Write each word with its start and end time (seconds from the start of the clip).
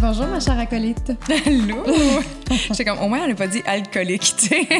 Bonjour, 0.00 0.26
ma 0.28 0.40
chère 0.40 0.58
acolyte. 0.58 1.12
Allô? 1.28 1.84
J'étais 2.70 2.86
comme, 2.86 3.00
au 3.00 3.08
moins, 3.08 3.20
elle 3.22 3.30
n'a 3.30 3.34
pas 3.34 3.46
dit 3.46 3.62
alcoolique, 3.66 4.34
tu 4.34 4.46
sais. 4.46 4.66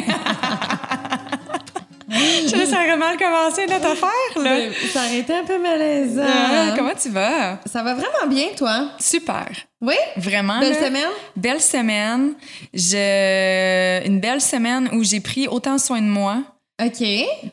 Je 2.11 2.65
ça 2.65 2.77
aurait 2.77 2.97
mal 2.97 3.17
commencé 3.17 3.67
notre 3.67 3.91
affaire, 3.91 4.09
là. 4.43 4.55
Ben, 4.57 4.73
Ça 4.91 5.05
aurait 5.05 5.19
été 5.19 5.33
un 5.33 5.43
peu 5.43 5.61
malaisant. 5.61 6.23
Ah, 6.25 6.73
comment 6.75 6.93
tu 6.99 7.09
vas? 7.09 7.59
Ça 7.67 7.83
va 7.83 7.93
vraiment 7.93 8.27
bien, 8.27 8.47
toi? 8.57 8.89
Super. 8.99 9.47
Oui? 9.79 9.95
Vraiment. 10.17 10.59
Belle 10.59 10.73
là. 10.73 10.87
semaine? 10.87 11.09
Belle 11.35 11.61
semaine. 11.61 12.33
Je... 12.73 14.07
Une 14.07 14.19
belle 14.19 14.41
semaine 14.41 14.89
où 14.91 15.03
j'ai 15.03 15.19
pris 15.19 15.47
autant 15.47 15.77
soin 15.77 16.01
de 16.01 16.07
moi. 16.07 16.41
OK. 16.81 16.97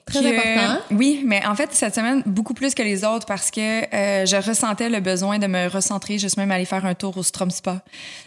Très 0.06 0.20
que- 0.22 0.26
important. 0.26 0.80
Oui, 0.92 1.22
mais 1.24 1.44
en 1.46 1.54
fait, 1.54 1.68
cette 1.72 1.94
semaine, 1.94 2.22
beaucoup 2.26 2.54
plus 2.54 2.74
que 2.74 2.82
les 2.82 3.04
autres 3.04 3.26
parce 3.26 3.50
que 3.50 3.60
euh, 3.94 4.26
je 4.26 4.36
ressentais 4.36 4.88
le 4.88 5.00
besoin 5.00 5.38
de 5.38 5.46
me 5.46 5.68
recentrer. 5.68 6.18
juste 6.18 6.36
même 6.36 6.50
aller 6.50 6.64
faire 6.64 6.84
un 6.86 6.94
tour 6.94 7.16
au 7.16 7.22
Strom 7.22 7.50
Spa. 7.50 7.82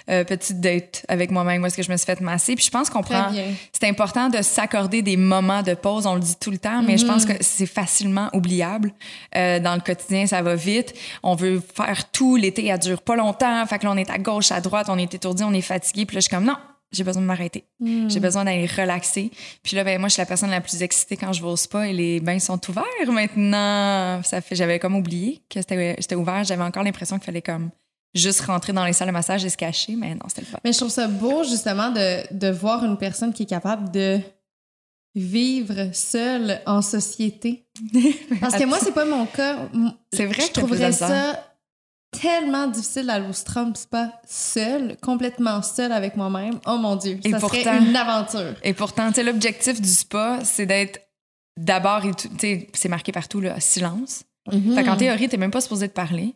Euh, 0.09 0.23
petite 0.23 0.59
date 0.59 1.05
avec 1.07 1.31
moi-même 1.31 1.63
où 1.63 1.65
est-ce 1.65 1.77
que 1.77 1.83
je 1.83 1.91
me 1.91 1.97
suis 1.97 2.05
fait 2.05 2.21
masser. 2.21 2.55
Puis 2.55 2.65
je 2.65 2.71
pense 2.71 2.89
qu'on 2.89 3.01
prend... 3.01 3.29
C'est 3.71 3.87
important 3.87 4.29
de 4.29 4.41
s'accorder 4.41 5.01
des 5.01 5.17
moments 5.17 5.63
de 5.63 5.73
pause. 5.73 6.05
On 6.05 6.13
le 6.15 6.21
dit 6.21 6.35
tout 6.39 6.51
le 6.51 6.57
temps, 6.57 6.81
mais 6.83 6.97
je 6.97 7.05
pense 7.05 7.25
que 7.25 7.33
c'est 7.41 7.65
facilement 7.65 8.29
oubliable. 8.33 8.91
Euh, 9.35 9.59
dans 9.59 9.75
le 9.75 9.81
quotidien, 9.81 10.27
ça 10.27 10.41
va 10.41 10.55
vite. 10.55 10.93
On 11.23 11.35
veut 11.35 11.61
faire 11.75 12.11
tout. 12.11 12.35
L'été, 12.35 12.67
elle 12.67 12.79
dure 12.79 13.01
pas 13.01 13.15
longtemps. 13.15 13.65
Fait 13.65 13.79
que 13.79 13.85
là, 13.85 13.91
on 13.91 13.97
est 13.97 14.09
à 14.09 14.17
gauche, 14.17 14.51
à 14.51 14.61
droite, 14.61 14.87
on 14.89 14.97
est 14.97 15.13
étourdi, 15.13 15.43
on 15.43 15.53
est 15.53 15.61
fatigué. 15.61 16.05
Puis 16.05 16.15
là, 16.15 16.19
je 16.19 16.27
suis 16.27 16.35
comme, 16.35 16.45
non, 16.45 16.57
j'ai 16.91 17.03
besoin 17.03 17.21
de 17.21 17.27
m'arrêter. 17.27 17.63
J'ai 17.79 18.19
besoin 18.19 18.43
d'aller 18.45 18.65
relaxer. 18.65 19.31
Puis 19.63 19.75
là, 19.75 19.83
ben, 19.83 19.99
moi, 19.99 20.09
je 20.09 20.13
suis 20.13 20.21
la 20.21 20.25
personne 20.25 20.49
la 20.49 20.61
plus 20.61 20.81
excitée 20.83 21.17
quand 21.17 21.31
je 21.33 21.41
vais 21.41 21.47
au 21.47 21.55
spa 21.55 21.87
et 21.87 21.93
les 21.93 22.19
bains 22.19 22.39
sont 22.39 22.59
ouverts 22.69 22.83
maintenant. 23.07 24.21
Ça 24.23 24.41
fait, 24.41 24.55
j'avais 24.55 24.79
comme 24.79 24.95
oublié 24.95 25.41
que 25.49 25.61
c'était 25.61 26.15
ouvert. 26.15 26.43
J'avais 26.43 26.63
encore 26.63 26.83
l'impression 26.83 27.17
qu'il 27.17 27.25
fallait 27.25 27.41
comme 27.41 27.69
juste 28.13 28.41
rentrer 28.41 28.73
dans 28.73 28.85
les 28.85 28.93
salles 28.93 29.07
de 29.07 29.13
massage 29.13 29.45
et 29.45 29.49
se 29.49 29.57
cacher, 29.57 29.95
mais 29.95 30.15
non, 30.15 30.25
c'était 30.27 30.41
le 30.41 30.47
fun. 30.47 30.57
Mais 30.65 30.73
je 30.73 30.77
trouve 30.77 30.89
ça 30.89 31.07
beau, 31.07 31.43
justement, 31.43 31.91
de, 31.91 32.33
de 32.33 32.51
voir 32.51 32.83
une 32.83 32.97
personne 32.97 33.31
qui 33.31 33.43
est 33.43 33.47
capable 33.47 33.89
de 33.91 34.19
vivre 35.15 35.89
seule 35.93 36.61
en 36.65 36.81
société. 36.81 37.65
Parce 38.41 38.55
que 38.55 38.65
moi, 38.65 38.79
c'est 38.81 38.93
pas 38.93 39.05
mon 39.05 39.25
cas. 39.25 39.69
C'est 40.13 40.25
vrai 40.25 40.43
Je 40.43 40.47
que 40.47 40.53
trouverais 40.53 40.91
ça 40.91 41.50
tellement 42.11 42.67
difficile 42.67 43.05
d'aller 43.07 43.27
au 43.27 43.33
Strom 43.33 43.75
Spa 43.75 44.11
seule, 44.27 44.97
complètement 45.01 45.61
seule 45.61 45.91
avec 45.91 46.17
moi-même. 46.17 46.59
Oh 46.65 46.77
mon 46.77 46.95
Dieu, 46.95 47.19
Et 47.23 47.31
ça 47.31 47.39
pourtant- 47.39 47.57
serait 47.63 47.77
une 47.79 47.95
aventure. 47.95 48.53
Et 48.63 48.73
pourtant, 48.73 49.11
tu 49.11 49.23
l'objectif 49.23 49.81
du 49.81 49.89
spa, 49.89 50.39
c'est 50.43 50.65
d'être 50.65 50.99
d'abord, 51.57 52.01
c'est 52.73 52.89
marqué 52.89 53.11
partout, 53.11 53.39
là, 53.41 53.59
silence. 53.59 54.23
Mhm. 54.51 54.75
Fait 54.75 54.83
qu'en 54.83 54.97
théorie, 54.97 55.29
t'es 55.29 55.37
même 55.37 55.51
pas 55.51 55.61
supposé 55.61 55.87
de 55.87 55.93
parler. 55.93 56.35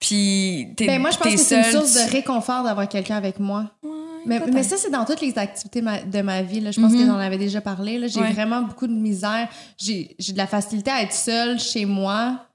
Puis, 0.00 0.68
t'es 0.76 0.86
Ben 0.86 1.00
moi, 1.00 1.10
je 1.10 1.18
pense 1.18 1.32
que 1.32 1.38
c'est 1.38 1.58
une 1.58 1.64
source 1.64 1.92
tu- 1.92 2.06
de 2.06 2.10
réconfort 2.12 2.64
d'avoir 2.64 2.88
quelqu'un 2.88 3.16
avec 3.16 3.38
moi. 3.38 3.70
Ouais, 3.82 4.40
Mais, 4.52 4.62
ça, 4.62 4.76
c'est 4.78 4.90
dans 4.90 5.04
toutes 5.04 5.20
les 5.20 5.36
activités 5.38 5.82
ma- 5.82 6.00
de 6.02 6.20
ma 6.22 6.42
vie. 6.42 6.60
là. 6.60 6.70
Je 6.70 6.80
pense 6.80 6.92
Mhm. 6.92 7.00
que 7.00 7.06
j'en 7.06 7.18
avais 7.18 7.36
déjà 7.38 7.60
parlé. 7.60 8.08
J'ai 8.08 8.20
Ouais. 8.20 8.32
vraiment 8.32 8.62
beaucoup 8.62 8.86
de 8.86 8.92
misère. 8.94 9.48
J'ai 9.78 10.16
de 10.18 10.36
la 10.38 10.46
facilité 10.46 10.90
à 10.90 11.02
être 11.02 11.12
seule 11.12 11.58
chez 11.58 11.84
moi. 11.84 12.46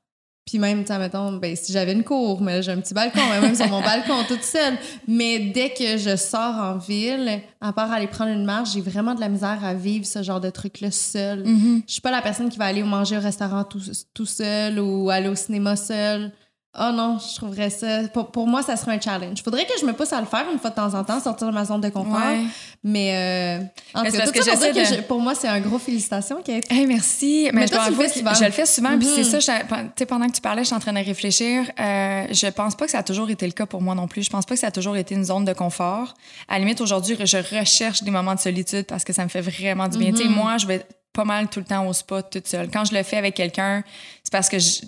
Puis 0.45 0.59
même, 0.59 0.83
tu 0.85 0.93
mettons, 0.93 1.33
ben, 1.33 1.55
si 1.55 1.73
j'avais 1.73 1.93
une 1.93 2.03
cour, 2.03 2.39
mais 2.39 2.61
j'ai 2.61 2.71
un 2.71 2.79
petit 2.79 2.93
balcon, 2.93 3.19
mais 3.31 3.41
même 3.41 3.55
sur 3.55 3.67
mon 3.67 3.81
balcon, 3.81 4.13
toute 4.27 4.43
seule. 4.43 4.77
Mais 5.07 5.39
dès 5.39 5.71
que 5.71 5.97
je 5.97 6.15
sors 6.15 6.55
en 6.55 6.77
ville, 6.77 7.41
à 7.61 7.73
part 7.73 7.91
aller 7.91 8.05
prendre 8.05 8.29
une 8.31 8.45
marche, 8.45 8.73
j'ai 8.73 8.81
vraiment 8.81 9.15
de 9.15 9.21
la 9.21 9.29
misère 9.29 9.65
à 9.65 9.73
vivre 9.73 10.05
ce 10.05 10.21
genre 10.21 10.39
de 10.39 10.51
truc-là 10.51 10.91
seule. 10.91 11.45
Mhm. 11.45 11.81
Je 11.87 11.93
suis 11.93 12.01
pas 12.01 12.11
la 12.11 12.21
personne 12.21 12.49
qui 12.49 12.59
va 12.59 12.65
aller 12.65 12.83
manger 12.83 13.17
au 13.17 13.21
restaurant 13.21 13.63
tout, 13.63 13.81
tout 14.13 14.27
seul 14.27 14.79
ou 14.79 15.09
aller 15.09 15.29
au 15.29 15.35
cinéma 15.35 15.75
seul. 15.75 16.31
Oh 16.77 16.91
non, 16.91 17.17
je 17.19 17.35
trouverais 17.35 17.69
ça. 17.69 18.07
Pour, 18.13 18.31
pour 18.31 18.47
moi, 18.47 18.61
ça 18.61 18.75
serait 18.75 18.93
un 18.95 18.99
challenge. 18.99 19.41
Faudrait 19.43 19.65
que 19.65 19.71
je 19.79 19.85
me 19.85 19.93
pousse 19.93 20.11
à 20.11 20.19
le 20.19 20.25
faire 20.27 20.45
une 20.51 20.59
fois 20.59 20.69
de 20.71 20.75
temps 20.75 20.93
en 20.93 21.03
temps, 21.03 21.19
sortir 21.21 21.47
de 21.47 21.53
ma 21.53 21.63
zone 21.65 21.79
de 21.81 21.89
confort. 21.89 22.15
Ouais. 22.17 22.43
Mais, 22.83 23.15
euh, 23.15 23.63
en 23.93 24.03
tout 24.03 24.11
cas, 24.11 24.25
tout 24.25 24.31
que 24.33 24.43
ça 24.43 24.51
pour 24.57 24.61
que 24.73 24.83
je- 24.85 25.01
pour 25.01 25.19
moi, 25.21 25.33
c'est 25.35 25.47
un 25.47 25.59
gros 25.61 25.79
félicitations, 25.79 26.41
Kate. 26.43 26.69
Hey, 26.71 26.85
merci. 26.85 27.49
Mais, 27.53 27.61
Mais 27.61 27.67
je 27.67 27.71
toi, 27.73 27.83
tu 27.85 27.91
le 27.91 27.95
fais 27.97 28.09
souvent. 28.09 28.33
Je 28.33 28.43
le 28.43 28.51
fais 28.51 28.65
souvent. 28.65 28.97
Puis 28.99 29.07
Mhm. 29.07 29.13
c'est 29.15 29.23
ça, 29.23 29.39
je- 29.39 29.61
tu 29.63 29.89
sais, 29.99 30.05
pendant 30.05 30.27
que 30.27 30.33
tu 30.33 30.41
parlais, 30.41 30.63
je 30.63 30.67
suis 30.67 30.75
en 30.75 30.79
train 30.79 30.93
de 30.93 30.99
réfléchir. 31.05 31.63
Euh, 31.79 32.25
je 32.31 32.47
pense 32.47 32.75
pas 32.75 32.85
que 32.85 32.91
ça 32.91 32.99
a 32.99 33.03
toujours 33.03 33.29
été 33.29 33.45
le 33.45 33.53
cas 33.53 33.65
pour 33.65 33.81
moi 33.81 33.95
non 33.95 34.07
plus. 34.07 34.23
Je 34.23 34.29
pense 34.29 34.45
pas 34.45 34.55
que 34.55 34.59
ça 34.59 34.67
a 34.67 34.71
toujours 34.71 34.97
été 34.97 35.15
une 35.15 35.23
zone 35.23 35.45
de 35.45 35.53
confort. 35.53 36.13
À 36.47 36.53
la 36.53 36.59
limite, 36.59 36.81
aujourd'hui, 36.81 37.17
je 37.23 37.57
recherche 37.57 38.03
des 38.03 38.11
moments 38.11 38.35
de 38.35 38.39
solitude 38.39 38.85
parce 38.85 39.03
que 39.03 39.13
ça 39.13 39.23
me 39.23 39.29
fait 39.29 39.41
vraiment 39.41 39.87
du 39.87 39.97
bien. 39.97 40.11
Tu 40.11 40.17
sais, 40.23 40.27
moi, 40.27 40.57
je 40.57 40.67
vais 40.67 40.85
pas 41.13 41.23
mal 41.23 41.47
tout 41.47 41.59
le 41.59 41.65
temps 41.65 41.87
au 41.87 41.93
spa 41.93 42.21
toute 42.23 42.45
seule. 42.47 42.69
Quand 42.69 42.83
je 42.83 42.93
le 42.93 43.01
fais 43.01 43.15
avec 43.17 43.33
quelqu'un, 43.35 43.83
c'est 44.21 44.31
parce 44.31 44.49
que 44.49 44.59
je- 44.59 44.81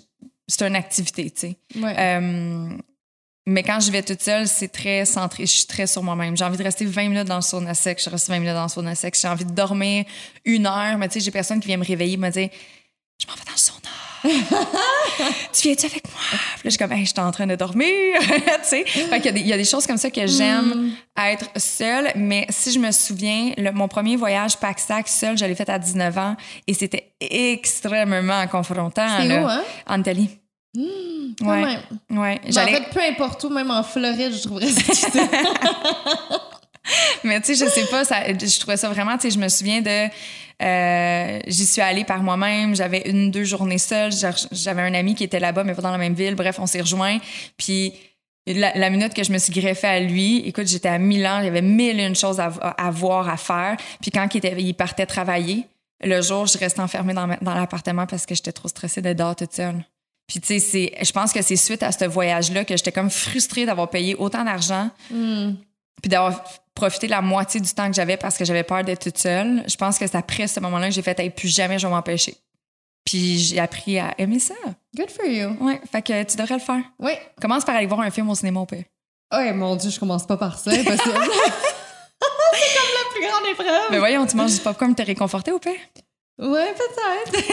c'est 0.48 0.66
une 0.66 0.76
activité, 0.76 1.30
tu 1.30 1.40
sais. 1.40 1.56
Ouais. 1.76 1.94
Euh, 1.98 2.76
mais 3.46 3.62
quand 3.62 3.80
je 3.80 3.90
vais 3.90 4.02
toute 4.02 4.20
seule, 4.20 4.46
c'est 4.46 4.68
très 4.68 5.06
centré. 5.06 5.46
Je 5.46 5.52
suis 5.52 5.66
très 5.66 5.86
sur 5.86 6.02
moi-même. 6.02 6.36
J'ai 6.36 6.44
envie 6.44 6.58
de 6.58 6.62
rester 6.62 6.84
20 6.84 7.08
minutes 7.08 7.28
dans 7.28 7.36
le 7.36 7.40
sauna 7.42 7.72
sec. 7.72 7.98
Je 8.02 8.10
reste 8.10 8.28
20 8.28 8.40
minutes 8.40 8.54
dans 8.54 8.64
le 8.64 8.68
sauna 8.68 8.94
sec. 8.94 9.16
J'ai 9.18 9.28
envie 9.28 9.46
de 9.46 9.52
dormir 9.52 10.04
une 10.44 10.66
heure. 10.66 10.98
Mais 10.98 11.08
tu 11.08 11.14
sais, 11.14 11.20
j'ai 11.20 11.30
personne 11.30 11.58
qui 11.58 11.68
vient 11.68 11.78
me 11.78 11.84
réveiller 11.84 12.18
me 12.18 12.28
dire 12.28 12.50
Je 13.20 13.26
m'en 13.26 13.34
vais 13.34 13.40
dans 13.46 13.52
le 13.52 13.58
sauna. 13.58 13.90
tu 15.52 15.62
viens-tu 15.68 15.86
avec 15.86 16.04
moi? 16.04 16.20
Puis 16.30 16.38
là, 16.38 16.60
je 16.64 16.68
suis 16.70 16.78
comme, 16.78 16.92
hey, 16.92 17.04
je 17.04 17.10
suis 17.10 17.18
en 17.20 17.30
train 17.32 17.46
de 17.48 17.56
dormir. 17.56 17.88
tu 18.20 18.28
sais? 18.62 18.84
Fait 18.84 19.20
qu'il 19.20 19.36
y 19.38 19.48
y, 19.48 19.52
a 19.52 19.56
des 19.56 19.64
choses 19.64 19.86
comme 19.88 19.96
ça 19.96 20.08
que 20.10 20.24
j'aime 20.26 20.92
être 21.16 21.50
seule. 21.56 22.12
Mais 22.14 22.46
si 22.48 22.70
je 22.72 22.78
me 22.78 22.92
souviens, 22.92 23.52
le- 23.56 23.72
mon 23.72 23.88
premier 23.88 24.14
voyage 24.14 24.56
pack-sac 24.58 25.08
seul, 25.08 25.36
je 25.36 25.44
l'ai 25.44 25.56
fait 25.56 25.68
à 25.68 25.80
19 25.80 26.16
ans 26.16 26.36
et 26.68 26.74
c'était 26.74 27.12
extrêmement 27.20 28.46
confrontant. 28.46 29.08
C'est 29.20 29.40
où, 29.40 29.46
hein? 29.48 29.64
En 29.88 29.98
Italie. 30.00 30.30
Quand 30.76 31.46
Ouais. 31.50 31.62
même. 31.62 31.80
Ouais. 32.20 32.40
Mais 32.44 32.56
En 32.58 32.66
fait, 32.68 32.90
peu 32.92 33.00
importe 33.02 33.42
où, 33.44 33.48
même 33.50 33.70
en 33.72 33.82
Floride, 33.82 34.32
je 34.32 34.42
trouverais 34.42 34.68
ça. 34.70 35.08
Mais 37.24 37.40
tu 37.40 37.54
sais, 37.54 37.64
je 37.66 37.70
sais 37.70 37.84
pas, 37.86 38.04
ça, 38.04 38.22
je 38.28 38.58
trouvais 38.60 38.76
ça 38.76 38.88
vraiment, 38.88 39.16
tu 39.18 39.22
sais, 39.22 39.30
je 39.34 39.38
me 39.38 39.48
souviens 39.48 39.80
de. 39.82 40.08
Euh, 40.62 41.38
J'y 41.46 41.66
suis 41.66 41.80
allée 41.82 42.04
par 42.04 42.22
moi-même. 42.22 42.74
J'avais 42.74 43.02
une, 43.08 43.30
deux 43.30 43.44
journées 43.44 43.78
seule. 43.78 44.12
J'a- 44.12 44.34
J'avais 44.52 44.82
un 44.82 44.94
ami 44.94 45.14
qui 45.14 45.24
était 45.24 45.40
là-bas, 45.40 45.64
mais 45.64 45.74
pas 45.74 45.82
dans 45.82 45.90
la 45.92 45.98
même 45.98 46.14
ville. 46.14 46.34
Bref, 46.34 46.58
on 46.58 46.66
s'est 46.66 46.80
rejoints. 46.80 47.18
Puis 47.56 47.92
la, 48.46 48.90
minute 48.90 49.14
que 49.14 49.22
je 49.22 49.32
me 49.32 49.38
suis 49.38 49.52
greffée 49.52 49.86
à 49.86 50.00
lui, 50.00 50.38
écoute, 50.46 50.66
j'étais 50.66 50.88
à 50.88 50.98
Milan. 50.98 51.44
Avait 51.44 51.62
mille 51.62 52.00
une 52.00 52.16
choses 52.16 52.40
à, 52.40 52.90
voir, 52.90 53.28
à 53.28 53.36
faire. 53.36 53.76
Puis 54.00 54.10
quand 54.10 54.26
il, 54.34 54.38
était, 54.38 54.54
il 54.60 54.74
partait 54.74 55.06
travailler, 55.06 55.64
le 56.02 56.22
jour, 56.22 56.46
je 56.46 56.58
restais 56.58 56.80
enfermée 56.80 57.14
dans, 57.14 57.26
l'appartement 57.26 58.06
parce 58.06 58.24
que 58.26 58.34
j'étais 58.34 58.52
trop 58.52 58.68
stressée 58.68 59.02
d'être 59.02 59.18
dehors 59.18 59.36
toute 59.36 59.52
seule. 59.52 59.84
Puis, 60.28 60.40
tu 60.40 60.60
sais, 60.60 60.92
je 61.00 61.12
pense 61.12 61.32
que 61.32 61.40
c'est 61.40 61.56
suite 61.56 61.82
à 61.82 61.90
ce 61.90 62.04
voyage-là 62.04 62.64
que 62.66 62.76
j'étais 62.76 62.92
comme 62.92 63.08
frustrée 63.10 63.64
d'avoir 63.64 63.88
payé 63.88 64.14
autant 64.14 64.44
d'argent 64.44 64.90
Hmm. 65.10 65.52
Puis 66.02 66.08
d'avoir 66.08 66.42
profité 66.74 67.06
de 67.06 67.12
la 67.12 67.20
moitié 67.20 67.60
du 67.60 67.72
temps 67.74 67.88
que 67.88 67.94
j'avais 67.94 68.16
parce 68.16 68.36
que 68.38 68.44
j'avais 68.44 68.62
peur 68.62 68.84
d'être 68.84 69.02
toute 69.02 69.18
seule. 69.18 69.64
Je 69.68 69.76
pense 69.76 69.98
que 69.98 70.06
c'est 70.06 70.16
après 70.16 70.46
ce 70.46 70.60
moment-là 70.60 70.88
que 70.88 70.94
j'ai 70.94 71.02
fait 71.02 71.18
hey, 71.18 71.30
plus 71.30 71.48
jamais 71.54 71.78
je 71.78 71.86
vais 71.86 71.92
m'empêcher. 71.92 72.36
Puis 73.04 73.38
j'ai 73.38 73.58
appris 73.58 73.98
à 73.98 74.14
aimer 74.18 74.38
ça. 74.38 74.54
Good 74.96 75.10
for 75.10 75.24
you. 75.24 75.56
Ouais, 75.60 75.80
fait 75.90 76.02
que 76.02 76.22
tu 76.24 76.36
devrais 76.36 76.54
le 76.54 76.60
faire. 76.60 76.82
Oui. 76.98 77.12
Commence 77.40 77.64
par 77.64 77.74
aller 77.76 77.86
voir 77.86 78.00
un 78.00 78.10
film 78.10 78.28
au 78.28 78.34
cinéma 78.34 78.60
au 78.60 78.66
pire. 78.66 78.84
Oh 79.34 79.38
mon 79.54 79.76
Dieu, 79.76 79.90
je 79.90 79.98
commence 79.98 80.26
pas 80.26 80.36
par 80.36 80.58
ça. 80.58 80.70
Parce 80.84 81.00
que... 81.02 81.10
c'est 81.10 81.10
comme 81.10 82.92
la 82.94 83.10
plus 83.12 83.20
grande 83.28 83.46
épreuve. 83.52 83.90
Mais 83.90 83.98
voyons, 83.98 84.26
tu 84.26 84.36
manges 84.36 84.54
du 84.54 84.60
popcorn, 84.60 84.94
t'es 84.94 85.02
réconforté 85.02 85.52
au 85.52 85.58
pire? 85.58 85.72
Ouais, 86.38 86.72
peut-être. 86.72 87.44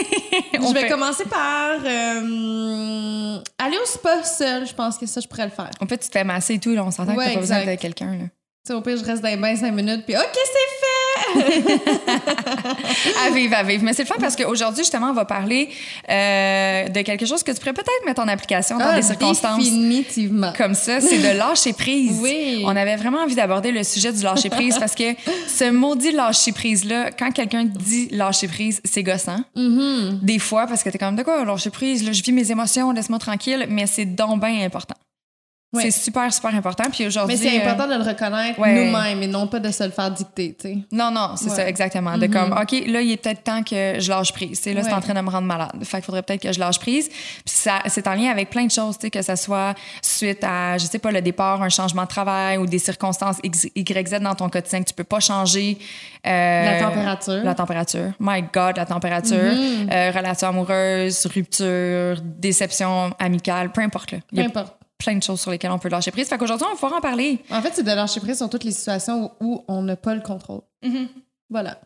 Je 0.54 0.74
vais 0.74 0.82
fait- 0.82 0.90
commencer 0.90 1.26
par 1.26 1.72
euh, 1.84 3.40
aller 3.58 3.78
au 3.78 3.86
spa 3.86 4.24
seul. 4.24 4.68
Je 4.68 4.74
pense 4.76 4.98
que 5.00 5.06
ça, 5.08 5.20
je 5.22 5.28
pourrais 5.28 5.46
le 5.46 5.52
faire. 5.52 5.72
Au 5.82 5.86
pire, 5.88 5.98
tu 5.98 6.08
te 6.08 6.12
fais 6.12 6.24
masser 6.24 6.54
et 6.56 6.60
tout, 6.60 6.76
là, 6.76 6.84
on 6.84 6.92
s'entend 6.92 7.16
Ouais, 7.16 7.24
que 7.26 7.30
t'as 7.30 7.34
pas 7.36 7.40
besoin 7.40 7.58
exact. 7.62 7.76
de 7.76 7.82
quelqu'un. 7.82 8.30
Tu 8.66 8.72
sais, 8.74 8.78
au 8.80 8.82
pire, 8.82 8.98
je 8.98 9.04
reste 9.04 9.22
dans 9.22 9.30
les 9.30 9.38
bains 9.38 9.56
cinq 9.56 9.72
minutes, 9.74 10.06
puis 10.08 10.16
OK, 10.16 10.24
c'est 10.34 11.44
fait! 11.44 11.86
à 13.28 13.30
vivre, 13.30 13.56
à 13.56 13.62
vivre. 13.62 13.84
Mais 13.84 13.94
c'est 13.94 14.02
le 14.02 14.08
fun 14.08 14.16
parce 14.20 14.36
qu'aujourd'hui, 14.36 14.84
justement, 14.84 15.12
on 15.12 15.14
va 15.14 15.26
parler 15.26 15.70
euh, 16.10 16.88
de 16.90 17.02
quelque 17.02 17.28
chose 17.28 17.44
que 17.44 17.52
tu 17.52 17.60
pourrais 17.60 17.74
peut-être 17.74 18.06
mettre 18.08 18.22
en 18.24 18.28
application 18.28 18.80
dans 18.80 18.86
Ah, 18.90 18.96
des 18.96 19.04
circonstances 19.04 19.64
Définitivement. 19.64 20.52
comme 20.58 20.74
ça, 20.74 21.00
c'est 21.00 21.20
de 21.20 21.38
lâcher 21.38 21.74
prise. 21.74 22.18
Oui. 22.20 22.64
On 22.66 22.76
avait 22.76 22.96
vraiment 22.96 23.20
envie 23.20 23.36
d'aborder 23.36 23.72
le 23.72 23.84
sujet 23.84 24.12
du 24.12 24.24
lâcher 24.24 24.50
prise 24.50 24.80
parce 24.80 24.96
que 24.96 25.14
ce 25.48 25.70
maudit 25.70 26.12
lâcher 26.12 26.52
prise-là, 26.52 27.12
quand 27.12 27.32
quelqu'un 27.32 27.66
dit 27.66 28.08
lâcher 28.10 28.48
prise, 28.48 28.82
c'est 28.84 29.04
gossant. 29.04 29.42
Mm-hmm. 29.56 30.22
Des 30.24 30.40
fois, 30.40 30.66
parce 30.66 30.82
que 30.82 30.90
t'es 30.90 30.98
comme 30.98 31.16
de 31.16 31.22
quoi 31.22 31.46
lâcher 31.46 31.70
prise, 31.70 32.04
là, 32.04 32.14
je 32.14 32.24
vis 32.24 32.32
mes 32.32 32.50
émotions, 32.50 32.92
laisse-moi 32.92 33.20
tranquille, 33.20 33.68
mais 33.70 33.86
c'est 33.86 34.06
donc 34.06 34.42
bien 34.42 34.66
important. 34.66 34.96
Ouais. 35.76 35.84
C'est 35.84 35.92
super, 36.04 36.32
super 36.34 36.54
important. 36.56 36.86
Puis 36.92 37.06
aujourd'hui. 37.06 37.36
Mais 37.38 37.42
c'est 37.42 37.60
euh, 37.60 37.64
important 37.64 37.88
de 37.88 37.94
le 38.04 38.10
reconnaître 38.10 38.60
ouais. 38.60 38.86
nous-mêmes 38.86 39.22
et 39.24 39.28
non 39.28 39.48
pas 39.48 39.60
de 39.60 39.72
se 39.72 39.84
le 39.84 39.92
faire 39.92 40.12
dicter, 40.12 40.56
tu 40.60 40.68
sais. 40.70 40.78
Non, 40.92 41.12
non, 41.12 41.32
c'est 41.36 41.50
Ouais. 41.50 41.56
ça, 41.56 41.68
exactement. 41.68 42.18
De 42.18 42.28
comme, 42.28 42.52
OK, 42.54 42.72
là, 42.88 43.02
il 43.02 43.12
est 43.12 43.18
peut-être 43.18 43.44
temps 43.44 43.64
que 43.64 44.00
je 44.00 44.10
lâche 44.10 44.32
prise. 44.34 44.66
Là, 44.66 44.84
c'est 44.84 44.94
en 44.94 45.02
train 45.02 45.14
de 45.14 45.22
me 45.22 45.30
rendre 45.30 45.48
malade. 45.48 45.72
Fait 45.84 45.98
qu'il 45.98 46.06
faudrait 46.06 46.24
peut-être 46.24 46.42
que 46.42 46.52
je 46.54 46.60
lâche 46.60 46.80
prise. 46.80 47.10
Puis 47.10 47.44
ça, 47.46 47.80
c'est 47.88 48.08
en 48.08 48.14
lien 48.14 48.32
avec 48.32 48.50
plein 48.50 48.66
de 48.66 48.72
choses, 48.72 48.98
tu 48.98 49.04
sais, 49.04 49.10
que 49.12 49.22
ça 49.22 49.36
soit 49.36 49.76
suite 50.02 50.44
à, 50.44 50.78
je 50.78 50.86
sais 50.86 51.00
pas, 51.00 51.12
le 51.12 51.22
départ, 51.22 51.62
un 51.62 51.70
changement 51.70 52.04
de 52.04 52.08
travail 52.08 52.58
ou 52.58 52.66
des 52.66 52.80
circonstances 52.80 53.38
X, 53.44 53.68
YZ 53.76 54.20
dans 54.22 54.36
ton 54.36 54.50
quotidien 54.50 54.82
que 54.82 54.88
tu 54.90 54.94
peux 54.94 55.04
pas 55.04 55.20
changer. 55.20 55.78
Euh, 56.26 56.66
La 56.66 56.80
température. 56.80 57.44
La 57.44 57.56
température. 57.56 58.12
My 58.20 58.42
God, 58.54 58.78
la 58.78 58.86
température. 58.86 59.36
Mm-hmm. 59.36 59.92
Euh, 59.94 60.12
relation 60.12 60.48
amoureuse, 60.50 61.26
rupture, 61.28 62.22
déception 62.24 63.12
amicale, 63.20 63.72
peu 63.72 63.82
importe. 63.82 64.12
Là. 64.12 64.18
Peu 64.34 64.42
y 64.42 64.46
importe. 64.46 64.76
Plein 65.06 65.18
de 65.18 65.24
choses 65.24 65.40
sur 65.42 65.52
lesquelles 65.52 65.72
on 65.72 65.80
peut 65.80 65.90
lâcher 65.90 66.12
prise. 66.12 66.28
Fait 66.28 66.38
qu'aujourd'hui, 66.38 66.66
on 66.68 66.74
va 66.74 66.76
pouvoir 66.76 66.94
en 66.98 67.02
parler. 67.02 67.40
En 67.52 67.62
fait, 67.62 67.72
c'est 67.74 67.84
de 67.84 67.92
lâcher 67.92 68.20
prise 68.20 68.38
sur 68.38 68.50
toutes 68.50 68.64
les 68.64 68.72
situations 68.72 69.32
où, 69.40 69.54
où 69.54 69.64
on 69.68 69.84
n'a 69.84 69.96
pas 69.96 70.16
le 70.16 70.22
contrôle. 70.22 70.62
Voilà. 71.50 71.80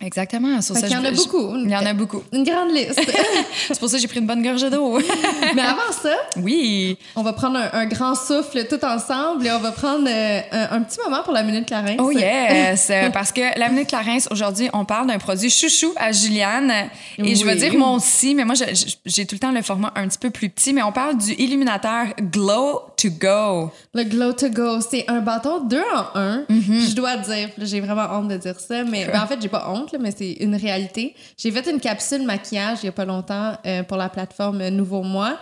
Exactement. 0.00 0.60
Sur 0.62 0.74
ça, 0.76 0.82
qu'il 0.86 0.96
y 0.96 0.96
en 0.96 1.04
a 1.04 1.10
beaucoup. 1.10 1.56
Il 1.56 1.70
y 1.70 1.76
en 1.76 1.84
a 1.84 1.92
beaucoup. 1.92 2.22
Une 2.32 2.44
grande 2.44 2.70
liste. 2.72 3.00
C'est 3.68 3.78
pour 3.78 3.88
ça 3.88 3.96
que 3.96 4.02
j'ai 4.02 4.08
pris 4.08 4.20
une 4.20 4.26
bonne 4.26 4.42
gorgée 4.42 4.70
d'eau. 4.70 4.98
Mais 5.54 5.62
avant 5.62 5.92
ça, 5.92 6.14
oui. 6.36 6.96
on 7.16 7.22
va 7.22 7.32
prendre 7.32 7.58
un, 7.58 7.70
un 7.72 7.86
grand 7.86 8.14
souffle 8.14 8.66
tout 8.68 8.82
ensemble 8.84 9.46
et 9.46 9.52
on 9.52 9.58
va 9.58 9.72
prendre 9.72 10.08
euh, 10.08 10.40
un, 10.52 10.76
un 10.76 10.82
petit 10.82 10.98
moment 11.04 11.22
pour 11.22 11.32
la 11.32 11.42
minute 11.42 11.66
Clarence. 11.66 11.96
Oh 11.98 12.10
yes! 12.10 12.90
Euh, 13.00 13.10
Parce 13.10 13.30
que 13.30 13.58
la 13.58 13.68
Minute 13.68 13.88
Clarence, 13.88 14.26
aujourd'hui, 14.30 14.68
on 14.72 14.84
parle 14.84 15.06
d'un 15.06 15.18
produit 15.18 15.48
chouchou 15.48 15.92
à 15.96 16.12
Juliane. 16.12 16.72
Et 17.18 17.34
je 17.36 17.44
vais 17.44 17.54
dire 17.54 17.74
moi 17.76 17.92
aussi, 17.92 18.34
mais 18.34 18.44
moi, 18.44 18.54
j'ai 19.06 19.26
tout 19.26 19.36
le 19.36 19.38
temps 19.38 19.52
le 19.52 19.62
format 19.62 19.92
un 19.94 20.08
petit 20.08 20.18
peu 20.18 20.30
plus 20.30 20.48
petit, 20.50 20.72
mais 20.72 20.82
on 20.82 20.92
parle 20.92 21.16
du 21.16 21.32
illuminateur 21.34 22.06
Glow 22.20 22.80
to 22.96 23.10
Go. 23.10 23.70
Le 23.94 24.04
Glow 24.04 24.32
to 24.32 24.48
Go, 24.50 24.80
c'est 24.80 25.08
un 25.08 25.20
bâton 25.20 25.60
2 25.64 25.80
en 25.94 26.18
1. 26.18 26.44
Mhm. 26.48 26.80
Je 26.88 26.94
dois 26.94 27.16
dire, 27.18 27.50
j'ai 27.58 27.80
vraiment 27.80 28.06
honte 28.12 28.28
de 28.28 28.36
dire 28.36 28.58
ça, 28.58 28.82
mais 28.82 29.06
ben, 29.06 29.20
en 29.22 29.26
fait, 29.26 29.38
j'ai 29.40 29.48
pas 29.48 29.68
honte, 29.70 29.89
là, 29.92 29.98
mais 30.00 30.10
c'est 30.10 30.32
une 30.32 30.54
réalité. 30.54 31.14
J'ai 31.36 31.50
fait 31.50 31.70
une 31.70 31.80
capsule 31.80 32.22
maquillage 32.22 32.78
il 32.82 32.86
y 32.86 32.88
a 32.88 32.92
pas 32.92 33.04
longtemps 33.04 33.56
euh, 33.66 33.82
pour 33.82 33.96
la 33.96 34.08
plateforme 34.08 34.68
Nouveau 34.68 35.02
Moi. 35.02 35.38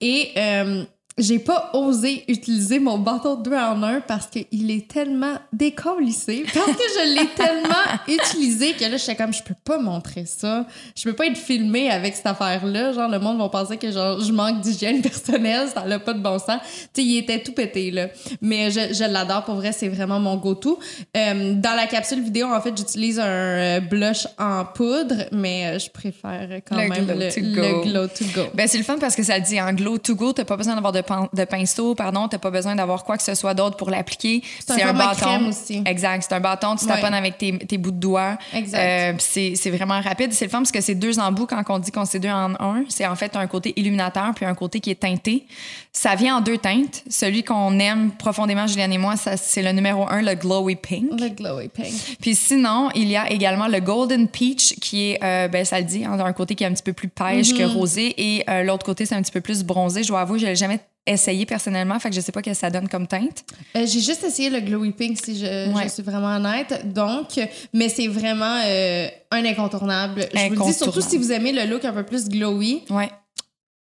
Et 0.00 0.32
euh, 0.36 0.84
j'ai 1.16 1.38
pas 1.38 1.70
osé 1.74 2.24
utiliser 2.26 2.80
mon 2.80 2.98
bâton 2.98 3.36
2 3.36 3.54
en 3.54 3.82
1 3.82 4.00
parce 4.00 4.26
qu'il 4.26 4.70
est 4.70 4.88
tellement 4.88 5.36
décollissé, 5.52 6.44
parce 6.52 6.66
que 6.66 6.82
je 6.98 7.14
l'ai 7.14 7.28
tellement 7.36 7.74
utilisé 8.08 8.72
que 8.72 8.84
là, 8.84 8.96
j'étais 8.96 9.14
comme, 9.14 9.32
je 9.32 9.42
peux 9.42 9.54
pas 9.64 9.78
montrer 9.78 10.26
ça. 10.26 10.66
Je 10.96 11.04
peux 11.04 11.12
pas 11.12 11.26
être 11.26 11.36
filmée 11.36 11.88
avec 11.88 12.16
cette 12.16 12.26
affaire-là. 12.26 12.92
Genre, 12.92 13.08
le 13.08 13.20
monde 13.20 13.38
va 13.38 13.48
penser 13.48 13.76
que 13.76 13.92
genre, 13.92 14.20
je 14.20 14.32
manque 14.32 14.60
d'hygiène 14.60 15.02
personnelle, 15.02 15.68
ça 15.72 15.84
n'a 15.84 16.00
pas 16.00 16.14
de 16.14 16.20
bon 16.20 16.38
sens. 16.38 16.58
Tu 16.92 17.02
sais, 17.02 17.04
il 17.04 17.18
était 17.18 17.40
tout 17.42 17.52
pété, 17.52 17.92
là. 17.92 18.08
Mais 18.40 18.72
je, 18.72 18.92
je 18.92 19.04
l'adore, 19.04 19.44
pour 19.44 19.54
vrai, 19.54 19.70
c'est 19.70 19.88
vraiment 19.88 20.18
mon 20.18 20.36
go-to. 20.36 20.80
Euh, 21.16 21.54
dans 21.54 21.74
la 21.76 21.86
capsule 21.86 22.22
vidéo, 22.22 22.48
en 22.48 22.60
fait, 22.60 22.76
j'utilise 22.76 23.20
un 23.20 23.24
euh, 23.24 23.80
blush 23.80 24.26
en 24.38 24.64
poudre, 24.64 25.26
mais 25.30 25.66
euh, 25.66 25.78
je 25.78 25.90
préfère 25.90 26.48
quand 26.68 26.76
Le 26.76 26.88
même 26.88 27.06
Glow 27.06 27.18
le, 27.18 27.30
to 27.30 27.40
le 27.40 27.54
Go. 27.54 27.82
Glow 27.82 28.06
to 28.08 28.24
Go. 28.34 28.48
Ben, 28.54 28.66
c'est 28.66 28.78
le 28.78 28.84
fun 28.84 28.98
parce 28.98 29.14
que 29.14 29.22
ça 29.22 29.38
dit 29.38 29.60
en 29.60 29.72
Glow 29.72 29.98
to 29.98 30.16
Go. 30.16 30.32
T'as 30.32 30.44
pas 30.44 30.56
besoin 30.56 30.74
d'avoir 30.74 30.92
de, 30.92 31.03
de 31.32 31.44
pinceau, 31.44 31.94
pardon. 31.94 32.28
T'as 32.28 32.38
pas 32.38 32.50
besoin 32.50 32.74
d'avoir 32.74 33.04
quoi 33.04 33.16
que 33.16 33.22
ce 33.22 33.34
soit 33.34 33.54
d'autre 33.54 33.76
pour 33.76 33.90
l'appliquer. 33.90 34.42
C'est 34.66 34.82
un 34.82 34.86
format 34.88 35.14
crème 35.14 35.48
aussi. 35.48 35.82
Exact. 35.86 36.24
C'est 36.28 36.34
un 36.34 36.40
bâton. 36.40 36.76
Tu 36.76 36.84
Ouais. 36.86 36.94
taponnes 36.94 37.14
avec 37.14 37.38
tes, 37.38 37.56
tes 37.58 37.78
bouts 37.78 37.90
de 37.90 37.96
doigts. 37.96 38.36
Exact. 38.52 38.78
Euh, 38.78 39.12
c'est 39.18 39.70
vraiment 39.70 40.00
rapide. 40.00 40.32
C'est 40.32 40.44
le 40.46 40.50
fun 40.50 40.58
parce 40.58 40.72
que 40.72 40.80
c'est 40.80 40.94
deux 40.94 41.18
embouts 41.18 41.46
quand 41.46 41.62
on 41.68 41.78
dit 41.78 41.90
qu'on 41.90 42.04
c'est 42.04 42.18
deux 42.18 42.28
en 42.30 42.54
un. 42.60 42.84
C'est 42.88 43.06
en 43.06 43.16
fait 43.16 43.34
un 43.36 43.46
côté 43.46 43.72
illuminateur 43.76 44.32
puis 44.34 44.44
un 44.44 44.54
côté 44.54 44.80
qui 44.80 44.90
est 44.90 45.00
teinté. 45.00 45.46
Ça 45.96 46.16
vient 46.16 46.38
en 46.38 46.40
deux 46.40 46.58
teintes. 46.58 47.04
Celui 47.08 47.44
qu'on 47.44 47.78
aime 47.78 48.10
profondément, 48.10 48.66
Juliane 48.66 48.92
et 48.92 48.98
moi, 48.98 49.14
c'est 49.16 49.62
le 49.62 49.70
numéro 49.70 50.06
un, 50.10 50.22
le 50.22 50.34
Glowy 50.34 50.74
Pink. 50.74 51.04
Le 51.20 51.28
Glowy 51.28 51.68
Pink. 51.68 51.92
Puis 52.20 52.34
sinon, 52.34 52.90
il 52.96 53.08
y 53.08 53.16
a 53.16 53.30
également 53.30 53.68
le 53.68 53.78
Golden 53.78 54.26
Peach 54.26 54.74
qui 54.80 55.10
est, 55.12 55.22
euh, 55.22 55.46
ben 55.46 55.64
ça 55.64 55.78
le 55.78 55.84
dit, 55.86 56.04
hein, 56.04 56.16
d'un 56.16 56.32
côté 56.32 56.56
qui 56.56 56.64
est 56.64 56.66
un 56.66 56.72
petit 56.72 56.82
peu 56.82 56.92
plus 56.92 57.08
pêche 57.08 57.54
que 57.54 57.62
rosé 57.62 58.12
et 58.18 58.44
euh, 58.50 58.64
l'autre 58.64 58.84
côté 58.84 59.06
c'est 59.06 59.14
un 59.14 59.22
petit 59.22 59.30
peu 59.32 59.40
plus 59.40 59.62
bronzé. 59.62 60.02
Je 60.02 60.08
dois 60.08 60.20
avouer, 60.22 60.40
je 60.40 60.46
l'ai 60.46 60.56
jamais 60.56 60.80
essayé 61.06 61.46
personnellement, 61.46 61.98
fait 62.00 62.08
que 62.10 62.16
je 62.16 62.20
sais 62.20 62.32
pas 62.32 62.40
ce 62.40 62.50
que 62.50 62.54
ça 62.54 62.70
donne 62.70 62.88
comme 62.88 63.06
teinte. 63.06 63.44
Euh, 63.76 63.86
j'ai 63.86 64.00
juste 64.00 64.24
essayé 64.24 64.50
le 64.50 64.60
Glowy 64.60 64.90
Pink, 64.92 65.16
si 65.24 65.38
je, 65.38 65.72
Ouais. 65.72 65.84
je 65.84 65.88
suis 65.90 66.02
vraiment 66.02 66.34
honnête. 66.34 66.92
Donc, 66.92 67.38
mais 67.72 67.88
c'est 67.88 68.08
vraiment 68.08 68.58
euh, 68.64 69.06
un 69.30 69.44
incontournable. 69.44 70.26
Je 70.34 70.48
vous 70.52 70.54
le 70.64 70.72
dis, 70.72 70.76
surtout 70.76 71.02
si 71.02 71.18
vous 71.18 71.30
aimez 71.30 71.52
le 71.52 71.70
look 71.70 71.84
un 71.84 71.92
peu 71.92 72.02
plus 72.02 72.28
glowy. 72.28 72.82
Ouais. 72.90 73.10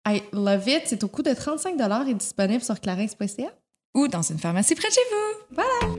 I 0.08 0.24
love 0.34 0.68
it. 0.68 0.84
C'est 0.86 1.04
au 1.04 1.08
coût 1.08 1.22
de 1.22 1.34
35 1.34 1.76
et 2.08 2.14
disponible 2.14 2.64
sur 2.64 2.80
clarins.ca. 2.80 3.52
Ou 3.94 4.08
dans 4.08 4.22
une 4.22 4.40
pharmacie 4.40 4.76
près 4.76 4.88
de 4.88 4.94
chez 4.94 5.02
vous. 5.12 5.56
Voilà. 5.56 5.98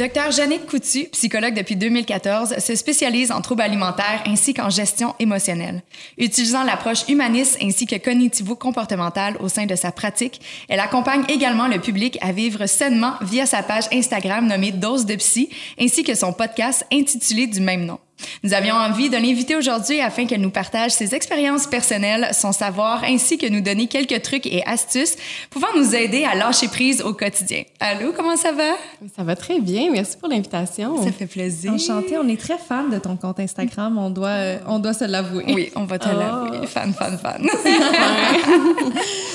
Docteur 0.00 0.30
Jannick 0.30 0.64
Coutu, 0.64 1.08
psychologue 1.12 1.52
depuis 1.52 1.76
2014, 1.76 2.56
se 2.58 2.74
spécialise 2.74 3.30
en 3.30 3.42
troubles 3.42 3.60
alimentaires 3.60 4.22
ainsi 4.24 4.54
qu'en 4.54 4.70
gestion 4.70 5.14
émotionnelle. 5.18 5.82
Utilisant 6.16 6.64
l'approche 6.64 7.06
humaniste 7.08 7.58
ainsi 7.60 7.84
que 7.84 7.96
cognitivo-comportementale 7.96 9.36
au 9.40 9.48
sein 9.48 9.66
de 9.66 9.74
sa 9.74 9.92
pratique, 9.92 10.40
elle 10.70 10.80
accompagne 10.80 11.24
également 11.28 11.68
le 11.68 11.80
public 11.80 12.16
à 12.22 12.32
vivre 12.32 12.64
sainement 12.64 13.12
via 13.20 13.44
sa 13.44 13.62
page 13.62 13.88
Instagram 13.92 14.46
nommée 14.46 14.72
Dose 14.72 15.04
de 15.04 15.16
Psy 15.16 15.50
ainsi 15.78 16.02
que 16.02 16.14
son 16.14 16.32
podcast 16.32 16.86
intitulé 16.90 17.46
du 17.46 17.60
même 17.60 17.84
nom. 17.84 17.98
Nous 18.42 18.54
avions 18.54 18.74
envie 18.74 19.10
de 19.10 19.16
l'inviter 19.16 19.56
aujourd'hui 19.56 20.00
afin 20.00 20.26
qu'elle 20.26 20.40
nous 20.40 20.50
partage 20.50 20.92
ses 20.92 21.14
expériences 21.14 21.66
personnelles, 21.66 22.30
son 22.32 22.52
savoir, 22.52 23.04
ainsi 23.04 23.38
que 23.38 23.46
nous 23.46 23.60
donner 23.60 23.86
quelques 23.86 24.22
trucs 24.22 24.46
et 24.46 24.62
astuces 24.66 25.16
pouvant 25.50 25.68
nous 25.76 25.94
aider 25.94 26.24
à 26.24 26.34
lâcher 26.34 26.68
prise 26.68 27.02
au 27.02 27.14
quotidien. 27.14 27.62
Allô, 27.80 28.12
comment 28.16 28.36
ça 28.36 28.52
va? 28.52 28.72
Ça 29.16 29.22
va 29.22 29.36
très 29.36 29.60
bien. 29.60 29.90
Merci 29.90 30.16
pour 30.16 30.28
l'invitation. 30.28 31.02
Ça 31.02 31.12
fait 31.12 31.26
plaisir. 31.26 31.72
Enchantée, 31.72 32.18
on 32.18 32.28
est 32.28 32.40
très 32.40 32.58
fan 32.58 32.90
de 32.90 32.98
ton 32.98 33.16
compte 33.16 33.40
Instagram, 33.40 33.98
on 33.98 34.10
doit, 34.10 34.28
euh, 34.28 34.58
on 34.66 34.78
doit 34.78 34.94
se 34.94 35.04
l'avouer. 35.04 35.44
Oui, 35.48 35.70
on 35.76 35.84
va 35.84 35.98
te 35.98 36.08
l'avouer. 36.08 36.66
Fan, 36.66 36.92
fan, 36.92 37.18
fan. 37.18 37.46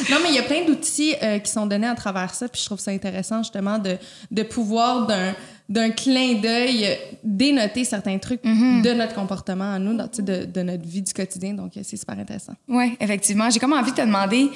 Non, 0.09 0.17
mais 0.21 0.29
il 0.29 0.35
y 0.35 0.39
a 0.39 0.43
plein 0.43 0.63
d'outils 0.65 1.15
euh, 1.23 1.39
qui 1.39 1.51
sont 1.51 1.65
donnés 1.65 1.87
à 1.87 1.95
travers 1.95 2.33
ça, 2.33 2.47
puis 2.47 2.61
je 2.61 2.65
trouve 2.67 2.79
ça 2.79 2.91
intéressant 2.91 3.39
justement 3.39 3.79
de, 3.79 3.97
de 4.29 4.43
pouvoir 4.43 5.07
d'un 5.07 5.33
d'un 5.67 5.89
clin 5.91 6.35
d'œil 6.35 6.85
euh, 6.85 6.95
dénoter 7.23 7.83
certains 7.85 8.17
trucs 8.19 8.43
de 8.43 8.93
notre 8.93 9.15
comportement 9.15 9.73
à 9.73 9.79
nous, 9.79 9.95
dans- 9.95 10.07
de, 10.17 10.45
de 10.45 10.61
notre 10.61 10.85
vie 10.85 11.01
du 11.01 11.11
quotidien. 11.13 11.53
Donc, 11.53 11.75
euh, 11.77 11.81
c'est 11.83 11.97
super 11.97 12.17
intéressant. 12.19 12.53
Oui, 12.67 12.95
effectivement. 12.99 13.49
J'ai 13.49 13.59
comme 13.59 13.73
envie 13.73 13.91
de 13.91 13.95
te 13.97 14.01
demander, 14.01 14.49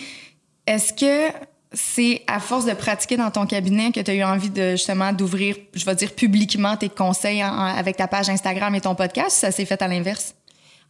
est-ce 0.67 0.93
que 0.93 1.33
c'est 1.73 2.21
à 2.27 2.39
force 2.39 2.65
de 2.65 2.73
pratiquer 2.73 3.17
dans 3.17 3.29
ton 3.31 3.45
cabinet 3.45 3.91
que 3.91 3.99
tu 3.99 4.09
as 4.11 4.15
eu 4.15 4.23
envie 4.23 4.49
de 4.49 4.71
justement 4.71 5.13
d'ouvrir, 5.13 5.55
je 5.73 5.85
vais 5.85 5.95
dire 5.95 6.13
publiquement 6.13 6.75
tes 6.77 6.89
conseils 6.89 7.43
en- 7.43 7.47
en- 7.47 7.75
avec 7.75 7.97
ta 7.97 8.07
page 8.07 8.29
Instagram 8.29 8.73
et 8.75 8.81
ton 8.81 8.95
podcast 8.95 9.37
ou 9.37 9.39
ça 9.41 9.51
s'est 9.51 9.65
fait 9.65 9.81
à 9.81 9.87
l'inverse? 9.87 10.33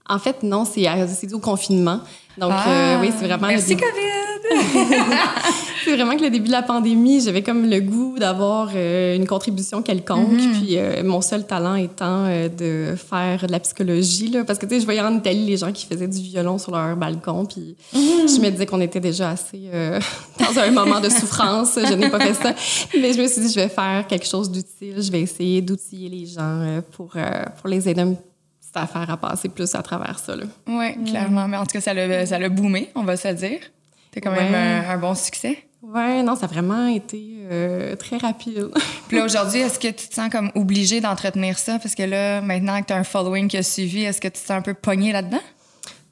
En 0.10 0.18
fait, 0.18 0.42
non, 0.42 0.66
c'est 0.66 1.34
au 1.34 1.39
confinement. 1.39 2.00
Donc, 2.39 2.51
Ah, 2.54 2.70
euh, 2.70 3.01
oui, 3.01 3.12
c'est 3.18 3.28
vraiment, 3.28 3.48
Merci, 3.48 3.75
COVID! 3.75 3.86
c'est 5.84 5.96
vraiment 5.96 6.16
que 6.16 6.24
le 6.24 6.30
début 6.30 6.48
de 6.48 6.51
la 6.51 6.63
pandémie, 6.63 7.22
j'avais 7.22 7.44
comme 7.44 7.70
le 7.70 7.80
goût 7.82 8.18
d'avoir 8.18 8.70
euh, 8.74 9.16
une 9.16 9.28
contribution 9.28 9.84
quelconque. 9.84 10.38
Puis, 10.54 10.78
euh, 10.78 11.04
mon 11.04 11.22
seul 11.22 11.46
talent 11.46 11.75
étant 11.75 12.25
de 12.25 12.96
faire 12.96 13.46
de 13.46 13.51
la 13.51 13.60
psychologie. 13.60 14.30
Là, 14.30 14.46
parce 14.46 14.58
que, 14.58 14.66
tu 14.66 14.75
sais, 14.75 14.80
je 14.82 14.86
voyais 14.86 15.01
en 15.01 15.16
Italie 15.16 15.46
les 15.46 15.58
gens 15.58 15.72
qui 15.72 15.86
faisaient 15.86 16.08
du 16.08 16.22
violon 16.22 16.58
sur 16.58 16.72
leur 16.72 16.96
balcon. 16.96 17.46
Puis, 17.46 17.75
je 17.94 18.42
me 18.42 18.50
disais 18.50 18.66
qu'on 18.66 18.82
était 18.82 19.01
déjà 19.01 19.30
assez 19.32 19.70
dans 20.39 20.60
un 20.60 20.72
moment 20.72 21.00
de 21.01 21.10
souffrance. 21.10 21.78
Je 21.78 21.94
n'ai 21.94 22.10
pas 22.10 22.20
fait 22.20 22.34
ça. 22.34 22.56
Mais 23.00 23.13
je 23.13 23.22
me 23.22 23.28
suis 23.28 23.42
dit, 23.42 23.51
je 23.54 23.60
vais 23.60 23.70
faire 23.70 24.08
quelque 24.08 24.25
chose 24.25 24.50
d'utile. 24.50 24.96
Je 25.01 25.12
vais 25.12 25.22
essayer 25.22 25.62
d'outiller 25.62 26.10
les 26.10 26.25
gens 26.25 26.82
pour, 26.94 27.10
pour 27.10 27.70
les 27.70 27.88
aider 27.88 28.01
un 28.01 28.16
petite 28.72 28.78
affaire 28.78 29.10
à 29.10 29.18
passer 29.18 29.50
plus 29.50 29.74
à 29.76 29.82
travers 29.82 30.20
ça. 30.20 30.36
Là. 30.36 30.44
Oui, 30.68 31.04
clairement. 31.06 31.48
Mais 31.48 31.58
en 31.58 31.66
tout 31.66 31.74
cas, 31.74 31.82
ça 31.82 31.94
l'a, 31.94 32.26
ça 32.26 32.40
l'a 32.40 32.50
boomé, 32.50 32.90
on 32.96 33.04
va 33.04 33.18
se 33.18 33.28
le 33.28 33.34
dire. 33.34 33.60
T'as 34.12 34.22
quand 34.22 34.32
même 34.32 34.54
un, 34.54 34.90
un 34.90 34.98
bon 34.98 35.16
succès. 35.16 35.66
Ouais, 35.82 36.24
non, 36.24 36.36
ça 36.36 36.46
a 36.46 36.50
vraiment 36.50 36.88
été 36.88 37.38
euh, 37.50 37.96
très 37.96 38.18
rapide. 38.18 38.70
Puis 39.08 39.18
là, 39.18 39.24
aujourd'hui, 39.24 39.62
est-ce 39.62 39.80
que 39.80 39.88
tu 39.88 40.08
te 40.08 40.14
sens 40.14 40.30
comme 40.30 40.52
obligé 40.56 41.00
d'entretenir 41.00 41.58
ça? 41.58 41.80
Parce 41.80 41.96
que 41.96 42.04
là, 42.04 42.42
maintenant 42.42 42.82
que 42.82 42.88
tu 42.88 42.94
as 42.94 42.98
un 42.98 43.04
following 43.04 43.48
qui 43.48 43.58
a 43.58 43.64
suivi, 43.64 44.04
est-ce 44.04 44.20
que 44.20 44.28
tu 44.28 44.34
te 44.34 44.40
sens 44.40 44.52
un 44.52 44.62
peu 44.62 44.74
pogné 44.74 45.14
là-dedans? 45.14 45.42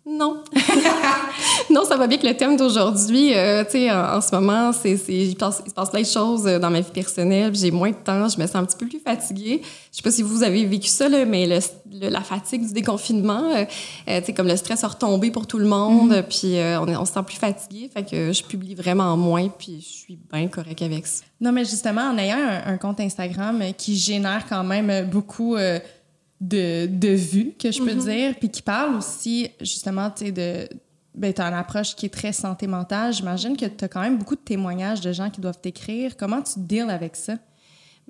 Non. 0.08 0.42
non, 1.70 1.84
ça 1.84 1.98
va 1.98 2.08
bien 2.08 2.18
que 2.18 2.26
le 2.26 2.38
thème 2.38 2.56
d'aujourd'hui, 2.56 3.36
euh, 3.36 3.66
tu 3.66 3.72
sais, 3.72 3.92
en, 3.92 4.16
en, 4.16 4.22
ce 4.22 4.34
moment, 4.34 4.72
c'est, 4.72 4.96
c'est, 4.96 5.14
il, 5.14 5.36
passe, 5.36 5.62
il 5.66 5.70
se 5.70 5.76
passe 5.76 5.90
plein 5.90 6.02
de 6.02 6.06
choses 6.06 6.48
euh, 6.48 6.60
dans 6.60 6.70
ma 6.70 6.80
vie 6.80 6.92
personnelle. 6.92 7.54
J'ai 7.54 7.72
moins 7.72 7.90
de 7.90 7.96
temps, 7.96 8.30
je 8.30 8.40
me 8.40 8.48
sens 8.48 8.56
un 8.56 8.66
petit 8.66 8.78
peu 8.78 8.88
plus 8.88 9.00
fatiguée. 9.00 9.62
Je 9.92 9.98
sais 9.98 10.02
pas 10.02 10.12
si 10.12 10.22
vous 10.22 10.44
avez 10.44 10.66
vécu 10.66 10.88
ça, 10.88 11.10
là, 11.10 11.26
mais 11.26 11.46
le, 11.46 11.60
le, 11.92 12.10
la 12.10 12.22
fatigue 12.22 12.66
du 12.66 12.74
déconfinement, 12.74 13.52
euh, 13.54 13.66
euh, 14.08 14.20
tu 14.20 14.28
sais, 14.28 14.34
comme 14.34 14.48
le 14.48 14.56
stress 14.56 14.84
a 14.86 14.88
retombé 14.88 15.30
pour 15.30 15.46
tout 15.46 15.58
le 15.58 15.68
monde, 15.68 16.14
mm-hmm. 16.14 16.24
puis 16.24 16.58
euh, 16.58 16.80
on, 16.80 16.88
est, 16.88 16.96
on 16.96 17.04
se 17.04 17.14
sent 17.14 17.24
plus 17.26 17.38
fatigué. 17.38 17.90
Fait 17.94 18.04
que 18.04 18.32
je 18.32 18.44
publie 18.44 18.76
vraiment 18.76 19.18
moins, 19.18 19.50
puis 19.50 19.82
je 19.82 20.04
suis 20.04 20.20
bien 20.32 20.48
correct 20.48 20.82
avec 20.82 21.06
ça. 21.06 21.26
Non, 21.42 21.52
mais 21.52 21.66
justement, 21.66 22.02
en 22.02 22.18
ayant 22.18 22.38
un, 22.38 22.74
un 22.74 22.78
compte 22.78 23.00
Instagram 23.02 23.62
qui 23.78 23.98
génère 23.98 24.46
quand 24.48 24.64
même 24.64 25.10
beaucoup 25.10 25.58
de, 26.40 26.86
de 26.88 27.10
vues, 27.10 27.54
que 27.60 27.72
je 27.72 27.80
peux 27.80 27.94
mm 27.94 28.00
-hmm. 28.00 28.16
dire, 28.16 28.36
puis 28.40 28.50
qui 28.50 28.62
parle 28.62 28.96
aussi, 28.96 29.50
justement, 29.60 30.10
tu 30.12 30.26
sais, 30.26 30.32
de. 30.32 30.68
Ben, 31.16 31.34
tu 31.34 31.42
as 31.42 31.48
une 31.48 31.56
approche 31.56 31.96
qui 31.96 32.06
est 32.06 32.14
très 32.14 32.32
santé 32.32 32.68
mentale. 32.68 33.12
J'imagine 33.12 33.58
que 33.58 33.66
tu 33.66 33.84
as 33.86 33.88
quand 33.88 34.02
même 34.02 34.20
beaucoup 34.20 34.36
de 34.36 34.42
témoignages 34.42 35.02
de 35.02 35.12
gens 35.12 35.32
qui 35.32 35.42
doivent 35.42 35.60
t'écrire. 35.60 36.16
Comment 36.16 36.44
tu 36.44 36.60
deals 36.60 36.92
avec 36.92 37.16
ça? 37.16 37.38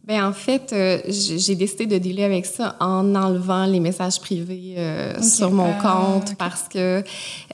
Ben 0.08 0.24
en 0.24 0.32
fait, 0.32 0.72
euh, 0.72 1.00
j'ai 1.10 1.56
décidé 1.56 1.86
de 1.86 1.98
dealer 1.98 2.24
avec 2.24 2.46
ça 2.46 2.78
en 2.80 3.14
enlevant 3.14 3.66
les 3.66 3.82
messages 3.82 4.22
privés 4.22 4.76
euh, 4.78 5.12
okay. 5.12 5.22
sur 5.22 5.52
mon 5.52 5.74
ah, 5.78 5.82
compte 5.82 6.28
okay. 6.28 6.36
parce 6.40 6.70
que 6.70 7.04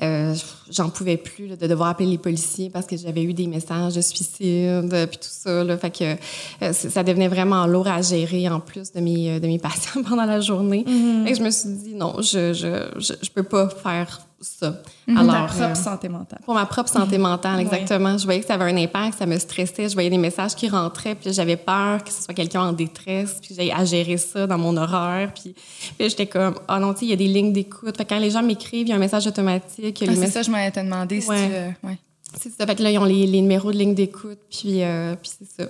euh, 0.04 0.36
j'en 0.70 0.90
pouvais 0.90 1.18
plus 1.18 1.48
là, 1.48 1.56
de 1.56 1.66
devoir 1.66 1.90
appeler 1.90 2.10
les 2.10 2.20
policiers 2.20 2.70
parce 2.70 2.86
que 2.86 2.96
j'avais 2.96 3.24
eu 3.24 3.34
des 3.34 3.48
messages 3.48 3.96
de 3.96 4.02
suicide 4.02 5.08
puis 5.10 5.18
tout 5.18 5.30
ça. 5.32 5.64
Là, 5.64 5.80
fait 5.80 5.90
que 5.90 6.14
euh, 6.62 6.74
ça 6.74 7.02
devenait 7.02 7.28
vraiment 7.28 7.66
lourd 7.66 7.88
à 7.88 8.04
gérer 8.04 8.48
en 8.48 8.60
plus 8.60 8.92
de 8.92 9.00
mes 9.00 9.40
de 9.40 9.48
mes 9.48 9.58
patients 9.70 10.04
pendant 10.04 10.26
la 10.26 10.40
journée. 10.40 10.84
Mm 10.86 10.92
-hmm. 10.92 11.28
Et 11.28 11.34
je 11.34 11.42
me 11.42 11.50
suis 11.50 11.70
dit 11.70 11.96
non, 11.96 12.22
je 12.22 12.54
je 12.54 12.72
je, 13.00 13.14
je 13.20 13.30
peux 13.32 13.48
pas 13.56 13.68
faire 13.70 14.28
ça. 14.44 14.70
Mm 15.08 15.16
-hmm. 15.16 15.20
Alors, 15.20 15.48
ta 15.48 15.54
propre 15.54 15.78
santé 15.78 16.10
mentale. 16.10 16.40
Pour 16.46 16.54
ma 16.54 16.66
propre 16.66 16.90
santé 16.90 17.18
mentale, 17.18 17.60
exactement. 17.60 18.18
Je 18.18 18.26
voyais 18.26 18.42
que 18.42 18.48
ça 18.48 18.56
avait 18.56 18.72
un 18.72 18.78
impact, 18.78 19.18
ça 19.20 19.26
me 19.26 19.38
stressait. 19.38 19.90
Je 19.90 19.94
voyais 19.94 20.10
des 20.10 20.18
messages 20.18 20.56
qui 20.56 20.68
rentraient, 20.70 21.16
puis 21.16 21.34
j'avais 21.34 21.58
peur 21.58 22.04
que 22.04 22.12
ce 22.12 22.22
soit 22.24 22.34
quelqu'un 22.34 22.62
en 22.62 22.74
détresse, 22.74 23.40
puis 23.42 23.56
j'ai 23.56 23.72
à 23.72 23.84
gérer 23.86 24.18
ça 24.18 24.48
dans 24.48 24.58
mon 24.58 24.76
horaire. 24.78 25.34
Puis, 25.34 25.56
puis 25.98 26.10
j'étais 26.10 26.28
comme, 26.28 26.56
oh 26.70 26.78
non, 26.80 26.94
tu 26.94 27.00
sais, 27.00 27.06
il 27.06 27.10
y 27.10 27.14
a 27.14 27.22
des 27.26 27.28
lignes 27.28 27.54
d'écoute. 27.54 27.96
Fait 27.98 28.06
quand 28.06 28.20
les 28.20 28.32
gens 28.32 28.44
m'écrivent, 28.44 28.88
il 28.88 28.90
y 28.90 28.94
a 28.94 28.96
un 28.96 29.00
message 29.08 29.26
automatique. 29.28 29.98
Ah, 30.02 30.06
c'est 30.06 30.20
messages... 30.20 30.32
ça, 30.34 30.42
je 30.42 31.22
si 31.22 31.30
ouais. 31.30 31.48
tu... 31.48 31.54
Euh, 31.54 31.88
ouais. 31.88 31.98
C'est 32.40 32.50
ça. 32.50 32.66
Fait 32.66 32.76
que 32.76 32.84
là, 32.84 32.90
ils 32.90 32.98
ont 32.98 33.06
les, 33.06 33.28
les 33.28 33.42
numéros 33.42 33.72
de 33.72 33.78
ligne 33.78 33.94
d'écoute, 33.94 34.40
puis, 34.50 34.84
euh, 34.84 35.16
puis 35.22 35.32
c'est 35.38 35.64
ça. 35.64 35.70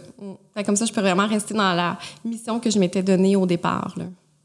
Fait 0.53 0.63
comme 0.63 0.75
ça, 0.75 0.85
je 0.85 0.93
peux 0.93 1.01
vraiment 1.01 1.27
rester 1.27 1.53
dans 1.53 1.73
la 1.73 1.97
mission 2.23 2.59
que 2.59 2.69
je 2.69 2.79
m'étais 2.79 3.03
donnée 3.03 3.35
au 3.35 3.45
départ. 3.45 3.95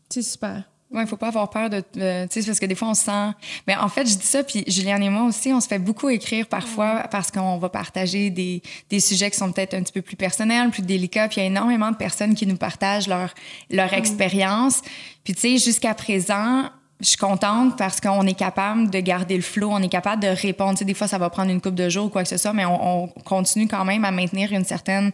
C'est 0.09 0.23
super. 0.23 0.65
Oui, 0.91 1.03
il 1.03 1.07
faut 1.07 1.19
pas 1.19 1.29
avoir 1.29 1.51
peur 1.51 1.69
de. 1.69 1.81
Tu 1.81 2.41
sais, 2.41 2.47
parce 2.47 2.59
que 2.59 2.65
des 2.65 2.75
fois, 2.75 2.89
on 2.89 2.95
se 2.95 3.05
sent. 3.05 3.31
Mais 3.67 3.77
en 3.77 3.91
fait, 3.91 4.07
je 4.07 4.17
dis 4.17 4.27
ça, 4.27 4.43
puis 4.43 4.65
Juliane 4.67 5.03
et 5.03 5.11
moi 5.11 5.25
aussi, 5.25 5.53
on 5.53 5.61
se 5.61 5.69
fait 5.69 5.79
beaucoup 5.79 6.09
écrire 6.09 6.47
parfois 6.47 7.07
parce 7.11 7.31
qu'on 7.31 7.59
va 7.59 7.69
partager 7.69 8.31
des, 8.31 8.63
des 8.89 9.01
sujets 9.01 9.31
qui 9.31 9.37
sont 9.37 9.53
peut-être 9.53 9.75
un 9.75 9.83
petit 9.83 9.93
peu 9.93 10.01
plus 10.01 10.17
personnels, 10.17 10.71
plus 10.71 10.83
délicats. 10.83 11.29
Puis 11.29 11.39
il 11.39 11.41
y 11.41 11.43
a 11.45 11.47
énormément 11.47 11.91
de 11.91 11.97
personnes 11.97 12.35
qui 12.35 12.47
nous 12.47 12.57
partagent 12.57 13.07
leur, 13.07 13.35
leur 13.71 13.93
expérience. 13.93 14.81
Puis 15.25 15.35
tu 15.35 15.41
sais, 15.41 15.59
jusqu'à 15.59 15.93
présent, 15.93 16.71
je 17.01 17.07
suis 17.07 17.19
contente 17.19 17.77
parce 17.77 18.01
qu'on 18.01 18.27
est 18.27 18.39
capable 18.39 18.89
de 18.89 19.01
garder 19.01 19.37
le 19.37 19.43
flow, 19.43 19.69
on 19.71 19.83
est 19.83 19.91
capable 19.91 20.23
de 20.23 20.29
répondre. 20.29 20.73
Tu 20.73 20.79
sais, 20.79 20.85
des 20.87 20.95
fois, 20.95 21.07
ça 21.07 21.19
va 21.19 21.29
prendre 21.29 21.51
une 21.51 21.61
couple 21.61 21.77
de 21.77 21.91
jours 21.91 22.07
ou 22.07 22.09
quoi 22.09 22.23
que 22.23 22.31
ce 22.31 22.39
soit, 22.39 22.55
mais 22.55 22.65
on, 22.65 23.05
on 23.05 23.09
continue 23.09 23.69
quand 23.69 23.85
même 23.85 24.07
à 24.07 24.11
maintenir 24.11 24.53
une 24.53 24.65
certaine 24.65 25.13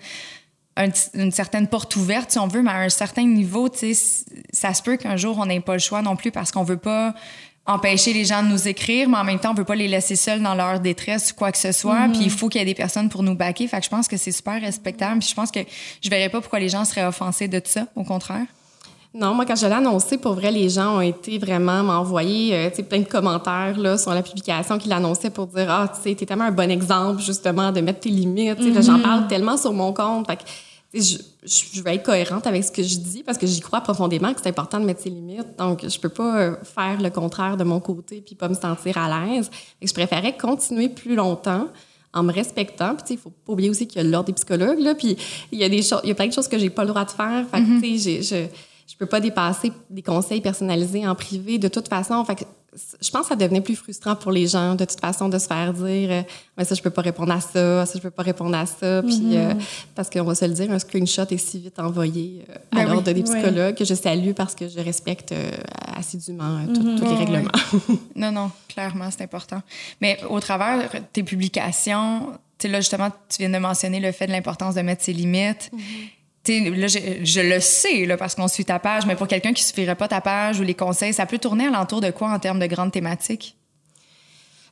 un, 0.76 0.88
une 1.14 1.31
certaine 1.31 1.69
porte 1.69 1.95
ouverte, 1.97 2.33
si 2.33 2.38
on 2.38 2.49
veut, 2.49 2.62
mais 2.62 2.71
à 2.71 2.78
un 2.78 2.88
certain 2.88 3.25
niveau, 3.25 3.69
tu 3.69 3.95
sais, 3.95 4.25
ça 4.52 4.75
se 4.75 4.83
peut 4.83 4.97
qu'un 4.97 5.16
jour, 5.16 5.38
on 5.38 5.47
n'ait 5.47 5.61
pas 5.61 5.75
le 5.75 5.78
choix 5.78 6.02
non 6.02 6.16
plus 6.16 6.31
parce 6.31 6.50
qu'on 6.50 6.64
veut 6.64 6.76
pas 6.76 7.14
empêcher 7.66 8.12
les 8.12 8.25
gens 8.25 8.43
de 8.43 8.49
nous 8.49 8.69
écrire, 8.69 9.09
mais 9.09 9.16
en 9.16 9.25
même 9.25 9.38
temps, 9.38 9.52
on 9.52 9.54
veut 9.54 9.64
pas 9.64 9.75
les 9.75 9.88
laisser 9.88 10.16
seuls 10.16 10.43
dans 10.43 10.54
leur 10.54 10.81
détresse 10.81 11.33
ou 11.33 11.35
quoi 11.35 11.50
que 11.50 11.59
ce 11.59 11.73
soit. 11.73 12.07
Mm 12.07 12.11
-hmm. 12.11 12.12
Puis 12.12 12.25
il 12.25 12.31
faut 12.31 12.49
qu'il 12.49 12.61
y 12.61 12.62
ait 12.62 12.66
des 12.66 12.75
personnes 12.75 13.09
pour 13.09 13.23
nous 13.23 13.35
baquer. 13.35 13.66
Fait 13.69 13.78
que 13.78 13.85
je 13.85 13.90
pense 13.90 14.07
que 14.07 14.16
c'est 14.16 14.33
super 14.33 14.61
respectable. 14.61 15.19
Puis 15.21 15.28
je 15.31 15.35
pense 15.35 15.50
que 15.50 15.61
je 16.02 16.11
verrais 16.11 16.28
pas 16.28 16.40
pourquoi 16.40 16.59
les 16.59 16.69
gens 16.69 16.85
seraient 16.85 17.07
offensés 17.07 17.49
de 17.49 17.61
ça, 17.64 17.87
au 17.97 18.04
contraire. 18.04 18.47
Non, 19.14 19.33
moi, 19.33 19.45
quand 19.47 19.54
je 19.54 19.66
l'ai 19.66 19.73
annoncé, 19.73 20.19
pour 20.19 20.35
vrai, 20.35 20.50
les 20.50 20.69
gens 20.69 20.97
ont 20.97 21.00
été 21.00 21.38
vraiment 21.38 21.85
m'envoyer 21.85 22.52
euh, 22.52 22.83
plein 22.83 22.99
de 22.99 23.04
commentaires 23.04 23.78
là, 23.78 23.97
sur 23.97 24.12
la 24.12 24.23
publication 24.23 24.76
qui 24.76 24.88
l'annonçaient 24.88 25.31
pour 25.31 25.47
dire 25.47 25.71
Ah, 25.71 25.88
tu 25.95 26.02
sais, 26.02 26.16
t'es 26.16 26.26
tellement 26.26 26.45
un 26.47 26.50
bon 26.50 26.69
exemple, 26.69 27.23
justement, 27.23 27.71
de 27.71 27.81
mettre 27.81 28.00
tes 28.00 28.11
limites. 28.11 28.59
Mm 28.59 28.73
-hmm. 28.73 28.83
J'en 28.83 28.99
parle 28.99 29.28
tellement 29.28 29.57
sur 29.57 29.73
mon 29.73 29.93
compte. 29.93 30.26
Fait 30.26 30.38
que, 30.40 30.43
je, 31.00 31.18
je, 31.44 31.82
vais 31.82 31.96
être 31.96 32.04
cohérente 32.04 32.46
avec 32.46 32.62
ce 32.64 32.70
que 32.70 32.82
je 32.82 32.98
dis 32.98 33.22
parce 33.22 33.36
que 33.36 33.46
j'y 33.46 33.60
crois 33.60 33.80
profondément 33.80 34.32
que 34.32 34.40
c'est 34.40 34.48
important 34.48 34.78
de 34.78 34.84
mettre 34.84 35.02
ses 35.02 35.10
limites. 35.10 35.56
Donc, 35.58 35.86
je 35.86 35.98
peux 35.98 36.08
pas 36.08 36.56
faire 36.62 37.00
le 37.00 37.10
contraire 37.10 37.56
de 37.56 37.64
mon 37.64 37.80
côté 37.80 38.22
puis 38.24 38.34
pas 38.34 38.48
me 38.48 38.54
sentir 38.54 38.96
à 38.98 39.26
l'aise. 39.26 39.50
Je 39.82 39.92
préférais 39.92 40.36
continuer 40.36 40.88
plus 40.88 41.16
longtemps 41.16 41.68
en 42.12 42.22
me 42.22 42.32
respectant. 42.32 42.94
Puis, 42.94 43.14
il 43.14 43.18
faut 43.18 43.30
pas 43.30 43.52
oublier 43.52 43.70
aussi 43.70 43.86
qu'il 43.88 44.00
y 44.00 44.04
a 44.04 44.08
l'ordre 44.08 44.26
des 44.26 44.34
psychologues, 44.34 44.78
là. 44.78 44.94
Puis, 44.94 45.16
il 45.50 45.58
y 45.58 45.64
a 45.64 45.68
des 45.68 45.82
choses, 45.82 46.00
il 46.04 46.08
y 46.08 46.12
a 46.12 46.14
plein 46.14 46.28
de 46.28 46.32
choses 46.32 46.48
que 46.48 46.58
j'ai 46.58 46.70
pas 46.70 46.82
le 46.82 46.88
droit 46.88 47.04
de 47.04 47.10
faire. 47.10 47.44
Fait 47.50 47.58
que, 47.58 47.66
mm 47.66 47.78
-hmm. 47.78 47.82
tu 47.82 47.98
sais, 47.98 48.22
je 48.22 48.46
je 48.86 48.96
peux 48.96 49.06
pas 49.06 49.20
dépasser 49.20 49.72
des 49.90 50.02
conseils 50.02 50.40
personnalisés 50.40 51.06
en 51.06 51.14
privé 51.14 51.58
de 51.58 51.68
toute 51.68 51.88
façon. 51.88 52.24
Fait 52.24 52.36
que 52.36 52.44
je 53.00 53.10
pense 53.10 53.22
que 53.22 53.28
ça 53.28 53.36
devenait 53.36 53.60
plus 53.60 53.76
frustrant 53.76 54.16
pour 54.16 54.32
les 54.32 54.46
gens 54.46 54.74
de 54.74 54.84
toute 54.84 55.00
façon 55.00 55.28
de 55.28 55.38
se 55.38 55.46
faire 55.46 55.72
dire 55.72 56.10
euh, 56.10 56.22
mais 56.56 56.64
ça 56.64 56.74
je 56.74 56.82
peux 56.82 56.90
pas 56.90 57.02
répondre 57.02 57.32
à 57.32 57.40
ça, 57.40 57.86
ça 57.86 57.92
je 57.94 58.00
peux 58.00 58.10
pas 58.10 58.22
répondre 58.22 58.56
à 58.56 58.66
ça 58.66 59.02
puis 59.02 59.18
mm 59.18 59.32
-hmm. 59.32 59.36
euh, 59.36 59.54
parce 59.94 60.10
qu'on 60.10 60.24
va 60.24 60.34
se 60.34 60.44
le 60.44 60.54
dire 60.54 60.70
un 60.72 60.78
screenshot 60.78 61.26
est 61.30 61.38
si 61.38 61.60
vite 61.60 61.78
envoyé 61.78 62.44
euh, 62.48 62.54
à 62.72 62.76
ben 62.76 62.84
l'ordre 62.88 63.08
oui, 63.08 63.14
des 63.14 63.22
psychologues 63.22 63.74
oui. 63.74 63.78
que 63.78 63.84
je 63.84 63.94
salue 63.94 64.32
parce 64.32 64.54
que 64.54 64.66
je 64.68 64.80
respecte 64.80 65.32
euh, 65.32 65.50
assidûment 66.00 66.56
mm 66.58 66.72
-hmm. 66.72 66.98
tous 66.98 67.08
les 67.12 67.18
règlements. 67.22 67.58
non 68.22 68.32
non, 68.38 68.48
clairement 68.72 69.08
c'est 69.12 69.24
important. 69.28 69.60
Mais 70.02 70.12
au 70.36 70.40
travers 70.40 70.78
tes 71.12 71.22
publications, 71.32 72.08
tu 72.58 72.62
sais 72.62 72.68
là 72.72 72.78
justement 72.84 73.10
tu 73.30 73.36
viens 73.42 73.52
de 73.58 73.62
mentionner 73.70 74.00
le 74.06 74.12
fait 74.18 74.26
de 74.30 74.34
l'importance 74.36 74.74
de 74.78 74.82
mettre 74.88 75.02
ses 75.06 75.14
limites. 75.22 75.64
Mm 75.72 75.78
-hmm 75.78 76.13
là, 76.48 76.86
je, 76.86 76.98
je, 77.22 77.40
le 77.40 77.60
sais 77.60 78.06
là, 78.06 78.16
parce 78.16 78.34
qu'on 78.34 78.48
suit 78.48 78.64
ta 78.64 78.78
page, 78.78 79.06
mais 79.06 79.16
pour 79.16 79.28
quelqu'un 79.28 79.52
qui 79.52 79.62
ne 79.62 79.72
suivrait 79.72 79.94
pas 79.94 80.08
ta 80.08 80.20
page 80.20 80.60
ou 80.60 80.62
les 80.62 80.74
conseils, 80.74 81.12
ça 81.12 81.26
peut 81.26 81.38
tourner 81.38 81.66
alentour 81.66 82.00
de 82.00 82.10
quoi 82.10 82.30
en 82.30 82.38
termes 82.38 82.58
de 82.58 82.66
grandes 82.66 82.92
thématiques? 82.92 83.56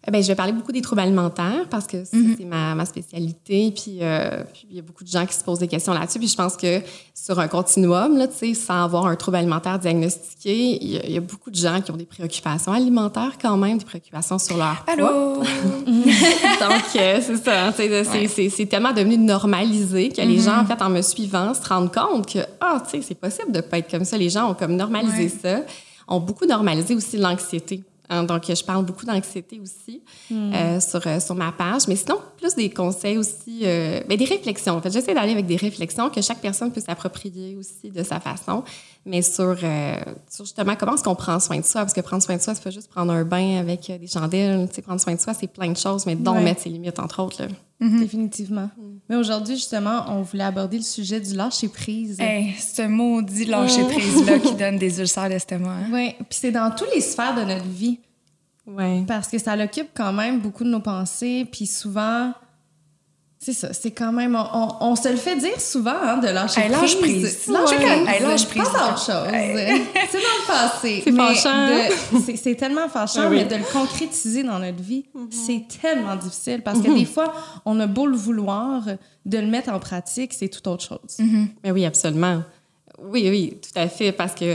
Eh 0.04 0.10
ben, 0.10 0.20
je 0.20 0.26
vais 0.26 0.34
parler 0.34 0.52
beaucoup 0.52 0.72
des 0.72 0.80
troubles 0.80 1.02
alimentaires 1.02 1.66
parce 1.70 1.86
que 1.86 2.04
c'est 2.04 2.16
mm 2.16 2.34
-hmm. 2.34 2.46
ma, 2.48 2.74
ma, 2.74 2.84
spécialité. 2.84 3.70
Puis, 3.70 3.98
euh, 4.00 4.42
puis, 4.52 4.66
il 4.70 4.76
y 4.76 4.78
a 4.80 4.82
beaucoup 4.82 5.04
de 5.04 5.08
gens 5.08 5.24
qui 5.26 5.34
se 5.34 5.44
posent 5.44 5.60
des 5.60 5.68
questions 5.68 5.94
là-dessus. 5.94 6.18
Puis 6.18 6.26
je 6.26 6.36
pense 6.36 6.56
que 6.56 6.80
sur 7.14 7.38
un 7.38 7.46
continuum, 7.46 8.18
là, 8.18 8.26
sans 8.66 8.82
avoir 8.82 9.06
un 9.06 9.14
trouble 9.14 9.36
alimentaire 9.36 9.78
diagnostiqué, 9.78 10.56
il 10.84 10.90
y, 10.94 10.98
a, 10.98 11.06
il 11.06 11.12
y, 11.12 11.18
a 11.18 11.20
beaucoup 11.20 11.52
de 11.52 11.60
gens 11.66 11.80
qui 11.80 11.92
ont 11.92 11.96
des 11.96 12.10
préoccupations 12.16 12.72
alimentaires 12.72 13.34
quand 13.40 13.56
même, 13.56 13.78
des 13.78 13.84
préoccupations 13.84 14.40
sur 14.40 14.56
leur 14.56 14.84
Allô? 14.88 15.06
poids. 15.06 15.44
Donc, 16.66 16.86
euh, 16.96 17.20
c'est 17.26 17.36
ça. 17.36 17.72
Ouais. 17.78 18.28
C'est 18.56 18.66
tellement 18.66 18.92
devenu 19.00 19.16
normalisé 19.18 20.08
que 20.08 20.20
mm 20.20 20.24
-hmm. 20.24 20.32
les 20.34 20.40
gens, 20.46 20.58
en 20.62 20.66
fait, 20.70 20.80
en 20.82 20.90
me 20.96 21.02
suivant, 21.02 21.48
se 21.54 21.64
rendent 21.72 21.94
compte 22.00 22.24
que, 22.32 22.40
ah, 22.60 22.72
oh, 22.74 22.78
tu 22.84 22.90
sais, 22.90 23.00
c'est 23.08 23.20
possible 23.26 23.50
de 23.58 23.60
pas 23.68 23.76
être 23.80 23.90
comme 23.94 24.06
ça. 24.10 24.16
Les 24.26 24.30
gens 24.34 24.44
ont 24.50 24.56
comme 24.60 24.74
normalisé 24.84 25.26
ouais. 25.28 25.40
ça, 25.42 25.54
ont 26.14 26.22
beaucoup 26.28 26.46
normalisé 26.56 26.92
aussi 26.98 27.16
l'anxiété. 27.26 27.76
Hein, 28.12 28.24
donc, 28.24 28.44
je 28.46 28.62
parle 28.62 28.84
beaucoup 28.84 29.06
d'anxiété 29.06 29.58
aussi 29.58 30.02
mm. 30.30 30.52
euh, 30.54 30.80
sur, 30.80 31.00
euh, 31.06 31.18
sur 31.18 31.34
ma 31.34 31.50
page. 31.50 31.88
Mais 31.88 31.96
sinon, 31.96 32.18
plus 32.36 32.54
des 32.54 32.68
conseils 32.68 33.16
aussi, 33.16 33.60
euh, 33.62 34.02
ben, 34.06 34.18
des 34.18 34.26
réflexions. 34.26 34.74
En 34.74 34.82
fait, 34.82 34.90
j'essaie 34.90 35.14
d'aller 35.14 35.32
avec 35.32 35.46
des 35.46 35.56
réflexions 35.56 36.10
que 36.10 36.20
chaque 36.20 36.40
personne 36.40 36.70
peut 36.70 36.82
s'approprier 36.82 37.56
aussi 37.56 37.90
de 37.90 38.02
sa 38.02 38.20
façon, 38.20 38.64
mais 39.06 39.22
sur, 39.22 39.56
euh, 39.62 39.96
sur 40.28 40.44
justement 40.44 40.76
comment 40.76 40.94
est-ce 40.94 41.04
qu'on 41.04 41.14
prend 41.14 41.40
soin 41.40 41.58
de 41.58 41.64
soi. 41.64 41.80
Parce 41.80 41.94
que 41.94 42.02
prendre 42.02 42.22
soin 42.22 42.36
de 42.36 42.42
soi, 42.42 42.54
c'est 42.54 42.62
pas 42.62 42.70
juste 42.70 42.90
prendre 42.90 43.12
un 43.12 43.24
bain 43.24 43.58
avec 43.58 43.90
des 43.98 44.06
chandelles. 44.06 44.68
Tu 44.68 44.74
sais, 44.74 44.82
prendre 44.82 45.00
soin 45.00 45.14
de 45.14 45.20
soi, 45.20 45.32
c'est 45.32 45.46
plein 45.46 45.70
de 45.70 45.78
choses, 45.78 46.04
mais 46.04 46.14
dont 46.14 46.34
ouais. 46.34 46.44
mettre 46.44 46.60
ses 46.60 46.68
limites, 46.68 46.98
entre 46.98 47.22
autres. 47.22 47.40
Là. 47.40 47.48
Mm 47.82 47.88
-hmm. 47.88 47.98
Définitivement. 47.98 48.70
Mm. 48.76 48.82
Mais 49.08 49.16
aujourd'hui, 49.16 49.56
justement, 49.56 50.04
on 50.08 50.22
voulait 50.22 50.44
aborder 50.44 50.78
le 50.78 50.84
sujet 50.84 51.20
du 51.20 51.34
lâcher-prise. 51.34 52.16
Hey, 52.20 52.54
ce 52.76 52.82
maudit 52.98 53.44
lâcher-prise-là 53.44 54.38
qui 54.38 54.54
donne 54.54 54.78
des 54.78 55.00
ulcères 55.00 55.28
d'estomac. 55.28 55.78
Hein? 55.80 55.90
Oui, 55.92 56.06
puis 56.28 56.38
c'est 56.40 56.52
dans 56.52 56.70
toutes 56.78 56.94
les 56.94 57.00
sphères 57.00 57.34
de 57.34 57.44
notre 57.52 57.66
vie. 57.82 57.98
Oui. 58.66 59.04
Parce 59.06 59.28
que 59.28 59.38
ça 59.38 59.56
l'occupe 59.56 59.90
quand 59.94 60.12
même 60.12 60.40
beaucoup 60.40 60.64
de 60.64 60.70
nos 60.70 60.80
pensées, 60.80 61.46
puis 61.50 61.66
souvent... 61.66 62.32
C'est 63.44 63.54
ça, 63.54 63.72
c'est 63.72 63.90
quand 63.90 64.12
même... 64.12 64.36
On, 64.36 64.68
on, 64.80 64.94
se 64.94 65.08
le 65.08 65.16
fait 65.16 65.34
dire 65.34 65.60
souvent, 65.60 65.96
hein, 66.00 66.18
de 66.18 66.28
lâcher 66.28 66.60
hey, 66.60 66.68
lâche 66.70 66.96
prise. 67.00 67.48
Lâche 67.48 67.74
prise. 67.74 68.08
Hey, 68.08 68.22
lâche 68.22 68.46
prise. 68.46 68.62
Pas 68.62 68.90
d'autre 68.90 69.04
chose. 69.04 69.34
Hey. 69.34 69.82
C'est 70.12 70.18
dans 70.18 70.38
le 70.38 70.46
passé. 70.46 71.02
C'est 71.04 71.12
fâchant. 71.12 72.36
C'est 72.36 72.54
tellement 72.54 72.88
fâchant, 72.88 73.28
oui. 73.28 73.38
mais 73.38 73.44
de 73.46 73.56
le 73.56 73.64
concrétiser 73.64 74.44
dans 74.44 74.60
notre 74.60 74.80
vie, 74.80 75.06
mm 75.12 75.24
-hmm. 75.24 75.32
c'est 75.46 75.64
tellement 75.80 76.14
difficile. 76.14 76.62
Parce 76.62 76.78
que 76.80 76.86
mm 76.88 76.94
-hmm. 76.94 77.00
des 77.00 77.04
fois, 77.14 77.32
on 77.64 77.80
a 77.80 77.88
beau 77.88 78.06
le 78.06 78.16
vouloir, 78.16 78.84
de 79.32 79.38
le 79.38 79.48
mettre 79.48 79.70
en 79.72 79.80
pratique, 79.80 80.32
c'est 80.38 80.48
tout 80.54 80.64
autre 80.68 80.84
chose. 80.90 81.14
Mm 81.18 81.26
-hmm. 81.28 81.46
Mais 81.64 81.70
oui, 81.72 81.84
absolument. 81.84 82.42
Oui, 83.12 83.22
oui, 83.32 83.42
tout 83.64 83.76
à 83.84 83.88
fait. 83.88 84.12
Parce 84.12 84.34
que 84.40 84.48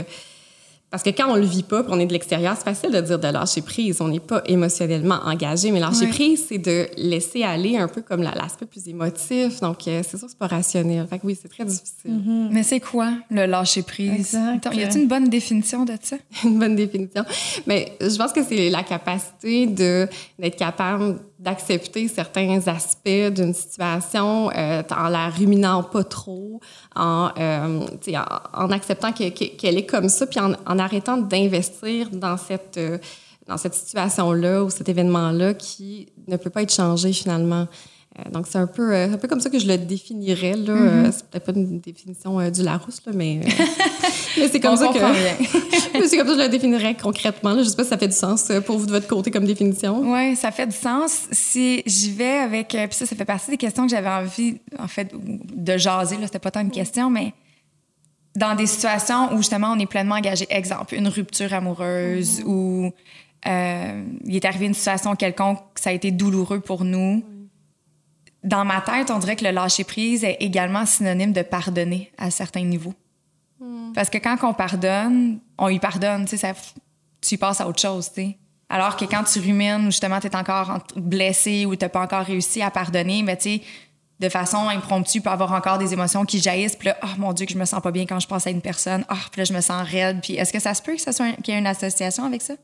Parce 0.90 1.02
que 1.02 1.10
quand 1.10 1.30
on 1.30 1.34
le 1.36 1.44
vit 1.44 1.62
pas, 1.64 1.82
puis 1.82 1.92
on 1.94 2.00
est 2.00 2.06
de 2.06 2.12
l'extérieur, 2.14 2.54
c'est 2.56 2.64
facile 2.64 2.90
de 2.90 3.00
dire 3.02 3.18
de 3.18 3.28
lâcher 3.28 3.60
prise. 3.60 4.00
On 4.00 4.08
n'est 4.08 4.20
pas 4.20 4.42
émotionnellement 4.46 5.18
engagé, 5.24 5.70
mais 5.70 5.80
lâcher 5.80 6.06
Ouais. 6.06 6.08
prise, 6.08 6.46
c'est 6.48 6.56
de 6.58 6.86
laisser 6.96 7.42
aller 7.42 7.76
un 7.76 7.88
peu 7.88 8.00
comme 8.00 8.22
la- 8.22 8.32
l'aspect 8.34 8.64
plus 8.64 8.88
émotif. 8.88 9.60
Donc, 9.60 9.86
euh, 9.86 10.02
c'est 10.08 10.16
sûr 10.16 10.28
c'est 10.30 10.38
pas 10.38 10.46
rationnel. 10.46 11.06
Fait 11.06 11.18
que 11.18 11.26
oui, 11.26 11.36
c'est 11.40 11.48
très 11.48 11.64
difficile. 11.66 12.18
Mais 12.50 12.62
c'est 12.62 12.80
quoi 12.80 13.12
le 13.30 13.44
lâcher 13.44 13.82
prise? 13.82 14.34
Attends, 14.34 14.70
Y 14.72 14.84
a-t-il 14.84 15.02
une 15.02 15.08
bonne 15.08 15.28
définition 15.28 15.84
de 15.84 15.92
ça? 16.00 16.16
une 16.44 16.58
bonne 16.58 16.74
définition. 16.76 17.24
Mais 17.66 17.92
je 18.00 18.16
pense 18.16 18.32
que 18.32 18.42
c'est 18.42 18.70
la 18.70 18.82
capacité 18.82 19.66
de 19.66 20.08
d'être 20.38 20.56
capable 20.56 21.18
d'accepter 21.38 22.08
certains 22.08 22.60
aspects 22.66 23.08
d'une 23.32 23.54
situation 23.54 24.50
euh, 24.56 24.82
en 24.96 25.08
la 25.08 25.28
ruminant 25.28 25.82
pas 25.84 26.02
trop, 26.04 26.60
en, 26.96 27.30
euh, 27.38 27.80
en, 28.54 28.64
en 28.64 28.70
acceptant 28.70 29.12
que- 29.12 29.28
que- 29.30 29.56
qu'elle 29.56 29.78
est 29.78 29.86
comme 29.86 30.08
ça, 30.08 30.26
puis 30.26 30.40
en, 30.40 30.52
en 30.66 30.78
arrêtant 30.78 31.16
d'investir 31.16 32.10
dans 32.10 32.36
cette 32.36 32.76
euh, 32.76 32.98
dans 33.46 33.56
cette 33.56 33.72
situation-là 33.74 34.62
ou 34.62 34.68
cet 34.68 34.90
événement-là 34.90 35.54
qui 35.54 36.06
ne 36.26 36.36
peut 36.36 36.50
pas 36.50 36.60
être 36.62 36.72
changé 36.74 37.14
finalement. 37.14 37.66
Euh, 38.18 38.30
donc, 38.30 38.46
c'est 38.46 38.58
un 38.58 38.66
peu, 38.66 38.92
euh, 38.94 39.10
un 39.14 39.16
peu 39.16 39.26
comme 39.26 39.40
ça 39.40 39.48
que 39.48 39.58
je 39.58 39.66
le 39.66 39.78
définirais. 39.78 40.54
Là. 40.54 40.72
Euh, 40.74 41.10
c'est 41.10 41.24
peut-être 41.30 41.46
pas 41.46 41.52
une 41.58 41.80
définition 41.80 42.50
du 42.50 42.62
Larousse, 42.62 43.00
là, 43.06 43.12
mais, 43.14 43.40
mais 44.38 44.48
c'est 44.48 44.60
comme 44.60 44.72
On 44.72 44.76
ça 44.76 44.88
que... 44.88 44.98
bien. 44.98 45.36
Mais 45.94 46.06
c'est 46.06 46.16
comme 46.16 46.26
ça 46.28 46.34
que 46.34 46.38
je 46.40 46.44
le 46.44 46.48
définirais 46.48 46.94
concrètement. 47.00 47.52
Là. 47.52 47.62
Je 47.62 47.68
sais 47.68 47.76
pas 47.76 47.82
si 47.84 47.90
ça 47.90 47.98
fait 47.98 48.08
du 48.08 48.14
sens 48.14 48.50
euh, 48.50 48.60
pour 48.60 48.78
vous 48.78 48.86
de 48.86 48.92
votre 48.92 49.08
côté 49.08 49.30
comme 49.30 49.44
définition. 49.44 50.00
Oui, 50.12 50.36
ça 50.36 50.50
fait 50.52 50.66
du 50.66 50.76
sens. 50.76 51.26
Si 51.32 51.82
j'y 51.86 52.12
vais 52.12 52.38
avec. 52.38 52.74
euh, 52.74 52.86
Puis 52.86 52.96
ça, 52.96 53.06
ça 53.06 53.16
fait 53.16 53.24
partie 53.24 53.50
des 53.50 53.56
questions 53.56 53.84
que 53.84 53.90
j'avais 53.90 54.08
envie, 54.08 54.60
en 54.78 54.86
fait, 54.88 55.12
de 55.14 55.76
jaser. 55.76 56.16
Là, 56.16 56.26
c'était 56.26 56.38
pas 56.38 56.50
tant 56.50 56.60
une 56.60 56.70
question, 56.70 57.10
mais 57.10 57.32
dans 58.36 58.54
des 58.54 58.66
situations 58.66 59.32
où 59.32 59.38
justement 59.38 59.72
on 59.72 59.78
est 59.78 59.86
pleinement 59.86 60.14
engagé. 60.16 60.46
Exemple, 60.50 60.94
une 60.94 61.08
rupture 61.08 61.52
amoureuse 61.52 62.42
ou 62.46 62.92
euh, 63.46 64.04
il 64.24 64.36
est 64.36 64.44
arrivé 64.44 64.66
une 64.66 64.74
situation 64.74 65.16
quelconque, 65.16 65.58
ça 65.76 65.90
a 65.90 65.92
été 65.92 66.10
douloureux 66.10 66.60
pour 66.60 66.84
nous. 66.84 67.24
Dans 68.44 68.64
ma 68.64 68.80
tête, 68.80 69.10
on 69.10 69.18
dirait 69.18 69.34
que 69.36 69.44
le 69.44 69.50
lâcher 69.50 69.82
prise 69.84 70.22
est 70.22 70.36
également 70.40 70.86
synonyme 70.86 71.32
de 71.32 71.42
pardonner 71.42 72.12
à 72.18 72.30
certains 72.30 72.62
niveaux. 72.62 72.94
Parce 73.94 74.10
que 74.10 74.18
quand 74.18 74.36
on 74.42 74.54
pardonne, 74.54 75.40
on 75.58 75.68
y 75.68 75.78
pardonne, 75.78 76.24
tu 76.26 76.36
sais, 76.36 76.54
tu 77.20 77.36
passes 77.38 77.60
à 77.60 77.68
autre 77.68 77.80
chose, 77.80 78.08
tu 78.08 78.22
sais. 78.22 78.38
Alors 78.68 78.96
que 78.96 79.04
quand 79.06 79.24
tu 79.24 79.40
rumines 79.40 79.86
justement 79.86 80.20
tu 80.20 80.26
es 80.26 80.36
encore 80.36 80.70
en- 80.70 81.00
blessé 81.00 81.64
ou 81.66 81.74
tu 81.74 81.88
pas 81.88 82.02
encore 82.02 82.24
réussi 82.24 82.60
à 82.62 82.70
pardonner, 82.70 83.22
mais 83.22 83.36
tu 83.36 83.56
sais, 83.56 83.62
de 84.20 84.28
façon 84.28 84.68
impromptue, 84.68 85.18
tu 85.18 85.20
peux 85.22 85.30
avoir 85.30 85.52
encore 85.52 85.78
des 85.78 85.92
émotions 85.92 86.24
qui 86.24 86.40
jaillissent. 86.40 86.76
Puis 86.76 86.88
là, 86.88 86.96
oh 87.02 87.06
mon 87.18 87.32
Dieu, 87.32 87.46
que 87.46 87.52
je 87.52 87.58
me 87.58 87.64
sens 87.64 87.80
pas 87.80 87.90
bien 87.92 88.04
quand 88.04 88.18
je 88.20 88.26
pense 88.26 88.46
à 88.46 88.50
une 88.50 88.60
personne. 88.60 89.04
Ah, 89.08 89.14
puis 89.30 89.40
là, 89.40 89.44
je 89.44 89.52
me 89.52 89.60
sens 89.60 89.88
raide. 89.88 90.20
Puis 90.22 90.34
est-ce 90.34 90.52
que 90.52 90.58
ça 90.58 90.74
se 90.74 90.82
peut 90.82 90.94
que 90.96 91.00
ça 91.00 91.12
soit 91.12 91.32
qu'il 91.42 91.54
y 91.54 91.56
ait 91.56 91.60
une 91.60 91.66
association 91.68 92.24
avec 92.24 92.42
ça? 92.42 92.54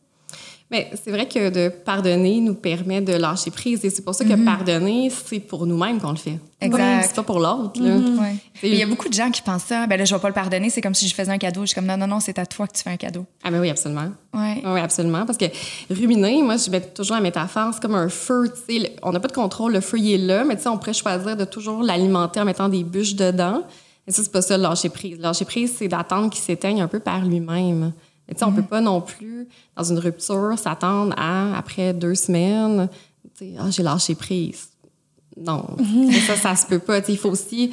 Mais 0.75 0.90
c'est 1.04 1.12
vrai 1.12 1.28
que 1.28 1.50
de 1.50 1.69
pardonner 1.69 2.40
nous 2.40 2.54
permet 2.54 3.00
de 3.00 3.12
lâcher 3.12 3.52
prise. 3.52 3.85
Et 3.85 3.90
c'est 3.90 4.02
pour 4.02 4.12
ça 4.12 4.25
que 4.25 4.35
pardonner, 4.45 5.09
c'est 5.09 5.38
pour 5.38 5.66
nous-mêmes 5.69 6.00
qu'on 6.00 6.11
le 6.11 6.16
fait. 6.16 6.40
Exact. 6.61 7.04
C'est 7.07 7.14
pas 7.14 7.23
pour 7.23 7.38
l'autre. 7.38 7.81
Ouais. 7.81 8.35
C'est- 8.61 8.69
Il 8.71 8.75
y 8.75 8.83
a 8.83 8.87
beaucoup 8.87 9.09
de 9.09 9.14
gens 9.14 9.31
qui 9.31 9.40
pensent 9.40 9.62
ça. 9.64 9.87
Ben 9.87 9.97
là, 9.97 10.04
je 10.04 10.12
vais 10.12 10.21
pas 10.21 10.26
le 10.26 10.35
pardonner. 10.35 10.71
C'est 10.71 10.81
comme 10.81 10.95
si 10.95 11.07
je 11.07 11.14
faisais 11.14 11.31
un 11.31 11.38
cadeau. 11.38 11.61
Je 11.61 11.66
suis 11.66 11.75
comme 11.76 11.87
non, 11.87 11.97
non, 11.97 12.09
non, 12.09 12.19
c'est 12.19 12.40
à 12.40 12.47
toi 12.47 12.66
que 12.66 12.76
tu 12.76 12.83
fais 12.83 12.90
un 12.90 12.97
cadeau. 12.97 13.25
Ah, 13.45 13.52
ben 13.52 13.61
oui, 13.61 13.71
absolument. 13.71 14.09
Ouais. 14.33 14.62
Oui, 14.64 14.81
absolument. 14.81 15.25
Parce 15.26 15.38
que 15.38 15.45
ruminer, 15.90 16.43
moi, 16.43 16.57
je 16.57 16.69
mets 16.71 16.81
toujours 16.81 17.14
la 17.14 17.23
métaphore, 17.23 17.73
c'est 17.73 17.81
comme 17.81 17.95
un 17.95 18.09
feu. 18.09 18.50
tu 18.52 18.73
sais, 18.75 18.78
le- 18.81 18.88
On 19.04 19.12
n'a 19.12 19.21
pas 19.21 19.28
de 19.28 19.33
contrôle, 19.33 19.75
le 19.75 19.81
feu, 19.81 19.99
il 20.00 20.12
est 20.14 20.19
là, 20.19 20.43
mais 20.45 20.57
tu 20.57 20.62
sais, 20.62 20.69
on 20.69 20.78
pourrait 20.78 20.93
choisir 20.93 21.37
de 21.37 21.45
toujours 21.45 21.85
l'alimenter 21.85 22.40
en 22.40 22.45
mettant 22.45 22.69
des 22.69 22.83
bûches 22.83 23.14
dedans. 23.14 23.62
Et 24.09 24.12
ça, 24.12 24.23
c'est 24.25 24.33
pas 24.33 24.43
ça, 24.43 24.59
lâcher 24.59 24.88
prise. 24.90 25.19
Lâcher 25.21 25.45
prise, 25.45 25.75
c'est 25.78 25.88
d'attendre 25.88 26.31
qu'il 26.31 26.43
s'éteigne 26.43 26.83
un 26.83 26.88
peu 26.88 26.99
par 26.99 27.25
lui-même. 27.25 27.93
Mais 28.28 28.43
on 28.43 28.52
peut 28.52 28.62
pas 28.62 28.81
non 28.81 29.00
plus, 29.00 29.47
dans 29.76 29.85
une 29.85 29.99
rupture, 29.99 30.54
s'attendre 30.59 31.14
à, 31.16 31.57
après 31.59 31.93
deux 31.93 32.14
semaines, 32.14 32.88
ah, 33.59 33.71
j'ai 33.71 33.83
lâché 33.83 34.14
prise. 34.14 34.69
Non, 35.37 35.66
ça, 36.26 36.37
ça 36.37 36.57
se 36.57 36.66
peut 36.66 36.78
pas. 36.78 37.00
Il 37.09 37.19
faut 37.19 37.31
aussi, 37.31 37.73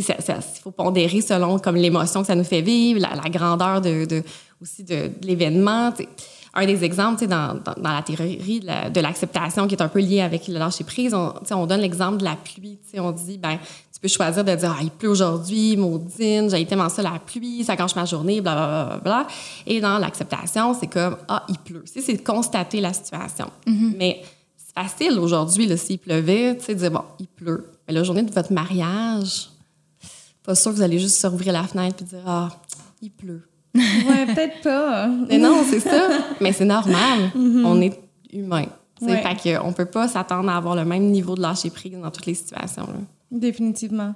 ça- 0.00 0.20
ça- 0.20 0.40
faut 0.40 0.70
pondérer 0.70 1.20
selon 1.20 1.58
comme 1.58 1.76
l'émotion 1.76 2.20
que 2.20 2.28
ça 2.28 2.34
nous 2.36 2.44
fait 2.44 2.62
vivre, 2.62 3.00
la, 3.00 3.14
la 3.20 3.28
grandeur 3.28 3.80
de, 3.80 4.04
de- 4.04 4.22
aussi 4.62 4.84
de, 4.84 5.08
de 5.20 5.26
l'événement. 5.26 5.92
Un 6.54 6.66
des 6.66 6.82
exemples, 6.82 7.26
dans, 7.26 7.54
dans, 7.54 7.74
dans 7.80 7.92
la 7.92 8.02
théorie 8.02 8.60
de 8.60 8.66
la- 8.66 8.90
de 8.90 9.00
l'acceptation 9.00 9.66
qui 9.68 9.74
est 9.74 9.82
un 9.82 9.88
peu 9.88 10.00
liée 10.00 10.20
avec 10.20 10.48
le 10.48 10.54
lâcher 10.54 10.84
prise, 10.84 11.14
on, 11.14 11.66
donne 11.66 11.80
l'exemple 11.80 12.16
de 12.18 12.24
la 12.24 12.36
pluie. 12.36 12.78
On 12.96 13.12
dit, 13.12 13.38
ben, 13.38 13.58
tu 14.00 14.08
peux 14.08 14.14
choisir 14.14 14.42
de 14.42 14.54
dire, 14.54 14.74
ah, 14.74 14.82
il 14.82 14.90
pleut 14.90 15.10
aujourd'hui, 15.10 15.76
maudine, 15.76 16.48
j'ai 16.48 16.64
tellement 16.64 16.88
ça 16.88 17.02
la 17.02 17.18
pluie, 17.18 17.62
ça 17.64 17.76
gâche 17.76 17.94
ma 17.94 18.06
journée, 18.06 18.40
bla, 18.40 18.54
bla, 18.54 18.84
bla, 18.84 18.98
bla. 18.98 19.26
Et 19.66 19.78
dans 19.78 19.98
l'acceptation, 19.98 20.72
c'est 20.72 20.86
comme, 20.86 21.18
ah, 21.28 21.44
il 21.50 21.58
pleut. 21.58 21.84
Tu 21.84 21.92
sais, 21.92 22.00
c'est 22.00 22.16
constater 22.24 22.80
la 22.80 22.94
situation. 22.94 23.50
Mais 23.66 24.22
c'est 24.56 24.72
facile 24.74 25.18
aujourd'hui, 25.18 25.76
s'il 25.76 25.98
pleuvait, 25.98 26.56
tu 26.56 26.64
sais, 26.64 26.74
de 26.74 26.78
dire, 26.80 26.90
bon, 26.90 27.02
il 27.18 27.26
pleut. 27.26 27.66
Mais 27.86 27.92
la 27.92 28.02
journée 28.02 28.22
de 28.22 28.32
votre 28.32 28.50
mariage, 28.54 29.50
pas 30.44 30.54
sûr 30.54 30.70
que 30.70 30.76
vous 30.76 30.82
allez 30.82 30.98
juste 30.98 31.20
se 31.20 31.26
rouvrir 31.26 31.52
la 31.52 31.64
fenêtre 31.64 31.98
et 32.00 32.04
dire, 32.04 32.22
ah, 32.26 32.48
il 33.02 33.10
pleut. 33.10 33.46
Ouais, 33.74 34.26
peut-être 34.34 34.62
pas. 34.62 35.08
Mais 35.28 35.36
non, 35.36 35.62
c'est 35.68 35.80
ça. 35.80 36.08
Mais 36.40 36.52
c'est 36.52 36.64
normal. 36.64 37.30
On 37.36 37.80
est 37.82 38.00
humain. 38.32 38.64
Ouais. 39.02 39.22
Fait 39.22 39.36
que 39.58 39.62
on 39.62 39.72
peut 39.72 39.84
pas 39.84 40.08
s'attendre 40.08 40.48
à 40.48 40.56
avoir 40.56 40.74
le 40.74 40.84
même 40.86 41.04
niveau 41.10 41.34
de 41.34 41.42
lâcher 41.42 41.70
prise 41.70 41.92
dans 41.92 42.10
toutes 42.10 42.26
les 42.26 42.34
situations. 42.34 42.86
là. 42.86 42.98
Définitivement. 43.30 44.14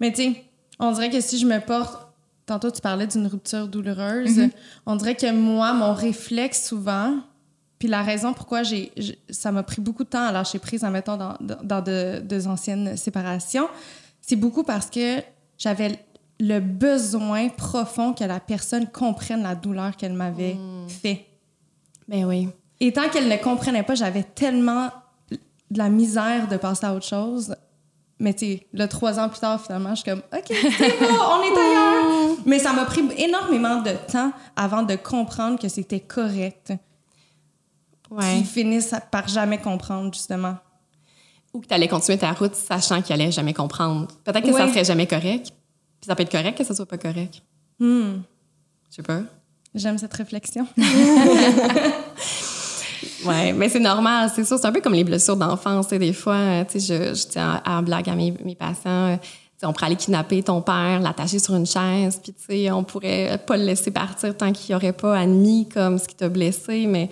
Mais 0.00 0.12
tu 0.12 0.22
sais, 0.22 0.44
on 0.78 0.92
dirait 0.92 1.10
que 1.10 1.20
si 1.20 1.38
je 1.38 1.46
me 1.46 1.58
porte. 1.58 2.02
Tantôt, 2.46 2.70
tu 2.70 2.80
parlais 2.80 3.08
d'une 3.08 3.26
rupture 3.26 3.66
douloureuse. 3.66 4.40
On 4.86 4.94
dirait 4.94 5.16
que 5.16 5.32
moi, 5.32 5.72
mon 5.72 5.92
réflexe 5.92 6.68
souvent, 6.68 7.18
puis 7.80 7.88
la 7.88 8.02
raison 8.02 8.32
pourquoi 8.32 8.62
j'ai, 8.62 8.92
ça 9.30 9.50
m'a 9.50 9.64
pris 9.64 9.80
beaucoup 9.80 10.04
de 10.04 10.08
temps 10.08 10.26
à 10.26 10.30
lâcher 10.30 10.60
prise, 10.60 10.84
en 10.84 10.92
mettant 10.92 11.16
dans, 11.16 11.36
dans, 11.40 11.58
dans 11.64 11.82
de, 11.82 12.20
deux 12.20 12.46
anciennes 12.46 12.96
séparations, 12.96 13.68
c'est 14.20 14.36
beaucoup 14.36 14.62
parce 14.62 14.88
que 14.90 15.20
j'avais 15.58 15.98
le 16.38 16.60
besoin 16.60 17.48
profond 17.48 18.12
que 18.12 18.24
la 18.24 18.40
personne 18.40 18.86
comprenne 18.86 19.42
la 19.42 19.54
douleur 19.54 19.96
qu'elle 19.96 20.12
m'avait 20.12 20.56
fait. 20.88 21.26
Ben 22.08 22.24
oui. 22.24 22.48
Et 22.80 22.92
tant 22.92 23.08
qu'elle 23.08 23.28
ne 23.28 23.36
comprenait 23.36 23.82
pas, 23.82 23.94
j'avais 23.94 24.22
tellement 24.22 24.90
de 25.30 25.78
la 25.78 25.88
misère 25.88 26.48
de 26.48 26.56
passer 26.56 26.86
à 26.86 26.94
autre 26.94 27.06
chose. 27.06 27.54
Mais 28.18 28.32
tu 28.32 28.46
sais, 28.46 28.66
là, 28.72 28.88
trois 28.88 29.18
ans 29.20 29.28
plus 29.28 29.40
tard, 29.40 29.60
finalement, 29.62 29.90
je 29.94 30.00
suis 30.02 30.10
comme, 30.10 30.22
OK, 30.32 30.46
c'est 30.48 30.98
bon, 31.00 31.06
on 31.06 31.42
est 31.42 31.58
ailleurs. 31.58 32.36
Mais 32.46 32.58
ça 32.58 32.72
m'a 32.72 32.84
pris 32.86 33.02
énormément 33.18 33.82
de 33.82 33.90
temps 34.10 34.32
avant 34.56 34.82
de 34.82 34.94
comprendre 34.96 35.58
que 35.58 35.68
c'était 35.68 36.00
correct. 36.00 36.72
Ouais. 38.10 38.36
Qu'ils 38.36 38.46
finissent 38.46 38.94
par 39.10 39.28
jamais 39.28 39.58
comprendre, 39.58 40.14
justement. 40.14 40.56
Ou 41.52 41.60
que 41.60 41.66
tu 41.66 41.74
allais 41.74 41.88
continuer 41.88 42.16
ta 42.18 42.32
route 42.32 42.54
sachant 42.54 43.02
qu'il 43.02 43.12
allait 43.14 43.32
jamais 43.32 43.52
comprendre. 43.52 44.06
Peut-être 44.24 44.44
que 44.46 44.52
ça 44.52 44.64
Ouais. 44.64 44.70
serait 44.70 44.84
jamais 44.84 45.06
correct. 45.06 45.48
Puis 46.00 46.06
ça 46.06 46.14
peut 46.14 46.22
être 46.22 46.30
correct 46.32 46.56
que 46.56 46.64
ça 46.64 46.74
soit 46.74 46.86
pas 46.86 46.98
correct. 46.98 47.42
Hmm. 47.78 48.18
Je 48.90 48.96
sais 48.96 49.02
pas. 49.02 49.20
J'aime 49.74 49.98
cette 49.98 50.14
réflexion. 50.14 50.66
Ouais, 53.24 53.52
mais 53.52 53.68
c'est 53.68 53.80
normal, 53.80 54.30
c'est 54.34 54.44
sûr. 54.44 54.58
C'est 54.58 54.66
un 54.66 54.72
peu 54.72 54.80
comme 54.80 54.94
les 54.94 55.04
blessures 55.04 55.36
d'enfance. 55.36 55.86
tu 55.86 55.90
sais, 55.90 55.98
Des 55.98 56.12
fois, 56.12 56.34
euh, 56.34 56.64
tu 56.64 56.80
sais, 56.80 57.14
je, 57.14 57.14
je 57.14 57.28
dis 57.28 57.38
en, 57.38 57.82
blague 57.82 58.08
à 58.08 58.14
mes, 58.14 58.34
mes 58.44 58.54
patients, 58.54 59.12
euh, 59.12 59.16
tu 59.16 59.60
sais, 59.60 59.66
on 59.66 59.72
pourrait 59.72 59.86
aller 59.86 59.96
kidnapper 59.96 60.42
ton 60.42 60.60
père, 60.60 61.00
l'attacher 61.00 61.38
sur 61.38 61.54
une 61.54 61.66
chaise, 61.66 62.20
puis 62.22 62.32
tu 62.32 62.44
sais, 62.46 62.70
on 62.70 62.84
pourrait 62.84 63.40
pas 63.46 63.56
le 63.56 63.64
laisser 63.64 63.90
partir 63.90 64.36
tant 64.36 64.52
qu'il 64.52 64.74
aurait 64.74 64.92
pas 64.92 65.18
admis 65.18 65.68
comme 65.68 65.98
ce 65.98 66.06
qui 66.06 66.14
t'a 66.14 66.28
blessé, 66.28 66.86
mais 66.86 67.08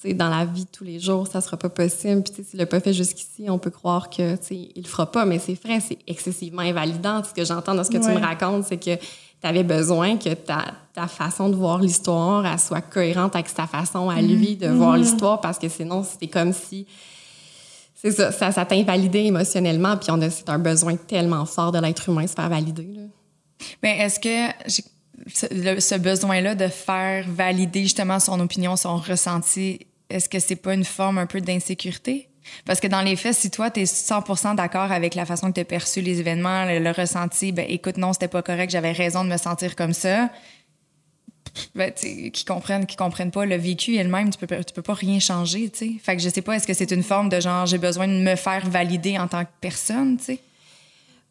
tu 0.00 0.08
sais, 0.08 0.14
dans 0.14 0.28
la 0.28 0.44
vie 0.44 0.64
de 0.64 0.70
tous 0.70 0.84
les 0.84 0.98
jours, 0.98 1.26
ça 1.26 1.40
sera 1.40 1.56
pas 1.56 1.68
possible. 1.68 2.22
Puis 2.22 2.32
tu 2.34 2.42
sais, 2.42 2.50
s'il 2.50 2.58
l'a 2.58 2.66
pas 2.66 2.80
fait 2.80 2.92
jusqu'ici, 2.92 3.48
on 3.48 3.58
peut 3.58 3.70
croire 3.70 4.10
que 4.10 4.36
tu 4.36 4.42
sais, 4.42 4.68
il 4.74 4.82
le 4.82 4.88
fera 4.88 5.10
pas, 5.10 5.24
mais 5.24 5.38
c'est 5.38 5.54
vrai, 5.62 5.80
c'est 5.80 5.98
excessivement 6.06 6.62
invalidant. 6.62 7.22
Ce 7.22 7.32
que 7.32 7.44
j'entends 7.44 7.74
dans 7.74 7.84
ce 7.84 7.90
que 7.90 7.98
tu 7.98 8.10
me 8.10 8.20
racontes, 8.20 8.64
c'est 8.64 8.78
que 8.78 8.98
tu 9.40 9.46
avais 9.46 9.62
besoin 9.64 10.16
que 10.16 10.32
ta, 10.34 10.64
ta 10.94 11.06
façon 11.06 11.48
de 11.50 11.54
voir 11.56 11.78
l'histoire 11.80 12.46
elle 12.46 12.58
soit 12.58 12.80
cohérente 12.80 13.34
avec 13.34 13.48
sa 13.48 13.66
façon 13.66 14.08
à 14.10 14.20
lui 14.22 14.56
de 14.56 14.68
voir 14.68 14.96
l'histoire 14.96 15.40
parce 15.40 15.58
que 15.58 15.68
sinon 15.68 16.02
c'était 16.04 16.28
comme 16.28 16.52
si 16.52 16.86
c'est 17.94 18.10
ça 18.12 18.32
ça, 18.32 18.52
ça 18.52 18.64
t'invalidait 18.64 19.24
émotionnellement 19.26 19.96
puis 19.96 20.10
on 20.10 20.20
a 20.20 20.30
c'est 20.30 20.48
un 20.48 20.58
besoin 20.58 20.96
tellement 20.96 21.44
fort 21.46 21.72
de 21.72 21.78
l'être 21.78 22.08
humain 22.08 22.24
de 22.24 22.28
se 22.28 22.34
faire 22.34 22.48
valider 22.48 22.88
là. 22.94 23.02
Mais 23.82 23.98
est-ce 24.00 24.20
que 24.20 24.52
ce, 24.68 25.46
le- 25.50 25.80
ce 25.80 25.94
besoin-là 25.94 26.54
de 26.54 26.68
faire 26.68 27.24
valider 27.28 27.82
justement 27.84 28.20
son 28.20 28.38
opinion, 28.40 28.76
son 28.76 28.98
ressenti, 28.98 29.80
est-ce 30.10 30.28
que 30.28 30.38
c'est 30.38 30.56
pas 30.56 30.74
une 30.74 30.84
forme 30.84 31.16
un 31.18 31.24
peu 31.26 31.40
d'insécurité? 31.40 32.28
Parce 32.64 32.80
que 32.80 32.86
dans 32.86 33.02
les 33.02 33.16
faits, 33.16 33.34
si 33.34 33.50
toi, 33.50 33.70
tu 33.70 33.80
es 33.80 33.84
100% 33.84 34.54
d'accord 34.56 34.92
avec 34.92 35.14
la 35.14 35.26
façon 35.26 35.48
que 35.48 35.54
tu 35.54 35.60
as 35.60 35.64
perçu 35.64 36.00
les 36.00 36.20
événements, 36.20 36.64
le, 36.64 36.78
le 36.78 36.90
ressenti, 36.90 37.52
ben 37.52 37.66
écoute, 37.68 37.96
non, 37.96 38.12
c'était 38.12 38.28
pas 38.28 38.42
correct, 38.42 38.70
j'avais 38.70 38.92
raison 38.92 39.24
de 39.24 39.30
me 39.30 39.36
sentir 39.36 39.76
comme 39.76 39.92
ça. 39.92 40.28
Ben, 41.74 41.92
qui 41.92 42.44
comprennent, 42.44 42.86
qui 42.86 42.96
comprennent 42.96 43.30
pas 43.30 43.46
le 43.46 43.56
vécu 43.56 43.96
elle-même, 43.96 44.30
tu 44.30 44.38
peux, 44.38 44.46
tu 44.64 44.74
peux 44.74 44.82
pas 44.82 44.94
rien 44.94 45.20
changer, 45.20 45.70
tu 45.70 45.78
sais. 45.78 45.92
Fait 46.02 46.16
que 46.16 46.22
je 46.22 46.28
sais 46.28 46.42
pas, 46.42 46.54
est-ce 46.54 46.66
que 46.66 46.74
c'est 46.74 46.90
une 46.90 47.02
forme 47.02 47.28
de 47.28 47.40
genre, 47.40 47.66
j'ai 47.66 47.78
besoin 47.78 48.08
de 48.08 48.12
me 48.12 48.36
faire 48.36 48.68
valider 48.68 49.18
en 49.18 49.26
tant 49.26 49.44
que 49.44 49.50
personne, 49.60 50.18
tu 50.18 50.24
sais? 50.24 50.40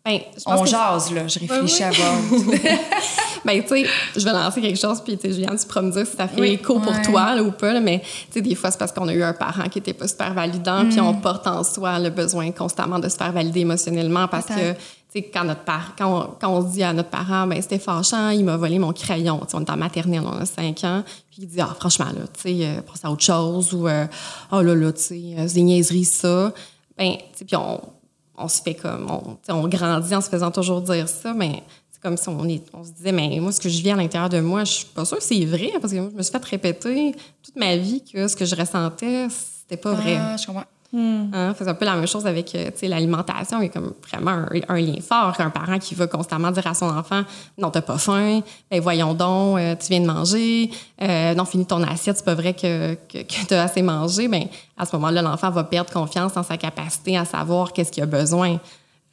Ben, 0.03 0.19
On 0.45 0.65
jase, 0.65 1.11
là. 1.11 1.27
Je 1.27 1.39
réfléchis 1.39 1.77
oui. 1.77 1.83
à 1.83 1.91
voir. 1.91 2.15
Ben, 3.45 3.61
tu 3.61 3.69
sais, 3.69 3.85
je 4.15 4.23
vais 4.25 4.31
lancer 4.33 4.59
quelque 4.61 4.79
chose, 4.79 5.01
puis, 5.01 5.17
tu 5.17 5.27
sais, 5.27 5.33
Juliane, 5.33 5.57
tu 5.57 5.65
pourras 5.67 5.81
me 5.83 5.91
dire 5.91 6.05
si 6.07 6.15
ça 6.17 6.27
fait 6.27 6.41
Oui. 6.41 6.47
écho 6.53 6.79
pour 6.79 6.91
Ouais. 6.93 7.01
toi, 7.03 7.35
là, 7.35 7.43
ou 7.43 7.51
pas, 7.51 7.73
là, 7.73 7.79
mais, 7.79 7.99
tu 7.99 8.07
sais, 8.33 8.41
des 8.41 8.55
fois, 8.55 8.71
c'est 8.71 8.77
parce 8.79 8.91
qu'on 8.91 9.07
a 9.07 9.13
eu 9.13 9.21
un 9.23 9.33
parent 9.33 9.69
qui 9.69 9.79
était 9.79 9.93
pas 9.93 10.07
super 10.07 10.33
validant, 10.33 10.85
puis 10.89 10.99
on 10.99 11.13
porte 11.13 11.45
en 11.47 11.63
soi 11.63 11.99
le 11.99 12.09
besoin 12.09 12.51
constamment 12.51 12.99
de 12.99 13.07
se 13.07 13.15
faire 13.17 13.31
valider 13.31 13.59
émotionnellement 13.61 14.27
parce 14.27 14.47
que, 14.47 14.53
Peut-être. 14.53 14.77
tu 15.13 15.21
sais, 15.21 15.29
quand 15.33 15.43
notre 15.43 15.61
par- 15.63 15.93
quand 15.97 16.11
on, 16.21 16.27
quand 16.41 16.49
on 16.49 16.61
se 16.67 16.73
dit 16.73 16.83
à 16.83 16.91
notre 16.91 17.09
parent, 17.09 17.45
ben, 17.45 17.61
c'était 17.61 17.77
fâchant, 17.79 18.29
il 18.29 18.43
m'a 18.43 18.57
volé 18.57 18.79
mon 18.79 18.91
crayon, 18.93 19.39
tu 19.45 19.51
sais, 19.51 19.57
on 19.57 19.61
est 19.61 19.69
en 19.69 19.77
maternelle, 19.77 20.23
on 20.25 20.37
a 20.39 20.45
5 20.45 20.83
ans, 20.83 21.03
puis 21.29 21.43
il 21.43 21.47
dit, 21.47 21.61
ah, 21.61 21.75
franchement, 21.79 22.05
là, 22.05 22.25
tu 22.33 22.41
sais, 22.41 22.65
euh, 22.65 22.81
pense 22.81 23.05
à 23.05 23.11
autre 23.11 23.23
chose, 23.23 23.73
ou, 23.73 23.87
euh, 23.87 24.05
oh 24.51 24.61
là 24.61 24.73
là, 24.73 24.91
tu 24.91 25.01
sais, 25.01 25.21
euh, 25.37 25.45
c'est 25.47 25.53
des 25.55 25.61
niaiseries, 25.63 26.05
ça. 26.05 26.51
Ben, 26.97 27.11
tu 27.13 27.39
sais, 27.39 27.45
puis 27.45 27.55
on, 27.55 27.79
on 28.37 28.47
se 28.47 28.61
fait 28.61 28.73
comme, 28.73 29.07
on, 29.47 29.67
grandit 29.67 30.15
en 30.15 30.19
se 30.21 30.29
faisant 30.29 30.51
toujours 30.51 30.81
dire 30.81 31.07
ça, 31.07 31.33
mais 31.33 31.63
comme 32.05 32.17
si 32.17 32.29
on, 32.29 32.47
est, 32.47 32.61
on 32.71 32.83
se 32.83 32.91
disait, 32.91 33.11
mais 33.11 33.39
moi, 33.39 33.51
ce 33.51 33.59
que 33.59 33.67
je 33.67 33.81
vis 33.81 33.89
à 33.89 33.95
l'intérieur 33.95 34.29
de 34.29 34.39
moi, 34.39 34.63
je 34.63 34.73
suis 34.73 34.85
pas 34.85 35.05
sûre 35.05 35.17
que 35.17 35.23
c'est 35.23 35.43
vrai, 35.43 35.71
parce 35.81 35.91
que 35.91 35.97
moi, 35.97 36.09
je 36.11 36.17
me 36.17 36.21
suis 36.21 36.31
fait 36.31 36.45
répéter 36.45 37.15
toute 37.41 37.55
ma 37.55 37.75
vie 37.77 38.03
que 38.03 38.27
ce 38.27 38.35
que 38.35 38.45
je 38.45 38.55
ressentais, 38.55 39.25
c'était 39.29 39.81
pas 39.81 39.93
vrai. 39.93 40.17
Ah, 40.19 40.37
je 40.37 40.45
comprends. 40.45 40.65
Hein? 40.93 41.53
C'est 41.57 41.67
un 41.67 41.73
peu 41.73 41.83
la 41.83 41.95
même 41.95 42.07
chose 42.07 42.27
avec 42.27 42.53
euh, 42.53 42.69
tu 42.71 42.81
sais, 42.81 42.87
l'alimentation. 42.87 43.59
Il 43.59 43.65
y 43.65 43.69
a 43.69 43.69
comme 43.69 43.93
vraiment 44.07 44.31
un, 44.31 44.47
un 44.69 44.79
lien 44.79 45.01
fort. 45.01 45.33
Un 45.39 45.49
parent 45.49 45.79
qui 45.79 45.95
va 45.95 46.05
constamment 46.05 46.51
dire 46.51 46.67
à 46.67 46.75
son 46.75 46.85
enfant 46.85 47.23
Non, 47.57 47.71
t'as 47.71 47.81
pas 47.81 47.97
faim, 47.97 48.41
ben 48.69 48.79
voyons 48.79 49.15
donc, 49.15 49.57
euh, 49.57 49.75
tu 49.75 49.87
viens 49.87 50.01
de 50.01 50.05
manger, 50.05 50.69
euh, 51.01 51.33
non, 51.33 51.43
finis 51.45 51.65
ton 51.65 51.81
assiette, 51.81 52.17
c'est 52.17 52.23
pas 52.23 52.35
vrai 52.35 52.53
que, 52.53 52.93
que, 52.93 53.23
que 53.23 53.47
tu 53.47 53.53
as 53.55 53.63
assez 53.63 53.81
mangé. 53.81 54.27
Ben, 54.27 54.45
à 54.77 54.85
ce 54.85 54.95
moment-là, 54.95 55.23
l'enfant 55.23 55.49
va 55.49 55.63
perdre 55.63 55.91
confiance 55.91 56.37
en 56.37 56.43
sa 56.43 56.55
capacité 56.55 57.17
à 57.17 57.25
savoir 57.25 57.73
qu'est-ce 57.73 57.91
qu'il 57.91 58.03
a 58.03 58.05
besoin. 58.05 58.59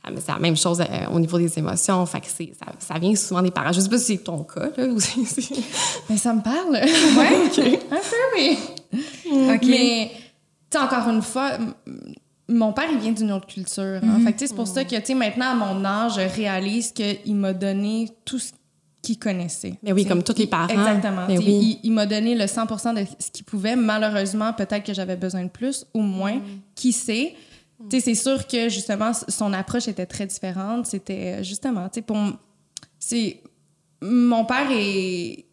Ah, 0.04 0.10
mais 0.12 0.20
C'est 0.20 0.32
la 0.32 0.38
même 0.38 0.56
chose 0.56 0.80
euh, 0.80 0.84
au 1.12 1.20
niveau 1.20 1.38
des 1.38 1.58
émotions. 1.58 2.04
Fait 2.06 2.20
que 2.20 2.26
c'est- 2.26 2.52
ça, 2.58 2.66
ça 2.78 2.98
vient 2.98 3.14
souvent 3.14 3.40
des 3.42 3.50
parents. 3.52 3.72
Je 3.72 3.80
sais 3.80 3.88
pas 3.88 3.98
si 3.98 4.16
c'est 4.16 4.24
ton 4.24 4.42
cas, 4.42 4.68
là, 4.76 4.86
ou 4.86 4.98
Mais 6.10 6.16
ça 6.16 6.32
me 6.34 6.42
parle. 6.42 6.72
Ouais. 7.16 7.76
Un 7.90 7.96
peu, 7.96 8.16
mais. 8.36 9.54
OK. 9.54 9.62
Mais, 9.68 10.10
tu 10.70 10.78
sais, 10.78 10.84
encore 10.84 11.08
une 11.08 11.22
fois, 11.22 11.52
mon 12.48 12.72
père, 12.72 12.86
il 12.92 12.98
vient 12.98 13.12
d'une 13.12 13.32
autre 13.32 13.46
culture. 13.46 14.00
hein. 14.02 14.20
Fait 14.24 14.32
tu 14.32 14.38
sais, 14.40 14.46
c'est 14.48 14.54
pour 14.54 14.66
ça 14.66 14.84
que, 14.84 14.96
tu 15.00 15.14
maintenant, 15.14 15.52
à 15.52 15.54
mon 15.54 15.84
âge, 15.84 16.14
je 16.16 16.34
réalise 16.36 16.92
qu'il 16.92 17.36
m'a 17.36 17.52
donné 17.52 18.08
tout 18.24 18.38
ce 18.38 18.50
qu'il 19.02 19.18
connaissait. 19.18 19.74
Mais 19.82 19.92
oui, 19.92 20.04
comme 20.04 20.22
tous 20.22 20.36
les 20.38 20.46
parents. 20.46 20.68
Exactement. 20.68 21.26
Mais 21.28 21.38
oui. 21.38 21.78
Il, 21.82 21.88
il 21.88 21.92
m'a 21.92 22.06
donné 22.06 22.34
le 22.34 22.46
100 22.46 22.94
de 22.94 23.04
ce 23.18 23.30
qu'il 23.32 23.44
pouvait. 23.44 23.76
Malheureusement, 23.76 24.52
peut-être 24.52 24.84
que 24.84 24.94
j'avais 24.94 25.16
besoin 25.16 25.44
de 25.44 25.48
plus 25.48 25.86
ou 25.94 26.00
moins. 26.02 26.40
Qui 26.74 26.92
sait? 26.92 27.34
Tu 27.90 27.98
sais, 27.98 28.00
c'est 28.00 28.14
sûr 28.14 28.46
que, 28.46 28.68
justement, 28.68 29.12
son 29.28 29.52
approche 29.52 29.88
était 29.88 30.06
très 30.06 30.26
différente. 30.26 30.86
C'était, 30.86 31.38
euh, 31.38 31.42
justement, 31.42 31.88
tu 31.88 31.94
sais, 31.96 32.02
pour... 32.02 32.16
C'est... 32.98 33.40
Mon 34.00 34.44
père 34.44 34.68
est... 34.70 35.44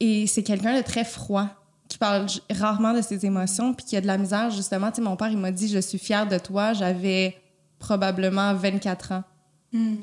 Et 0.00 0.26
c'est 0.26 0.42
quelqu'un 0.42 0.76
de 0.76 0.82
très 0.82 1.04
froid, 1.04 1.48
qui 1.88 1.98
parle 1.98 2.26
rarement 2.50 2.92
de 2.92 3.00
ses 3.00 3.24
émotions, 3.24 3.72
puis 3.74 3.86
qui 3.86 3.96
a 3.96 4.00
de 4.00 4.06
la 4.06 4.18
misère, 4.18 4.50
justement. 4.50 4.90
Tu 4.90 4.96
sais, 4.96 5.02
mon 5.02 5.16
père, 5.16 5.28
il 5.28 5.38
m'a 5.38 5.50
dit 5.52 5.68
«Je 5.72 5.78
suis 5.78 5.98
fière 5.98 6.26
de 6.28 6.36
toi». 6.38 6.72
J'avais 6.74 7.36
probablement 7.78 8.52
24 8.54 9.12
ans. 9.12 9.24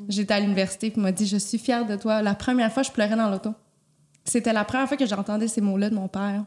J'étais 0.10 0.34
à 0.34 0.40
l'université, 0.40 0.90
puis 0.92 1.00
il 1.00 1.04
m'a 1.04 1.12
dit 1.12 1.26
«Je 1.28 1.38
suis 1.38 1.58
fière 1.58 1.86
de 1.86 1.96
toi». 1.96 2.22
La 2.24 2.36
première 2.36 2.72
fois, 2.72 2.84
je 2.84 2.92
pleurais 2.92 3.16
dans 3.16 3.30
l'auto. 3.30 3.54
C'était 4.26 4.54
la 4.54 4.64
première 4.66 4.88
fois 4.88 4.98
que 4.98 5.06
j'entendais 5.06 5.48
ces 5.48 5.62
mots-là 5.62 5.90
de 5.90 5.96
mon 5.96 6.08
père. 6.08 6.46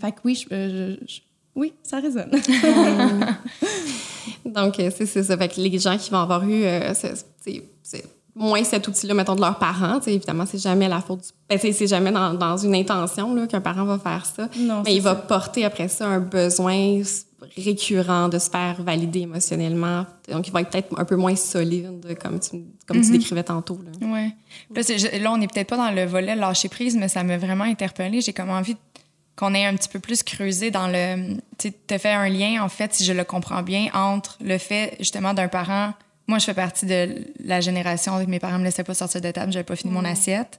Fait 0.00 0.12
que 0.12 0.18
oui, 0.24 0.34
je, 0.34 0.54
euh, 0.54 0.96
je- 1.00 1.06
je- 1.14 1.20
oui, 1.56 1.72
ça 1.82 2.00
résonne. 2.00 2.30
Donc, 4.44 4.80
euh, 4.80 4.90
c'est 4.94 5.06
ça. 5.06 5.36
Fait 5.36 5.48
que 5.48 5.60
les 5.60 5.78
gens 5.78 5.96
qui 5.96 6.10
vont 6.10 6.18
avoir 6.18 6.42
eu 6.44 6.64
euh, 6.64 6.92
moins 8.34 8.64
cet 8.64 8.88
outil-là, 8.88 9.14
mettons, 9.14 9.36
de 9.36 9.40
leurs 9.40 9.58
parents, 9.58 10.00
évidemment, 10.06 10.44
c'est 10.46 10.58
jamais 10.58 10.88
la 10.88 11.00
faute 11.00 11.20
du... 11.20 11.28
Ben, 11.48 11.58
c'est 11.58 11.86
jamais 11.86 12.10
dans, 12.10 12.34
dans 12.34 12.56
une 12.56 12.74
intention 12.74 13.46
qu'un 13.46 13.60
parent 13.60 13.84
va 13.84 13.98
faire 13.98 14.26
ça. 14.26 14.48
Non, 14.58 14.82
mais 14.84 14.96
il 14.96 15.02
va 15.02 15.14
porter 15.14 15.64
après 15.64 15.88
ça 15.88 16.06
un 16.06 16.20
besoin 16.20 17.02
récurrent 17.56 18.28
de 18.28 18.38
se 18.38 18.50
faire 18.50 18.82
valider 18.82 19.20
émotionnellement. 19.20 20.06
Donc, 20.30 20.48
il 20.48 20.52
va 20.52 20.62
être 20.62 20.70
peut-être 20.70 20.98
un 20.98 21.04
peu 21.04 21.16
moins 21.16 21.36
solide, 21.36 22.16
comme 22.20 22.40
tu, 22.40 22.64
comme 22.86 23.00
tu 23.00 23.12
décrivais 23.12 23.44
tantôt. 23.44 23.78
Là. 23.84 24.06
Ouais. 24.06 24.34
Là, 24.74 25.18
là, 25.18 25.32
on 25.32 25.38
n'est 25.38 25.46
peut-être 25.46 25.68
pas 25.68 25.76
dans 25.76 25.90
le 25.90 26.04
volet 26.04 26.34
lâcher 26.34 26.68
prise, 26.68 26.96
mais 26.96 27.08
ça 27.08 27.22
m'a 27.22 27.38
vraiment 27.38 27.64
interpellée. 27.64 28.20
J'ai 28.20 28.32
comme 28.32 28.50
envie 28.50 28.76
qu'on 29.36 29.54
ait 29.54 29.64
un 29.64 29.74
petit 29.74 29.88
peu 29.88 29.98
plus 29.98 30.22
creusé 30.22 30.70
dans 30.70 30.88
le. 30.88 31.36
Tu 31.58 31.72
t'as 31.72 31.98
fait 31.98 32.12
un 32.12 32.28
lien, 32.28 32.62
en 32.62 32.68
fait, 32.68 32.94
si 32.94 33.04
je 33.04 33.12
le 33.12 33.24
comprends 33.24 33.62
bien, 33.62 33.88
entre 33.92 34.38
le 34.40 34.58
fait, 34.58 34.96
justement, 34.98 35.34
d'un 35.34 35.48
parent. 35.48 35.92
Moi, 36.26 36.38
je 36.38 36.46
fais 36.46 36.54
partie 36.54 36.86
de 36.86 37.26
la 37.44 37.60
génération 37.60 38.16
où 38.16 38.26
mes 38.26 38.38
parents 38.38 38.58
me 38.58 38.64
laissaient 38.64 38.84
pas 38.84 38.94
sortir 38.94 39.20
de 39.20 39.30
table, 39.30 39.52
j'avais 39.52 39.64
pas 39.64 39.76
fini 39.76 39.92
mon 39.92 40.06
assiette. 40.06 40.58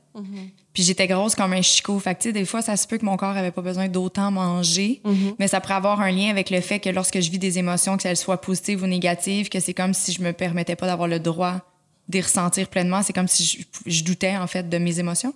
Puis 0.74 0.84
j'étais 0.84 1.08
grosse 1.08 1.34
comme 1.34 1.54
un 1.54 1.62
chicot. 1.64 1.98
Fait 2.00 2.14
que, 2.14 2.22
tu 2.22 2.30
sais, 2.30 2.34
des 2.34 2.46
fois, 2.46 2.62
ça 2.62 2.78
se 2.78 2.86
peut 2.86 2.98
que 3.00 3.06
mon 3.06 3.18
corps 3.18 3.36
avait 3.36 3.50
pas 3.50 3.64
besoin 3.64 3.88
d'autant 3.88 4.30
manger, 4.30 5.02
mais 5.40 5.48
ça 5.48 5.62
pourrait 5.62 5.76
avoir 5.76 6.02
un 6.02 6.12
lien 6.12 6.30
avec 6.30 6.50
le 6.52 6.62
fait 6.62 6.80
que 6.80 6.90
lorsque 6.90 7.20
je 7.20 7.32
vis 7.32 7.40
des 7.40 7.58
émotions, 7.58 7.98
qu'elles 7.98 8.18
soient 8.18 8.42
positives 8.42 8.84
ou 8.84 8.88
négatives, 8.88 9.50
que 9.50 9.60
c'est 9.60 9.74
comme 9.74 9.94
si 9.94 10.12
je 10.12 10.22
me 10.22 10.34
permettais 10.34 10.76
pas 10.76 10.86
d'avoir 10.86 11.08
le 11.08 11.20
droit 11.20 11.62
d'y 12.10 12.22
ressentir 12.22 12.68
pleinement. 12.68 13.02
C'est 13.02 13.14
comme 13.14 13.28
si 13.28 13.44
je, 13.44 13.90
je 13.90 14.04
doutais, 14.04 14.38
en 14.38 14.46
fait, 14.46 14.70
de 14.70 14.78
mes 14.78 15.00
émotions. 15.00 15.34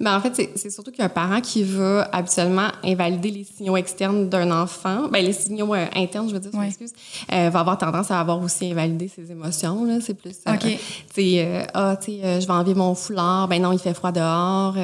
Ben, 0.00 0.16
en 0.16 0.20
fait, 0.20 0.50
c'est- 0.56 0.70
surtout 0.70 0.90
qu'un 0.92 1.08
parent 1.08 1.40
qui 1.40 1.62
va 1.62 2.08
habituellement 2.12 2.68
invalider 2.84 3.30
les 3.30 3.44
signaux 3.44 3.76
externes 3.76 4.28
d'un 4.28 4.50
enfant, 4.50 5.08
ben, 5.08 5.24
les 5.24 5.32
signaux 5.32 5.74
euh, 5.74 5.86
internes, 5.94 6.28
je 6.28 6.34
veux 6.34 6.40
dire, 6.40 6.50
m'excuse, 6.60 6.92
euh, 7.32 7.50
va 7.50 7.60
avoir 7.60 7.78
tendance 7.78 8.10
à 8.10 8.20
avoir 8.20 8.40
aussi 8.42 8.70
invalidé 8.70 9.08
ses 9.08 9.30
émotions. 9.30 9.84
là. 9.84 9.98
C'est 10.00 10.14
plus. 10.14 10.36
euh, 10.48 10.54
OK. 10.54 10.60
tu 10.60 10.78
sais, 11.14 11.66
ah, 11.74 11.96
tu 12.00 12.12
sais, 12.12 12.40
je 12.40 12.46
vais 12.46 12.52
enlever 12.52 12.74
mon 12.74 12.94
foulard, 12.94 13.48
ben 13.48 13.60
non, 13.62 13.72
il 13.72 13.78
fait 13.78 13.94
froid 13.94 14.12
dehors. 14.12 14.74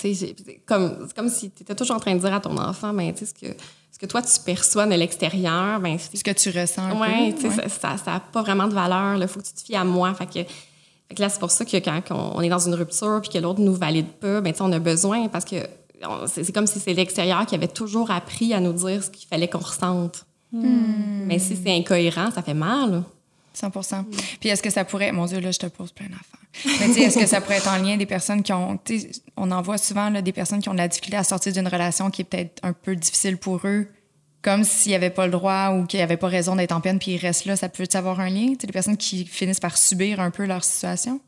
tu 0.00 0.14
sais, 0.14 0.36
comme, 0.66 0.96
c'est 1.06 1.16
comme 1.16 1.28
si 1.28 1.50
tu 1.50 1.62
étais 1.62 1.74
toujours 1.74 1.96
en 1.96 2.00
train 2.00 2.14
de 2.14 2.20
dire 2.20 2.34
à 2.34 2.40
ton 2.40 2.56
enfant, 2.58 2.92
ben, 2.92 3.12
tu 3.12 3.24
sais, 3.24 3.26
ce 3.26 3.34
que, 3.46 3.52
ce 3.92 3.98
que 3.98 4.06
toi, 4.06 4.20
tu 4.20 4.38
perçois 4.44 4.84
de 4.86 4.94
l'extérieur, 4.94 5.80
ben, 5.80 5.96
c'est 5.98 6.16
Ce 6.18 6.22
que 6.24 6.30
tu 6.30 6.50
ressens 6.50 6.82
un 6.82 7.00
Ouais, 7.00 7.34
ça- 7.70 7.96
ça 7.96 8.10
n'a 8.12 8.20
pas 8.20 8.42
vraiment 8.42 8.66
de 8.68 8.74
valeur. 8.74 9.16
Il 9.16 9.26
faut 9.26 9.40
que 9.40 9.46
tu 9.46 9.52
te 9.54 9.62
fies 9.62 9.74
à 9.76 9.84
moi. 9.84 10.12
Fait 10.12 10.26
que 10.26 10.40
là, 11.18 11.28
c'est 11.28 11.38
pour 11.40 11.50
ça 11.50 11.64
que 11.64 11.76
quand 11.78 12.00
on 12.10 12.40
est 12.40 12.48
dans 12.48 12.58
une 12.66 12.74
rupture 12.74 13.20
puis 13.22 13.30
que 13.30 13.38
l'autre 13.38 13.60
nous 13.60 13.74
valide 13.74 14.08
pas, 14.08 14.40
ben, 14.40 14.52
on 14.60 14.72
a 14.72 14.78
besoin 14.78 15.28
parce 15.28 15.44
que 15.44 15.56
on- 16.06 16.26
c'est 16.26 16.44
c'est 16.44 16.52
comme 16.52 16.66
si 16.66 16.78
c'est 16.80 16.92
l'extérieur 16.94 17.46
qui 17.46 17.54
avait 17.54 17.68
toujours 17.68 18.10
appris 18.10 18.52
à 18.54 18.60
nous 18.60 18.72
dire 18.72 19.02
ce 19.02 19.10
qu'il 19.10 19.26
fallait 19.28 19.48
qu'on 19.48 19.58
ressente. 19.58 20.24
Mais 20.52 21.38
si 21.38 21.56
c'est 21.56 21.74
incohérent, 21.76 22.30
ça 22.30 22.42
fait 22.42 22.54
mal. 22.54 23.02
100% 23.54 24.04
Puis 24.38 24.50
est-ce 24.50 24.62
que 24.62 24.68
ça 24.70 24.84
pourrait. 24.84 25.12
Mon 25.12 25.24
Dieu, 25.26 25.40
là, 25.40 25.50
je 25.50 25.58
te 25.58 25.66
pose 25.66 25.90
plein 25.92 26.06
d'affaires. 26.06 26.78
Mais 26.80 26.86
tu 26.88 26.92
sais, 26.94 27.00
est-ce 27.02 27.18
que 27.18 27.26
ça 27.26 27.40
pourrait 27.40 27.56
être 27.56 27.68
en 27.68 27.78
lien 27.78 27.96
des 27.96 28.04
personnes 28.06 28.42
qui 28.42 28.52
ont. 28.52 28.78
Tu 28.84 29.00
sais, 29.00 29.10
on 29.36 29.50
en 29.50 29.62
voit 29.62 29.78
souvent 29.78 30.10
là, 30.10 30.20
des 30.22 30.32
personnes 30.32 30.60
qui 30.60 30.68
ont 30.68 30.72
de 30.72 30.78
la 30.78 30.88
difficulté 30.88 31.16
à 31.16 31.24
sortir 31.24 31.52
d'une 31.52 31.66
relation 31.68 32.10
qui 32.10 32.22
est 32.22 32.24
peut-être 32.24 32.60
un 32.62 32.72
peu 32.74 32.94
difficile 32.96 33.38
pour 33.38 33.60
eux, 33.64 33.88
comme 34.46 34.62
s'ils 34.62 34.92
n'avaient 34.92 35.10
pas 35.10 35.26
le 35.26 35.32
droit 35.32 35.70
ou 35.70 35.86
qu'ils 35.86 35.98
n'avaient 35.98 36.16
pas 36.16 36.28
raison 36.28 36.54
d'être 36.54 36.70
en 36.72 36.80
peine, 36.80 37.00
puis 37.00 37.12
ils 37.14 37.18
restent 37.18 37.46
là. 37.46 37.56
Ça 37.56 37.68
peut 37.68 37.84
avoir 37.94 38.20
un 38.20 38.30
lien? 38.30 38.50
Tu 38.50 38.60
sais, 38.60 38.66
des 38.68 38.72
personnes 38.72 38.96
qui 38.96 39.24
finissent 39.26 39.58
par 39.60 39.76
subir 39.76 40.20
un 40.20 40.30
peu 40.30 40.46
leur 40.46 40.62
situation? 40.62 41.20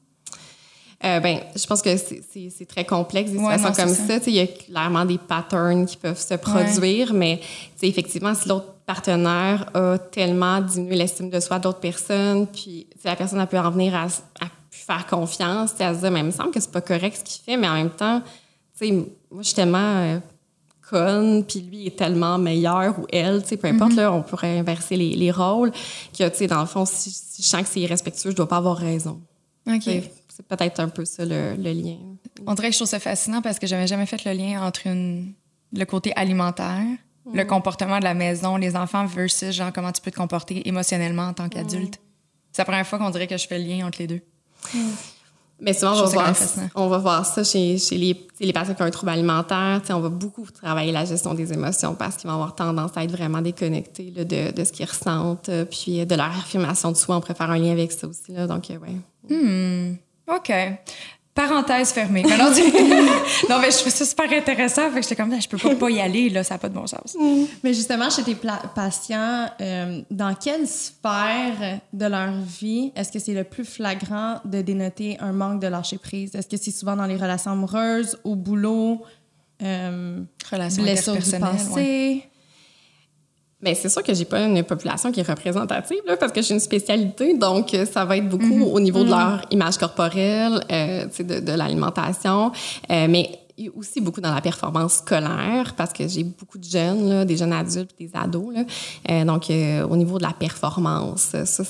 Euh, 1.04 1.20
ben, 1.20 1.40
je 1.54 1.64
pense 1.66 1.80
que 1.82 1.96
c'est- 1.96 2.64
très 2.68 2.84
complexe, 2.84 3.30
des 3.30 3.38
Ouais, 3.38 3.56
situations 3.56 3.86
non, 3.86 3.94
comme 3.96 4.06
ça. 4.08 4.18
Il 4.26 4.34
y 4.34 4.40
a 4.40 4.46
clairement 4.46 5.04
des 5.04 5.18
patterns 5.18 5.86
qui 5.86 5.96
peuvent 5.96 6.18
se 6.20 6.34
produire, 6.34 7.12
mais 7.12 7.38
tu 7.40 7.46
sais, 7.76 7.88
effectivement, 7.88 8.34
si 8.34 8.48
l'autre 8.48 8.74
partenaire 8.86 9.68
a 9.74 9.98
tellement 9.98 10.60
diminué 10.60 10.96
l'estime 10.96 11.30
de 11.30 11.38
soi 11.40 11.58
d'autres 11.58 11.78
personnes, 11.80 12.46
puis 12.46 12.86
la 13.04 13.14
personne 13.16 13.40
elle 13.40 13.46
peut 13.46 13.58
en 13.58 13.70
venir 13.70 13.94
à, 13.94 14.06
s- 14.06 14.22
à 14.40 14.46
plus 14.70 14.80
faire 14.80 15.06
confiance, 15.06 15.72
à 15.80 15.94
se 15.94 16.00
dire, 16.00 16.10
mais 16.10 16.20
il 16.20 16.26
me 16.26 16.30
semble 16.30 16.50
que 16.52 16.58
c'est 16.60 16.72
pas 16.72 16.80
correct 16.80 17.16
ce 17.18 17.24
qu'il 17.24 17.44
fait, 17.44 17.56
mais 17.56 17.68
en 17.68 17.74
même 17.74 17.90
temps, 17.90 18.22
moi, 18.80 19.04
je 19.40 19.42
suis 19.42 19.54
tellement 19.54 19.78
euh, 19.98 20.18
conne, 20.88 21.44
puis 21.44 21.60
lui 21.60 21.86
est 21.86 21.96
tellement 21.96 22.38
meilleur 22.38 22.98
ou 22.98 23.06
elle, 23.12 23.42
tu 23.42 23.50
sais, 23.50 23.56
peu 23.56 23.68
importe, 23.68 23.94
là, 23.94 24.12
on 24.12 24.22
pourrait 24.22 24.58
inverser 24.58 24.96
les, 24.96 25.14
les 25.14 25.30
rôles, 25.30 25.70
que, 26.16 26.28
tu 26.28 26.36
sais, 26.36 26.46
dans 26.46 26.60
le 26.60 26.66
fond, 26.66 26.84
si, 26.84 27.10
si 27.10 27.42
je 27.42 27.46
sens 27.46 27.62
que 27.62 27.68
c'est 27.68 27.80
irrespectueux, 27.80 28.30
je 28.30 28.36
dois 28.36 28.48
pas 28.48 28.56
avoir 28.56 28.76
raison. 28.76 29.20
OK. 29.66 29.82
C'est 30.28 30.46
peut-être 30.46 30.80
un 30.80 30.88
peu 30.88 31.04
ça 31.04 31.24
le, 31.24 31.54
le 31.56 31.72
lien. 31.72 31.96
On 32.46 32.54
dirait 32.54 32.68
que 32.68 32.72
je 32.72 32.78
trouve 32.78 32.88
ça 32.88 33.00
fascinant 33.00 33.42
parce 33.42 33.58
que 33.58 33.66
j'avais 33.66 33.86
jamais 33.86 34.06
fait 34.06 34.24
le 34.24 34.32
lien 34.32 34.62
entre 34.62 34.86
une, 34.86 35.32
le 35.72 35.84
côté 35.84 36.12
alimentaire, 36.14 36.86
le 37.32 37.44
comportement 37.44 37.98
de 37.98 38.04
la 38.04 38.14
maison, 38.14 38.56
les 38.56 38.76
enfants 38.76 39.04
versus 39.04 39.54
genre 39.54 39.72
comment 39.72 39.92
tu 39.92 40.00
peux 40.00 40.10
te 40.10 40.16
comporter 40.16 40.66
émotionnellement 40.66 41.24
en 41.24 41.34
tant 41.34 41.48
qu'adulte. 41.48 42.00
C'est 42.52 42.62
la 42.62 42.64
première 42.64 42.86
fois 42.86 42.98
qu'on 42.98 43.10
dirait 43.10 43.26
que 43.26 43.36
je 43.36 43.46
fais 43.46 43.58
le 43.58 43.64
lien 43.64 43.86
entre 43.86 43.98
les 43.98 44.06
deux. 44.06 44.20
Mais 45.60 45.72
souvent, 45.72 45.92
on 45.92 46.04
va, 46.04 46.08
voir, 46.08 46.34
on 46.76 46.88
va 46.88 46.98
voir 46.98 47.26
ça 47.26 47.42
chez, 47.42 47.78
chez 47.78 47.96
les, 47.98 48.28
les 48.38 48.52
patients 48.52 48.74
qui 48.74 48.82
ont 48.82 48.86
un 48.86 48.90
trouble 48.90 49.10
alimentaire. 49.10 49.80
On 49.90 49.98
va 49.98 50.08
beaucoup 50.08 50.46
travailler 50.50 50.92
la 50.92 51.04
gestion 51.04 51.34
des 51.34 51.52
émotions 51.52 51.94
parce 51.94 52.16
qu'ils 52.16 52.28
vont 52.28 52.34
avoir 52.34 52.54
tendance 52.54 52.92
à 52.96 53.02
être 53.02 53.10
vraiment 53.10 53.40
déconnectés 53.40 54.12
là, 54.14 54.24
de, 54.24 54.52
de 54.52 54.64
ce 54.64 54.70
qu'ils 54.70 54.86
ressentent, 54.86 55.48
euh, 55.48 55.64
puis 55.64 56.00
euh, 56.00 56.04
de 56.04 56.14
leur 56.14 56.26
affirmation 56.26 56.92
de 56.92 56.96
soi. 56.96 57.16
On 57.16 57.20
pourrait 57.20 57.34
faire 57.34 57.50
un 57.50 57.58
lien 57.58 57.72
avec 57.72 57.90
ça 57.90 58.06
aussi. 58.06 58.32
Là, 58.32 58.46
donc, 58.46 58.70
euh, 58.70 58.78
ouais. 58.78 58.94
Hmm. 59.34 59.96
OK. 60.32 60.52
Parenthèse 61.38 61.92
fermée. 61.92 62.24
Mais 62.28 62.36
non, 62.36 62.52
tu- 62.52 62.62
non, 63.48 63.58
mais 63.60 63.70
je 63.70 63.78
trouve 63.78 63.92
ça 63.92 64.04
super 64.04 64.32
intéressant. 64.32 64.90
Fait 64.90 64.96
que 64.96 65.02
j'étais 65.02 65.14
comme, 65.14 65.32
je 65.40 65.48
peux 65.48 65.56
pas, 65.56 65.74
pas 65.76 65.90
y 65.90 66.00
aller, 66.00 66.30
là, 66.30 66.42
ça 66.42 66.54
n'a 66.54 66.58
pas 66.58 66.68
de 66.68 66.74
bon 66.74 66.86
sens. 66.86 67.16
Mais 67.62 67.72
justement, 67.72 68.10
chez 68.10 68.24
tes 68.24 68.36
patients, 68.74 69.46
euh, 69.60 70.00
dans 70.10 70.34
quelle 70.34 70.66
sphère 70.66 71.78
de 71.92 72.06
leur 72.06 72.32
vie 72.32 72.90
est-ce 72.96 73.12
que 73.12 73.20
c'est 73.20 73.34
le 73.34 73.44
plus 73.44 73.64
flagrant 73.64 74.40
de 74.44 74.62
dénoter 74.62 75.16
un 75.20 75.32
manque 75.32 75.60
de 75.60 75.68
lâcher 75.68 75.98
prise? 75.98 76.34
Est-ce 76.34 76.48
que 76.48 76.56
c'est 76.56 76.72
souvent 76.72 76.96
dans 76.96 77.06
les 77.06 77.16
relations 77.16 77.52
amoureuses, 77.52 78.18
au 78.24 78.34
boulot, 78.34 79.02
euh, 79.62 80.20
Relation 80.50 80.82
blessures 80.82 81.12
du 81.14 81.18
interpersonnelle, 81.18 81.56
passé? 81.68 81.74
ouais. 81.74 82.28
Mais 83.60 83.74
c'est 83.74 83.88
sûr 83.88 84.02
que 84.02 84.14
j'ai 84.14 84.24
pas 84.24 84.40
une 84.44 84.62
population 84.62 85.10
qui 85.10 85.20
est 85.20 85.28
représentative 85.28 85.98
là, 86.06 86.16
parce 86.16 86.32
que 86.32 86.40
j'ai 86.42 86.54
une 86.54 86.60
spécialité, 86.60 87.36
donc 87.36 87.74
euh, 87.74 87.84
ça 87.86 88.04
va 88.04 88.16
être 88.16 88.28
beaucoup 88.28 88.64
au 88.64 88.78
niveau 88.78 89.02
de 89.02 89.10
leur 89.10 89.42
image 89.50 89.78
corporelle, 89.78 90.64
euh, 90.70 91.06
de, 91.18 91.40
de 91.40 91.52
l'alimentation, 91.52 92.52
euh, 92.90 93.06
mais 93.08 93.40
aussi 93.74 94.00
beaucoup 94.00 94.20
dans 94.20 94.32
la 94.32 94.40
performance 94.40 94.98
scolaire 94.98 95.74
parce 95.76 95.92
que 95.92 96.06
j'ai 96.06 96.22
beaucoup 96.22 96.58
de 96.58 96.64
jeunes, 96.64 97.08
là, 97.08 97.24
des 97.24 97.36
jeunes 97.36 97.52
adultes, 97.52 97.90
des 97.98 98.10
ados, 98.14 98.54
là. 98.54 98.64
Euh, 99.10 99.24
donc 99.24 99.50
euh, 99.50 99.86
au 99.86 99.96
niveau 99.96 100.18
de 100.18 100.22
la 100.22 100.32
performance, 100.32 101.22
ça 101.22 101.44
c'est 101.44 101.64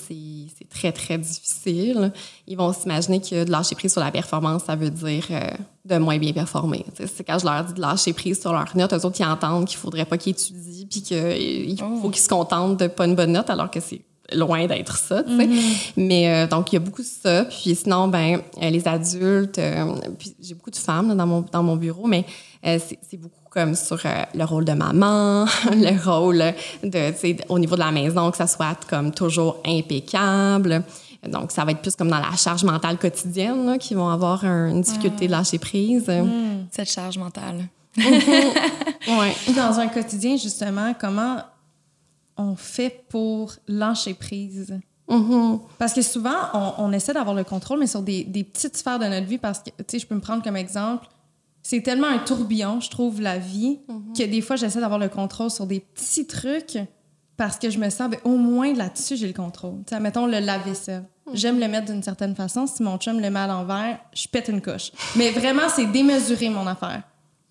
c'est 0.59 0.68
très 0.68 0.92
très 0.92 1.16
difficile. 1.18 2.12
Ils 2.46 2.57
vont 2.57 2.72
s'imaginer 2.72 3.20
que 3.20 3.44
de 3.44 3.51
lâcher 3.51 3.74
prise 3.74 3.92
sur 3.92 4.03
la 4.03 4.11
performance, 4.11 4.64
ça 4.64 4.77
veut 4.77 4.90
dire 4.90 5.24
euh, 5.31 5.51
de 5.88 5.98
moins 5.98 6.18
bien 6.18 6.33
performer. 6.33 6.85
C'est 6.94 7.24
quand 7.24 7.38
je 7.38 7.46
leur 7.46 7.64
dis 7.64 7.74
de 7.74 7.81
lâcher 7.81 8.12
prise 8.12 8.40
sur 8.40 8.53
leur 8.53 8.77
note, 8.77 8.92
eux 8.92 9.05
autres, 9.05 9.20
ils 9.20 9.24
entendent 9.24 9.66
qu'il 9.66 9.79
faudrait 9.79 10.05
pas 10.05 10.18
qu'ils 10.18 10.33
étudient, 10.33 10.87
puis 10.88 11.03
qu'il 11.03 11.79
faut 12.01 12.11
qu'ils 12.11 12.22
se 12.22 12.29
contentent 12.29 12.79
de 12.79 12.87
pas 12.87 13.07
une 13.07 13.14
bonne 13.14 13.33
note, 13.33 13.51
alors 13.51 13.70
que 13.70 13.81
c'est 13.81 14.03
loin 14.33 14.66
d'être 14.66 14.96
ça, 14.98 15.22
tu 15.22 15.37
sais. 15.37 15.48
Mais 15.96 16.29
euh, 16.29 16.46
donc, 16.46 16.72
il 16.72 16.74
y 16.74 16.77
a 16.77 16.81
beaucoup 16.81 17.03
de 17.03 17.07
ça. 17.07 17.46
Puis 17.46 17.74
sinon, 17.74 18.09
ben 18.09 18.40
euh, 18.62 18.70
les 18.70 18.87
adultes, 18.87 19.59
euh, 19.59 19.94
puis 20.18 20.35
j'ai 20.40 20.55
beaucoup 20.55 20.70
de 20.70 20.77
femmes 20.77 21.09
là, 21.09 21.14
dans, 21.14 21.27
mon, 21.27 21.44
dans 21.51 21.62
mon 21.62 21.77
bureau, 21.77 22.07
mais 22.07 22.24
euh, 22.66 22.79
c'est 22.79 23.16
beaucoup 23.16 23.38
comme 23.51 23.74
sur 23.74 24.01
euh, 24.05 24.24
le 24.35 24.44
rôle 24.44 24.64
de 24.64 24.72
maman, 24.72 25.46
le 25.72 26.05
rôle 26.05 26.44
de, 26.83 27.11
tu 27.11 27.18
sais, 27.18 27.37
au 27.48 27.59
niveau 27.59 27.74
de 27.74 27.81
la 27.81 27.90
maison, 27.90 28.31
que 28.31 28.37
ça 28.37 28.46
soit 28.46 28.79
comme 28.88 29.12
toujours 29.12 29.62
impeccable. 29.66 30.83
Donc, 31.26 31.50
ça 31.50 31.64
va 31.64 31.72
être 31.72 31.83
plus 31.83 31.96
comme 31.96 32.09
dans 32.11 32.20
la 32.20 32.37
charge 32.37 32.62
mentale 32.64 32.96
quotidienne 32.98 33.76
qu'ils 33.78 33.96
vont 33.96 34.09
avoir 34.09 34.44
un- 34.44 34.68
une 34.70 34.81
difficulté 34.83 35.26
de 35.26 35.33
lâcher 35.33 35.59
prise. 35.59 36.11
Cette 36.70 36.90
charge 36.90 37.18
mentale. 37.18 37.66
Ouais. 37.96 39.35
Dans 39.57 39.78
un 39.81 39.88
quotidien, 39.88 40.37
justement, 40.37 40.94
comment 40.98 41.38
on 42.37 42.54
fait 42.57 43.04
pour 43.09 43.52
lâcher 43.66 44.14
prise? 44.14 44.78
Mhm. 45.09 45.59
Parce 45.78 45.94
que 45.94 46.02
souvent, 46.02 46.37
on, 46.54 46.72
on 46.78 46.92
essaie 46.92 47.14
d'avoir 47.14 47.35
le 47.35 47.42
contrôle, 47.44 47.78
mais 47.81 47.87
sur 47.87 48.02
des, 48.02 48.24
des 48.24 48.44
petites 48.44 48.76
sphères 48.76 48.98
de 48.98 49.07
notre 49.07 49.26
vie, 49.26 49.38
parce 49.38 49.61
que, 49.61 49.70
tu 49.78 49.85
sais, 49.88 49.98
je 49.98 50.07
peux 50.07 50.14
me 50.14 50.20
prendre 50.20 50.42
comme 50.42 50.57
exemple, 50.57 51.07
c'est 51.62 51.81
tellement 51.83 52.07
un 52.09 52.18
tourbillon, 52.18 52.81
je 52.81 52.90
trouve, 52.90 53.20
la 53.20 53.38
vie, 53.38 53.78
que 54.16 54.22
des 54.24 54.40
fois, 54.40 54.57
j'essaie 54.57 54.81
d'avoir 54.81 54.98
le 55.00 55.09
contrôle 55.09 55.50
sur 55.50 55.66
des 55.66 55.81
petits 55.81 56.26
trucs 56.26 56.78
parce 57.38 57.57
que 57.57 57.70
je 57.70 57.79
me 57.79 57.88
sens, 57.88 58.11
ben, 58.11 58.18
au 58.24 58.37
moins 58.37 58.74
là-dessus, 58.74 59.16
j'ai 59.16 59.29
le 59.29 59.33
contrôle. 59.33 59.77
Tu 59.87 59.94
sais, 59.94 60.01
mettons 60.01 60.27
le 60.27 60.40
lave-vaisselle. 60.40 61.05
J'aime 61.33 61.61
le 61.61 61.68
mettre 61.68 61.87
d'une 61.87 62.03
certaine 62.03 62.35
façon. 62.35 62.66
Si 62.66 62.83
mon 62.83 62.98
chum 62.98 63.20
le 63.20 63.31
met 63.31 63.38
à 63.38 63.46
l'envers, 63.46 64.01
je 64.12 64.27
pète 64.27 64.48
une 64.48 64.61
coche. 64.61 64.90
Mais 65.14 65.31
vraiment, 65.31 65.68
c'est 65.74 65.87
démesuré, 65.87 66.48
mon 66.48 66.66
affaire. 66.66 67.03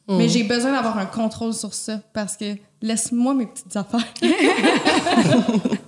Mais 0.10 0.30
j'ai 0.30 0.43
besoin 0.43 0.71
d'avoir 0.71 0.97
un 0.97 1.06
contrôle 1.06 1.54
sur 1.54 1.73
ça 1.73 2.00
parce 2.13 2.38
que 2.38 2.56
laisse-moi 2.82 3.34
mes 3.34 3.45
petites 3.45 3.76
affaires. 3.76 4.06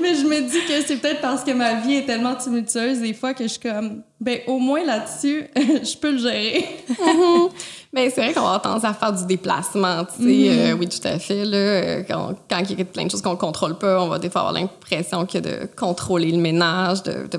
Mais 0.00 0.14
je 0.14 0.22
me 0.24 0.40
dis 0.48 0.60
que 0.66 0.86
c'est 0.86 0.96
peut-être 0.96 1.20
parce 1.20 1.42
que 1.44 1.50
ma 1.52 1.74
vie 1.80 1.94
est 1.96 2.06
tellement 2.06 2.34
tumultueuse 2.34 3.00
des 3.00 3.14
fois 3.14 3.34
que 3.34 3.44
je 3.44 3.48
suis 3.48 3.60
comme, 3.60 4.02
ben 4.20 4.40
au 4.46 4.58
moins 4.58 4.84
là-dessus, 4.84 5.46
je 5.56 5.96
peux 5.96 6.12
le 6.12 6.18
gérer. 6.18 6.64
Mais 7.92 8.10
c'est 8.10 8.20
vrai 8.20 8.34
qu'on 8.34 8.40
va 8.40 8.46
avoir 8.54 8.62
tendance 8.62 8.84
à 8.84 8.92
faire 8.94 9.12
du 9.12 9.24
déplacement, 9.26 10.04
tu 10.04 10.22
sais. 10.24 10.50
Euh, 10.50 10.72
oui, 10.78 10.88
tout 10.88 11.06
à 11.06 11.18
fait. 11.18 11.44
Là, 11.44 12.02
quand, 12.02 12.34
quand 12.48 12.62
il 12.68 12.78
y 12.78 12.82
a 12.82 12.84
plein 12.84 13.06
de 13.06 13.10
choses 13.10 13.22
qu'on 13.22 13.30
ne 13.32 13.36
contrôle 13.36 13.78
pas, 13.78 14.02
on 14.02 14.08
va 14.08 14.18
des 14.18 14.28
fois 14.30 14.42
avoir 14.42 14.54
l'impression 14.54 15.24
que 15.26 15.38
de 15.38 15.68
contrôler 15.76 16.30
le 16.30 16.38
ménage, 16.38 17.02
de... 17.04 17.26
de- 17.26 17.38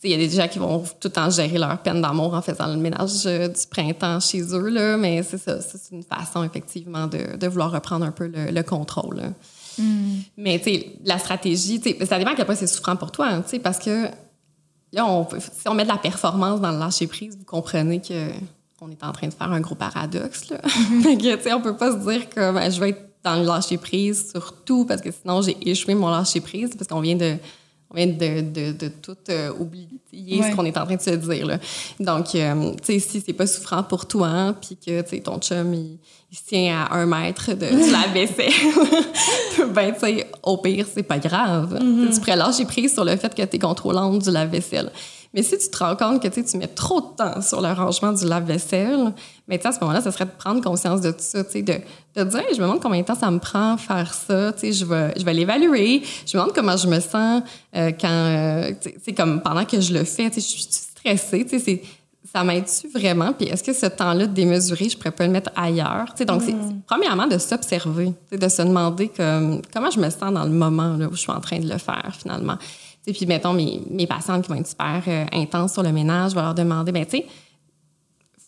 tu 0.00 0.02
sais, 0.08 0.14
il 0.14 0.20
y 0.20 0.24
a 0.24 0.28
des 0.28 0.34
gens 0.34 0.46
qui 0.46 0.60
vont 0.60 0.78
tout 0.78 1.08
le 1.08 1.10
temps 1.10 1.28
gérer 1.28 1.58
leur 1.58 1.76
peine 1.78 2.00
d'amour 2.00 2.32
en 2.32 2.40
faisant 2.40 2.68
le 2.68 2.76
ménage 2.76 3.26
euh, 3.26 3.48
du 3.48 3.60
printemps 3.68 4.20
chez 4.20 4.42
eux, 4.54 4.68
là, 4.68 4.96
mais 4.96 5.24
c'est 5.24 5.38
ça, 5.38 5.60
ça, 5.60 5.76
c'est 5.76 5.92
une 5.94 6.04
façon 6.04 6.44
effectivement 6.44 7.08
de, 7.08 7.36
de 7.36 7.46
vouloir 7.48 7.72
reprendre 7.72 8.06
un 8.06 8.12
peu 8.12 8.28
le, 8.28 8.52
le 8.52 8.62
contrôle. 8.62 9.16
là. 9.16 9.22
Mais 10.36 10.58
tu 10.58 10.64
sais, 10.64 10.92
la 11.04 11.18
stratégie, 11.18 11.80
tu 11.80 11.90
sais, 11.90 12.06
ça 12.06 12.18
dépend 12.18 12.32
à 12.32 12.34
quel 12.34 12.46
point 12.46 12.54
c'est 12.54 12.66
souffrant 12.66 12.96
pour 12.96 13.10
toi, 13.10 13.28
hein, 13.28 13.42
tu 13.42 13.50
sais, 13.50 13.58
parce 13.58 13.78
que 13.78 14.08
là, 14.92 15.06
on, 15.06 15.26
si 15.30 15.68
on 15.68 15.74
met 15.74 15.84
de 15.84 15.88
la 15.88 15.98
performance 15.98 16.60
dans 16.60 16.72
le 16.72 16.78
lâcher 16.78 17.06
prise, 17.06 17.36
vous 17.36 17.44
comprenez 17.44 18.00
que 18.00 18.30
on 18.80 18.90
est 18.90 19.02
en 19.02 19.12
train 19.12 19.26
de 19.26 19.34
faire 19.34 19.50
un 19.50 19.60
gros 19.60 19.74
paradoxe. 19.74 20.50
Là. 20.50 20.58
Fait 21.02 21.16
que, 21.16 21.36
tu 21.36 21.42
sais, 21.42 21.52
on 21.52 21.60
peut 21.60 21.76
pas 21.76 21.92
se 21.92 21.96
dire 22.08 22.28
que 22.28 22.52
ben, 22.52 22.70
je 22.70 22.78
vais 22.78 22.90
être 22.90 23.08
dans 23.24 23.36
le 23.36 23.44
lâcher 23.44 23.78
prise 23.78 24.30
sur 24.30 24.54
tout 24.64 24.84
parce 24.84 25.00
que 25.00 25.10
sinon 25.10 25.42
j'ai 25.42 25.56
échoué 25.68 25.94
mon 25.94 26.08
lâcher 26.08 26.40
prise 26.40 26.70
parce 26.76 26.86
qu'on 26.86 27.00
vient 27.00 27.16
de 27.16 27.36
on 27.90 27.96
vient 27.96 28.06
de, 28.06 28.40
de, 28.40 28.72
de 28.72 28.88
tout 28.88 29.16
euh, 29.30 29.50
oublier 29.58 29.88
Ouais. 30.40 30.50
ce 30.50 30.56
qu'on 30.56 30.64
est 30.64 30.76
en 30.76 30.84
train 30.84 30.96
de 30.96 31.00
se 31.02 31.10
dire. 31.10 31.46
Là. 31.46 31.58
Donc, 32.00 32.34
euh, 32.34 32.72
tu 32.82 32.94
sais, 32.94 32.98
si 32.98 33.22
c'est 33.24 33.32
pas 33.34 33.46
souffrant 33.46 33.82
pour 33.82 34.06
toi, 34.06 34.54
puis 34.60 34.76
que, 34.76 35.02
tu 35.02 35.08
sais, 35.10 35.20
ton 35.20 35.38
chum, 35.38 35.72
il, 35.74 35.98
il 36.32 36.36
se 36.36 36.44
tient 36.44 36.86
à 36.90 36.96
un 36.96 37.06
mètre 37.06 37.50
de, 37.52 37.66
de 37.66 37.92
la 37.92 38.06
vaisselle, 38.12 38.50
ben, 39.74 39.92
tu 39.92 40.00
sais, 40.00 40.26
au 40.42 40.56
pire, 40.58 40.86
c'est 40.92 41.02
pas 41.02 41.18
grave. 41.18 41.78
Tu 41.80 42.06
sais, 42.06 42.14
Tu 42.14 42.20
pourrais 42.20 42.36
lâcher 42.36 42.64
prise 42.64 42.92
sur 42.94 43.04
le 43.04 43.16
fait 43.16 43.34
que 43.34 43.42
tu 43.42 43.56
es 43.56 43.58
contrôlante 43.58 44.22
du 44.22 44.30
lave-vaisselle. 44.30 44.90
Mais 45.38 45.44
si 45.44 45.56
tu 45.56 45.68
te 45.68 45.78
rends 45.78 45.94
compte 45.94 46.20
que 46.20 46.26
tu 46.26 46.56
mets 46.56 46.66
trop 46.66 47.00
de 47.00 47.14
temps 47.16 47.40
sur 47.42 47.60
le 47.60 47.68
rangement 47.68 48.12
du 48.12 48.26
lave-vaisselle, 48.26 49.14
mais 49.46 49.64
à 49.64 49.70
ce 49.70 49.78
moment-là, 49.78 50.00
ce 50.00 50.10
serait 50.10 50.24
de 50.24 50.32
prendre 50.36 50.60
conscience 50.60 51.00
de 51.00 51.12
tout 51.12 51.20
ça, 51.20 51.44
de, 51.44 51.60
de 51.60 52.24
dire, 52.24 52.42
je 52.50 52.56
me 52.56 52.62
demande 52.62 52.82
combien 52.82 53.02
de 53.02 53.06
temps 53.06 53.14
ça 53.14 53.30
me 53.30 53.38
prend 53.38 53.76
faire 53.76 54.12
ça, 54.12 54.50
je 54.60 54.84
vais, 54.84 55.14
je 55.16 55.24
vais 55.24 55.34
l'évaluer, 55.34 56.02
je 56.26 56.36
me 56.36 56.40
demande 56.42 56.56
comment 56.56 56.76
je 56.76 56.88
me 56.88 56.98
sens 56.98 57.44
euh, 57.76 57.92
quand, 57.92 58.08
euh, 58.08 58.72
comme 59.16 59.40
pendant 59.40 59.64
que 59.64 59.80
je 59.80 59.94
le 59.94 60.02
fais, 60.02 60.28
je 60.34 60.40
suis 60.40 60.66
stressée, 60.68 61.46
c'est 61.48 61.82
ça 62.32 62.42
m'aide-tu 62.42 62.88
vraiment? 62.88 63.32
Puis 63.32 63.46
est-ce 63.46 63.62
que 63.62 63.72
ce 63.72 63.86
temps-là 63.86 64.26
démesuré, 64.26 64.88
je 64.88 64.98
pourrais 64.98 65.12
pas 65.12 65.24
le 65.24 65.32
mettre 65.32 65.52
ailleurs? 65.54 66.06
Tu 66.10 66.18
sais, 66.18 66.24
donc, 66.24 66.42
c'est 66.42 66.50
c'est 66.50 66.84
premièrement 66.84 67.28
de 67.28 67.38
s'observer, 67.38 68.12
de 68.32 68.48
se 68.48 68.62
demander 68.62 69.06
comme, 69.06 69.62
comment 69.72 69.90
je 69.90 70.00
me 70.00 70.10
sens 70.10 70.32
dans 70.32 70.44
le 70.44 70.50
moment 70.50 70.96
là, 70.96 71.06
où 71.06 71.12
je 71.12 71.20
suis 71.20 71.30
en 71.30 71.40
train 71.40 71.60
de 71.60 71.68
le 71.68 71.78
faire, 71.78 72.10
finalement. 72.18 72.58
Sais, 73.08 73.14
puis, 73.14 73.26
mettons, 73.26 73.54
mes, 73.54 73.80
mes 73.90 74.06
patientes 74.06 74.42
qui 74.44 74.50
vont 74.50 74.56
être 74.58 74.66
super 74.68 75.02
euh, 75.08 75.24
intenses 75.32 75.72
sur 75.72 75.82
le 75.82 75.92
ménage, 75.92 76.32
je 76.32 76.36
vais 76.36 76.42
leur 76.42 76.54
demander, 76.54 76.92
ben 76.92 77.06
tu 77.06 77.18
sais, 77.18 77.26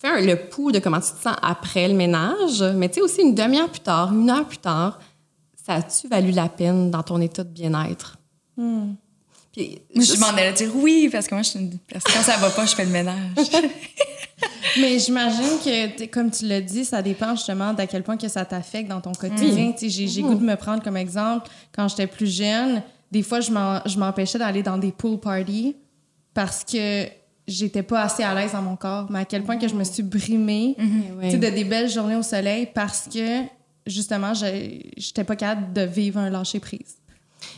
fais 0.01 0.09
un- 0.09 0.21
le 0.21 0.37
pouls 0.49 0.71
de 0.71 0.79
comment 0.81 1.01
tu 1.01 1.13
te 1.13 1.23
sens 1.23 1.37
après 1.41 1.89
le 1.89 1.95
ménage, 1.95 2.63
mais 2.77 2.89
tu 2.89 2.97
sais, 2.97 3.01
aussi 3.01 3.23
une 3.23 3.35
demi-heure 3.35 3.71
plus 3.71 3.81
tard, 3.81 4.13
une 4.13 4.29
heure 4.29 4.47
plus 4.47 4.59
tard, 4.59 4.99
ça 5.67 5.75
a-tu 5.77 6.09
valu 6.09 6.31
la 6.33 6.49
peine 6.51 6.91
dans 6.91 7.03
ton 7.03 7.21
état 7.21 7.43
de 7.45 7.49
bien-être? 7.49 8.17
Puis, 8.57 9.81
Moi, 9.95 10.05
je 10.05 10.11
juste- 10.13 10.19
m'en 10.21 10.29
allais 10.29 10.53
dire 10.53 10.71
oui, 10.77 11.09
parce 11.11 11.27
que 11.27 11.35
moi, 11.35 11.43
je 11.43 11.49
suis 11.51 11.59
une 11.59 11.79
personne. 11.79 12.13
Quand 12.15 12.23
ça 12.23 12.37
va 12.37 12.51
pas, 12.51 12.67
je 12.67 12.75
fais 12.75 12.85
le 12.85 12.91
ménage. 12.93 13.17
Mais 14.81 14.99
j'imagine 15.01 15.59
que, 15.65 16.07
comme 16.07 16.31
tu 16.31 16.47
l'as 16.47 16.61
dit, 16.61 16.85
ça 16.85 17.03
dépend 17.03 17.35
justement 17.35 17.73
d'à 17.73 17.87
quel 17.87 18.03
point 18.05 18.17
que 18.17 18.29
ça 18.29 18.45
t'affecte 18.45 18.89
dans 18.89 19.01
ton 19.01 19.13
quotidien. 19.13 19.73
T'sais, 19.73 19.89
J'ai 19.89 20.07
j'ai 20.07 20.23
goût 20.23 20.35
de 20.37 20.45
me 20.45 20.55
prendre 20.55 20.83
comme 20.83 20.97
exemple, 20.97 21.49
quand 21.75 21.89
j'étais 21.89 22.07
plus 22.07 22.29
jeune, 22.33 22.83
des 23.11 23.23
fois, 23.23 23.41
je 23.41 23.99
m'empêchais 23.99 24.39
d'aller 24.39 24.63
dans 24.63 24.79
des 24.79 24.93
pool 24.93 25.19
parties 25.19 25.77
parce 26.33 26.65
que 26.65 27.07
j'étais 27.47 27.83
pas 27.83 28.03
assez 28.03 28.23
à 28.23 28.35
l'aise 28.35 28.53
dans 28.53 28.63
mon 28.63 28.77
corps. 28.77 29.11
Mais 29.11 29.21
à 29.21 29.25
quel 29.25 29.43
point 29.43 29.57
que 29.57 29.69
je 29.69 29.75
me 29.75 29.85
suis 29.85 30.03
brimée 30.03 30.77
t'sais, 31.23 31.39
de 31.39 31.51
des 31.51 31.65
belles 31.65 31.91
journées 31.91 32.17
au 32.17 32.23
soleil 32.23 32.69
parce 32.73 33.09
que, 33.13 33.43
justement, 33.87 34.33
j'étais 34.35 35.25
pas 35.25 35.37
capable 35.37 35.73
de 35.73 35.83
vivre 35.83 36.19
un 36.19 36.31
lâcher-prise. 36.31 36.97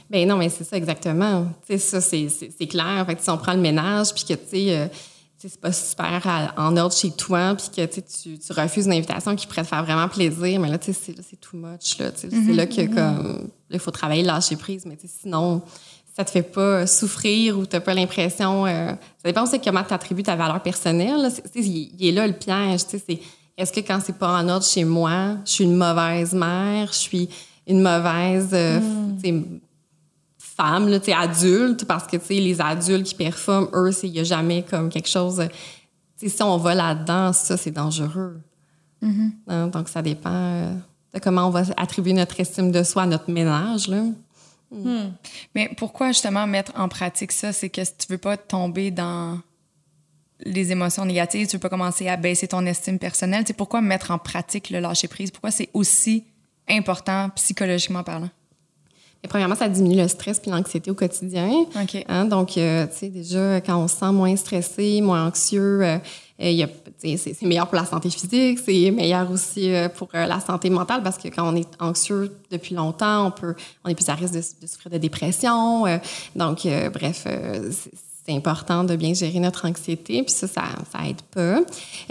Ben 0.09 0.29
non, 0.29 0.37
mais 0.37 0.49
c'est 0.49 0.65
ça 0.65 0.77
exactement. 0.77 1.49
Ça, 1.79 2.01
c'est, 2.01 2.29
clair. 2.69 3.05
Fait 3.07 3.17
que 3.17 3.23
si 3.23 3.31
on 3.31 3.39
prend 3.39 3.55
le 3.55 3.61
ménage, 3.61 4.15
puis 4.15 4.25
que, 4.25 4.35
tu 4.35 4.49
sais, 4.49 4.77
euh, 4.77 4.87
tu 4.89 4.97
sais, 4.97 5.12
c'est 5.49 5.61
pas 5.61 5.73
super 5.73 6.27
à- 6.27 6.55
en 6.57 6.77
ordre 6.77 6.95
chez 6.95 7.11
toi, 7.11 7.55
puis 7.57 7.69
que, 7.75 7.93
tu 7.93 8.03
tu, 8.39 8.53
refuses 8.53 8.87
une 8.87 8.93
invitation 8.93 9.35
qui 9.35 9.47
pourrait 9.47 9.63
te 9.63 9.69
faire 9.69 9.85
vraiment 9.85 10.09
plaisir, 10.09 10.61
mais 10.61 10.69
là, 10.69 10.79
tu 10.79 10.93
sais, 10.93 11.15
c'est, 11.21 11.41
too 11.41 11.57
much, 11.57 11.99
là. 11.99 12.11
C'est 12.15 12.31
là 12.31 12.67
que, 12.67 12.87
comme, 12.87 13.49
il 13.71 13.79
faut 13.79 13.91
travailler, 13.91 14.23
lâcher 14.23 14.57
prise, 14.57 14.85
mais 14.87 14.97
sinon, 15.05 15.63
si 16.07 16.15
ça 16.17 16.25
te 16.25 16.31
fait 16.31 16.43
pas 16.43 16.87
souffrir 16.87 17.59
ou 17.59 17.67
t'as 17.67 17.81
pas 17.81 17.95
l'impression... 17.95 18.67
euh, 18.67 18.89
ça 18.91 19.25
dépend 19.25 19.45
aussi 19.45 19.61
comment 19.61 19.83
tu 19.83 19.95
attribues 19.95 20.23
ta 20.23 20.37
valeur 20.37 20.61
personnelle. 20.63 21.31
il, 21.55 22.07
est 22.07 22.13
là, 22.13 22.27
le 22.27 22.35
piège, 22.35 22.85
tu 22.85 22.99
sais, 22.99 23.05
c'est... 23.07 23.21
Est-ce 23.57 23.73
que 23.73 23.81
quand 23.81 24.01
c'est 24.05 24.17
pas 24.17 24.41
en 24.41 24.49
ordre 24.49 24.65
chez 24.65 24.85
moi, 24.85 25.37
je 25.45 25.53
suis 25.53 25.65
une 25.65 25.77
mauvaise 25.77 26.33
mère, 26.33 26.89
je 26.93 26.99
suis 26.99 27.29
une 27.67 27.83
mauvaise 27.83 28.49
euh, 28.53 28.81
tu 29.23 29.45
sais, 30.53 30.57
femme, 30.57 30.89
là, 30.89 30.99
tu 31.01 31.07
sais, 31.07 31.13
adulte, 31.15 31.85
parce 31.87 32.07
que 32.07 32.17
les 32.31 32.61
adultes 32.61 33.07
qui 33.07 33.15
performent, 33.15 33.69
eux, 33.75 33.93
c'est- 33.93 34.07
il 34.09 34.13
n'y 34.13 34.21
a 34.21 34.25
jamais 34.25 34.63
comme 34.63 34.89
quelque 34.89 35.09
chose. 35.09 35.41
euh, 35.41 35.49
si 36.25 36.43
on 36.43 36.57
va 36.57 36.75
là-dedans, 36.75 37.33
ça, 37.33 37.57
c'est 37.57 37.71
dangereux. 37.73 38.41
Hein, 39.49 39.67
Donc, 39.69 39.89
ça 39.89 40.01
dépend 40.03 40.31
euh, 40.33 40.75
de 41.15 41.19
comment 41.19 41.47
on 41.49 41.51
va 41.51 41.63
attribuer 41.77 42.13
notre 42.13 42.39
estime 42.39 42.71
de 42.71 42.83
soi 42.85 43.03
à 43.03 43.07
notre 43.07 43.31
ménage. 43.31 43.89
Là. 43.89 44.05
Mais 45.55 45.69
pourquoi 45.77 46.09
justement 46.13 46.47
mettre 46.47 46.73
en 46.77 46.89
pratique 46.89 47.33
ça? 47.33 47.53
C'est 47.53 47.69
que 47.69 47.85
si 47.85 47.93
tu 47.99 48.07
veux 48.09 48.19
pas 48.19 48.37
tomber 48.37 48.91
dans 48.91 49.39
les 50.45 50.73
émotions 50.73 51.05
négatives, 51.05 51.47
tu 51.47 51.57
veux 51.57 51.61
pas 51.61 51.69
commencer 51.69 52.09
à 52.09 52.17
baisser 52.17 52.49
ton 52.49 52.65
estime 52.67 52.99
personnelle. 52.99 53.45
C'est 53.47 53.53
pourquoi 53.57 53.81
mettre 53.83 54.11
en 54.13 54.19
pratique 54.19 54.71
le 54.71 54.79
lâcher 54.81 55.09
prise? 55.09 55.31
Pourquoi 55.31 55.51
c'est 55.51 55.69
aussi 55.75 56.25
important 56.69 57.29
psychologiquement 57.31 58.03
parlant? 58.03 58.31
Et 59.25 59.29
premièrement, 59.29 59.55
ça 59.55 59.69
diminue 59.69 59.97
le 60.03 60.09
stress 60.09 60.41
puis 60.41 60.51
l'anxiété 60.51 60.91
au 60.91 60.95
quotidien. 60.95 61.49
OK. 61.81 62.05
Hein, 62.09 62.25
donc, 62.25 62.59
euh, 62.59 62.87
tu 62.89 62.99
sais, 62.99 63.09
déjà, 63.09 63.61
quand 63.61 63.77
on 63.77 63.87
se 63.87 63.97
sent 63.97 64.11
moins 64.11 64.35
stressé, 64.35 65.01
moins 65.01 65.29
anxieux, 65.29 65.83
euh, 65.85 65.99
il 66.41 66.53
y 66.55 66.63
a- 66.65 66.67
tu 66.67 66.73
sais, 66.99 67.17
c'est 67.17 67.35
c'est 67.35 67.47
meilleur 67.47 67.69
pour 67.69 67.77
la 67.77 67.85
santé 67.85 68.11
physique, 68.11 68.59
c'est 68.65 68.91
meilleur 68.91 69.31
aussi 69.31 69.73
euh, 69.73 69.89
pour 69.89 70.09
euh, 70.15 70.27
la 70.27 70.41
santé 70.41 70.71
mentale 70.71 71.03
parce 71.05 71.19
que 71.19 71.29
quand 71.29 71.49
on 71.49 71.55
est 71.55 71.69
anxieux 71.81 72.33
depuis 72.51 72.75
longtemps, 72.75 73.27
on 73.27 73.31
peut, 73.31 73.55
on 73.85 73.89
est 73.91 73.95
plus 73.95 74.09
à 74.09 74.15
risque 74.15 74.35
de, 74.35 74.41
de 74.41 74.67
souffrir 74.67 74.91
de 74.93 74.99
dépression. 74.99 75.87
euh, 75.87 75.99
donc, 76.35 76.67
euh, 76.67 76.91
bref, 76.91 77.25
euh, 77.29 77.71
c'est 77.71 77.93
c'est 78.25 78.35
important 78.35 78.85
de 78.85 78.95
bien 78.95 79.15
gérer 79.15 79.41
notre 79.41 79.67
anxiété, 79.67 80.23
puis 80.23 80.33
ça, 80.33 80.47
ça, 80.47 80.63
ça 80.93 81.09
aide 81.09 81.23
pas. 81.23 81.59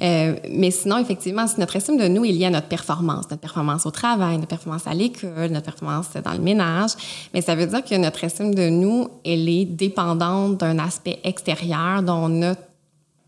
Euh, 0.01 0.35
mais 0.51 0.69
sinon, 0.69 0.97
effectivement, 0.97 1.47
si 1.47 1.57
notre 1.59 1.77
estime 1.77 1.97
de 1.97 2.07
nous 2.07 2.25
est 2.25 2.31
liée 2.31 2.45
à 2.45 2.49
notre 2.49 2.67
performance, 2.67 3.29
notre 3.29 3.41
performance 3.41 3.85
au 3.85 3.91
travail, 3.91 4.35
notre 4.35 4.49
performance 4.49 4.87
à 4.87 4.93
l'école, 4.93 5.51
notre 5.51 5.65
performance 5.65 6.09
dans 6.23 6.33
le 6.33 6.39
ménage, 6.39 6.91
mais 7.33 7.41
ça 7.41 7.55
veut 7.55 7.65
dire 7.65 7.83
que 7.83 7.95
notre 7.95 8.23
estime 8.25 8.53
de 8.53 8.67
nous, 8.67 9.07
elle 9.23 9.47
est 9.47 9.65
dépendante 9.65 10.57
d'un 10.57 10.79
aspect 10.79 11.19
extérieur 11.23 12.03
dont 12.03 12.25
on 12.25 12.29
n'a 12.29 12.55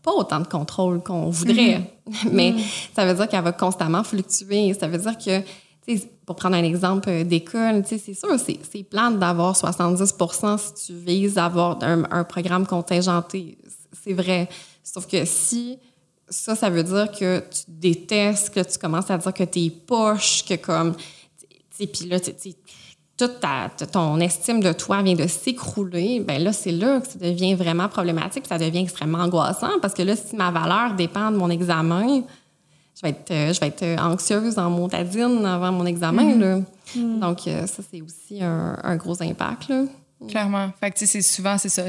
pas 0.04 0.12
autant 0.12 0.40
de 0.40 0.46
contrôle 0.46 1.02
qu'on 1.02 1.30
voudrait. 1.30 1.90
Mais 2.30 2.54
ça 2.94 3.06
veut 3.06 3.14
dire 3.14 3.26
qu'elle 3.26 3.42
va 3.42 3.52
constamment 3.52 4.04
fluctuer. 4.04 4.74
Ça 4.74 4.86
veut 4.86 4.98
dire 4.98 5.16
que, 5.16 5.40
tu 5.86 6.00
pour 6.26 6.36
prendre 6.36 6.56
un 6.56 6.64
exemple 6.64 7.08
euh, 7.08 7.24
d'école, 7.24 7.84
tu 7.86 7.98
c'est 7.98 8.14
sûr, 8.14 8.38
c'est, 8.38 8.82
plate 8.82 9.18
d'avoir 9.18 9.54
70% 9.54 10.58
si 10.58 10.86
tu 10.86 10.92
vises 10.94 11.38
avoir 11.38 11.78
un, 11.82 12.24
programme 12.24 12.66
contingenté. 12.66 13.58
C'est 14.04 14.14
vrai. 14.14 14.48
Sauf 14.82 15.06
que 15.06 15.24
si 15.24 15.78
ça, 16.28 16.56
ça 16.56 16.70
veut 16.70 16.82
dire 16.82 17.10
que 17.10 17.40
tu 17.40 17.64
détestes, 17.68 18.54
que 18.54 18.60
tu 18.60 18.78
commences 18.78 19.10
à 19.10 19.18
dire 19.18 19.34
que 19.34 19.44
t'es 19.44 19.70
poche, 19.70 20.44
que 20.44 20.54
comme, 20.54 20.94
tu 21.76 21.86
puis 21.86 22.08
là, 22.08 22.18
tu 22.20 22.32
toute 23.16 23.38
ta, 23.38 23.70
ton 23.86 24.18
estime 24.18 24.60
de 24.60 24.72
toi 24.72 25.02
vient 25.02 25.14
de 25.14 25.28
s'écrouler, 25.28 26.20
ben 26.20 26.42
là, 26.42 26.52
c'est 26.52 26.72
là 26.72 27.00
que 27.00 27.06
ça 27.06 27.18
devient 27.18 27.54
vraiment 27.54 27.88
problématique, 27.88 28.44
ça 28.46 28.58
devient 28.58 28.80
extrêmement 28.80 29.18
angoissant, 29.18 29.78
parce 29.80 29.94
que 29.94 30.02
là, 30.02 30.16
si 30.16 30.34
ma 30.34 30.50
valeur 30.50 30.94
dépend 30.94 31.30
de 31.30 31.36
mon 31.36 31.48
examen, 31.48 32.22
je 32.96 33.02
vais 33.02 33.10
être, 33.10 33.30
euh, 33.30 33.52
je 33.52 33.60
vais 33.60 33.66
être 33.68 33.82
euh, 33.82 33.96
anxieuse 33.98 34.58
en 34.58 34.70
montadine 34.70 35.44
avant 35.44 35.72
mon 35.72 35.84
examen, 35.86 36.36
là. 36.36 36.60
Donc, 36.96 37.46
euh, 37.48 37.66
ça, 37.66 37.82
c'est 37.90 38.00
aussi 38.00 38.42
un, 38.42 38.78
un 38.82 38.96
gros 38.96 39.20
impact, 39.22 39.68
là. 39.68 39.84
Clairement. 40.28 40.70
Fait 40.80 40.90
que, 40.90 40.98
tu 40.98 41.06
sais, 41.06 41.20
c'est 41.20 41.34
souvent, 41.36 41.58
c'est 41.58 41.68
ça. 41.68 41.82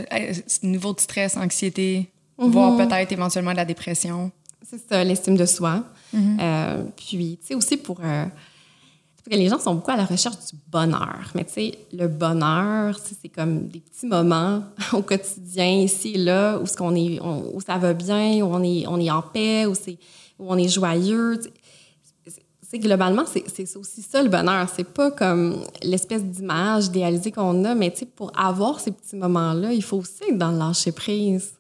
Niveau 0.64 0.94
de 0.94 1.00
stress, 1.00 1.38
anxiété, 1.38 2.10
voire 2.38 2.76
peut-être 2.76 3.12
éventuellement 3.12 3.52
de 3.52 3.58
la 3.58 3.66
dépression. 3.66 4.32
C'est 4.62 4.82
ça, 4.90 5.04
l'estime 5.04 5.38
de 5.38 5.46
soi. 5.46 5.84
Euh, 6.40 6.84
puis, 6.98 7.38
tu 7.42 7.48
sais, 7.48 7.56
aussi 7.56 7.78
pour... 7.78 8.00
euh, 8.04 8.26
parce 8.26 9.36
que 9.38 9.42
les 9.42 9.48
gens 9.50 9.60
sont 9.60 9.74
beaucoup 9.76 9.92
à 9.92 9.96
la 9.98 10.06
recherche 10.06 10.36
du 10.52 10.58
bonheur. 10.72 11.32
Mais 11.34 11.46
tu 11.46 11.54
sais, 11.54 11.78
le 11.94 12.08
bonheur, 12.08 12.98
c'est 13.00 13.30
comme 13.30 13.68
des 13.68 13.80
petits 13.80 14.06
moments 14.06 14.64
au 14.94 15.02
quotidien, 15.02 15.66
ici 15.82 16.14
et 16.16 16.18
là, 16.18 16.58
où, 16.60 16.66
ce 16.66 16.76
qu'on 16.76 16.94
est, 16.96 17.20
on- 17.22 17.56
où 17.56 17.62
ça 17.62 17.78
va 17.78 17.94
bien, 17.94 18.42
où 18.44 18.54
on 18.54 18.62
est, 18.64 18.86
on 18.88 19.00
est 19.00 19.10
en 19.12 19.22
paix, 19.22 19.66
où, 19.66 19.74
c'est, 19.76 19.98
où 20.40 20.46
on 20.52 20.58
est 20.58 20.68
joyeux. 20.68 21.40
C'est- 21.42 22.80
globalement, 22.80 23.24
c'est, 23.26 23.78
aussi 23.78 24.02
ça 24.02 24.22
le 24.22 24.28
bonheur. 24.28 24.68
C'est 24.76 24.84
pas 24.84 25.10
comme 25.10 25.64
l'espèce 25.82 26.24
d'image 26.24 26.88
idéalisée 26.88 27.32
qu'on 27.32 27.64
a, 27.64 27.74
mais 27.74 27.94
pour 28.18 28.32
avoir 28.38 28.82
ces 28.82 28.92
petits 28.92 29.16
moments-là, 29.16 29.72
il 29.72 29.82
faut 29.84 29.98
aussi 29.98 30.24
être 30.30 30.38
dans 30.38 30.52
le 30.52 30.58
lâcher 30.58 30.92
prise. 30.92 31.54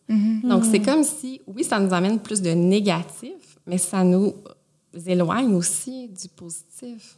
Donc, 0.43 0.65
c'est 0.65 0.81
comme 0.81 1.03
si, 1.03 1.39
oui, 1.47 1.63
ça 1.63 1.79
nous 1.79 1.93
amène 1.93 2.19
plus 2.19 2.41
de 2.41 2.49
négatif, 2.49 3.31
mais 3.65 3.77
ça 3.77 4.03
nous 4.03 4.33
éloigne 5.05 5.53
aussi 5.55 6.09
du 6.09 6.27
positif. 6.27 7.17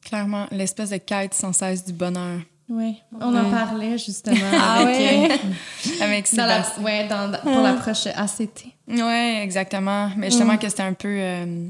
Clairement, 0.00 0.46
l'espèce 0.52 0.90
de 0.90 0.96
quête 0.98 1.34
sans 1.34 1.52
cesse 1.52 1.84
du 1.84 1.92
bonheur. 1.92 2.40
Oui, 2.74 2.96
on 3.20 3.36
en 3.36 3.50
parlait 3.50 3.98
justement 3.98 4.36
Ah 4.54 4.78
avec, 4.80 5.30
euh, 5.30 5.36
Avec 6.00 6.34
dans 6.34 6.46
la, 6.46 6.62
ouais, 6.80 7.06
dans, 7.06 7.30
pour 7.42 7.60
la 7.60 7.74
prochaine 7.74 8.14
ACT. 8.16 8.64
Oui, 8.88 9.38
exactement. 9.42 10.10
Mais 10.16 10.30
justement, 10.30 10.56
que 10.56 10.68
c'était 10.68 10.82
un 10.82 10.94
peu. 10.94 11.08
euh, 11.08 11.68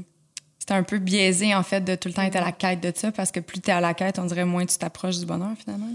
c'était 0.59 0.75
un 0.75 0.83
peu 0.83 0.99
biaisé, 0.99 1.53
en 1.53 1.63
fait, 1.63 1.81
de 1.81 1.95
tout 1.95 2.07
le 2.07 2.13
temps 2.13 2.21
être 2.21 2.37
à 2.37 2.41
la 2.41 2.53
quête 2.53 2.79
de 2.81 2.93
ça, 2.95 3.11
parce 3.11 3.31
que 3.33 3.41
plus 3.41 3.59
tu 3.59 3.69
es 3.69 3.73
à 3.73 3.81
la 3.81 3.93
quête, 3.93 4.17
on 4.17 4.23
dirait 4.25 4.45
moins 4.45 4.65
tu 4.65 4.77
t'approches 4.77 5.17
du 5.19 5.25
bonheur, 5.25 5.49
finalement. 5.61 5.87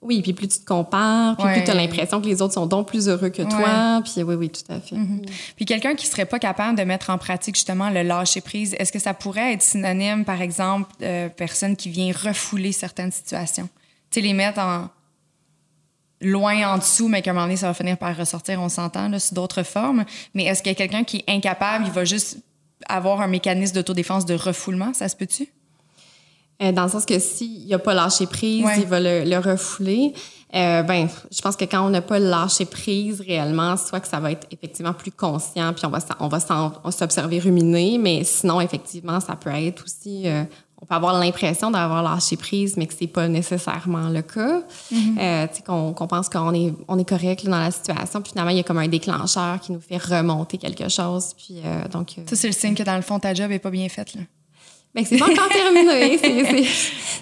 Oui, 0.00 0.22
puis 0.22 0.32
plus 0.32 0.48
tu 0.48 0.58
te 0.60 0.64
compares, 0.64 1.36
puis 1.36 1.44
Ouais. 1.46 1.52
plus 1.54 1.64
tu 1.64 1.70
as 1.70 1.74
l'impression 1.74 2.20
que 2.22 2.26
les 2.26 2.40
autres 2.40 2.54
sont 2.54 2.66
donc 2.66 2.88
plus 2.88 3.08
heureux 3.08 3.28
que 3.30 3.42
toi. 3.42 4.00
Puis 4.02 4.22
oui, 4.22 4.34
oui, 4.34 4.48
tout 4.50 4.70
à 4.72 4.80
fait. 4.80 4.96
Puis 5.56 5.64
quelqu'un 5.66 5.94
qui 5.94 6.06
serait 6.06 6.24
pas 6.26 6.38
capable 6.38 6.78
de 6.78 6.84
mettre 6.84 7.10
en 7.10 7.18
pratique 7.18 7.54
justement 7.54 7.90
le 7.90 8.02
lâcher 8.02 8.40
prise, 8.40 8.74
est-ce 8.78 8.92
que 8.92 8.98
ça 8.98 9.12
pourrait 9.14 9.52
être 9.54 9.62
synonyme, 9.62 10.24
par 10.24 10.40
exemple, 10.40 10.90
de 11.00 11.28
personne 11.28 11.76
qui 11.76 11.90
vient 11.90 12.12
refouler 12.12 12.72
certaines 12.72 13.12
situations? 13.12 13.68
Sais, 14.14 14.20
les 14.20 14.32
mettre 14.32 14.60
en 14.60 14.88
loin 16.20 16.72
en 16.72 16.78
dessous, 16.78 17.08
mais 17.08 17.20
qu'à 17.20 17.32
un 17.32 17.34
moment 17.34 17.46
donné, 17.46 17.56
ça 17.56 17.66
va 17.66 17.74
finir 17.74 17.98
par 17.98 18.16
ressortir, 18.16 18.60
on 18.60 18.68
s'entend, 18.68 19.08
là, 19.08 19.18
sous 19.18 19.34
d'autres 19.34 19.62
formes. 19.64 20.04
Mais 20.34 20.44
est-ce 20.44 20.62
qu'il 20.62 20.70
y 20.70 20.74
a 20.74 20.76
quelqu'un 20.76 21.04
qui 21.04 21.18
est 21.18 21.24
incapable, 21.32 21.84
il 21.86 21.92
va 21.92 22.04
juste 22.04 22.38
avoir 22.88 23.20
un 23.20 23.26
mécanisme 23.26 23.74
d'autodéfense 23.74 24.24
de 24.24 24.34
refoulement, 24.34 24.94
ça 24.94 25.08
se 25.08 25.16
peut-tu? 25.16 25.48
Euh, 26.62 26.70
dans 26.70 26.84
le 26.84 26.88
sens 26.88 27.04
que 27.04 27.18
s'il 27.18 27.66
n'a 27.66 27.80
pas 27.80 27.94
lâché 27.94 28.26
prise, 28.26 28.64
Ouais. 28.64 28.78
il 28.78 28.86
va 28.86 29.00
le, 29.00 29.24
le 29.24 29.38
refouler. 29.38 30.14
Euh, 30.54 30.84
ben, 30.84 31.08
je 31.32 31.40
pense 31.40 31.56
que 31.56 31.64
quand 31.64 31.84
on 31.84 31.90
n'a 31.90 32.00
pas 32.00 32.20
lâché 32.20 32.64
prise 32.64 33.20
réellement, 33.20 33.76
soit 33.76 33.98
que 33.98 34.06
ça 34.06 34.20
va 34.20 34.30
être 34.30 34.46
effectivement 34.52 34.92
plus 34.92 35.10
conscient, 35.10 35.72
puis 35.74 35.84
on 35.84 36.28
va, 36.28 36.78
on 36.84 36.90
s'observer 36.92 37.40
ruminer, 37.40 37.98
mais 37.98 38.22
sinon, 38.22 38.60
effectivement, 38.60 39.18
ça 39.18 39.34
peut 39.34 39.50
être 39.50 39.82
aussi... 39.84 40.28
euh, 40.28 40.44
on 40.80 40.86
peut 40.86 40.94
avoir 40.94 41.18
l'impression 41.18 41.70
d'avoir 41.70 42.02
lâché 42.02 42.36
prise, 42.36 42.76
mais 42.76 42.86
que 42.86 42.94
c'est 42.98 43.06
pas 43.06 43.28
nécessairement 43.28 44.08
le 44.08 44.22
cas. 44.22 44.62
Euh, 44.92 45.46
tu 45.48 45.56
sais, 45.56 45.62
qu'on 45.62 45.92
qu'on 45.92 46.06
pense 46.06 46.28
qu'on 46.28 46.52
est, 46.52 46.74
on 46.88 46.98
est 46.98 47.08
correct 47.08 47.44
là, 47.44 47.50
dans 47.50 47.58
la 47.58 47.70
situation, 47.70 48.20
puis 48.20 48.32
finalement, 48.32 48.50
il 48.50 48.58
y 48.58 48.60
a 48.60 48.64
comme 48.64 48.78
un 48.78 48.88
déclencheur 48.88 49.60
qui 49.60 49.72
nous 49.72 49.80
fait 49.80 49.96
remonter 49.96 50.58
quelque 50.58 50.88
chose. 50.88 51.34
Puis, 51.36 51.60
euh, 51.64 51.88
donc, 51.88 52.16
euh, 52.18 52.22
Ça, 52.26 52.36
c'est 52.36 52.48
le 52.48 52.52
signe 52.52 52.74
que 52.74 52.82
dans 52.82 52.96
le 52.96 53.02
fond, 53.02 53.18
ta 53.18 53.32
job 53.32 53.50
est 53.50 53.58
pas 53.58 53.70
bien 53.70 53.88
faite. 53.88 54.14
Là. 54.94 55.02
ben, 55.02 55.04
c'est 55.04 55.16
pas 55.18 55.30
encore 55.30 55.48
terminé. 55.48 56.18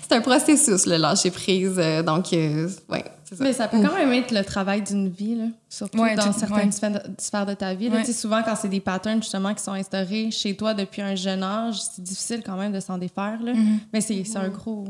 C'est- 0.02 0.12
un 0.14 0.20
processus, 0.20 0.84
le 0.86 0.96
lâcher 0.98 1.30
prise. 1.30 1.74
euh, 1.78 2.02
donc, 2.02 2.32
euh, 2.34 2.68
ouais, 2.90 3.02
c'est 3.24 3.34
ça. 3.36 3.44
Mais 3.44 3.52
ça 3.54 3.66
peut 3.68 3.78
quand 3.82 3.94
même 3.94 4.12
être 4.12 4.30
le 4.30 4.44
travail 4.44 4.82
d'une 4.82 5.08
vie, 5.08 5.36
là. 5.36 5.44
surtout 5.70 5.98
Ouais, 6.00 6.14
dans 6.14 6.32
certaines 6.34 6.66
ouais. 6.66 7.10
sphères, 7.18 7.46
de, 7.46 7.54
ta 7.54 7.72
vie. 7.72 7.88
là. 7.88 7.96
Ouais. 7.96 8.00
Tu 8.02 8.12
sais, 8.12 8.20
souvent, 8.20 8.42
quand 8.42 8.54
c'est 8.56 8.68
des 8.68 8.80
patterns 8.80 9.22
justement 9.22 9.54
qui 9.54 9.62
sont 9.62 9.72
instaurés 9.72 10.30
chez 10.30 10.54
toi 10.54 10.74
depuis 10.74 11.00
un 11.00 11.14
jeune 11.14 11.42
âge, 11.42 11.76
c'est 11.80 12.02
difficile 12.02 12.42
quand 12.44 12.56
même 12.56 12.72
de 12.72 12.80
s'en 12.80 12.98
défaire. 12.98 13.38
Là. 13.42 13.52
Mais 13.92 14.02
c'est 14.02 14.22
c'est 14.24 14.36
un 14.36 14.48
gros, 14.50 14.84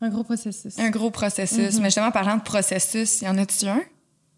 un 0.00 0.08
gros 0.08 0.24
processus. 0.24 0.78
Un 0.78 0.88
gros 0.90 1.10
processus. 1.10 1.78
Mais 1.78 1.84
justement, 1.88 2.10
parlant 2.10 2.36
de 2.38 2.42
processus, 2.42 3.20
y 3.20 3.28
en 3.28 3.36
a-tu 3.36 3.66
un? 3.66 3.82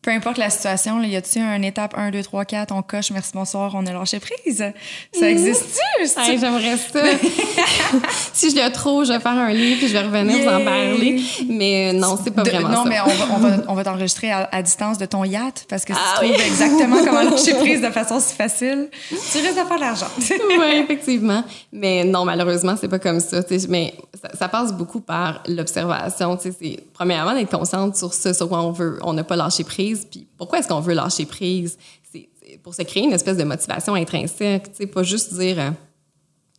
Peu 0.07 0.13
importe 0.13 0.39
la 0.39 0.51
situation, 0.51 1.01
là, 1.01 1.09
y 1.09 1.17
a-tu 1.17 1.41
un 1.41 1.61
étape 1.63 1.93
1, 1.99 2.13
2, 2.13 2.23
3, 2.23 2.45
4, 2.45 2.71
on 2.73 2.81
coche, 2.83 3.11
merci, 3.11 3.33
bonsoir, 3.35 3.73
on 3.75 3.85
a 3.87 3.93
lâché 3.93 4.21
prise? 4.21 4.65
Ça 5.13 5.29
existe-tu? 5.29 5.81
Hey, 6.01 6.07
C'est- 6.07 6.39
J'aimerais 6.39 6.77
ça. 6.77 7.01
si 8.33 8.51
je 8.51 8.55
le 8.57 8.71
trouve, 8.71 9.05
je 9.05 9.13
vais 9.13 9.19
faire 9.19 9.33
un 9.33 9.51
livre 9.51 9.79
puis 9.79 9.89
je 9.89 9.93
vais 9.95 10.03
revenir 10.03 10.39
vous 10.39 10.49
en 10.49 10.65
parler. 10.65 11.21
Mais 11.49 11.91
euh, 11.93 11.99
non, 11.99 12.17
c'est 12.23 12.31
pas 12.31 12.43
De- 12.43 12.51
vraiment 12.51 12.69
non, 12.69 12.83
ça. 12.85 12.89
mais 12.89 13.01
on 13.01 13.07
va, 13.09 13.25
on 13.35 13.39
va, 13.39 13.57
on 13.69 13.75
va 13.75 13.83
t'enregistrer 13.83 14.31
à, 14.31 14.49
à 14.53 14.63
distance 14.63 14.97
de 14.99 15.07
ton 15.07 15.25
yacht 15.25 15.67
parce 15.69 15.85
que 15.85 15.93
si 15.93 15.99
Ah 16.01 16.19
tu 16.21 16.27
oui. 16.27 16.33
trouves 16.35 16.47
exactement 16.47 16.97
comment 17.05 17.23
lâcher 17.31 17.55
prise 17.55 17.81
de 17.83 17.91
façon 17.91 18.21
si 18.21 18.35
facile, 18.35 18.89
tu 19.09 19.17
risques 19.39 19.49
de 19.61 19.67
faire 19.67 19.75
de 19.77 19.81
l'argent. 19.81 20.07
oui, 20.21 20.85
effectivement. 20.85 21.43
Mais 21.73 22.05
non, 22.05 22.25
malheureusement, 22.25 22.77
c'est 22.81 22.89
pas 22.89 23.01
comme 23.01 23.19
ça. 23.19 23.39
Mais 23.69 23.95
ça, 24.23 24.29
ça 24.39 24.49
passe 24.49 24.73
beaucoup 24.73 25.01
par 25.01 25.43
l'observation. 25.49 26.39
premièrement 26.95 27.35
d'être 27.35 27.51
consciente 27.51 27.97
sur 27.97 28.15
ce 28.15 28.33
sur 28.33 28.49
quoi 28.49 28.63
on 28.63 28.71
veut. 28.71 28.99
On 29.03 29.13
n'a 29.13 29.25
pas 29.25 29.35
lâché 29.37 29.65
prise. 29.65 29.96
Puis 30.05 30.27
pourquoi 30.37 30.59
est-ce 30.59 30.69
qu'on 30.69 30.81
veut 30.81 30.95
lâcher 30.95 31.27
prise? 31.27 31.79
C'est 32.11 32.29
pour 32.63 32.75
se 32.75 32.83
créer 32.83 33.05
une 33.05 33.13
espèce 33.13 33.37
de 33.37 33.45
motivation 33.45 33.95
intrinsèque. 33.95 34.71
Tu 34.71 34.77
sais, 34.77 34.87
pas 34.87 35.03
juste 35.03 35.35
dire. 35.35 35.59
euh, 35.59 35.71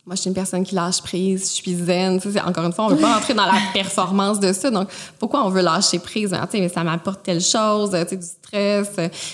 moi, 0.08 0.14
je 0.14 0.22
suis 0.22 0.28
une 0.28 0.34
personne 0.34 0.64
qui 0.64 0.74
lâche 0.74 1.02
prise, 1.02 1.50
je 1.50 1.56
suis 1.56 1.74
zen. 1.74 2.18
Tu 2.18 2.32
sais, 2.32 2.40
encore 2.40 2.64
une 2.64 2.72
fois, 2.72 2.86
on 2.86 2.88
veut 2.88 2.96
pas 2.96 3.18
entrer 3.18 3.34
dans 3.34 3.44
la 3.44 3.58
performance 3.74 4.40
de 4.40 4.54
ça. 4.54 4.70
Donc, 4.70 4.88
pourquoi 5.18 5.44
on 5.44 5.50
veut 5.50 5.60
lâcher 5.60 5.98
prise? 5.98 6.30
Ben, 6.30 6.46
tu 6.46 6.52
sais, 6.52 6.60
mais 6.60 6.70
ça 6.70 6.82
m'apporte 6.82 7.22
telle 7.22 7.42
chose, 7.42 7.90
tu 7.90 7.96
sais, 8.08 8.16
du 8.16 8.26
stress. 8.26 8.88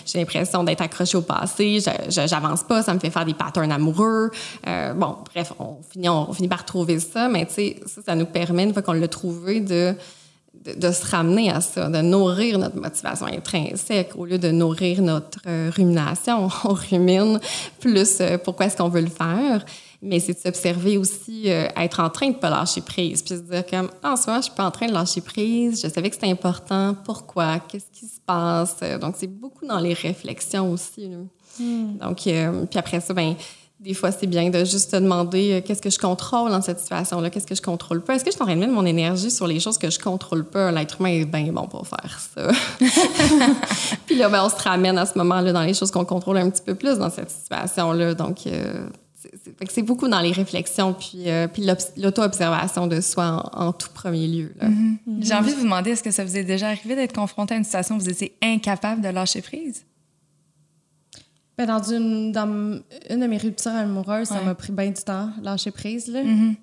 J'ai 0.04 0.18
l'impression 0.18 0.64
d'être 0.64 0.80
accrochée 0.80 1.16
au 1.16 1.22
passé. 1.22 1.78
J'avance 2.08 2.64
pas, 2.64 2.82
ça 2.82 2.92
me 2.92 2.98
fait 2.98 3.10
faire 3.10 3.24
des 3.24 3.34
patterns 3.34 3.70
amoureux. 3.70 4.32
Euh, 4.66 4.94
bon, 4.94 5.18
bref, 5.32 5.52
on 5.60 5.76
finit, 5.88 6.08
on, 6.08 6.32
finit 6.32 6.48
par 6.48 6.64
trouver 6.64 6.98
ça. 6.98 7.28
Mais 7.28 7.46
tu 7.46 7.54
sais, 7.54 7.80
ça, 7.86 8.00
ça 8.06 8.14
nous 8.16 8.26
permet, 8.26 8.64
une 8.64 8.72
fois 8.72 8.82
qu'on 8.82 8.94
l'a 8.94 9.06
trouvé, 9.06 9.60
de, 9.60 9.94
de, 10.64 10.78
de 10.78 10.92
se 10.92 11.04
ramener 11.06 11.50
à 11.50 11.60
ça, 11.60 11.88
de 11.88 12.00
nourrir 12.00 12.58
notre 12.58 12.76
motivation 12.76 13.26
intrinsèque 13.26 14.12
au 14.16 14.24
lieu 14.24 14.38
de 14.38 14.50
nourrir 14.50 15.02
notre 15.02 15.40
euh, 15.46 15.70
rumination. 15.74 16.48
On 16.64 16.72
rumine 16.72 17.40
plus 17.80 18.20
euh, 18.20 18.38
pourquoi 18.38 18.66
est-ce 18.66 18.76
qu'on 18.76 18.88
veut 18.88 19.02
le 19.02 19.08
faire. 19.08 19.64
Mais 20.02 20.20
c'est 20.20 20.34
de 20.34 20.38
s'observer 20.38 20.98
aussi, 20.98 21.50
euh, 21.50 21.66
être 21.76 22.00
en 22.00 22.10
train 22.10 22.28
de 22.28 22.36
pas 22.36 22.50
lâcher 22.50 22.82
prise, 22.82 23.22
puis 23.22 23.36
se 23.36 23.40
dire 23.40 23.64
comme, 23.64 23.90
ah, 24.02 24.12
en 24.12 24.16
ce 24.16 24.26
moment, 24.26 24.40
je 24.40 24.46
suis 24.46 24.54
pas 24.54 24.66
en 24.66 24.70
train 24.70 24.86
de 24.86 24.92
lâcher 24.92 25.22
prise, 25.22 25.80
je 25.82 25.88
savais 25.88 26.10
que 26.10 26.14
c'était 26.14 26.30
important, 26.30 26.94
pourquoi, 27.04 27.58
qu'est-ce 27.60 27.90
qui 27.90 28.06
se 28.06 28.20
passe. 28.24 28.80
Donc, 29.00 29.14
c'est 29.16 29.26
beaucoup 29.26 29.66
dans 29.66 29.78
les 29.78 29.94
réflexions 29.94 30.70
aussi. 30.70 31.08
là. 31.08 31.16
Donc, 31.58 32.26
euh, 32.26 32.66
puis 32.66 32.78
après 32.78 33.00
ça, 33.00 33.14
ben 33.14 33.34
des 33.80 33.92
fois, 33.92 34.12
c'est 34.12 34.26
bien 34.26 34.50
de 34.50 34.64
juste 34.64 34.92
te 34.92 34.96
demander 34.96 35.52
euh, 35.52 35.60
qu'est-ce 35.60 35.82
que 35.82 35.90
je 35.90 35.98
contrôle 35.98 36.50
dans 36.50 36.62
cette 36.62 36.80
situation-là, 36.80 37.28
qu'est-ce 37.28 37.46
que 37.46 37.54
je 37.54 37.60
contrôle 37.62 38.00
pas? 38.02 38.14
Est-ce 38.14 38.24
que 38.24 38.30
je 38.30 38.34
suis 38.36 38.42
en 38.42 38.46
train 38.46 38.54
de 38.54 38.60
mettre 38.60 38.72
mon 38.72 38.86
énergie 38.86 39.30
sur 39.30 39.46
les 39.46 39.60
choses 39.60 39.78
que 39.78 39.90
je 39.90 39.98
contrôle 39.98 40.44
pas? 40.44 40.70
L'être 40.72 41.00
humain 41.00 41.10
est 41.10 41.24
bien 41.24 41.52
bon 41.52 41.66
pour 41.66 41.86
faire 41.86 42.20
ça. 42.34 42.48
puis 44.06 44.16
là, 44.16 44.28
ben, 44.28 44.44
on 44.44 44.48
se 44.48 44.62
ramène 44.62 44.96
à 44.96 45.06
ce 45.06 45.18
moment-là 45.18 45.52
dans 45.52 45.62
les 45.62 45.74
choses 45.74 45.90
qu'on 45.90 46.04
contrôle 46.04 46.38
un 46.38 46.50
petit 46.50 46.62
peu 46.62 46.74
plus 46.74 46.98
dans 46.98 47.10
cette 47.10 47.30
situation-là. 47.30 48.14
Donc, 48.14 48.46
euh, 48.46 48.86
c'est- 49.68 49.82
beaucoup 49.82 50.08
dans 50.08 50.20
les 50.20 50.32
réflexions, 50.32 50.94
puis, 50.94 51.28
euh, 51.28 51.46
puis 51.48 51.66
l'auto-observation 51.96 52.86
de 52.86 53.00
soi 53.00 53.50
en, 53.54 53.66
en 53.66 53.72
tout 53.72 53.88
premier 53.92 54.26
lieu. 54.28 54.52
là. 54.60 54.68
J'ai 55.20 55.34
envie 55.34 55.50
de 55.50 55.56
vous 55.56 55.64
demander, 55.64 55.90
est-ce 55.90 56.02
que 56.02 56.10
ça 56.10 56.24
vous 56.24 56.36
est 56.36 56.44
déjà 56.44 56.68
arrivé 56.68 56.94
d'être 56.94 57.14
confronté 57.14 57.54
à 57.54 57.56
une 57.58 57.64
situation 57.64 57.96
où 57.96 57.98
vous 57.98 58.08
étiez 58.08 58.34
incapable 58.42 59.02
de 59.02 59.08
lâcher 59.08 59.42
prise? 59.42 59.84
Ben, 61.56 61.66
dans, 61.66 61.82
une, 61.82 62.32
dans 62.32 62.46
une 63.10 63.20
de 63.20 63.26
mes 63.26 63.38
ruptures 63.38 63.70
amoureuses, 63.72 64.28
ça 64.28 64.40
m'a 64.40 64.54
pris 64.56 64.72
bien 64.72 64.90
du 64.90 65.02
temps, 65.02 65.30
lâcher 65.42 65.70
prise. 65.70 66.08
Là. 66.08 66.22
Mhm. 66.24 66.56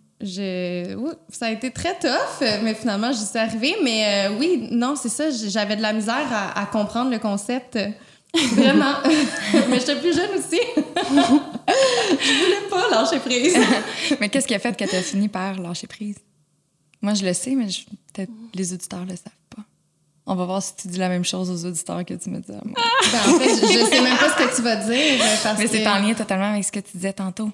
Ouh, 0.99 1.11
ça 1.29 1.45
a 1.47 1.51
été 1.51 1.71
très 1.71 1.97
tough, 1.97 2.45
mais 2.63 2.73
finalement, 2.73 3.11
j'y 3.11 3.25
suis 3.25 3.39
arrivée. 3.39 3.75
Mais 3.83 4.27
euh, 4.29 4.37
oui, 4.37 4.67
non, 4.71 4.95
c'est 4.95 5.09
ça, 5.09 5.29
j'avais 5.29 5.75
de 5.77 5.81
la 5.81 5.93
misère 5.93 6.27
à, 6.31 6.59
à 6.61 6.65
comprendre 6.65 7.09
le 7.09 7.19
concept. 7.19 7.79
Vraiment. 8.53 8.93
mais 9.69 9.79
j'étais 9.79 9.99
plus 9.99 10.15
jeune 10.15 10.29
aussi. 10.37 10.59
je 11.09 12.43
voulais 12.43 12.69
pas 12.69 12.89
lâcher 12.89 13.19
prise. 13.19 13.57
mais 14.19 14.29
qu'est-ce 14.29 14.47
qui 14.47 14.55
a 14.55 14.59
fait 14.59 14.75
que 14.77 14.85
tu 14.85 14.95
as 14.95 15.01
fini 15.01 15.27
par 15.27 15.59
lâcher 15.59 15.87
prise? 15.87 16.17
Moi, 17.01 17.13
je 17.13 17.25
le 17.25 17.33
sais, 17.33 17.55
mais 17.55 17.67
je- 17.69 17.85
peut-être 18.13 18.31
les 18.53 18.73
auditeurs 18.73 19.01
le 19.05 19.15
savent 19.15 19.33
pas. 19.55 19.63
On 20.31 20.35
va 20.35 20.45
voir 20.45 20.63
si 20.63 20.73
tu 20.77 20.87
dis 20.87 20.97
la 20.97 21.09
même 21.09 21.25
chose 21.25 21.49
aux 21.51 21.67
auditeurs 21.67 22.05
que 22.05 22.13
tu 22.13 22.29
me 22.29 22.39
dis 22.39 22.51
à 22.53 22.61
moi. 22.63 22.73
Ben, 23.11 23.33
en 23.33 23.37
fait, 23.37 23.49
je, 23.49 23.73
je 23.73 23.85
sais 23.85 24.01
même 24.01 24.17
pas 24.17 24.29
ce 24.29 24.35
que 24.41 24.55
tu 24.55 24.61
vas 24.61 24.77
dire. 24.77 25.21
euh, 25.21 25.35
Parce 25.43 25.59
Mais 25.59 25.67
c'est 25.67 25.83
que... 25.83 25.89
en 25.89 25.99
lien 25.99 26.13
totalement 26.13 26.51
avec 26.51 26.63
ce 26.63 26.71
que 26.71 26.79
tu 26.79 26.91
disais 26.95 27.11
tantôt. 27.11 27.51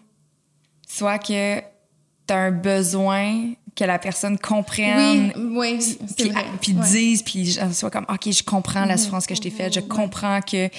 Soit 0.87 1.17
que 1.17 1.59
tu 1.59 2.33
as 2.33 2.37
un 2.37 2.51
besoin 2.51 3.53
que 3.75 3.83
la 3.83 3.97
personne 3.97 4.37
comprenne, 4.37 5.33
Oui, 5.35 5.79
puis, 6.17 6.29
vrai. 6.29 6.45
puis 6.61 6.73
Ouais. 6.73 6.85
dise, 6.85 7.23
puis 7.23 7.57
soit 7.73 7.89
comme, 7.89 8.05
OK, 8.09 8.31
je 8.31 8.43
comprends 8.43 8.85
la 8.85 8.97
souffrance 8.97 9.25
que 9.25 9.33
je 9.33 9.41
t'ai 9.41 9.49
faite, 9.51 9.73
je 9.73 9.79
comprends 9.79 10.41
que... 10.41 10.69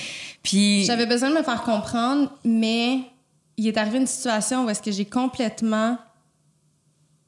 Puis... 0.45 0.85
J'avais 0.85 1.07
besoin 1.07 1.31
de 1.31 1.35
me 1.37 1.43
faire 1.43 1.63
comprendre, 1.65 2.31
mais 2.45 3.01
il 3.57 3.67
est 3.67 3.77
arrivé 3.77 3.99
une 3.99 4.07
situation 4.07 4.65
où 4.67 4.71
est-ce 4.71 4.83
que 4.83 4.93
j'ai 4.93 5.05
complètement 5.05 5.99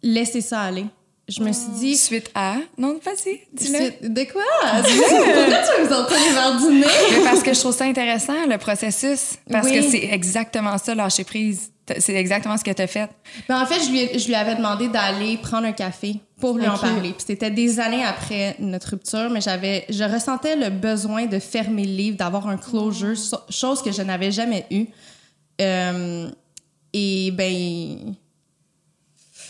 laissé 0.03 0.41
ça 0.41 0.61
aller. 0.63 0.87
Je 1.31 1.43
me 1.43 1.53
suis 1.53 1.71
dit... 1.79 1.97
Suite 1.97 2.31
à... 2.35 2.57
Non, 2.77 2.99
vas-y, 3.05 3.41
dis-le. 3.53 4.09
De 4.09 4.25
quoi? 4.33 4.43
Pourquoi 4.63 5.59
tu 5.63 5.83
nous 5.83 5.93
entendre 5.93 6.35
vers 6.35 6.57
dîner? 6.59 6.87
Mais 7.13 7.25
parce 7.25 7.43
que 7.43 7.55
je 7.55 7.61
trouve 7.61 7.75
ça 7.75 7.85
intéressant, 7.85 8.47
le 8.49 8.59
processus. 8.59 9.37
Parce 9.51 9.69
Oui. 9.69 9.75
que 9.77 9.83
c'est 9.83 10.09
exactement 10.11 10.77
ça, 10.79 10.95
lâcher 10.95 11.25
prise. 11.25 11.71
C'est 11.99 12.15
exactement 12.15 12.57
ce 12.57 12.65
que 12.65 12.71
tu 12.71 12.83
as 12.83 12.87
fait. 12.87 13.09
Ben, 13.49 13.61
en 13.63 13.67
fait, 13.67 13.81
je 13.85 13.91
lui, 13.91 14.19
je 14.19 14.27
lui 14.27 14.35
avais 14.35 14.55
demandé 14.55 14.89
d'aller 14.89 15.37
prendre 15.39 15.67
un 15.67 15.73
café 15.73 16.17
pour 16.41 16.57
lui 16.57 16.67
en 16.67 16.79
parler. 16.79 17.11
Puis 17.11 17.25
c'était 17.27 17.51
des 17.51 17.81
années 17.81 18.05
après 18.05 18.57
notre 18.61 18.91
rupture, 18.91 19.29
mais 19.31 19.41
j'avais, 19.41 19.87
je 19.89 20.05
ressentais 20.05 20.57
le 20.57 20.71
besoin 20.71 21.27
de 21.27 21.39
fermer 21.39 21.85
le 21.85 21.93
livre, 21.93 22.17
d'avoir 22.17 22.47
un 22.49 22.57
closure, 22.57 23.15
chose 23.49 23.83
que 23.83 23.91
je 23.93 24.03
n'avais 24.03 24.31
jamais 24.31 24.67
eue. 24.71 24.87
Euh, 25.61 26.29
et 26.93 27.31
ben, 27.33 28.15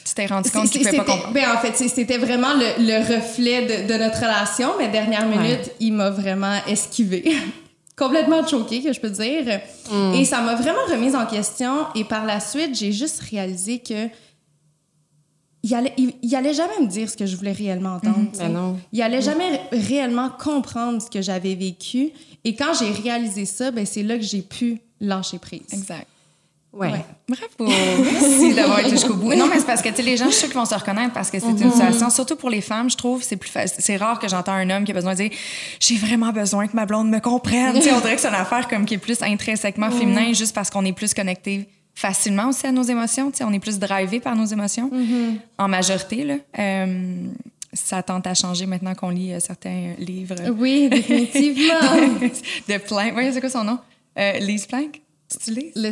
Tu 0.05 0.14
t'es 0.14 0.26
rendu 0.26 0.51
compte 0.51 0.70
qu'il 0.70 0.84
ne 0.86 0.90
pas 0.92 1.05
comprendre. 1.05 1.32
ben, 1.32 1.44
en 1.55 1.59
fait, 1.59 1.76
c'était 1.88 2.18
vraiment 2.18 2.55
le, 2.55 2.84
le 2.84 3.14
reflet 3.16 3.62
de, 3.84 3.92
de 3.92 3.98
notre 3.98 4.18
relation, 4.18 4.70
mais 4.78 4.88
dernière 4.88 5.28
Ouais. 5.28 5.36
minute, 5.36 5.70
il 5.80 5.92
m'a 5.92 6.11
vraiment 6.11 6.57
esquivé. 6.66 7.24
Complètement 7.96 8.46
choquée, 8.46 8.82
que 8.82 8.92
je 8.94 9.01
peux 9.01 9.11
dire. 9.11 9.61
Mm. 9.92 10.14
Et 10.14 10.24
ça 10.24 10.40
m'a 10.40 10.55
vraiment 10.55 10.84
remise 10.90 11.14
en 11.14 11.26
question. 11.26 11.86
Et 11.94 12.05
par 12.05 12.24
la 12.24 12.40
suite, 12.40 12.74
j'ai 12.74 12.92
juste 12.92 13.20
réalisé 13.30 13.78
que 13.80 14.09
il 15.62 15.74
allait, 15.74 15.92
il, 15.98 16.14
il 16.22 16.34
allait 16.34 16.55
jamais 16.55 16.78
me 16.80 16.86
dire 16.86 17.11
ce 17.11 17.16
que 17.18 17.26
je 17.26 17.36
voulais 17.36 17.53
réellement 17.53 17.96
entendre. 17.96 18.30
Ben 18.38 18.48
non. 18.48 18.78
Il 18.92 19.03
allait 19.03 19.20
jamais 19.20 19.51
ré- 19.70 19.78
réellement 19.78 20.30
comprendre 20.30 21.03
ce 21.03 21.11
que 21.11 21.20
j'avais 21.20 21.55
vécu. 21.55 22.11
Et 22.44 22.55
quand 22.55 22.72
j'ai 22.72 22.90
réalisé 22.90 23.44
ça, 23.44 23.70
ben, 23.70 23.84
c'est 23.84 24.03
là 24.03 24.16
que 24.16 24.24
j'ai 24.24 24.40
pu 24.40 24.80
lâcher 25.03 25.38
prise. 25.38 25.61
Exact. 25.70 26.07
Ouais. 26.72 26.92
Ouais. 26.92 27.04
Bravo! 27.28 27.72
Merci 28.02 28.54
d'avoir 28.54 28.80
été 28.80 28.90
jusqu'au 28.90 29.14
bout. 29.14 29.34
Non, 29.34 29.46
mais 29.48 29.58
c'est 29.58 29.66
parce 29.66 29.82
que, 29.82 29.88
les 30.02 30.16
gens, 30.16 30.26
je 30.26 30.30
suis 30.30 30.40
sûre 30.40 30.48
qu'ils 30.48 30.58
vont 30.58 30.64
se 30.64 30.74
reconnaître 30.74 31.12
parce 31.12 31.30
que 31.30 31.40
c'est 31.40 31.50
une 31.50 31.70
situation, 31.70 32.10
surtout 32.10 32.36
pour 32.36 32.50
les 32.50 32.60
femmes, 32.60 32.88
je 32.88 32.96
trouve, 32.96 33.22
c'est 33.22 33.36
plus 33.36 33.50
facile. 33.50 33.82
C'est 33.82 33.96
rare 33.96 34.18
que 34.18 34.28
j'entends 34.28 34.52
un 34.52 34.70
homme 34.70 34.84
qui 34.84 34.92
a 34.92 34.94
besoin 34.94 35.12
de 35.12 35.16
dire 35.16 35.30
J'ai 35.80 35.96
vraiment 35.96 36.30
besoin 36.30 36.68
que 36.68 36.76
ma 36.76 36.86
blonde 36.86 37.10
me 37.10 37.18
comprenne. 37.18 37.76
on 37.76 37.80
dirait 37.80 38.14
que 38.14 38.20
c'est 38.20 38.28
une 38.28 38.34
affaire 38.34 38.68
comme 38.68 38.84
qui 38.84 38.94
est 38.94 38.98
plus 38.98 39.20
intrinsèquement 39.22 39.90
féminin 39.90 40.32
juste 40.32 40.54
parce 40.54 40.70
qu'on 40.70 40.84
est 40.84 40.92
plus 40.92 41.12
connecté 41.14 41.68
facilement 41.94 42.48
aussi 42.48 42.66
à 42.66 42.72
nos 42.72 42.82
émotions. 42.82 43.32
On 43.42 43.52
est 43.52 43.58
plus 43.58 43.78
drivé 43.78 44.20
par 44.20 44.36
nos 44.36 44.46
émotions 44.46 44.90
en 45.58 45.68
majorité, 45.68 46.24
là. 46.24 46.34
Euh, 46.58 47.26
ça 47.72 48.02
tente 48.02 48.26
à 48.26 48.34
changer 48.34 48.66
maintenant 48.66 48.94
qu'on 48.94 49.10
lit 49.10 49.32
euh, 49.32 49.40
certains 49.40 49.94
livres 49.98 50.50
Oui, 50.58 50.88
définitivement. 50.88 51.74
de 52.68 52.78
Planck. 52.78 53.12
Oui, 53.16 53.30
c'est 53.32 53.40
quoi 53.40 53.48
son 53.48 53.64
nom? 53.64 53.78
Euh, 54.18 54.38
Lise 54.38 54.66
Planck? 54.66 55.00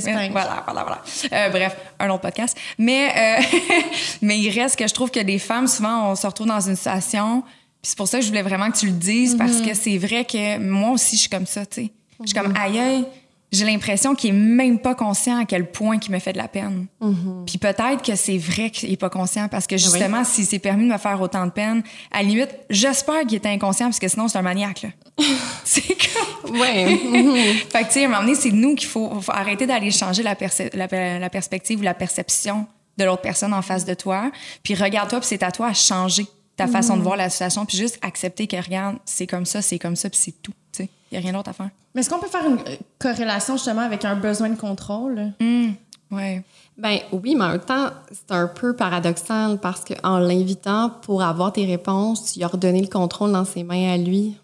Ouais, 0.06 0.12
Planck. 0.12 0.32
Voilà, 0.32 0.62
voilà, 0.66 0.82
voilà. 0.84 1.02
Euh, 1.32 1.50
bref, 1.50 1.76
un 1.98 2.10
autre 2.10 2.20
podcast. 2.22 2.56
Mais, 2.78 3.38
euh, 3.40 3.58
mais 4.22 4.38
il 4.38 4.50
reste 4.50 4.76
que 4.78 4.86
je 4.86 4.94
trouve 4.94 5.10
que 5.10 5.20
les 5.20 5.38
femmes, 5.38 5.66
souvent, 5.66 6.10
on 6.10 6.16
se 6.16 6.26
retrouve 6.26 6.46
dans 6.48 6.60
une 6.60 6.76
situation. 6.76 7.42
Puis 7.80 7.90
c'est 7.90 7.96
pour 7.98 8.08
ça 8.08 8.18
que 8.18 8.24
je 8.24 8.28
voulais 8.28 8.42
vraiment 8.42 8.70
que 8.70 8.78
tu 8.78 8.86
le 8.86 8.92
dises, 8.92 9.36
parce 9.36 9.52
Mm-hmm. 9.52 9.68
que 9.68 9.74
c'est 9.74 9.98
vrai 9.98 10.24
que 10.24 10.58
moi 10.58 10.90
aussi, 10.90 11.16
je 11.16 11.20
suis 11.22 11.30
comme 11.30 11.46
ça, 11.46 11.64
tu 11.64 11.82
sais. 11.82 11.92
Je 12.20 12.26
suis 12.26 12.34
comme, 12.38 12.52
aïe, 12.56 12.78
aïe, 12.78 13.04
j'ai 13.50 13.64
l'impression 13.64 14.14
qu'il 14.14 14.30
est 14.30 14.38
même 14.38 14.78
pas 14.78 14.94
conscient 14.94 15.40
à 15.40 15.44
quel 15.44 15.70
point 15.70 15.98
il 16.06 16.12
me 16.12 16.18
fait 16.18 16.32
de 16.32 16.38
la 16.38 16.48
peine. 16.48 16.86
Mm-hmm. 17.00 17.44
Puis 17.46 17.58
peut-être 17.58 18.02
que 18.02 18.14
c'est 18.14 18.36
vrai 18.36 18.70
qu'il 18.70 18.92
est 18.92 18.96
pas 18.96 19.08
conscient, 19.08 19.48
parce 19.48 19.66
que 19.66 19.76
justement, 19.76 20.24
s'il 20.24 20.44
s'est 20.44 20.58
permis 20.58 20.86
de 20.86 20.92
me 20.92 20.98
faire 20.98 21.20
autant 21.20 21.46
de 21.46 21.50
peine, 21.50 21.82
à 22.10 22.22
la 22.22 22.28
limite, 22.28 22.50
j'espère 22.68 23.22
qu'il 23.22 23.36
était 23.36 23.48
inconscient, 23.48 23.86
parce 23.86 23.98
que 23.98 24.08
sinon, 24.08 24.28
c'est 24.28 24.38
un 24.38 24.42
maniaque, 24.42 24.86
c'est 25.64 25.82
comme... 26.42 26.60
Ouais. 26.60 26.98
Fait 27.70 27.82
que, 27.82 27.86
tu 27.86 27.92
sais, 27.92 28.02
à 28.02 28.06
un 28.06 28.08
moment 28.08 28.22
donné, 28.22 28.34
c'est 28.34 28.50
nous 28.50 28.74
qu'il 28.74 28.88
faut, 28.88 29.20
faut 29.20 29.32
arrêter 29.32 29.66
d'aller 29.66 29.90
changer 29.90 30.22
la, 30.22 30.36
la, 30.74 31.18
la 31.18 31.30
perspective 31.30 31.78
ou 31.78 31.82
la 31.82 31.94
perception 31.94 32.66
de 32.98 33.04
l'autre 33.04 33.22
personne 33.22 33.54
en 33.54 33.62
face 33.62 33.84
de 33.84 33.94
toi. 33.94 34.30
Puis 34.62 34.74
regarde-toi, 34.74 35.20
puis 35.20 35.28
c'est 35.28 35.42
à 35.42 35.52
toi 35.52 35.68
à 35.68 35.74
changer 35.74 36.26
ta 36.56 36.66
façon 36.66 36.96
de 36.96 37.02
voir 37.02 37.16
la 37.16 37.30
situation, 37.30 37.64
puis 37.64 37.76
juste 37.76 37.98
accepter 38.02 38.48
que, 38.48 38.56
regarde, 38.56 38.96
c'est 39.04 39.28
comme 39.28 39.46
ça, 39.46 39.62
c'est 39.62 39.78
comme 39.78 39.94
ça, 39.94 40.10
puis 40.10 40.18
c'est 40.20 40.42
tout. 40.42 40.52
Tu 40.78 40.84
sais, 40.84 40.90
il 41.10 41.18
n'y 41.18 41.18
a 41.18 41.20
rien 41.28 41.32
d'autre 41.36 41.50
à 41.50 41.52
faire. 41.52 41.70
Mais 41.94 42.00
est-ce 42.02 42.10
qu'on 42.10 42.18
peut 42.20 42.28
faire 42.28 42.46
une 42.46 42.58
euh, 42.58 42.76
corrélation 42.98 43.54
justement 43.56 43.82
avec 43.82 44.04
un 44.04 44.14
besoin 44.16 44.48
de 44.50 44.56
contrôle? 44.56 45.32
Ouais. 46.10 46.42
Ben 46.78 46.98
oui, 47.12 47.34
mais 47.36 47.44
en 47.44 47.48
même 47.50 47.60
temps, 47.60 47.88
c'est 48.10 48.30
un 48.34 48.46
peu 48.46 48.74
paradoxal 48.74 49.58
parce 49.60 49.84
qu'en 49.84 50.18
l'invitant 50.18 50.90
pour 51.02 51.22
avoir 51.22 51.52
tes 51.52 51.66
réponses, 51.66 52.32
tu 52.32 52.38
lui 52.38 52.44
as 52.44 52.48
redonné 52.48 52.80
le 52.80 52.86
contrôle 52.86 53.32
dans 53.32 53.44
ses 53.44 53.62
mains 53.64 53.92
à 53.92 53.96
lui. 53.98 54.36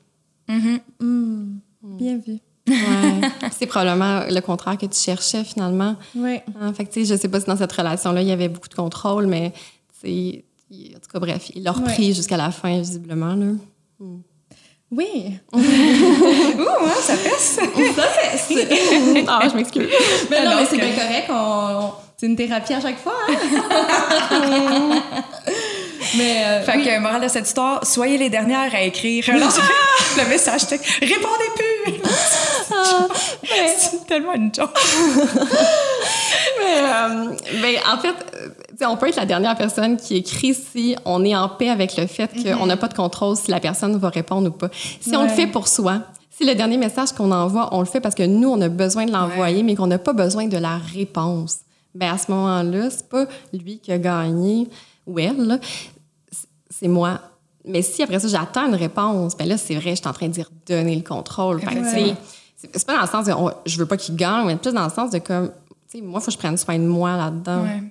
Bien 1.82 2.18
vu. 2.18 2.38
Ouais. 2.66 3.20
c'est 3.52 3.66
probablement 3.66 4.22
le 4.28 4.40
contraire 4.40 4.78
que 4.78 4.86
tu 4.86 4.98
cherchais 4.98 5.44
finalement. 5.44 5.96
Oui. 6.16 6.38
Hein, 6.60 6.72
fait 6.72 6.86
tu 6.86 7.04
sais, 7.04 7.14
je 7.14 7.20
sais 7.20 7.28
pas 7.28 7.38
si 7.40 7.46
dans 7.46 7.56
cette 7.56 7.72
relation-là, 7.72 8.22
il 8.22 8.28
y 8.28 8.32
avait 8.32 8.48
beaucoup 8.48 8.68
de 8.68 8.74
contrôle, 8.74 9.26
mais 9.26 9.52
tu 9.52 10.00
sais, 10.00 10.44
il- 10.70 10.96
en 10.96 10.98
tout 10.98 11.10
cas, 11.12 11.18
bref, 11.20 11.50
il 11.54 11.62
l'a 11.62 11.72
repris 11.72 12.14
jusqu'à 12.14 12.36
la 12.38 12.50
fin, 12.50 12.78
visiblement. 12.78 13.34
Là. 13.34 13.46
Oui. 14.96 15.38
Ouh, 15.52 15.58
hein, 15.58 17.00
ça 17.00 17.14
fesse! 17.16 17.58
ah, 19.28 19.40
je 19.50 19.56
m'excuse. 19.56 19.88
Mais 20.30 20.44
non, 20.44 20.56
mais 20.56 20.66
c'est 20.66 20.76
bien 20.76 20.92
correct. 20.92 21.26
On, 21.30 21.34
on- 21.86 21.92
c'est 22.16 22.26
une 22.26 22.36
thérapie 22.36 22.74
à 22.74 22.80
chaque 22.80 22.98
fois. 22.98 23.14
hein? 23.28 23.32
mais 26.16 26.44
euh, 26.44 26.62
Fait 26.62 26.82
que, 26.82 26.98
morale 27.00 27.22
de 27.22 27.28
cette 27.28 27.46
histoire, 27.46 27.86
soyez 27.86 28.18
les 28.18 28.30
dernières 28.30 28.74
à 28.74 28.82
écrire 28.82 29.24
le 29.28 30.28
message 30.28 30.66
texte. 30.66 30.86
Répondez 31.00 31.50
plus! 31.56 31.94
c'est 33.78 34.06
tellement 34.06 34.34
une 34.34 34.54
joke. 34.54 34.70
Mais, 36.58 36.78
euh, 36.78 37.34
ben, 37.60 37.76
en 37.92 37.98
fait, 37.98 38.14
on 38.86 38.96
peut 38.96 39.08
être 39.08 39.16
la 39.16 39.26
dernière 39.26 39.56
personne 39.56 39.96
qui 39.96 40.16
écrit 40.16 40.54
si 40.54 40.96
on 41.04 41.24
est 41.24 41.36
en 41.36 41.48
paix 41.48 41.70
avec 41.70 41.96
le 41.96 42.06
fait 42.06 42.30
qu'on 42.42 42.66
n'a 42.66 42.76
pas 42.76 42.88
de 42.88 42.94
contrôle 42.94 43.36
si 43.36 43.50
la 43.50 43.60
personne 43.60 43.96
va 43.96 44.08
répondre 44.08 44.48
ou 44.48 44.52
pas. 44.52 44.68
Si 45.00 45.14
on 45.16 45.22
le 45.22 45.28
fait 45.28 45.46
pour 45.46 45.68
soi, 45.68 46.02
si 46.30 46.44
le 46.44 46.54
dernier 46.54 46.78
message 46.78 47.12
qu'on 47.12 47.30
envoie, 47.30 47.68
on 47.72 47.80
le 47.80 47.86
fait 47.86 48.00
parce 48.00 48.14
que 48.14 48.24
nous, 48.24 48.48
on 48.48 48.60
a 48.60 48.68
besoin 48.68 49.06
de 49.06 49.12
l'envoyer, 49.12 49.62
mais 49.62 49.74
qu'on 49.74 49.86
n'a 49.86 49.98
pas 49.98 50.12
besoin 50.12 50.46
de 50.46 50.58
la 50.58 50.78
réponse, 50.78 51.58
ben 51.94 52.12
à 52.12 52.18
ce 52.18 52.30
moment-là, 52.32 52.90
c'est 52.90 53.08
pas 53.08 53.26
lui 53.52 53.78
qui 53.78 53.92
a 53.92 53.98
gagné 53.98 54.68
ou 55.06 55.18
elle, 55.18 55.46
là, 55.46 55.58
c'est- 56.84 56.88
moi. 56.88 57.20
Mais 57.66 57.80
si 57.82 58.02
après 58.02 58.18
ça, 58.20 58.28
j'attends 58.28 58.66
une 58.68 58.74
réponse, 58.74 59.36
ben 59.36 59.48
là, 59.48 59.56
c'est 59.56 59.74
vrai, 59.74 59.90
je 59.90 59.96
suis 60.02 60.08
en 60.08 60.12
train 60.12 60.28
de 60.28 60.32
dire 60.32 60.50
donner 60.66 60.94
le 60.96 61.02
contrôle. 61.02 61.60
C'est- 62.56 62.70
c'est 62.74 62.86
pas 62.86 62.94
dans 62.96 63.02
le 63.02 63.06
sens 63.08 63.26
de 63.26 63.32
on- 63.32 63.50
je 63.66 63.78
veux 63.78 63.86
pas 63.86 63.96
qu'il 63.96 64.16
gagne, 64.16 64.46
mais 64.46 64.56
plus 64.56 64.72
dans 64.72 64.84
le 64.84 64.90
sens 64.90 65.10
de 65.10 65.18
comme, 65.18 65.50
tu 65.90 65.98
sais, 65.98 66.04
moi, 66.04 66.20
il 66.20 66.24
faut 66.24 66.26
que 66.26 66.32
je 66.32 66.38
prenne 66.38 66.56
soin 66.56 66.78
de 66.78 66.84
moi 66.86 67.16
là-dedans. 67.16 67.62
Ouais. 67.62 67.82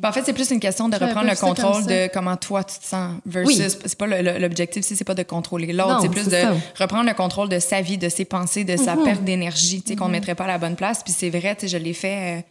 Ben, 0.00 0.08
en 0.08 0.12
fait, 0.12 0.22
c'est 0.24 0.32
plus 0.32 0.50
une 0.50 0.58
question 0.60 0.88
de 0.88 0.96
reprendre 0.96 1.28
le 1.30 1.36
comme 1.36 1.50
contrôle 1.50 1.84
de 1.86 2.08
comment 2.12 2.36
toi 2.36 2.64
tu 2.64 2.78
te 2.78 2.84
sens 2.84 3.12
versus. 3.26 3.58
Oui. 3.58 3.78
C'est 3.84 3.98
pas 3.98 4.06
le- 4.06 4.22
le- 4.22 4.38
l'objectif, 4.38 4.84
si 4.84 4.96
c'est 4.96 5.04
pas 5.04 5.14
de 5.14 5.22
contrôler 5.22 5.70
l'autre, 5.72 5.94
Non, 5.96 6.00
c'est 6.00 6.08
plus 6.08 6.24
de 6.26 6.30
ça. 6.30 6.54
reprendre 6.78 7.04
le 7.08 7.14
contrôle 7.14 7.48
de 7.50 7.58
sa 7.58 7.82
vie, 7.82 7.98
de 7.98 8.08
ses 8.08 8.24
pensées, 8.24 8.64
de 8.64 8.76
sa 8.76 8.96
perte 8.96 9.22
d'énergie, 9.22 9.82
tu 9.82 9.88
sais, 9.90 9.96
qu'on 9.96 10.06
ne 10.08 10.12
mettrait 10.12 10.34
pas 10.34 10.44
à 10.44 10.48
la 10.48 10.58
bonne 10.58 10.76
place. 10.76 11.02
Puis 11.02 11.12
c'est 11.16 11.28
vrai, 11.30 11.54
tu 11.56 11.68
sais, 11.68 11.78
je 11.78 11.82
l'ai 11.82 11.92
fait. 11.92 12.44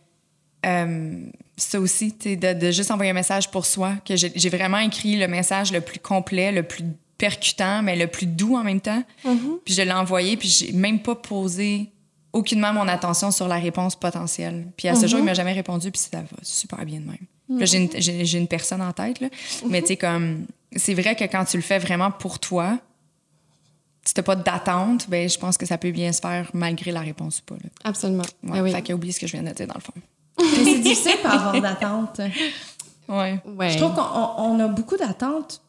euh, 0.65 0.67
euh, 0.67 1.15
ça 1.57 1.79
aussi, 1.79 2.13
de, 2.21 2.53
de 2.53 2.71
juste 2.71 2.91
envoyer 2.91 3.11
un 3.11 3.15
message 3.15 3.49
pour 3.51 3.65
soi, 3.65 3.93
que 4.05 4.15
j'ai 4.15 4.49
vraiment 4.49 4.79
écrit 4.79 5.17
le 5.17 5.27
message 5.27 5.71
le 5.71 5.81
plus 5.81 5.99
complet, 5.99 6.51
le 6.51 6.63
plus 6.63 6.83
percutant, 7.17 7.81
mais 7.81 7.95
le 7.95 8.07
plus 8.07 8.25
doux 8.25 8.55
en 8.57 8.63
même 8.63 8.81
temps. 8.81 9.03
Puis 9.63 9.73
je 9.73 9.81
l'ai 9.81 9.91
envoyé, 9.93 10.35
puis 10.37 10.49
j'ai 10.49 10.71
même 10.73 10.99
pas 10.99 11.15
posé 11.15 11.89
aucunement 12.33 12.73
mon 12.73 12.87
attention 12.89 13.31
sur 13.31 13.47
la 13.47 13.55
réponse 13.55 13.95
potentielle. 13.95 14.67
Puis 14.75 14.89
à 14.89 14.95
ce 14.95 15.07
jour, 15.07 15.19
il 15.19 15.25
m'a 15.25 15.33
jamais 15.33 15.53
répondu, 15.53 15.91
puis 15.91 16.01
ça 16.01 16.19
va 16.19 16.27
super 16.41 16.83
bien 16.85 16.99
de 16.99 17.05
même. 17.05 17.17
Là, 17.59 17.65
j'ai 17.65 17.77
une- 17.77 18.01
j'ai 18.25 18.37
une 18.37 18.47
personne 18.47 18.81
en 18.81 18.91
tête, 18.91 19.19
là. 19.21 19.29
mais 19.69 19.81
tu 19.81 19.89
sais, 19.89 19.97
comme, 19.97 20.45
c'est 20.75 20.93
vrai 20.95 21.15
que 21.15 21.23
quand 21.25 21.45
tu 21.45 21.55
le 21.57 21.63
fais 21.63 21.79
vraiment 21.79 22.11
pour 22.11 22.39
toi, 22.39 22.77
si 24.03 24.13
t'as 24.13 24.23
pas 24.23 24.35
d'attente, 24.35 25.09
ben 25.09 25.29
je 25.29 25.37
pense 25.37 25.57
que 25.57 25.65
ça 25.65 25.77
peut 25.77 25.91
bien 25.91 26.11
se 26.11 26.19
faire 26.19 26.49
malgré 26.53 26.91
la 26.91 26.99
réponse 27.01 27.39
ou 27.39 27.43
pas. 27.43 27.55
Là. 27.55 27.69
Absolument. 27.85 28.23
Ouais, 28.43 28.51
Ah 28.59 28.63
oui. 28.63 28.71
Fait 28.71 28.81
qu'il 28.81 28.91
a 28.93 28.95
oublié 28.95 29.13
ce 29.13 29.19
que 29.19 29.27
je 29.27 29.31
viens 29.31 29.43
de 29.43 29.51
dire, 29.51 29.67
dans 29.67 29.73
le 29.75 29.79
fond. 29.81 29.93
C'est 30.39 30.79
difficile 30.79 31.17
par 31.23 31.33
avoir 31.47 31.61
d'attente. 31.61 32.19
Ouais, 33.07 33.39
Ouais. 33.57 33.69
Je 33.69 33.77
trouve 33.77 33.93
qu'on 33.93 34.01
on- 34.01 34.55
on 34.55 34.59
a 34.59 34.67
beaucoup 34.67 34.97
d'attentes 34.97 35.61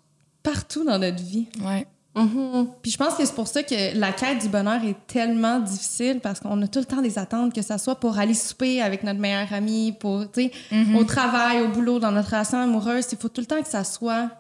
partout 0.43 0.85
dans 0.85 0.99
notre 0.99 1.23
vie. 1.23 1.47
ouais. 1.65 1.87
Mhm. 2.15 2.69
Puis 2.81 2.93
je 2.93 2.97
pense 2.97 3.13
que 3.15 3.27
c'est 3.27 3.35
pour 3.35 3.47
ça 3.47 3.63
que 3.63 3.95
la 3.99 4.11
quête 4.11 4.39
du 4.41 4.49
bonheur 4.49 4.83
est 4.83 4.97
tellement 5.07 5.59
difficile 5.61 6.19
parce 6.23 6.41
qu'on 6.41 6.63
a 6.63 6.67
tout 6.67 6.79
le 6.79 6.87
temps 6.87 7.03
des 7.03 7.19
attentes, 7.19 7.53
que 7.55 7.61
ça 7.61 7.77
soit 7.77 7.97
pour 7.97 8.19
aller 8.19 8.33
souper 8.33 8.81
avec 8.81 9.03
notre 9.03 9.21
meilleur 9.21 9.53
ami, 9.53 9.93
pour, 10.01 10.25
tu 10.33 10.45
sais, 10.45 10.51
au 10.99 11.05
travail, 11.05 11.61
au 11.61 11.69
boulot, 11.69 11.99
dans 11.99 12.13
notre 12.13 12.31
relation 12.31 12.59
amoureuse. 12.59 13.05
Il 13.13 13.19
faut 13.19 13.29
tout 13.29 13.43
le 13.43 13.47
temps 13.47 13.61
que 13.61 13.69
ça 13.69 13.85
soit 13.85 14.31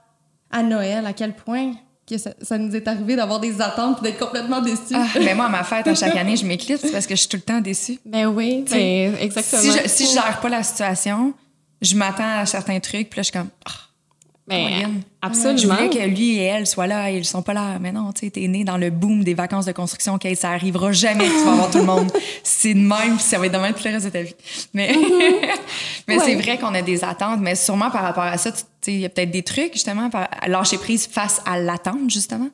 à 0.50 0.62
Noël, 0.62 1.04
à 1.04 1.12
quel 1.12 1.34
point 1.36 1.72
que 2.08 2.18
ça, 2.18 2.30
ça 2.40 2.56
nous 2.56 2.74
est 2.74 2.86
arrivé 2.86 3.16
d'avoir 3.16 3.40
des 3.40 3.60
attentes 3.60 3.98
et 4.00 4.04
d'être 4.04 4.18
complètement 4.18 4.60
déçus. 4.60 4.94
Ah, 4.94 5.06
ben 5.14 5.36
moi, 5.36 5.46
à 5.46 5.48
ma 5.48 5.64
fête, 5.64 5.86
à 5.88 5.94
chaque 5.94 6.16
année, 6.16 6.36
je 6.36 6.46
m'éclipse 6.46 6.90
parce 6.90 7.06
que 7.06 7.14
je 7.14 7.20
suis 7.20 7.28
tout 7.28 7.36
le 7.36 7.42
temps 7.42 7.60
déçue. 7.60 7.98
Ben 8.04 8.26
oui, 8.26 8.64
ben, 8.70 9.14
exactement. 9.20 9.62
Si 9.62 9.72
je, 9.72 9.88
si 9.88 10.06
je 10.06 10.12
gère 10.12 10.40
pas 10.40 10.48
la 10.48 10.62
situation, 10.62 11.34
je 11.82 11.96
m'attends 11.96 12.38
à 12.38 12.46
certains 12.46 12.78
trucs, 12.80 13.10
puis 13.10 13.18
là, 13.18 13.22
je 13.22 13.30
suis 13.30 13.32
comme, 13.32 13.48
ah, 13.66 13.85
Moyenne. 14.48 15.02
absolument. 15.22 15.58
Je 15.58 15.66
voulais 15.66 15.90
que 15.90 16.08
lui 16.08 16.36
et 16.36 16.44
elle 16.44 16.66
soient 16.66 16.86
là, 16.86 17.10
ils 17.10 17.24
sont 17.24 17.42
pas 17.42 17.52
là. 17.52 17.78
Mais 17.80 17.90
non, 17.90 18.12
tu 18.12 18.26
sais, 18.26 18.30
t'es 18.30 18.46
né 18.46 18.62
dans 18.62 18.76
le 18.76 18.90
boom 18.90 19.24
des 19.24 19.34
vacances 19.34 19.66
de 19.66 19.72
construction, 19.72 20.14
OK, 20.14 20.26
ça 20.36 20.50
arrivera 20.50 20.92
jamais 20.92 21.24
que 21.24 21.38
tu 21.38 21.44
vas 21.44 21.52
avoir 21.52 21.70
tout 21.70 21.78
le 21.78 21.84
monde. 21.84 22.12
C'est 22.44 22.74
de 22.74 22.78
même, 22.78 23.16
puis 23.16 23.24
ça 23.24 23.38
va 23.38 23.46
être 23.46 23.52
de 23.52 23.58
même 23.58 23.74
tout 23.74 23.82
le 23.84 23.90
reste 23.90 24.06
de 24.06 24.10
ta 24.10 24.22
vie. 24.22 24.34
Mais, 24.72 24.94
mais 26.08 26.18
c'est 26.20 26.36
vrai 26.36 26.58
qu'on 26.58 26.74
a 26.74 26.82
des 26.82 27.02
attentes, 27.02 27.40
mais 27.40 27.54
sûrement 27.54 27.90
par 27.90 28.02
rapport 28.02 28.24
à 28.24 28.38
ça, 28.38 28.52
tu 28.52 28.58
sais, 28.80 28.92
il 28.92 29.00
y 29.00 29.04
a 29.04 29.08
peut-être 29.08 29.30
des 29.30 29.42
trucs, 29.42 29.72
justement, 29.72 30.10
par, 30.10 30.28
lâcher 30.46 30.78
prise 30.78 31.06
face 31.06 31.40
à 31.44 31.58
l'attente, 31.58 32.08
justement. 32.08 32.48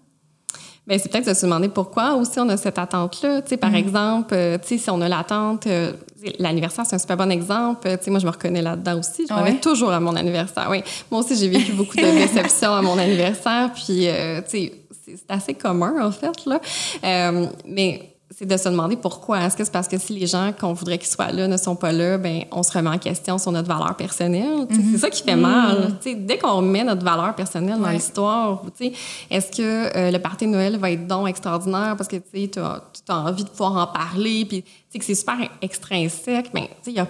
Ben, 0.87 0.99
c'est 0.99 1.09
peut-être 1.11 1.29
de 1.29 1.35
se 1.35 1.47
demander 1.47 1.69
pourquoi 1.69 2.15
aussi 2.15 2.41
on 2.41 2.49
a 2.49 2.57
cette 2.57 2.79
attente-là. 2.79 3.43
Tu 3.43 3.51
sais, 3.51 3.57
par 3.57 3.75
exemple, 3.75 4.35
euh, 4.35 4.59
tu 4.59 4.69
sais, 4.69 4.79
si 4.79 4.91
on 4.91 5.01
a 5.01 5.09
l'attente, 5.09 5.69
euh, 5.69 5.93
l'anniversaire, 6.41 6.85
c'est 6.85 6.97
un 6.97 6.99
super 6.99 7.17
bon 7.17 7.31
exemple. 7.31 7.89
Tu 7.99 8.05
sais, 8.05 8.11
moi, 8.11 8.19
je 8.19 8.27
me 8.27 8.33
reconnais 8.33 8.63
là-dedans 8.63 8.99
aussi. 8.99 9.25
Je 9.29 9.33
m'avais 9.33 9.53
ouais? 9.53 9.61
toujours 9.61 9.93
à 9.93 10.01
mon 10.01 10.17
anniversaire. 10.17 10.67
Oui. 10.71 10.83
Moi 11.11 11.21
aussi, 11.21 11.37
j'ai 11.37 11.49
vécu 11.49 11.73
beaucoup 11.73 11.97
de 11.97 12.03
déceptions 12.19 12.75
à 12.75 12.83
mon 12.83 12.99
anniversaire. 12.99 13.71
Puis, 13.73 14.09
euh, 14.09 14.41
tu 14.43 14.51
sais, 14.51 14.73
c'est 15.07 15.17
c'est 15.17 15.31
assez 15.31 15.55
commun, 15.55 15.95
en 16.05 16.11
fait, 16.11 16.47
là. 16.47 16.61
Euh, 17.05 17.47
mais 17.67 18.12
c'est 18.37 18.47
de 18.47 18.57
se 18.57 18.69
demander 18.69 18.97
pourquoi. 18.97 19.41
Est-ce 19.41 19.57
que 19.57 19.65
c'est 19.65 19.71
parce 19.73 19.89
que 19.89 19.99
si 19.99 20.19
les 20.19 20.27
gens 20.27 20.53
qu'on 20.59 20.73
voudrait 20.73 20.99
qu'ils 20.99 21.09
soient 21.09 21.31
là 21.33 21.49
ne 21.49 21.57
sont 21.57 21.77
pas 21.77 21.93
là, 21.93 22.19
ben 22.19 22.45
on 22.51 22.63
se 22.63 22.73
remet 22.73 22.91
en 22.91 22.99
question 22.99 23.39
sur 23.39 23.53
notre 23.53 23.69
valeur 23.69 23.95
personnelle. 23.97 24.67
Sais, 24.71 24.81
C'est 24.93 24.99
ça 24.99 25.11
qui 25.11 25.23
fait 25.23 25.37
mal. 25.37 25.97
Sais, 26.01 26.15
dès 26.15 26.39
qu'on 26.39 26.63
met 26.63 26.85
notre 26.85 27.05
valeur 27.05 27.35
personnelle 27.35 27.79
dans 27.79 27.85
Ouais. 27.87 27.95
l'histoire, 27.95 28.63
est-ce 29.31 29.51
que 29.57 29.97
euh, 29.97 30.11
le 30.11 30.19
party 30.19 30.47
de 30.47 30.51
Noël 30.51 30.77
va 30.79 30.91
être 30.91 31.07
donc 31.07 31.29
extraordinaire 31.29 31.95
parce 31.97 32.09
que 32.09 32.17
tu 32.17 32.59
as, 32.59 32.83
envie 33.09 33.45
de 33.45 33.49
pouvoir 33.51 33.77
en 33.77 33.87
parler, 33.93 34.45
puis 34.45 34.63
que 34.63 35.05
c'est 35.05 35.15
super 35.15 35.37
extrinsèque, 35.61 36.51
mais 36.55 36.71
y 36.87 36.99
a- 36.99 37.07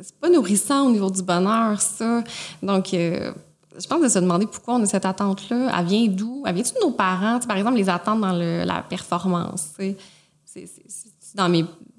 c'est 0.00 0.14
pas 0.20 0.28
nourrissant 0.28 0.86
au 0.86 0.90
niveau 0.90 1.10
du 1.10 1.22
bonheur, 1.22 1.80
ça. 1.80 2.22
Donc, 2.62 2.92
euh, 2.92 3.32
je 3.78 3.86
pense 3.86 4.02
de 4.02 4.08
se 4.08 4.18
demander 4.18 4.46
pourquoi 4.46 4.74
on 4.74 4.82
a 4.82 4.86
cette 4.86 5.04
attente-là. 5.06 5.70
Elle 5.78 5.84
vient 5.86 6.06
d'où? 6.08 6.42
Elle 6.46 6.54
vient-tu 6.54 6.72
de 6.74 6.80
nos 6.80 6.90
parents? 6.92 7.36
Tu 7.36 7.42
sais, 7.42 7.48
par 7.48 7.56
exemple, 7.56 7.76
les 7.76 7.88
attentes 7.88 8.20
dans 8.20 8.32
le- 8.32 8.64
la 8.64 8.82
performance. 8.82 9.68
Dans 11.34 11.48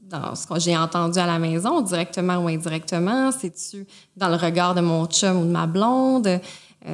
dans 0.09 0.35
ce 0.35 0.47
que 0.47 0.59
j'ai 0.59 0.77
entendu 0.77 1.19
à 1.19 1.25
la 1.25 1.37
maison, 1.37 1.81
directement 1.81 2.37
ou 2.37 2.47
indirectement? 2.47 3.31
C'est-tu 3.31 3.85
dans 4.15 4.29
le 4.29 4.35
regard 4.35 4.73
de 4.73 4.81
mon 4.81 5.05
chum 5.05 5.37
ou 5.37 5.45
de 5.45 5.51
ma 5.51 5.67
blonde? 5.67 6.27
Euh, 6.27 6.39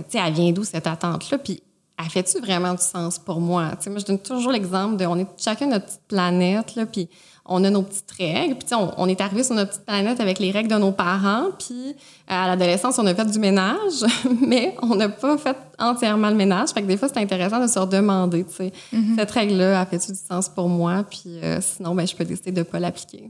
tu 0.09 0.17
sais, 0.17 0.17
elle 0.17 0.33
vient 0.33 0.51
d'où 0.51 0.63
cette 0.63 0.87
attente-là? 0.87 1.37
Puis, 1.37 1.61
elle 1.97 2.09
fait-tu 2.09 2.39
vraiment 2.39 2.73
du 2.73 2.81
sens 2.81 3.19
pour 3.19 3.39
moi? 3.39 3.71
Tu 3.75 3.83
sais, 3.83 3.89
moi, 3.91 3.99
je 3.99 4.05
donne 4.05 4.19
toujours 4.19 4.51
l'exemple 4.51 4.97
de 4.97 5.05
on 5.05 5.17
est 5.17 5.27
chacun 5.37 5.67
notre 5.67 5.85
petite 5.85 6.07
planète, 6.07 6.75
là, 6.75 6.85
puis 6.85 7.07
on 7.45 7.63
a 7.63 7.69
nos 7.69 7.83
petites 7.83 8.11
règles. 8.11 8.55
Puis, 8.55 8.73
on, 8.73 8.91
on 8.97 9.07
est 9.07 9.19
arrivé 9.19 9.43
sur 9.43 9.55
notre 9.55 9.71
petite 9.71 9.85
planète 9.85 10.19
avec 10.19 10.39
les 10.39 10.51
règles 10.51 10.69
de 10.69 10.77
nos 10.77 10.91
parents. 10.91 11.49
Puis, 11.59 11.95
à 12.27 12.47
l'adolescence, 12.47 12.97
on 12.99 13.05
a 13.05 13.13
fait 13.13 13.25
du 13.25 13.39
ménage, 13.39 14.05
mais 14.41 14.75
on 14.81 14.95
n'a 14.95 15.09
pas 15.09 15.37
fait 15.37 15.57
entièrement 15.77 16.29
le 16.29 16.35
ménage. 16.35 16.69
Fait 16.69 16.81
que 16.81 16.87
des 16.87 16.97
fois, 16.97 17.09
c'est 17.09 17.19
intéressant 17.19 17.59
de 17.59 17.67
se 17.67 17.79
redemander, 17.79 18.45
tu 18.45 18.53
sais, 18.53 18.73
cette 19.15 19.31
règle-là, 19.31 19.81
a 19.81 19.85
fait-tu 19.85 20.11
du 20.13 20.17
sens 20.17 20.47
pour 20.47 20.69
moi? 20.69 21.03
Puis, 21.03 21.39
euh, 21.43 21.59
sinon, 21.61 21.95
ben, 21.95 22.07
je 22.07 22.15
peux 22.15 22.25
décider 22.25 22.51
de 22.51 22.59
ne 22.59 22.63
pas 22.63 22.79
l'appliquer. 22.79 23.29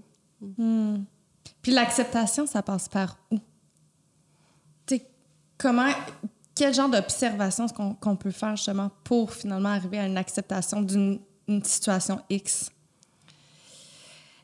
Puis 1.62 1.72
l'acceptation, 1.72 2.46
ça 2.46 2.62
passe 2.62 2.90
par 2.90 3.18
où? 3.32 3.38
Comment, 5.56 5.92
quel 6.56 6.74
genre 6.74 6.90
d'observation 6.90 7.66
est-ce 7.66 7.74
qu'on 7.74 8.16
peut 8.18 8.32
faire 8.32 8.58
justement 8.58 8.92
pour 9.06 9.32
finalement 9.32 9.70
arriver 9.70 9.98
à 9.98 10.08
une 10.08 10.18
acceptation 10.18 10.82
d'une 10.82 11.20
une 11.48 11.64
situation 11.64 12.20
X? 12.30 12.72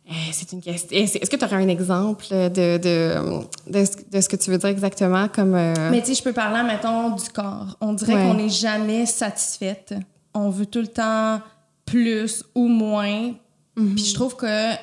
Euh, 0.10 0.14
c'est 0.32 0.52
une 0.54 0.62
question. 0.62 0.90
Est-ce 0.98 1.18
est-ce 1.20 1.30
que 1.30 1.36
tu 1.36 1.46
aurais 1.46 1.58
un 1.58 1.68
exemple 1.68 2.26
de, 2.30 2.78
de, 2.78 3.44
de, 3.68 3.86
ce- 3.86 4.10
de 4.12 4.22
ce 4.22 4.28
que 4.30 4.36
tu 4.36 4.50
veux 4.50 4.58
dire 4.58 4.70
exactement 4.70 5.28
comme. 5.28 5.54
euh, 5.54 5.92
Mais 5.92 6.00
tu 6.02 6.08
sais, 6.08 6.16
je 6.16 6.24
peux 6.24 6.34
parler, 6.34 6.64
mettons, 6.68 7.12
du 7.16 7.30
corps. 7.30 7.78
On 7.80 7.94
dirait 7.94 8.16
Ouais. 8.16 8.22
qu'on 8.24 8.34
n'est 8.34 8.50
jamais 8.50 9.06
satisfaite. 9.06 9.94
On 10.34 10.50
veut 10.50 10.66
tout 10.66 10.80
le 10.82 10.88
temps 10.88 11.42
plus 11.86 12.44
ou 12.56 12.68
moins. 12.68 13.34
Puis 13.76 14.04
je 14.06 14.14
trouve 14.16 14.36
que, 14.36 14.72
tu 14.74 14.78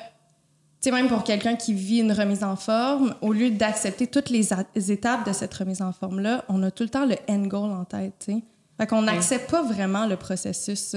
sais, 0.79 0.91
même 0.91 1.07
pour 1.07 1.23
quelqu'un 1.23 1.55
qui 1.55 1.73
vit 1.73 1.99
une 1.99 2.11
remise 2.13 2.43
en 2.43 2.55
forme, 2.55 3.13
au 3.21 3.31
lieu 3.33 3.49
d'accepter 3.51 4.07
toutes 4.07 4.29
les, 4.29 4.49
étapes 4.91 5.27
de 5.27 5.33
cette 5.33 5.53
remise 5.53 5.81
en 5.81 5.91
forme-là, 5.91 6.45
on 6.49 6.63
a 6.63 6.71
tout 6.71 6.83
le 6.83 6.89
temps 6.89 7.05
le 7.05 7.15
end 7.29 7.45
goal 7.47 7.69
en 7.71 7.83
tête, 7.85 8.13
tu 8.19 8.31
sais. 8.33 8.43
Fait 8.79 8.87
qu'on 8.87 9.01
n'accepte 9.01 9.51
pas 9.51 9.61
vraiment 9.63 10.05
le 10.07 10.15
processus. 10.15 10.95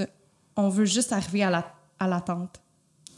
On 0.55 0.69
veut 0.69 0.85
juste 0.85 1.11
arriver 1.11 1.43
à 1.43 1.49
la- 1.49 1.65
à 1.99 2.07
l'attente, 2.07 2.60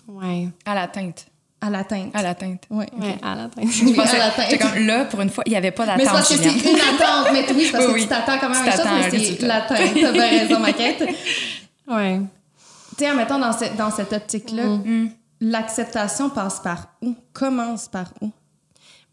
Ouais. 0.08 0.50
À 0.66 0.76
l'atteinte. 0.76 1.26
à 1.62 1.70
l'atteinte. 1.70 2.12
À 2.14 2.22
l'atteinte. 2.22 2.64
Ouais. 2.70 2.88
Ouais, 3.00 3.18
à 3.22 3.36
la 3.36 3.48
tête. 3.50 3.64
Oui, 3.66 3.98
à 4.00 4.18
l'atteinte. 4.18 4.48
J'étais 4.50 4.58
comme 4.64 4.86
là, 4.86 5.06
pour 5.06 5.22
une 5.22 5.30
fois, 5.30 5.44
il 5.48 5.52
n'y 5.52 5.56
avait 5.56 5.72
pas 5.72 5.86
Mais 5.86 5.92
c'est 6.06 6.12
d'attente. 6.12 6.14
parce 6.18 6.30
que 6.30 6.36
c'est 6.36 6.72
une 6.72 6.76
attente. 6.80 7.28
Mais 7.34 7.46
oui, 7.54 7.66
c'est 7.66 7.72
parce 7.72 7.86
Oui, 7.88 7.90
que 7.90 7.96
oui. 7.96 8.02
tu 8.02 8.08
t'attends 8.10 8.38
quand 8.40 8.50
même 8.50 8.64
Tu 8.64 8.70
à 8.70 8.74
une 8.74 8.78
chose, 8.78 8.86
mais 8.96 9.10
c'est 9.12 9.18
résultat. 9.18 9.48
l'atteinte. 9.48 9.94
T'as 10.02 10.12
bien 10.12 10.28
raison, 10.30 10.60
Maquette. 10.60 11.04
Ouais. 11.88 12.22
Tu 12.98 13.04
sais, 13.04 13.08
admettons, 13.08 13.40
dans, 13.40 13.52
cette- 13.52 13.76
dans 13.76 13.92
cette 13.92 14.14
optique-là, 14.14 14.64
Mm. 14.66 15.10
l'acceptation 15.42 16.30
passe 16.30 16.60
par 16.62 16.88
où? 17.02 17.16
Commence 17.34 17.88
par 17.90 18.14
où? 18.22 18.32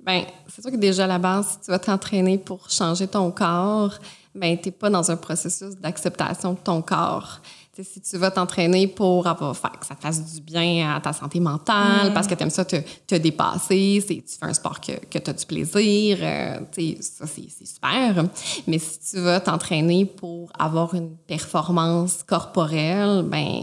Ben, 0.03 0.23
c'est 0.49 0.63
sûr 0.63 0.71
que 0.71 0.77
déjà 0.77 1.05
à 1.05 1.07
la 1.09 1.19
base, 1.19 1.47
si 1.53 1.61
tu 1.67 1.71
vas 1.71 1.79
t'entraîner 1.79 2.39
pour 2.39 2.71
changer 2.71 3.07
ton 3.09 3.31
corps, 3.33 3.95
ben, 4.35 4.57
t'es 4.57 4.71
pas 4.71 4.89
dans 4.89 5.11
un 5.11 5.17
processus 5.17 5.75
d'acceptation 5.77 6.53
de 6.53 6.59
ton 6.59 6.81
corps. 6.81 7.41
Si 7.73 8.01
tu 8.01 8.19
vas 8.19 8.31
t'entraîner 8.31 8.89
pour 8.89 9.27
avoir, 9.27 9.57
faire 9.57 9.79
que 9.79 9.87
ça 9.87 9.95
fasse 9.95 10.35
du 10.35 10.41
bien 10.43 10.95
à 10.95 11.01
ta 11.01 11.13
santé 11.13 11.39
mentale, 11.41 12.13
parce 12.13 12.27
que 12.27 12.35
tu 12.35 12.43
aimes 12.43 12.51
ça 12.51 12.65
te, 12.65 12.77
te 13.07 13.15
dépasser, 13.15 14.05
tu 14.07 14.23
fais 14.39 14.45
un 14.47 14.53
sport 14.53 14.81
que, 14.81 14.93
que 15.07 15.19
tu 15.19 15.31
as 15.31 15.33
du 15.33 15.47
plaisir, 15.47 16.19
euh, 16.21 16.61
ça, 17.01 17.27
c'est, 17.27 17.67
super. 17.67 18.25
Mais 18.67 18.79
si 18.79 18.99
tu 18.99 19.21
vas 19.21 19.41
t'entraîner 19.41 20.05
pour 20.05 20.51
avoir 20.59 20.95
une 20.95 21.17
performance 21.17 22.23
corporelle, 22.27 23.23
ben, 23.23 23.63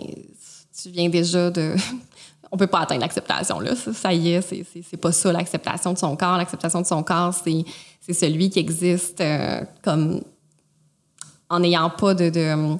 tu 0.81 0.89
viens 0.89 1.09
déjà 1.09 1.51
de 1.51 1.75
on 2.51 2.57
peut 2.57 2.67
pas 2.67 2.79
atteindre 2.79 3.01
l'acceptation 3.01 3.59
là. 3.59 3.75
Ça, 3.75 3.93
ça 3.93 4.13
y 4.13 4.31
est 4.31 4.41
c'est 4.41 4.97
pas 4.97 5.11
ça 5.11 5.31
l'acceptation 5.31 5.93
de 5.93 5.97
son 5.97 6.15
corps. 6.15 6.37
L'acceptation 6.37 6.81
de 6.81 6.87
son 6.87 7.03
corps 7.03 7.33
c'est 7.33 7.65
c'est 7.99 8.13
celui 8.13 8.49
qui 8.49 8.59
existe 8.59 9.19
euh, 9.19 9.61
comme 9.83 10.21
en 11.49 11.59
n'ayant 11.59 11.89
pas 11.89 12.13
de, 12.13 12.29
de 12.29 12.77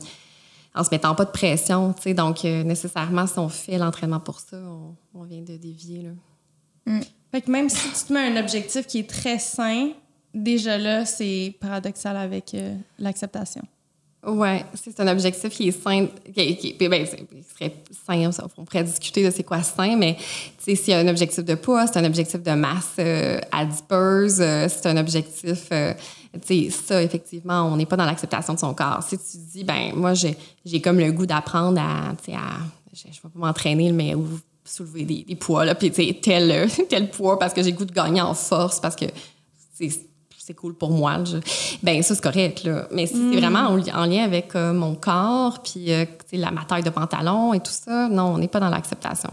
en 0.77 0.83
se 0.83 0.89
mettant 0.91 1.15
pas 1.15 1.25
de 1.25 1.31
pression 1.31 1.93
tu 1.93 2.03
sais. 2.03 2.13
Donc 2.13 2.45
euh, 2.45 2.63
nécessairement 2.63 3.25
si 3.27 3.39
on 3.39 3.49
fait 3.49 3.77
l'entraînement 3.77 4.19
pour 4.19 4.39
ça 4.39 4.57
on, 4.57 4.95
on 5.13 5.23
vient 5.23 5.41
de 5.41 5.57
dévier 5.57 6.03
là. 6.03 6.99
Fait 7.31 7.41
que 7.41 7.51
même 7.51 7.69
si 7.69 7.89
tu 7.91 8.05
te 8.05 8.13
mets 8.13 8.27
un 8.37 8.39
objectif 8.39 8.87
qui 8.87 8.99
est 8.99 9.09
très 9.09 9.37
sain, 9.39 9.89
déjà 10.33 10.77
là, 10.77 11.03
c'est 11.05 11.55
paradoxal 11.59 12.15
avec 12.15 12.53
euh, 12.53 12.75
l'acceptation. 12.99 13.61
Ouais, 14.25 14.65
c'est 14.73 14.99
un 14.99 15.07
objectif 15.09 15.49
qui 15.49 15.67
est 15.67 15.71
sain, 15.83 16.07
qui, 16.33 16.57
qui- 16.57 16.87
ben, 16.87 17.05
serait 17.05 17.75
sain, 18.07 18.29
on 18.57 18.65
pourrait 18.65 18.83
discuter 18.83 19.23
de 19.25 19.29
c'est 19.31 19.43
quoi 19.43 19.61
sain, 19.63 19.95
mais 19.97 20.15
tu 20.15 20.23
sais, 20.63 20.75
s'il 20.75 20.91
y 20.91 20.93
a 20.93 20.99
un 20.99 21.07
objectif 21.07 21.43
de 21.45 21.55
poids, 21.55 21.85
c'est 21.87 21.97
un 21.99 22.03
objectif 22.05 22.41
de 22.41 22.51
masse 22.51 22.95
euh, 22.99 23.39
adipeuse, 23.51 24.41
euh, 24.41 24.67
c'est 24.69 24.87
un 24.87 24.97
objectif, 24.97 25.67
euh, 25.71 25.93
sais, 26.45 26.69
ça, 26.69 27.01
effectivement, 27.01 27.63
on 27.63 27.77
n'est 27.77 27.85
pas 27.85 27.95
dans 27.97 28.05
l'acceptation 28.05 28.53
de 28.53 28.59
son 28.59 28.73
corps. 28.73 29.01
Si 29.03 29.17
tu 29.17 29.37
dis, 29.51 29.63
ben 29.63 29.93
moi, 29.95 30.13
j'ai 30.13 30.81
comme 30.81 30.99
le 30.99 31.11
goût 31.11 31.25
d'apprendre 31.25 31.79
à, 31.81 32.13
tu 32.23 32.31
sais, 32.31 32.37
à, 32.37 32.57
je, 32.93 33.01
je 33.11 33.21
vais 33.21 33.29
pas 33.33 33.39
m'entraîner, 33.47 33.91
mais 33.91 34.15
ou 34.15 34.27
soulever 34.65 35.03
des, 35.03 35.23
des 35.23 35.35
poids, 35.35 35.63
là, 35.65 35.75
puis 35.75 35.91
tel, 35.91 36.51
euh, 36.51 36.67
tel 36.89 37.09
poids 37.09 37.39
parce 37.39 37.53
que 37.53 37.63
j'ai 37.63 37.71
le 37.71 37.77
goût 37.77 37.85
de 37.85 37.93
gagner 37.93 38.21
en 38.21 38.33
force, 38.33 38.79
parce 38.81 38.95
que 38.97 39.05
c'est 39.73 40.53
cool 40.53 40.73
pour 40.75 40.91
moi. 40.91 41.23
Je- 41.23 41.37
ben 41.83 42.01
ça, 42.03 42.15
c'est 42.15 42.21
correct. 42.23 42.63
Là. 42.63 42.87
Mais 42.91 43.05
si 43.05 43.13
c'est 43.15 43.37
vraiment 43.39 43.69
en, 43.69 43.75
li- 43.75 43.91
en 43.93 44.05
lien 44.05 44.23
avec 44.23 44.55
euh, 44.55 44.73
mon 44.73 44.95
corps, 44.95 45.61
puis 45.61 45.91
euh, 45.91 46.05
la, 46.33 46.51
ma 46.51 46.63
taille 46.63 46.83
de 46.83 46.89
pantalon 46.89 47.53
et 47.53 47.59
tout 47.59 47.71
ça, 47.71 48.07
non, 48.09 48.33
on 48.33 48.37
n'est 48.37 48.47
pas 48.47 48.59
dans 48.59 48.69
l'acceptation. 48.69 49.29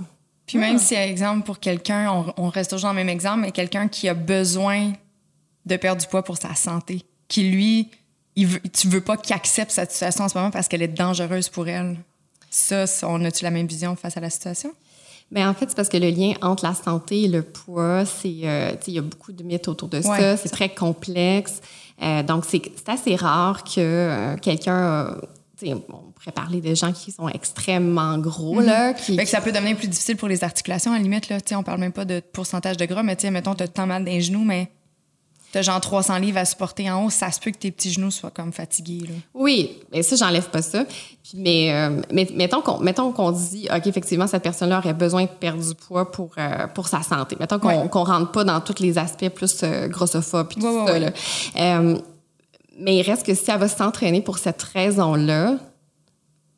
Puis 0.46 0.59
même 0.59 0.78
si, 0.78 0.94
exemple, 0.94 1.44
pour 1.46 1.59
quelqu'un, 1.59 2.11
on, 2.12 2.44
on 2.44 2.48
reste 2.48 2.70
toujours 2.72 2.88
dans 2.88 2.92
le 2.92 2.96
même 2.96 3.09
exemple, 3.09 3.40
mais 3.40 3.50
quelqu'un 3.52 3.88
qui 3.88 4.09
a 4.09 4.14
besoin 4.14 4.92
de 5.67 5.77
perdre 5.77 6.01
du 6.01 6.07
poids 6.07 6.23
pour 6.23 6.37
sa 6.37 6.55
santé, 6.55 7.03
qui 7.29 7.51
lui, 7.51 7.91
il 8.37 8.47
veut, 8.47 8.61
tu 8.73 8.89
veux 8.89 9.01
pas 9.01 9.17
qu'il 9.17 9.35
accepte 9.35 9.71
cette 9.71 9.93
situation 9.93 10.25
en 10.25 10.29
ce 10.29 10.37
moment 10.37 10.51
parce 10.51 10.69
qu'elle 10.69 10.83
est 10.83 10.89
dangereuse 10.89 11.49
pour 11.49 11.69
elle. 11.69 11.97
Ça, 12.51 12.85
on 13.03 13.25
a-tu 13.25 13.45
la 13.45 13.51
même 13.51 13.67
vision 13.67 13.97
face 13.97 14.17
à 14.17 14.21
la 14.21 14.31
situation? 14.31 14.73
Mais 15.31 15.45
en 15.45 15.55
fait, 15.55 15.69
c'est 15.69 15.75
parce 15.75 15.89
que 15.89 15.97
le 15.97 16.11
lien 16.11 16.35
entre 16.43 16.65
la 16.65 16.75
santé 16.75 17.23
et 17.23 17.29
le 17.29 17.43
poids, 17.43 18.05
c'est, 18.05 18.41
euh, 18.45 18.73
tu 18.73 18.91
il 18.91 18.95
y 18.95 18.99
a 18.99 19.03
beaucoup 19.03 19.33
de 19.33 19.43
mythes 19.43 19.67
autour 19.69 19.89
de 19.89 20.01
ça. 20.01 20.37
C'est 20.37 20.51
très 20.51 20.69
complexe. 20.69 21.61
Euh, 22.03 22.23
donc, 22.23 22.45
c'est, 22.47 22.62
assez 22.87 23.17
rare 23.17 23.65
que 23.65 23.81
euh, 23.81 24.37
quelqu'un, 24.37 24.77
euh, 24.77 25.21
tu 25.59 25.73
on 25.73 25.79
pourrait 25.79 26.33
parler 26.35 26.61
de 26.61 26.75
gens 26.75 26.93
qui 26.93 27.12
sont 27.12 27.29
extrêmement 27.29 28.19
gros, 28.19 28.61
là, 28.61 28.93
qui, 28.95 29.17
Fait 29.17 29.25
que 29.25 29.31
ça 29.31 29.41
peut 29.41 29.53
devenir 29.53 29.77
plus 29.77 29.89
difficile 29.89 30.17
pour 30.17 30.29
les 30.29 30.43
articulations, 30.43 30.93
à 30.93 30.97
la 30.97 31.03
limite. 31.03 31.29
Là, 31.29 31.41
Tu 31.41 31.55
on 31.55 31.62
parle 31.62 31.81
même 31.81 31.93
pas 31.93 32.05
de 32.05 32.21
pourcentage 32.21 32.77
de 32.77 32.85
gras, 32.85 33.03
mais 33.03 33.17
tu 33.17 33.31
mettons, 33.31 33.55
t'as 33.55 33.69
tant 33.69 33.87
mal 33.87 34.05
dans 34.05 34.11
les 34.11 34.21
genoux, 34.21 34.45
mais 34.45 34.71
t'as 35.55 35.62
genre 35.62 35.80
300 35.80 36.18
livres 36.18 36.38
à 36.38 36.44
supporter 36.44 36.90
en 36.90 37.05
haut, 37.05 37.11
ça 37.11 37.30
se 37.30 37.38
peut 37.38 37.52
que 37.52 37.57
tes 37.59 37.70
petits 37.70 37.92
genoux 37.92 38.11
soient 38.11 38.30
comme 38.32 38.52
fatigués. 38.52 39.07
Là. 39.07 39.14
Oui, 39.34 39.78
mais 39.92 40.02
ça, 40.02 40.16
j'enlève 40.16 40.50
pas 40.50 40.62
ça. 40.62 40.84
Puis, 40.84 41.32
mais, 41.36 41.72
euh, 41.72 42.00
mais 42.12 42.28
mettons 42.34 42.61
qu'on 42.61 42.78
mettons 42.80 43.12
qu'on 43.12 43.30
dit, 43.30 43.68
OK, 43.74 43.86
effectivement, 43.86 44.26
cette 44.26 44.42
personne-là 44.42 44.78
aurait 44.78 44.94
besoin 44.94 45.22
de 45.22 45.28
perdre 45.28 45.62
du 45.62 45.74
poids 45.76 46.11
pour, 46.11 46.30
euh, 46.38 46.66
pour 46.66 46.88
sa 46.88 47.02
santé. 47.02 47.36
Mettons 47.38 47.61
qu'on 47.61 47.68
Ouais. 47.68 47.88
rentre 47.92 48.32
pas 48.32 48.42
dans 48.42 48.61
tous 48.61 48.80
les 48.82 48.98
aspects 48.98 49.28
plus 49.28 49.61
euh, 49.62 49.86
grossophobes 49.86 50.48
puis 50.48 50.61
tout 50.61 50.66
Ouais, 50.66 50.86
ça. 50.86 50.98
là. 50.98 51.11
Euh, 51.57 51.98
mais 52.80 52.96
il 52.96 53.02
reste 53.02 53.24
que 53.24 53.34
si 53.34 53.48
elle 53.50 53.61
va 53.61 53.68
s'entraîner 53.68 54.20
pour 54.22 54.38
cette 54.38 54.61
raison-là, 54.62 55.57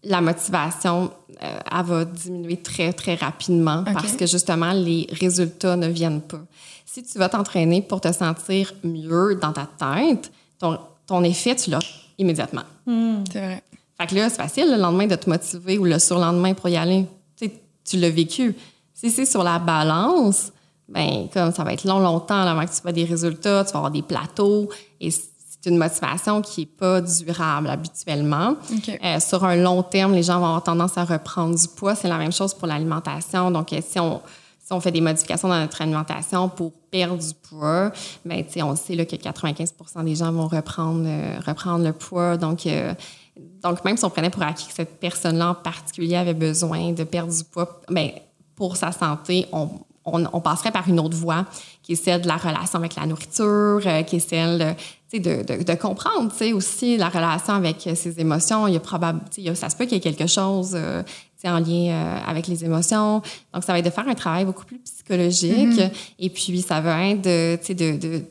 la 0.05 0.21
motivation, 0.21 1.11
euh, 1.43 1.59
elle 1.79 1.85
va 1.85 2.05
diminuer 2.07 2.57
très, 2.57 2.93
très 2.95 3.15
rapidement 3.17 3.85
parce 3.85 4.13
que 4.13 4.25
justement, 4.27 4.73
les 4.73 5.07
résultats 5.11 5.77
ne 5.77 5.89
viennent 5.89 6.23
pas. 6.23 6.41
Si 6.87 7.03
tu 7.03 7.19
vas 7.19 7.29
t'entraîner 7.29 7.83
pour 7.83 8.01
te 8.01 8.11
sentir 8.13 8.73
mieux 8.83 9.35
dans 9.35 9.53
ta 9.53 9.67
tête, 9.67 10.33
ton, 10.59 10.79
ton 11.07 11.23
effet, 11.25 11.55
tu 11.57 11.69
l'as 11.71 11.81
immédiatement. 12.17 12.63
C'est 13.31 13.41
vrai. 13.41 13.63
Fait 13.99 14.07
que 14.07 14.15
là, 14.15 14.29
c'est 14.31 14.37
facile 14.37 14.71
le 14.71 14.77
lendemain 14.77 15.07
de 15.07 15.17
te 15.17 15.29
motiver 15.29 15.79
ou 15.79 15.85
le 15.85 15.99
surlendemain 15.99 16.55
pour 16.55 16.69
y 16.69 16.77
aller. 16.77 17.07
Tu 17.37 17.47
sais, 17.47 17.61
tu 17.85 17.97
l'as 17.97 18.11
vécu. 18.11 18.55
Si 18.95 19.11
c'est 19.11 19.27
sur 19.27 19.43
la 19.43 19.59
balance, 19.59 20.53
ben 20.89 21.29
comme 21.33 21.53
ça 21.53 21.65
va 21.65 21.73
être 21.73 21.85
long, 21.85 21.99
longtemps 21.99 22.41
avant 22.41 22.65
que 22.65 22.75
tu 22.75 22.83
vois 22.83 22.93
des 22.93 23.05
résultats, 23.05 23.65
tu 23.65 23.73
vas 23.73 23.79
avoir 23.79 23.91
des 23.91 24.03
plateaux 24.03 24.71
et 25.01 25.11
c'est 25.11 25.67
une 25.67 25.79
motivation 25.79 26.43
qui 26.43 26.63
est 26.63 26.67
pas 26.67 27.01
durable 27.01 27.69
habituellement. 27.69 28.57
Euh, 29.03 29.21
sur 29.21 29.45
un 29.45 29.57
long 29.57 29.83
terme, 29.83 30.13
les 30.13 30.23
gens 30.23 30.39
vont 30.39 30.47
avoir 30.47 30.63
tendance 30.63 30.97
à 30.97 31.05
reprendre 31.05 31.59
du 31.59 31.67
poids. 31.69 31.95
C'est 31.95 32.09
la 32.09 32.19
même 32.19 32.33
chose 32.33 32.55
pour 32.55 32.69
l'alimentation. 32.69 33.51
Donc, 33.51 33.73
euh, 33.73 33.81
si 33.87 33.99
on, 33.99 34.21
si 34.67 34.73
on 34.73 34.81
fait 34.81 34.91
des 34.91 35.01
modifications 35.01 35.47
dans 35.47 35.61
notre 35.61 35.81
alimentation 35.81 36.49
pour 36.49 36.73
perdre 36.91 37.19
du 37.19 37.35
poids, 37.49 37.93
ben, 38.25 38.45
on 38.63 38.75
sait 38.75 39.07
que 39.07 39.15
95 39.15 39.75
des 40.05 40.17
gens 40.17 40.33
vont 40.33 40.49
reprendre, 40.49 41.05
euh, 41.07 41.79
le 41.79 41.93
poids. 41.93 42.37
Donc, 42.37 42.67
euh, 42.67 42.93
donc, 43.63 43.85
même 43.85 43.97
si 43.97 44.05
on 44.05 44.11
prenait 44.11 44.31
pour 44.31 44.43
acquis 44.43 44.67
que 44.67 44.75
cette 44.75 44.99
personne-là 44.99 45.51
en 45.51 45.55
particulier 45.55 46.17
avait 46.17 46.35
besoin 46.35 46.91
de 46.91 47.05
perdre 47.05 47.33
du 47.33 47.45
poids, 47.45 47.81
ben, 47.89 48.11
pour 48.57 48.77
sa 48.77 48.91
santé, 48.91 49.47
on, 49.53 50.41
passerait 50.41 50.73
par 50.73 50.89
une 50.89 50.99
autre 50.99 51.17
voie 51.17 51.45
qui 51.85 51.93
est 51.93 51.97
celle 51.97 52.23
de 52.23 52.29
la 52.29 52.37
relation 52.37 52.81
avec 52.81 52.97
la 52.97 53.07
nourriture, 53.07 53.81
euh, 53.87 54.03
qui 54.03 54.17
est 54.17 54.29
celle 54.29 54.75
de, 55.13 55.75
comprendre 55.77 56.33
aussi 56.53 56.97
la 56.97 57.09
relation 57.09 57.55
avec 57.55 57.89
ses 57.95 58.19
émotions. 58.19 58.67
Il 58.67 58.75
y 58.75 58.77
a 58.77 58.81
probable, 58.81 59.21
ça 59.55 59.71
se 59.71 59.77
peut 59.77 59.85
qu'il 59.85 59.95
y 59.95 59.97
ait 59.99 60.01
quelque 60.01 60.27
chose 60.27 60.77
en 61.45 61.59
lien 61.59 61.91
euh, 61.91 62.19
avec 62.27 62.47
les 62.49 62.65
émotions. 62.65 63.23
Donc, 63.53 63.63
ça 63.65 63.73
va 63.73 63.79
être 63.79 63.85
de 63.85 63.91
faire 63.91 64.09
un 64.09 64.15
travail 64.15 64.45
beaucoup 64.45 64.65
plus 64.65 64.79
psychologique. 64.79 65.81
Et 66.19 66.31
puis, 66.31 66.63
ça 66.63 66.81
va 66.81 67.07
être 67.07 67.23
de, 67.23 67.59
de, 67.69 67.97
de, 67.97 68.23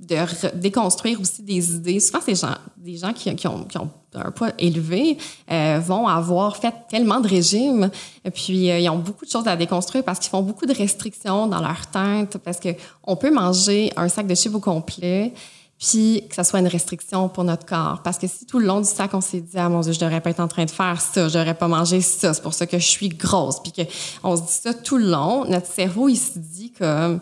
de 0.00 0.14
re- 0.14 0.58
déconstruire 0.58 1.20
aussi 1.20 1.42
des 1.42 1.74
idées. 1.74 2.00
Souvent, 2.00 2.20
ces 2.20 2.34
gens, 2.34 2.54
des 2.76 2.96
gens 2.96 3.12
qui, 3.12 3.34
qui 3.34 3.46
ont, 3.48 3.64
qui 3.64 3.78
ont 3.78 3.90
un 4.14 4.30
poids 4.30 4.52
élevé 4.58 5.18
euh, 5.50 5.78
vont 5.84 6.06
avoir 6.06 6.56
fait 6.56 6.72
tellement 6.88 7.20
de 7.20 7.28
régimes, 7.28 7.90
et 8.24 8.30
puis 8.30 8.70
euh, 8.70 8.78
ils 8.78 8.88
ont 8.88 8.98
beaucoup 8.98 9.26
de 9.26 9.30
choses 9.30 9.46
à 9.46 9.56
déconstruire 9.56 10.04
parce 10.04 10.18
qu'ils 10.18 10.30
font 10.30 10.40
beaucoup 10.40 10.64
de 10.64 10.72
restrictions 10.72 11.46
dans 11.46 11.60
leur 11.60 11.86
tête, 11.88 12.38
parce 12.38 12.58
que 12.58 12.70
on 13.04 13.16
peut 13.16 13.30
manger 13.30 13.92
un 13.94 14.08
sac 14.08 14.26
de 14.26 14.34
chips 14.34 14.54
au 14.54 14.60
complet, 14.60 15.34
puis 15.78 16.24
que 16.28 16.34
ça 16.34 16.44
soit 16.44 16.60
une 16.60 16.68
restriction 16.68 17.28
pour 17.28 17.44
notre 17.44 17.66
corps. 17.66 18.00
Parce 18.02 18.18
que 18.18 18.26
si 18.26 18.46
tout 18.46 18.58
le 18.58 18.66
long 18.66 18.80
du 18.80 18.88
sac, 18.88 19.12
on 19.12 19.20
s'est 19.20 19.40
dit, 19.40 19.58
ah 19.58 19.68
mon 19.68 19.80
Dieu, 19.80 19.92
je 19.92 20.00
devrais 20.00 20.20
pas 20.20 20.30
être 20.30 20.40
en 20.40 20.48
train 20.48 20.64
de 20.64 20.70
faire 20.70 21.00
ça, 21.00 21.28
je 21.28 21.34
devrais 21.38 21.54
pas 21.54 21.68
manger 21.68 22.00
ça, 22.00 22.32
c'est 22.32 22.42
pour 22.42 22.54
ça 22.54 22.66
que 22.66 22.78
je 22.78 22.86
suis 22.86 23.10
grosse, 23.10 23.60
puis 23.60 23.72
qu'on 23.72 24.36
se 24.36 24.42
dit 24.42 24.52
ça 24.52 24.72
tout 24.72 24.96
le 24.96 25.10
long, 25.10 25.44
notre 25.44 25.66
cerveau, 25.66 26.08
il 26.08 26.16
se 26.16 26.38
dit 26.38 26.72
comme, 26.72 27.20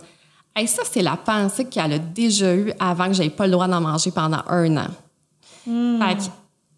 Hey, 0.57 0.69
ça, 0.69 0.83
c'est 0.89 1.03
la 1.03 1.17
pensée 1.17 1.65
qu'elle 1.65 1.93
a 1.95 1.99
déjà 1.99 2.55
eue 2.55 2.73
avant 2.79 3.09
que 3.09 3.15
j'aie 3.15 3.29
pas 3.29 3.47
le 3.47 3.53
droit 3.53 3.67
d'en 3.67 3.81
manger 3.81 4.13
pendant 4.13 4.43
un 4.47 4.77
an. 4.77 4.89
Fait 5.65 6.17
que 6.17 6.23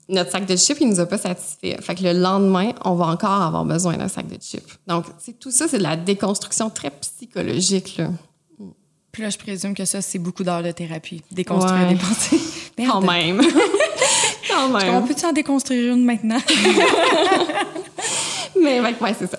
notre 0.08 0.30
sac 0.30 0.46
de 0.46 0.56
chips, 0.56 0.80
il 0.80 0.88
nous 0.88 1.00
a 1.00 1.04
pas 1.04 1.18
satisfait. 1.18 1.76
Fait 1.82 1.94
que 1.94 2.02
le 2.02 2.12
lendemain, 2.12 2.72
on 2.84 2.94
va 2.94 3.06
encore 3.06 3.42
avoir 3.42 3.66
besoin 3.66 3.98
d'un 3.98 4.08
sac 4.08 4.28
de 4.28 4.40
chips. 4.40 4.78
Donc, 4.86 5.04
tout 5.40 5.50
ça, 5.50 5.68
c'est 5.68 5.78
de 5.78 5.82
la 5.82 5.96
déconstruction 5.96 6.70
très 6.70 6.90
psychologique, 6.90 7.98
là. 7.98 8.08
Puis 9.16 9.22
là, 9.22 9.30
je 9.30 9.38
présume 9.38 9.74
que 9.74 9.86
ça, 9.86 10.02
c'est 10.02 10.18
beaucoup 10.18 10.44
d'heures 10.44 10.62
de 10.62 10.72
thérapie. 10.72 11.22
Déconstruire 11.30 11.86
Ouais. 11.88 11.94
des 11.94 11.98
pensées. 11.98 12.38
Quand 12.76 13.00
Merde. 13.00 13.04
même. 13.06 13.40
Quand 14.50 14.66
On 14.66 14.78
même. 14.78 15.06
peut-tu 15.06 15.24
en 15.24 15.32
déconstruire 15.32 15.94
une 15.94 16.04
maintenant? 16.04 16.36
Mais, 18.60 18.78
ouais, 18.80 18.94
ouais, 19.00 19.14
c'est 19.18 19.30
ça. 19.30 19.38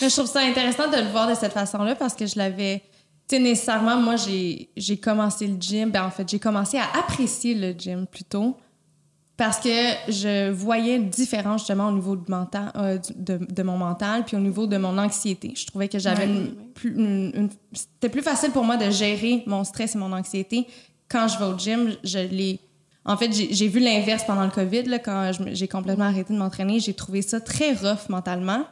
Je 0.00 0.08
trouve 0.08 0.26
ça 0.26 0.40
intéressant 0.40 0.88
de 0.88 0.96
le 0.96 1.10
voir 1.12 1.28
de 1.28 1.34
cette 1.36 1.52
façon-là 1.52 1.94
parce 1.94 2.14
que 2.14 2.26
je 2.26 2.36
l'avais. 2.36 2.82
Tu 3.28 3.36
sais, 3.36 3.42
nécessairement, 3.42 3.96
moi, 3.98 4.16
j'ai 4.16 4.68
j'ai 4.76 4.96
commencé 4.96 5.46
le 5.46 5.58
gym. 5.60 5.90
Ben, 5.92 6.04
en 6.06 6.10
fait, 6.10 6.28
j'ai 6.28 6.40
commencé 6.40 6.78
à 6.78 6.86
apprécier 6.98 7.54
le 7.54 7.70
gym 7.72 8.06
plutôt 8.08 8.56
parce 9.36 9.58
que 9.58 9.68
je 10.08 10.50
voyais 10.50 10.96
une 10.96 11.08
différence 11.08 11.62
justement 11.62 11.88
au 11.88 11.92
niveau 11.92 12.14
de, 12.16 12.30
mental, 12.30 12.70
euh, 12.76 12.98
de, 13.16 13.38
de 13.50 13.62
mon 13.62 13.76
mental 13.76 14.24
puis 14.24 14.36
au 14.36 14.40
niveau 14.40 14.66
de 14.66 14.76
mon 14.76 14.96
anxiété. 14.98 15.52
Je 15.56 15.66
trouvais 15.66 15.88
que 15.88 15.98
j'avais 15.98 16.26
une, 16.26 16.54
plus, 16.74 16.90
une- 16.94 17.32
une- 17.34 17.50
C'était 17.72 18.08
plus 18.08 18.22
facile 18.22 18.50
pour 18.52 18.64
moi 18.64 18.76
de 18.76 18.90
gérer 18.90 19.42
mon 19.46 19.64
stress 19.64 19.94
et 19.94 19.98
mon 19.98 20.12
anxiété 20.12 20.66
quand 21.08 21.26
je 21.28 21.38
vais 21.38 21.44
au 21.46 21.58
gym. 21.58 21.94
Je 22.04 22.18
l'ai. 22.18 22.60
En 23.04 23.16
fait, 23.16 23.32
j'ai 23.32 23.52
j'ai 23.52 23.68
vu 23.68 23.80
l'inverse 23.80 24.24
pendant 24.24 24.44
le 24.44 24.50
COVID, 24.50 24.84
là, 24.84 24.98
quand 24.98 25.30
j'ai 25.52 25.68
complètement 25.68 26.06
arrêté 26.06 26.32
de 26.32 26.38
m'entraîner. 26.38 26.78
J'ai 26.80 26.94
trouvé 26.94 27.20
ça 27.20 27.40
très 27.40 27.72
rough 27.72 28.08
mentalement. 28.08 28.64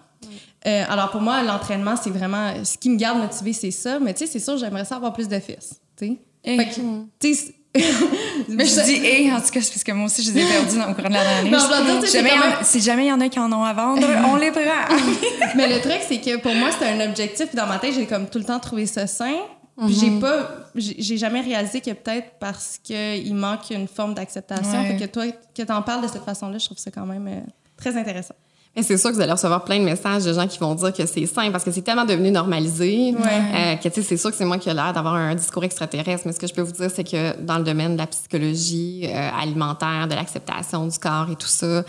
Euh, 0.67 0.85
alors 0.89 1.11
pour 1.11 1.21
moi, 1.21 1.43
l'entraînement, 1.43 1.97
c'est 1.97 2.11
vraiment 2.11 2.65
ce 2.65 2.79
qui 2.79 2.89
me 2.89 2.97
garde 2.97 3.19
motivée, 3.19 3.53
c'est 3.53 3.73
ça. 3.73 3.99
Mais 3.99 4.15
tu 4.15 4.21
sais, 4.21 4.27
c'est 4.33 4.39
sûr, 4.39 4.57
j'aimerais 4.57 4.85
ça 4.85 4.95
avoir 4.97 5.13
plus 5.13 5.27
de 5.29 5.39
fils. 5.41 5.81
Tu 5.99 6.07
sais. 6.07 6.19
Mais 8.49 8.67
je 8.67 8.81
dis, 8.85 8.97
hé, 9.05 9.33
en 9.33 9.41
tout 9.41 9.49
cas, 9.51 9.61
c'est 9.63 9.71
parce 9.71 9.85
que 9.85 9.93
moi 9.93 10.07
aussi, 10.07 10.23
je 10.23 10.33
les 10.33 10.41
ai 10.43 10.45
perdus 10.47 10.77
le 10.77 10.95
courant 10.95 11.09
de 11.09 11.15
la 11.15 11.25
dernière 11.25 11.39
année. 11.39 11.51
Si 12.05 12.81
jamais 12.81 13.05
il 13.05 13.09
y 13.09 13.13
en- 13.13 13.17
même- 13.17 13.23
y 13.23 13.27
a 13.27 13.29
qui 13.31 13.39
en 13.39 13.53
ont 13.53 13.65
à 13.65 13.73
vendre, 13.73 14.07
on 14.31 14.37
les 14.37 14.51
prend. 14.51 14.61
Mais 15.57 15.69
le 15.69 15.81
truc, 15.81 16.01
c'est 16.07 16.21
que 16.21 16.37
pour 16.39 16.55
moi, 16.55 16.71
c'était 16.73 16.87
un 16.89 17.09
objectif. 17.09 17.55
Dans 17.55 17.67
ma 17.67 17.79
tête, 17.79 17.95
j'ai 17.95 18.07
comme 18.07 18.27
tout 18.29 18.39
le 18.39 18.45
temps 18.45 18.61
trouvé 18.61 18.87
ça 18.87 19.07
sain. 19.07 19.37
Puis 19.87 19.95
j'ai 19.99 20.11
pas, 20.21 20.51
j'ai 20.75 20.97
j'ai 20.99 21.17
jamais 21.17 21.41
réalisé 21.41 21.81
que 21.81 21.91
peut-être 21.93 22.33
parce 22.39 22.79
qu'il 22.83 23.35
manque 23.35 23.71
une 23.71 23.89
forme 23.89 24.13
d'acceptation. 24.13 24.83
Ouais. 24.83 24.99
Fait 24.99 25.07
que 25.07 25.11
toi, 25.11 25.25
que 25.57 25.63
t'en 25.63 25.81
parles 25.81 26.03
de 26.03 26.09
cette 26.09 26.25
façon-là, 26.25 26.59
je 26.59 26.67
trouve 26.67 26.77
ça 26.79 26.91
quand 26.91 27.07
même 27.07 27.27
euh, 27.27 27.41
très 27.77 27.97
intéressant. 27.97 28.35
Mais 28.75 28.83
c'est 28.83 28.97
sûr 28.97 29.11
que 29.11 29.17
vous 29.17 29.21
allez 29.21 29.33
recevoir 29.33 29.65
plein 29.65 29.79
de 29.79 29.85
messages 29.85 30.25
de 30.25 30.33
gens 30.33 30.47
qui 30.47 30.59
vont 30.59 30.75
dire 30.75 30.93
que 30.95 31.05
c'est 31.05 31.27
sain 31.27 31.51
parce 31.51 31.63
que 31.63 31.71
c'est 31.71 31.83
tellement 31.83 32.07
devenu 32.07 32.31
normalisé 32.31 33.15
euh, 33.15 33.77
que 33.77 33.89
tu 33.89 33.95
sais, 33.97 34.03
c'est 34.03 34.17
sûr 34.17 34.31
que 34.31 34.37
c'est 34.37 34.47
moi 34.47 34.57
qui 34.57 34.71
ai 34.71 34.75
l'air 34.75 34.95
d'avoir 34.95 35.15
un 35.15 35.35
discours 35.35 35.63
extraterrestre. 35.65 36.27
Mais 36.27 36.33
ce 36.33 36.41
que 36.41 36.47
je 36.47 36.55
peux 36.55 36.63
vous 36.63 36.73
dire, 36.73 36.91
c'est 36.91 37.05
que 37.05 37.39
dans 37.41 37.59
le 37.59 37.65
domaine 37.65 37.93
de 37.95 37.99
la 37.99 38.07
psychologie 38.07 39.07
euh, 39.07 39.31
alimentaire, 39.39 40.09
de 40.09 40.15
l'acceptation 40.15 40.87
du 40.87 40.99
corps 40.99 41.29
et 41.31 41.37
tout 41.37 41.47
ça, 41.47 41.67
euh, 41.67 41.85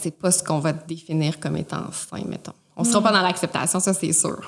c'est 0.00 0.16
pas 0.16 0.30
ce 0.30 0.44
qu'on 0.44 0.60
va 0.60 0.72
définir 0.72 1.40
comme 1.40 1.56
étant 1.56 1.90
sain, 1.92 2.22
mettons. 2.26 2.52
On 2.76 2.84
sera 2.84 3.02
pas 3.02 3.12
dans 3.12 3.22
l'acceptation, 3.22 3.80
ça 3.80 3.92
c'est 3.92 4.12
sûr. 4.12 4.40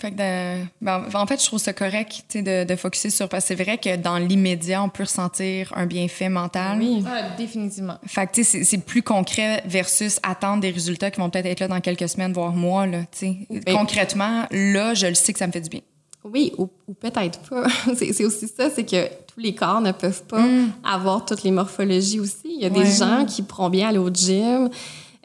Fait 0.00 0.10
que 0.10 0.16
de- 0.16 0.66
ben, 0.82 1.04
en 1.14 1.26
fait, 1.26 1.40
je 1.40 1.46
trouve 1.46 1.58
ça 1.58 1.72
correct 1.72 2.24
tu 2.28 2.38
sais, 2.38 2.42
de, 2.42 2.68
de 2.68 2.76
focuser 2.76 3.10
sur. 3.10 3.28
Parce 3.28 3.44
que 3.44 3.48
c'est 3.56 3.62
vrai 3.62 3.78
que 3.78 3.96
dans 3.96 4.18
l'immédiat, 4.18 4.82
on 4.82 4.88
peut 4.90 5.04
ressentir 5.04 5.72
un 5.76 5.86
bienfait 5.86 6.28
mental. 6.28 6.78
Oui. 6.78 7.02
Ah, 7.06 7.34
définitivement. 7.36 7.96
Fait 8.06 8.26
que, 8.26 8.32
tu 8.32 8.44
sais, 8.44 8.58
c'est- 8.58 8.64
c'est 8.64 8.78
plus 8.84 9.02
concret 9.02 9.62
versus 9.66 10.20
attendre 10.22 10.60
des 10.60 10.70
résultats 10.70 11.10
qui 11.10 11.20
vont 11.20 11.30
peut-être 11.30 11.46
être 11.46 11.60
là 11.60 11.68
dans 11.68 11.80
quelques 11.80 12.08
semaines, 12.08 12.32
voire 12.32 12.52
mois, 12.52 12.86
là, 12.86 13.00
tu 13.10 13.18
sais. 13.18 13.36
Ben- 13.64 13.74
Concrètement, 13.76 14.44
là, 14.50 14.92
je 14.94 15.06
le 15.06 15.14
sais 15.14 15.32
que 15.32 15.38
ça 15.38 15.46
me 15.46 15.52
fait 15.52 15.62
du 15.62 15.70
bien. 15.70 15.80
Oui, 16.24 16.52
ou, 16.58 16.68
ou 16.86 16.92
peut-être 16.94 17.38
pas. 17.48 17.64
c'est 17.96 18.12
c'est 18.12 18.24
aussi 18.24 18.46
ça, 18.48 18.68
c'est 18.70 18.84
que 18.84 19.06
tous 19.06 19.40
les 19.40 19.54
corps 19.54 19.80
ne 19.80 19.92
peuvent 19.92 20.24
pas 20.24 20.44
avoir 20.84 21.24
toutes 21.24 21.42
les 21.44 21.50
morphologies 21.52 22.20
aussi. 22.20 22.36
Il 22.44 22.60
y 22.60 22.66
a 22.66 22.68
Ouais. 22.68 22.82
des 22.84 22.90
gens 22.90 23.24
qui 23.24 23.42
pourront 23.42 23.70
bien 23.70 23.88
aller 23.88 23.98
au 23.98 24.10
gym, 24.10 24.68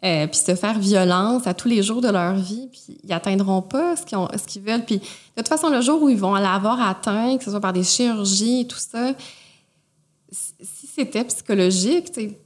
euh, 0.04 0.28
puis 0.28 0.38
se 0.38 0.56
faire 0.56 0.78
violence 0.80 1.47
à 1.47 1.54
tous 1.54 1.68
les 1.70 1.82
jours 1.82 2.01
de 2.01 2.10
leur 2.10 2.34
vie, 2.36 2.68
puis 2.72 2.97
ils 3.04 3.14
atteindront 3.14 3.62
pas 3.62 3.95
ce 3.95 4.04
qu'ils 4.06 4.18
ont- 4.18 4.28
ce 4.38 4.45
qu'ils 4.45 4.62
veulent. 4.62 4.84
Puis 4.84 4.97
de 4.99 5.04
toute 5.38 5.47
façon, 5.47 5.70
le 5.70 5.82
jour 5.82 6.01
où 6.04 6.10
ils 6.10 6.18
vont 6.20 6.34
l'avoir 6.36 6.82
atteint, 6.82 7.38
que 7.38 7.43
ce 7.43 7.51
soit 7.51 7.62
par 7.62 7.74
des 7.74 7.84
chirurgies 7.84 8.62
et 8.62 8.68
tout 8.68 8.78
ça, 8.78 9.14
si 10.32 10.88
c'était 10.88 11.24
psychologique, 11.26 12.12
tu 12.12 12.22
sais, 12.22 12.39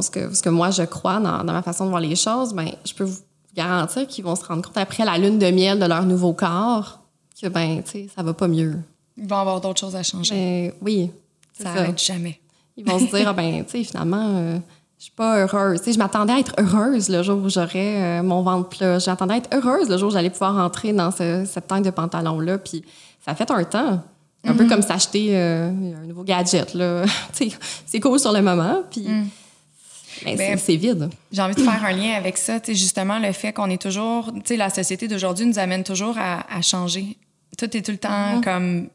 ce, 0.00 0.10
que, 0.10 0.34
ce 0.34 0.42
que 0.42 0.48
moi 0.48 0.70
je 0.70 0.82
crois 0.82 1.20
dans, 1.20 1.44
dans 1.44 1.52
ma 1.52 1.62
façon 1.62 1.84
de 1.84 1.90
voir 1.90 2.00
les 2.00 2.16
choses, 2.16 2.54
ben, 2.54 2.70
je 2.84 2.94
peux 2.94 3.04
vous 3.04 3.18
garantir 3.54 4.06
qu'ils 4.06 4.24
vont 4.24 4.34
se 4.34 4.44
rendre 4.44 4.62
compte 4.62 4.76
après 4.78 5.04
la 5.04 5.18
lune 5.18 5.38
de 5.38 5.50
miel 5.50 5.78
de 5.78 5.84
leur 5.86 6.04
nouveau 6.04 6.32
corps 6.32 7.00
que 7.40 7.48
ben, 7.48 7.82
tu 7.82 7.90
sais, 7.90 8.08
ça 8.14 8.22
va 8.22 8.32
pas 8.32 8.48
mieux. 8.48 8.78
Ils 9.16 9.28
vont 9.28 9.36
avoir 9.36 9.60
d'autres 9.60 9.78
choses 9.80 9.94
à 9.96 10.02
changer. 10.02 10.34
Ben, 10.34 10.72
oui, 10.82 11.10
ça 11.52 11.64
ça. 11.64 11.74
n'arrête 11.74 12.02
jamais. 12.02 12.40
Ils 12.76 12.84
vont 12.84 12.98
se 12.98 13.04
dire, 13.14 13.28
ah 13.28 13.32
ben, 13.32 13.64
tu 13.64 13.70
sais, 13.72 13.84
finalement, 13.84 14.36
euh, 14.36 14.58
je 14.98 15.04
suis 15.04 15.12
pas 15.12 15.38
heureuse. 15.40 15.80
Je 15.86 15.98
m'attendais 15.98 16.32
à 16.32 16.38
être 16.38 16.54
heureuse 16.58 17.08
le 17.08 17.22
jour 17.22 17.42
où 17.42 17.48
j'aurais 17.50 18.20
euh, 18.20 18.22
mon 18.22 18.42
ventre 18.42 18.68
plat. 18.70 18.98
J'attendais 18.98 19.34
à 19.34 19.36
être 19.38 19.50
heureuse 19.54 19.88
le 19.88 19.98
jour 19.98 20.08
où 20.08 20.12
j'allais 20.12 20.30
pouvoir 20.30 20.56
entrer 20.56 20.92
dans 20.92 21.10
ce, 21.10 21.44
cette 21.46 21.66
tank 21.66 21.84
de 21.84 21.90
pantalon-là. 21.90 22.58
Puis 22.58 22.84
ça 23.24 23.34
fait 23.34 23.50
un 23.50 23.64
temps. 23.64 24.02
Un 24.46 24.52
peu 24.54 24.66
comme 24.68 24.82
s'acheter 24.82 25.28
euh, 25.38 25.70
un 25.70 26.06
nouveau 26.06 26.22
gadget, 26.22 26.76
c'est 27.86 27.98
cool 28.00 28.18
sur 28.20 28.30
le 28.30 28.42
moment, 28.42 28.82
puis 28.90 29.04
ben, 29.06 29.24
c'est- 30.24 30.36
Ben, 30.36 30.58
c'est 30.58 30.76
vide. 30.76 31.08
J'ai 31.32 31.40
envie 31.40 31.54
de 31.54 31.62
faire 31.62 31.82
un 31.82 31.92
lien 31.92 32.12
avec 32.12 32.36
ça, 32.36 32.58
justement, 32.68 33.18
le 33.18 33.32
fait 33.32 33.54
qu'on 33.54 33.70
est 33.70 33.80
toujours, 33.80 34.30
la 34.50 34.68
société 34.68 35.08
d'aujourd'hui 35.08 35.46
nous 35.46 35.58
amène 35.58 35.82
toujours 35.82 36.18
à, 36.18 36.44
à 36.54 36.60
changer. 36.60 37.16
Tout 37.56 37.74
est 37.74 37.80
tout 37.80 37.92
le 37.92 37.96
temps 37.96 38.42
comme 38.44 38.88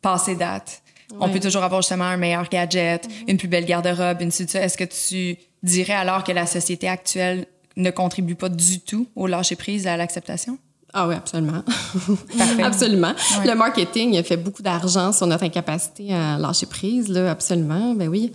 passé 0.00 0.36
date. 0.36 0.80
On 1.20 1.28
peut 1.28 1.40
toujours 1.40 1.62
avoir 1.62 1.82
justement 1.82 2.04
un 2.04 2.16
meilleur 2.16 2.48
gadget, 2.48 3.06
une 3.28 3.36
plus 3.36 3.48
belle 3.48 3.66
garde-robe, 3.66 4.20
une 4.20 4.30
suite. 4.30 4.54
Est-ce 4.54 4.76
que 4.76 4.84
tu 4.84 5.36
dirais 5.62 5.94
alors 5.94 6.24
que 6.24 6.32
la 6.32 6.46
société 6.46 6.88
actuelle 6.88 7.46
ne 7.76 7.90
contribue 7.90 8.34
pas 8.34 8.48
du 8.48 8.80
tout 8.80 9.08
au 9.16 9.26
lâcher-prise 9.26 9.86
et 9.86 9.88
à 9.88 9.96
l'acceptation? 9.96 10.58
Ah 10.96 11.08
oui, 11.08 11.16
absolument. 11.16 11.62
Absolument. 12.62 13.14
Ouais. 13.40 13.48
Le 13.48 13.56
marketing 13.56 14.16
a 14.16 14.22
fait 14.22 14.36
beaucoup 14.36 14.62
d'argent 14.62 15.12
sur 15.12 15.26
notre 15.26 15.42
incapacité 15.42 16.14
à 16.14 16.38
lâcher 16.38 16.66
prise, 16.66 17.08
là, 17.08 17.32
absolument. 17.32 17.94
Ben 17.94 18.06
oui. 18.06 18.32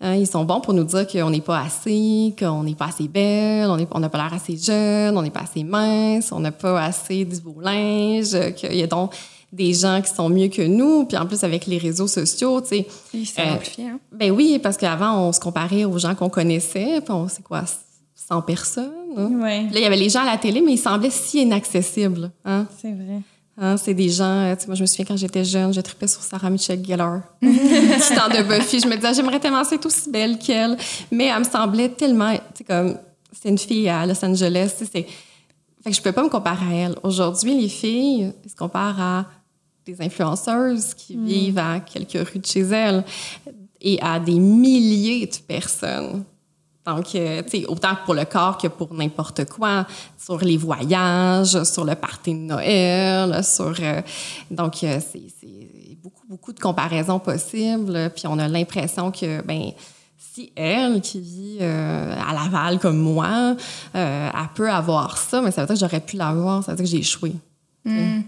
Hein, 0.00 0.14
ils 0.14 0.26
sont 0.26 0.44
bons 0.44 0.60
pour 0.60 0.72
nous 0.72 0.84
dire 0.84 1.06
qu'on 1.08 1.30
n'est 1.30 1.40
pas 1.40 1.62
assez, 1.62 2.32
qu'on 2.38 2.62
n'est 2.62 2.76
pas 2.76 2.86
assez 2.86 3.08
belle, 3.08 3.68
on 3.90 3.98
n'a 3.98 4.08
pas 4.08 4.18
l'air 4.18 4.34
assez 4.34 4.56
jeune, 4.56 5.18
on 5.18 5.22
n'est 5.22 5.30
pas 5.30 5.40
assez 5.40 5.64
mince, 5.64 6.30
on 6.30 6.38
n'a 6.38 6.52
pas 6.52 6.80
assez 6.80 7.24
du 7.24 7.40
beau 7.40 7.56
linge, 7.60 8.54
qu'il 8.54 8.76
y 8.76 8.82
a 8.84 8.86
donc 8.86 9.12
des 9.52 9.72
gens 9.72 10.00
qui 10.02 10.12
sont 10.14 10.28
mieux 10.28 10.48
que 10.48 10.62
nous. 10.62 11.04
Puis 11.06 11.16
en 11.16 11.26
plus, 11.26 11.42
avec 11.44 11.66
les 11.66 11.78
réseaux 11.78 12.06
sociaux, 12.08 12.60
tu 12.60 12.68
sais, 12.68 12.86
c'est 13.24 13.40
Euh, 13.40 13.54
hein? 13.88 13.98
ben 14.12 14.30
oui, 14.30 14.58
parce 14.62 14.76
qu'avant, 14.76 15.28
on 15.28 15.32
se 15.32 15.40
comparait 15.40 15.84
aux 15.84 15.98
gens 15.98 16.14
qu'on 16.14 16.28
connaissait, 16.28 17.00
puis 17.00 17.10
on 17.12 17.28
sait 17.28 17.42
quoi, 17.42 17.64
100 18.14 18.42
personnes. 18.42 18.90
hein? 19.16 19.30
Ouais, 19.40 19.64
Puis 19.66 19.74
Là, 19.74 19.80
il 19.80 19.82
y 19.82 19.86
avait 19.86 19.96
les 19.96 20.08
gens 20.08 20.22
à 20.22 20.26
la 20.26 20.36
télé, 20.36 20.60
mais 20.60 20.72
ils 20.72 20.78
semblaient 20.78 21.10
si 21.10 21.42
inaccessibles. 21.42 22.30
Hein? 22.44 22.66
c'est 22.80 22.92
vrai. 22.92 23.20
Hein, 23.58 23.78
c'est 23.78 23.94
des 23.94 24.10
gens, 24.10 24.52
tu 24.54 24.60
sais, 24.60 24.66
moi 24.66 24.74
je 24.74 24.82
me 24.82 24.86
souviens 24.86 25.06
quand 25.06 25.16
j'étais 25.16 25.42
jeune, 25.42 25.72
je 25.72 25.80
tripais 25.80 26.06
sur 26.08 26.20
Sarah 26.20 26.50
Michelle 26.50 26.84
Gellar. 26.84 27.22
du 27.40 27.48
temps 27.48 28.28
de 28.28 28.42
Buffy, 28.42 28.80
je 28.80 28.86
me 28.86 28.96
disais, 28.96 29.14
j'aimerais 29.14 29.40
tellement 29.40 29.62
être 29.62 29.86
aussi 29.86 30.10
belle 30.10 30.38
qu'elle. 30.38 30.76
Mais 31.10 31.26
elle 31.28 31.38
me 31.38 31.44
semblait 31.44 31.88
tellement, 31.88 32.34
tu 32.34 32.40
sais, 32.58 32.64
comme, 32.64 32.98
c'est 33.32 33.48
une 33.48 33.56
fille 33.56 33.88
à 33.88 34.04
Los 34.04 34.22
Angeles, 34.22 34.72
tu 34.76 34.84
sais, 34.84 34.90
c'est... 34.92 35.06
Fait 35.86 35.92
que 35.92 35.98
je 35.98 36.02
peux 36.02 36.10
pas 36.10 36.24
me 36.24 36.28
comparer 36.28 36.66
à 36.66 36.86
elle. 36.86 36.96
Aujourd'hui, 37.04 37.60
les 37.60 37.68
filles, 37.68 38.32
elles 38.42 38.50
se 38.50 38.56
comparent 38.56 39.00
à 39.00 39.26
des 39.84 40.02
influenceuses 40.02 40.94
qui 40.94 41.16
vivent 41.16 41.58
à 41.58 41.78
quelques 41.78 42.28
rues 42.28 42.40
de 42.40 42.44
chez 42.44 42.62
elles 42.62 43.04
et 43.80 43.96
à 44.02 44.18
des 44.18 44.40
milliers 44.40 45.26
de 45.26 45.36
personnes. 45.46 46.24
Donc, 46.84 47.14
euh, 47.14 47.40
tu 47.44 47.60
sais, 47.60 47.66
autant 47.66 47.94
pour 48.04 48.14
le 48.14 48.24
corps 48.24 48.58
que 48.58 48.66
pour 48.66 48.92
n'importe 48.94 49.44
quoi, 49.48 49.86
sur 50.18 50.38
les 50.38 50.56
voyages, 50.56 51.62
sur 51.62 51.84
le 51.84 51.94
party 51.94 52.34
de 52.34 52.38
Noël, 52.40 53.44
sur... 53.44 53.72
euh, 53.80 54.02
donc, 54.50 54.82
euh, 54.82 54.98
c'est 55.00 55.22
c'est 55.40 55.96
beaucoup, 56.02 56.26
beaucoup 56.28 56.52
de 56.52 56.58
comparaisons 56.58 57.20
possibles. 57.20 58.10
Puis 58.10 58.26
on 58.26 58.40
a 58.40 58.48
l'impression 58.48 59.12
que, 59.12 59.40
ben 59.42 59.70
si 60.36 60.52
elle, 60.54 61.00
qui 61.00 61.18
vit 61.18 61.58
euh, 61.62 62.14
à 62.14 62.34
Laval 62.34 62.78
comme 62.78 62.98
moi, 62.98 63.56
euh, 63.94 64.30
elle 64.34 64.48
peut 64.54 64.70
avoir 64.70 65.16
ça, 65.16 65.40
mais 65.40 65.50
ça 65.50 65.62
veut 65.62 65.66
dire 65.68 65.76
que 65.76 65.80
j'aurais 65.80 66.04
pu 66.04 66.16
l'avoir, 66.16 66.62
ça 66.62 66.72
veut 66.72 66.76
dire 66.76 66.84
que 66.84 66.90
j'ai 66.90 66.98
échoué. 66.98 67.32
Hmm. 67.86 68.20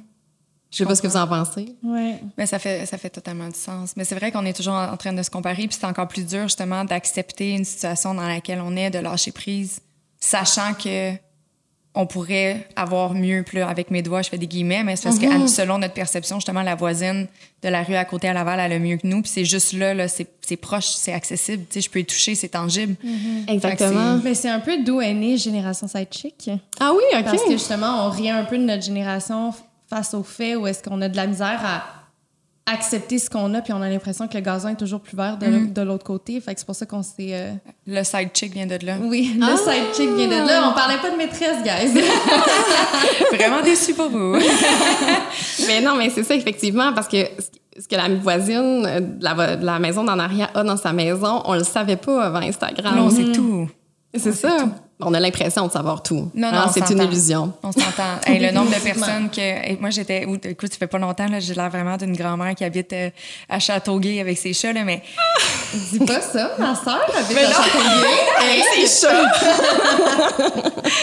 Je 0.70 0.78
sais 0.78 0.86
pas 0.86 0.94
ce 0.94 1.02
que 1.02 1.06
vous 1.06 1.18
en 1.18 1.26
pensez. 1.26 1.76
Ouais. 1.82 2.18
Mais 2.38 2.46
ça 2.46 2.58
fait, 2.58 2.86
ça 2.86 2.96
fait 2.96 3.10
totalement 3.10 3.48
du 3.48 3.58
sens. 3.58 3.94
Mais 3.94 4.04
c'est 4.04 4.14
vrai 4.14 4.32
qu'on 4.32 4.46
est 4.46 4.54
toujours 4.54 4.72
en 4.72 4.96
train 4.96 5.12
de 5.12 5.22
se 5.22 5.28
comparer, 5.28 5.66
puis 5.66 5.76
c'est 5.78 5.86
encore 5.86 6.08
plus 6.08 6.24
dur, 6.24 6.44
justement, 6.44 6.82
d'accepter 6.86 7.50
une 7.50 7.66
situation 7.66 8.14
dans 8.14 8.26
laquelle 8.26 8.62
on 8.62 8.74
est, 8.74 8.88
de 8.88 9.00
lâcher 9.00 9.32
prise, 9.32 9.80
sachant 10.18 10.72
que 10.72 11.12
on 11.98 12.06
pourrait 12.06 12.68
avoir 12.76 13.12
mieux. 13.12 13.42
Puis 13.42 13.58
là, 13.58 13.68
avec 13.68 13.90
mes 13.90 14.02
doigts, 14.02 14.22
je 14.22 14.28
fais 14.28 14.38
des 14.38 14.46
guillemets, 14.46 14.84
mais 14.84 14.94
c'est 14.94 15.08
parce 15.08 15.18
que, 15.18 15.48
selon 15.48 15.78
notre 15.78 15.94
perception, 15.94 16.36
justement, 16.36 16.62
la 16.62 16.76
voisine 16.76 17.26
de 17.60 17.68
la 17.68 17.82
rue 17.82 17.96
à 17.96 18.04
côté 18.04 18.28
à 18.28 18.32
Laval, 18.32 18.60
elle 18.60 18.72
a 18.72 18.78
mieux 18.78 18.98
que 18.98 19.06
nous. 19.08 19.20
Puis 19.20 19.32
c'est 19.34 19.44
juste 19.44 19.72
là, 19.72 19.94
là 19.94 20.06
c'est 20.06 20.56
proche, 20.56 20.86
c'est 20.86 21.12
accessible. 21.12 21.64
Tu 21.68 21.74
sais, 21.74 21.80
je 21.80 21.90
peux 21.90 21.98
y 21.98 22.04
toucher, 22.04 22.36
c'est 22.36 22.50
tangible. 22.50 22.94
Exactement. 23.48 24.20
Mais 24.22 24.34
c'est 24.34 24.48
un 24.48 24.60
peu 24.60 24.78
d'où 24.84 25.00
est 25.00 25.12
née 25.12 25.36
Génération 25.36 25.88
Sidechick. 25.88 26.50
Ah 26.78 26.92
oui, 26.94 27.02
OK. 27.18 27.24
Parce 27.24 27.42
que 27.42 27.50
justement, 27.50 28.06
on 28.06 28.10
rit 28.10 28.30
un 28.30 28.44
peu 28.44 28.58
de 28.58 28.62
notre 28.62 28.84
génération 28.84 29.52
face 29.90 30.14
au 30.14 30.22
fait 30.22 30.54
où 30.54 30.68
est-ce 30.68 30.84
qu'on 30.84 31.02
a 31.02 31.08
de 31.08 31.16
la 31.16 31.26
misère 31.26 31.60
à 31.64 31.82
accepter 32.72 33.18
ce 33.18 33.28
qu'on 33.30 33.52
a, 33.54 33.60
puis 33.60 33.72
on 33.72 33.80
a 33.82 33.88
l'impression 33.88 34.28
que 34.28 34.34
le 34.34 34.40
gazon 34.42 34.68
est 34.68 34.76
toujours 34.76 35.00
plus 35.00 35.16
vert 35.16 35.36
de, 35.38 35.46
Mm-hmm. 35.46 35.72
de 35.72 35.82
l'autre 35.82 36.04
côté. 36.04 36.40
Fait 36.40 36.54
que 36.54 36.60
c'est 36.60 36.66
pour 36.66 36.74
ça 36.74 36.86
qu'on 36.86 37.02
s'est... 37.02 37.30
euh, 37.32 37.52
Le 37.86 38.02
side 38.04 38.30
chick 38.34 38.52
vient 38.52 38.66
de 38.66 38.78
là. 38.84 38.96
Oui, 39.00 39.34
le 39.38 39.44
Ah! 39.44 39.56
sidechick 39.56 40.14
vient 40.16 40.28
de 40.28 40.46
là. 40.48 40.68
On 40.70 40.74
parlait 40.74 40.98
pas 40.98 41.10
de 41.10 41.16
maîtresse, 41.16 41.62
guys. 41.62 42.00
Vraiment 43.36 43.62
déçu 43.62 43.94
pour 43.94 44.08
vous. 44.10 44.36
Mais 45.66 45.80
non, 45.80 45.94
mais 45.96 46.10
c'est 46.10 46.22
ça, 46.24 46.34
effectivement, 46.34 46.92
parce 46.92 47.08
que 47.08 47.16
ce- 47.78 47.86
que 47.88 47.94
la 47.96 48.08
voisine 48.08 48.82
de 48.82 49.22
la, 49.24 49.56
de 49.56 49.64
la 49.64 49.78
maison 49.78 50.02
d'en 50.04 50.18
arrière 50.18 50.50
a 50.54 50.64
dans 50.64 50.76
sa 50.76 50.92
maison, 50.92 51.42
on 51.44 51.54
le 51.54 51.62
savait 51.64 51.96
pas 51.96 52.24
avant 52.24 52.40
Instagram. 52.40 52.96
Non, 52.96 53.10
c'est 53.10 53.30
tout. 53.32 53.68
C'est 54.16 54.32
ça. 54.32 54.56
On 55.00 55.14
a 55.14 55.20
l'impression 55.20 55.64
de 55.66 55.70
savoir 55.72 56.02
tout. 56.02 56.28
Non, 56.34 56.50
non, 56.50 56.62
on 56.66 56.72
c'est 56.72 56.90
une 56.90 57.00
illusion. 57.02 57.52
On 57.62 57.70
s'entend. 57.70 58.18
Hey, 58.26 58.40
le 58.40 58.50
nombre 58.50 58.70
de 58.74 58.80
personnes 58.82 59.30
que. 59.30 59.40
hey, 59.40 59.78
moi, 59.80 59.90
j'étais. 59.90 60.24
ou- 60.26 60.36
Écoute, 60.42 60.72
ça 60.72 60.78
fait 60.78 60.88
pas 60.88 60.98
longtemps, 60.98 61.28
là, 61.28 61.38
j'ai 61.38 61.54
l'air 61.54 61.70
vraiment 61.70 61.96
d'une 61.96 62.16
grand-mère 62.16 62.54
qui 62.56 62.64
habite 62.64 62.92
euh, 62.92 63.10
à 63.48 63.60
Châteauguay 63.60 64.18
avec 64.20 64.36
ses 64.36 64.52
chats, 64.52 64.72
là, 64.72 64.82
mais. 64.82 65.02
Dis 65.92 66.00
pas 66.00 66.20
ça, 66.20 66.52
ma 66.58 66.74
soeur 66.74 67.00
habite 67.16 67.32
Mais 67.36 67.44
à. 67.44 67.50
Châteauguay. 67.52 68.62
c'est 68.88 69.06
chaud. 69.06 70.42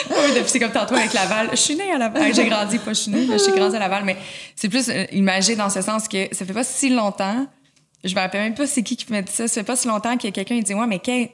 Oui, 0.09 0.33
depuis 0.35 0.49
c'est 0.49 0.59
comme 0.59 0.71
tantôt 0.71 0.95
avec 0.95 1.13
Laval. 1.13 1.49
Je 1.51 1.55
suis 1.57 1.75
née 1.75 1.91
à 1.93 1.97
Laval. 1.97 2.33
J'ai 2.33 2.45
grandi, 2.49 2.79
pas 2.79 2.91
je 2.93 2.99
suis 2.99 3.11
née, 3.11 3.37
suis 3.37 3.51
grandi 3.53 3.75
à 3.75 3.79
Laval. 3.79 4.03
Mais 4.03 4.17
c'est 4.55 4.67
plus 4.69 4.89
euh, 4.89 5.05
imagé 5.13 5.55
dans 5.55 5.69
ce 5.69 5.81
sens 5.81 6.07
que 6.09 6.27
ça 6.33 6.45
fait 6.45 6.53
pas 6.53 6.63
si 6.63 6.89
longtemps. 6.89 7.47
Je 8.03 8.13
me 8.13 8.19
rappelle 8.19 8.41
même 8.41 8.55
pas 8.55 8.67
c'est 8.67 8.83
qui 8.83 8.95
qui 8.97 9.11
m'a 9.11 9.21
dit 9.21 9.31
ça. 9.31 9.47
Ça 9.47 9.53
fait 9.61 9.63
pas 9.63 9.75
si 9.75 9.87
longtemps 9.87 10.17
qu'il 10.17 10.27
y 10.29 10.33
a 10.33 10.33
quelqu'un 10.33 10.55
qui 10.57 10.63
dit 10.63 10.73
Ouais, 10.73 10.85
mais 10.87 10.99
Kate, 10.99 11.29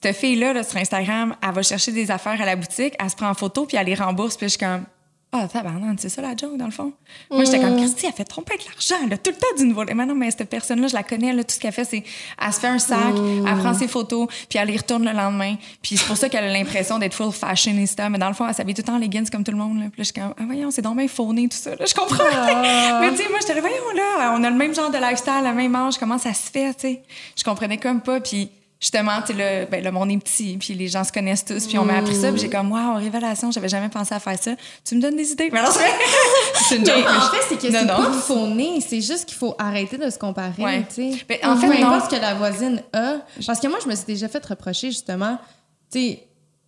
cette 0.00 0.16
fille-là, 0.16 0.52
là, 0.52 0.62
sur 0.62 0.78
Instagram, 0.78 1.34
elle 1.42 1.52
va 1.52 1.62
chercher 1.62 1.92
des 1.92 2.10
affaires 2.10 2.40
à 2.40 2.46
la 2.46 2.56
boutique, 2.56 2.94
elle 2.98 3.10
se 3.10 3.16
prend 3.16 3.28
en 3.28 3.34
photo, 3.34 3.66
puis 3.66 3.76
elle 3.76 3.86
les 3.86 3.94
rembourse, 3.94 4.36
puis 4.36 4.46
je 4.46 4.50
suis 4.50 4.58
comme. 4.58 4.84
Ah, 5.30 5.46
tabarnak, 5.46 5.98
c'est 6.00 6.08
ça 6.08 6.22
la 6.22 6.34
joke, 6.34 6.56
dans 6.56 6.64
le 6.64 6.70
fond? 6.70 6.90
Moi, 7.30 7.44
j'étais 7.44 7.60
comme, 7.60 7.76
Christy, 7.76 8.06
elle 8.06 8.14
fait 8.14 8.24
tromper 8.24 8.56
de 8.56 8.62
l'argent, 8.64 9.06
a 9.12 9.16
tout 9.18 9.30
le 9.30 9.36
temps 9.36 9.58
du 9.58 9.66
nouveau. 9.66 9.84
Mais 9.84 10.06
non, 10.06 10.14
mais 10.14 10.30
cette 10.30 10.48
personne-là, 10.48 10.86
je 10.86 10.94
la 10.94 11.02
connais, 11.02 11.34
là, 11.34 11.44
tout 11.44 11.52
ce 11.52 11.60
qu'elle 11.60 11.72
fait, 11.72 11.84
c'est, 11.84 12.02
elle 12.42 12.52
se 12.52 12.60
fait 12.60 12.66
un 12.66 12.78
sac, 12.78 13.14
elle 13.14 13.58
prend 13.58 13.74
ses 13.74 13.88
photos, 13.88 14.26
puis 14.48 14.58
elle 14.58 14.68
les 14.68 14.78
retourne 14.78 15.04
le 15.04 15.12
lendemain. 15.12 15.56
Puis 15.82 15.98
c'est 15.98 16.06
pour 16.06 16.16
ça 16.16 16.30
qu'elle 16.30 16.44
a 16.44 16.50
l'impression 16.50 16.98
d'être 16.98 17.12
full 17.12 17.30
fashionista, 17.30 18.08
mais 18.08 18.16
dans 18.16 18.28
le 18.28 18.34
fond, 18.34 18.48
elle 18.48 18.54
s'habille 18.54 18.74
tout 18.74 18.80
le 18.80 18.86
temps 18.86 18.94
en 18.94 18.98
leggings 18.98 19.28
comme 19.28 19.44
tout 19.44 19.52
le 19.52 19.58
monde, 19.58 19.80
là. 19.80 19.86
Puis 19.92 20.00
là, 20.00 20.04
je 20.04 20.04
suis 20.04 20.14
comme, 20.14 20.32
ah, 20.34 20.42
voyons, 20.46 20.70
c'est 20.70 20.80
donc 20.80 20.96
bien 20.96 21.08
fauné, 21.08 21.46
tout 21.46 21.58
ça, 21.58 21.74
là, 21.74 21.84
je 21.84 21.94
comprends. 21.94 22.24
mais 23.00 23.10
tu 23.10 23.16
sais, 23.18 23.28
moi, 23.28 23.38
j'étais 23.42 23.54
là, 23.54 23.60
voyons, 23.60 23.90
là, 23.94 24.34
on 24.34 24.42
a 24.42 24.48
le 24.48 24.56
même 24.56 24.74
genre 24.74 24.90
de 24.90 24.96
lifestyle, 24.96 25.42
le 25.44 25.52
même 25.52 25.76
âge, 25.76 25.98
comment 25.98 26.16
ça 26.16 26.32
se 26.32 26.50
fait, 26.50 26.72
tu 26.72 26.80
sais? 26.80 27.02
Je 27.36 27.44
comprenais 27.44 27.76
comme 27.76 28.00
pas, 28.00 28.20
puis 28.20 28.48
justement, 28.80 29.20
tu 29.26 29.34
sais, 29.34 29.62
le, 29.64 29.70
ben, 29.70 29.82
le 29.82 29.90
monde 29.90 30.10
est 30.10 30.18
petit, 30.18 30.56
puis 30.58 30.74
les 30.74 30.88
gens 30.88 31.02
se 31.04 31.12
connaissent 31.12 31.44
tous, 31.44 31.66
puis 31.66 31.78
on 31.78 31.84
m'a 31.84 31.96
appris 31.98 32.14
ça, 32.14 32.30
puis 32.30 32.40
j'ai 32.40 32.48
comme, 32.50 32.70
wow, 32.72 32.94
révélation, 32.96 33.50
j'avais 33.50 33.68
jamais 33.68 33.88
pensé 33.88 34.14
à 34.14 34.20
faire 34.20 34.38
ça. 34.40 34.52
Tu 34.84 34.94
me 34.94 35.00
donnes 35.00 35.16
des 35.16 35.30
idées? 35.32 35.48
Mais 35.52 35.62
non, 35.62 35.68
c'est 35.70 35.84
c'est 36.68 36.76
une 36.76 36.86
joke. 36.86 36.96
En 37.08 37.30
fait, 37.30 37.42
c'est 37.48 37.56
que 37.58 37.72
Non, 37.72 37.78
c'est 37.80 37.86
non. 37.86 37.96
pas 37.96 38.12
fauné, 38.12 38.80
c'est 38.80 39.00
juste 39.00 39.24
qu'il 39.26 39.36
faut 39.38 39.54
arrêter 39.58 39.96
de 39.98 40.08
se 40.10 40.18
comparer, 40.18 40.62
Ouais. 40.62 40.86
tu 40.88 41.12
sais. 41.12 41.24
Mais 41.28 41.44
en 41.44 41.54
Peu 41.54 41.60
fait, 41.72 41.80
non. 41.80 41.88
importe 41.88 42.10
ce 42.10 42.16
que 42.16 42.20
la 42.20 42.34
voisine 42.34 42.82
a. 42.92 43.16
Parce 43.46 43.60
que 43.60 43.66
moi, 43.68 43.78
je 43.82 43.88
me 43.88 43.94
suis 43.94 44.06
déjà 44.06 44.28
fait 44.28 44.44
reprocher, 44.44 44.88
justement, 44.90 45.38
tu 45.90 45.98
sais, 46.00 46.24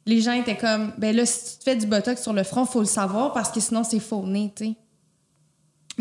les 0.07 0.21
gens 0.23 0.33
étaient 0.33 0.57
comme, 0.57 0.93
ben 0.99 1.15
là, 1.15 1.27
si 1.27 1.53
tu 1.53 1.59
te 1.59 1.65
fais 1.65 1.77
du 1.77 1.87
botox 1.87 2.21
sur 2.23 2.33
le 2.33 2.43
front, 2.43 2.65
faut 2.65 2.81
le 2.81 2.87
savoir 2.87 3.33
parce 3.33 3.51
que 3.51 3.61
sinon, 3.61 3.85
c'est 3.85 4.01
fauné, 4.01 4.53
tu 4.57 4.65
sais. 4.65 4.73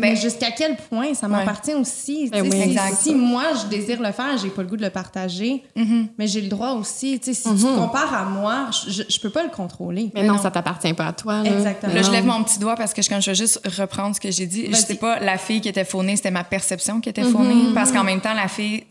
Mais 0.00 0.16
jusqu'à 0.16 0.50
quel 0.50 0.76
point 0.76 1.14
ça 1.14 1.28
m'appartient 1.28 1.74
aussi. 1.74 2.28
Ben 2.30 2.42
oui, 2.42 2.76
si, 2.76 2.96
si 3.02 3.14
moi, 3.14 3.44
je 3.62 3.68
désire 3.68 4.00
le 4.00 4.12
faire, 4.12 4.36
j'ai 4.38 4.50
pas 4.50 4.62
le 4.62 4.68
goût 4.68 4.76
de 4.76 4.82
le 4.82 4.90
partager, 4.90 5.62
Mm-hmm. 5.76 6.06
mais 6.18 6.26
j'ai 6.26 6.40
le 6.40 6.48
droit 6.48 6.72
aussi. 6.72 7.18
Tu 7.18 7.32
sais, 7.32 7.34
si 7.34 7.54
tu 7.54 7.62
te 7.62 7.76
compares 7.76 8.12
à 8.12 8.24
moi, 8.24 8.70
je, 8.86 9.02
je, 9.08 9.20
peux 9.20 9.30
pas 9.30 9.42
le 9.42 9.50
contrôler. 9.50 10.10
Mais 10.14 10.22
non, 10.22 10.38
ça 10.38 10.50
t'appartient 10.50 10.92
pas 10.94 11.08
à 11.08 11.12
toi. 11.12 11.42
Là. 11.42 11.50
Exactement. 11.50 11.94
Là, 11.94 12.02
je 12.02 12.06
non. 12.08 12.12
lève 12.12 12.26
mon 12.26 12.44
petit 12.44 12.58
doigt 12.58 12.76
parce 12.76 12.92
que 12.92 13.02
je, 13.02 13.08
quand 13.08 13.20
je 13.20 13.30
veux 13.30 13.36
juste 13.36 13.60
reprendre 13.78 14.14
ce 14.14 14.20
que 14.20 14.30
j'ai 14.30 14.46
dit, 14.46 14.66
je 14.70 14.76
sais 14.76 14.96
pas, 14.96 15.18
la 15.20 15.38
fille 15.38 15.60
qui 15.60 15.68
était 15.68 15.84
faunée, 15.84 16.16
c'était 16.16 16.30
ma 16.30 16.44
perception 16.44 17.00
qui 17.00 17.08
était 17.08 17.24
faunée. 17.24 17.72
Parce 17.74 17.92
qu'en 17.92 18.04
même 18.04 18.20
temps, 18.20 18.34
la 18.34 18.48
fille, 18.48 18.84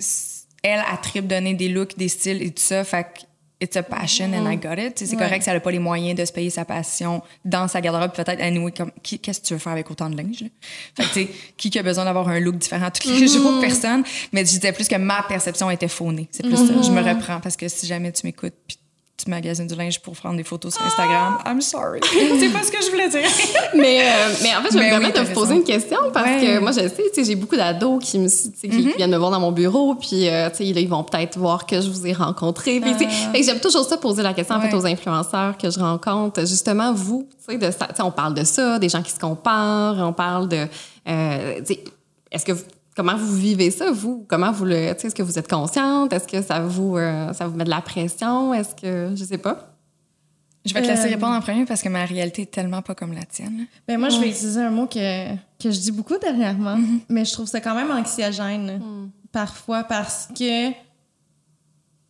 elle, 0.64 0.80
a 0.80 0.98
tripe 0.98 1.28
donner 1.28 1.54
des 1.54 1.70
looks, 1.70 1.98
des 1.98 2.10
styles 2.10 2.42
et 2.42 2.52
tout 2.52 2.64
ça. 2.64 2.84
Fait 2.84 3.04
que 3.04 3.20
it's 3.62 3.76
a 3.76 3.84
passion 3.84 4.34
and 4.34 4.50
I 4.52 4.56
got 4.58 4.76
it. 4.78 4.98
C'est 5.00 5.10
Ouais. 5.12 5.18
correct 5.18 5.44
si 5.44 5.50
elle 5.50 5.58
a 5.58 5.60
pas 5.60 5.72
les 5.72 5.80
moyens 5.80 6.18
de 6.20 6.24
se 6.26 6.32
payer 6.32 6.50
sa 6.50 6.66
passion 6.66 7.22
dans 7.46 7.68
sa 7.68 7.82
garde-robe. 7.82 8.14
Peut-être, 8.14 8.42
anyway, 8.42 8.72
comme, 8.72 8.92
qui- 9.04 9.20
qu'est-ce 9.20 9.42
que 9.42 9.46
tu 9.48 9.54
veux 9.54 9.60
faire 9.60 9.74
avec 9.74 9.90
autant 9.92 10.10
de 10.10 10.16
linge? 10.18 10.42
Là? 10.42 10.48
Fait 10.96 11.04
que, 11.04 11.08
tu 11.08 11.14
sais, 11.26 11.30
qui 11.70 11.78
a 11.80 11.84
besoin 11.84 12.06
d'avoir 12.06 12.28
un 12.30 12.40
look 12.40 12.58
différent 12.58 12.90
tous 12.92 13.10
les 13.10 13.28
jours? 13.28 13.60
Personne. 13.62 14.04
Mais 14.32 14.42
je 14.46 14.52
disais 14.52 14.72
plus 14.72 14.88
que 14.88 14.96
ma 14.96 15.24
perception 15.24 15.70
était 15.70 15.88
faunée. 15.88 16.28
C'est 16.32 16.44
plus 16.44 16.56
ça. 16.56 16.74
Je 16.82 16.92
me 16.92 17.02
reprends 17.02 17.40
parce 17.40 17.58
que 17.58 17.68
si 17.68 17.86
jamais 17.88 18.12
tu 18.12 18.26
m'écoutes 18.26 18.54
puis 18.68 18.78
tu 19.24 19.30
magasines 19.30 19.68
du 19.68 19.76
linge 19.76 20.00
pour 20.00 20.14
prendre 20.16 20.38
des 20.38 20.44
photos 20.44 20.74
sur 20.74 20.84
Instagram, 20.86 21.38
I'm 21.46 21.62
sorry. 21.62 22.00
C'est 22.40 22.50
pas 22.50 22.64
ce 22.64 22.72
que 22.72 22.82
je 22.84 22.90
voulais 22.90 23.10
dire. 23.10 23.30
mais, 23.76 24.02
euh, 24.02 24.34
mais 24.42 24.56
en 24.56 24.62
fait, 24.62 24.70
je 24.74 24.78
vais 24.78 24.86
me 24.86 24.90
permettre 24.90 25.22
de 25.22 25.28
vous 25.28 25.34
poser 25.34 25.56
une 25.56 25.64
question 25.64 25.98
parce 26.14 26.26
Ouais. 26.30 26.42
que 26.42 26.60
moi, 26.60 26.72
je 26.72 26.80
sais, 26.88 27.24
j'ai 27.24 27.36
beaucoup 27.36 27.56
d'ados 27.56 28.04
qui, 28.04 28.20
me, 28.20 28.28
qui 28.28 28.94
viennent 28.98 29.12
me 29.12 29.18
voir 29.18 29.32
dans 29.32 29.40
mon 29.40 29.52
bureau, 29.52 29.96
puis 29.96 30.28
euh, 30.30 30.50
tu 30.50 30.58
sais, 30.58 30.66
ils 30.68 30.88
vont 30.90 31.04
peut-être 31.04 31.38
voir 31.38 31.66
que 31.66 31.82
je 31.82 31.90
vous 31.90 32.08
ai 32.08 32.14
rencontré. 32.14 32.80
Puis, 32.80 32.94
fait 32.94 33.06
que 33.40 33.44
j'aime 33.46 33.60
toujours 33.60 33.86
ça 33.86 33.98
poser 33.98 34.24
la 34.24 34.34
question 34.34 34.56
en 34.56 34.62
fait 34.62 34.68
Ouais. 34.70 34.76
aux 34.76 34.86
influenceurs 34.86 35.58
que 35.58 35.70
je 35.70 35.80
rencontre. 35.80 36.42
Justement, 36.42 36.94
vous, 36.94 37.28
tu 37.46 37.54
sais, 37.54 37.58
de 37.58 37.72
ça- 37.72 37.88
tu 37.88 37.96
sais, 37.96 38.02
on 38.04 38.12
parle 38.12 38.34
de 38.34 38.44
ça, 38.44 38.80
des 38.80 38.90
gens 38.90 39.02
qui 39.02 39.12
se 39.12 39.20
comparent, 39.20 39.98
on 40.00 40.14
parle 40.14 40.48
de, 40.48 40.66
euh, 41.08 41.62
est-ce 42.32 42.46
que 42.46 42.52
vous- 42.52 42.64
Comment 43.00 43.16
vous 43.16 43.34
vivez 43.34 43.72
ça, 43.72 43.92
vous? 43.92 44.26
Comment 44.28 44.52
vous 44.52 44.66
le... 44.66 44.94
tu 44.94 45.00
sais, 45.00 45.08
Est-ce 45.08 45.16
que 45.16 45.24
vous 45.24 45.40
êtes 45.40 45.50
consciente? 45.50 46.12
Est-ce 46.12 46.28
que 46.28 46.42
ça 46.42 46.60
vous, 46.60 46.98
euh, 46.98 47.32
ça 47.32 47.48
vous 47.48 47.56
met 47.56 47.64
de 47.64 47.70
la 47.70 47.80
pression? 47.80 48.54
Est-ce 48.54 48.76
que... 48.76 49.16
Je 49.16 49.24
sais 49.24 49.38
pas. 49.38 49.74
Je 50.66 50.74
vais 50.74 50.82
te 50.82 50.88
laisser 50.88 51.08
Euh, 51.08 51.12
répondre 51.12 51.34
en 51.34 51.40
premier 51.40 51.64
parce 51.64 51.82
que 51.82 51.88
ma 51.88 52.04
réalité 52.04 52.42
est 52.42 52.52
tellement 52.52 52.82
pas 52.82 52.96
comme 52.96 53.14
la 53.14 53.24
tienne. 53.24 53.68
Ben 53.88 53.98
moi, 53.98 54.10
je 54.10 54.20
vais 54.20 54.28
utiliser 54.28 54.60
un 54.60 54.70
mot 54.70 54.86
que, 54.86 55.34
que 55.34 55.72
je 55.72 55.80
dis 55.80 55.94
beaucoup 55.94 56.18
dernièrement, 56.18 56.78
mais 57.08 57.24
je 57.24 57.32
trouve 57.32 57.48
ça 57.48 57.62
quand 57.62 57.74
même 57.74 57.90
anxiogène 57.90 58.82
parfois 59.32 59.86
parce 59.86 60.28
que, 60.38 60.68
tu 60.72 60.76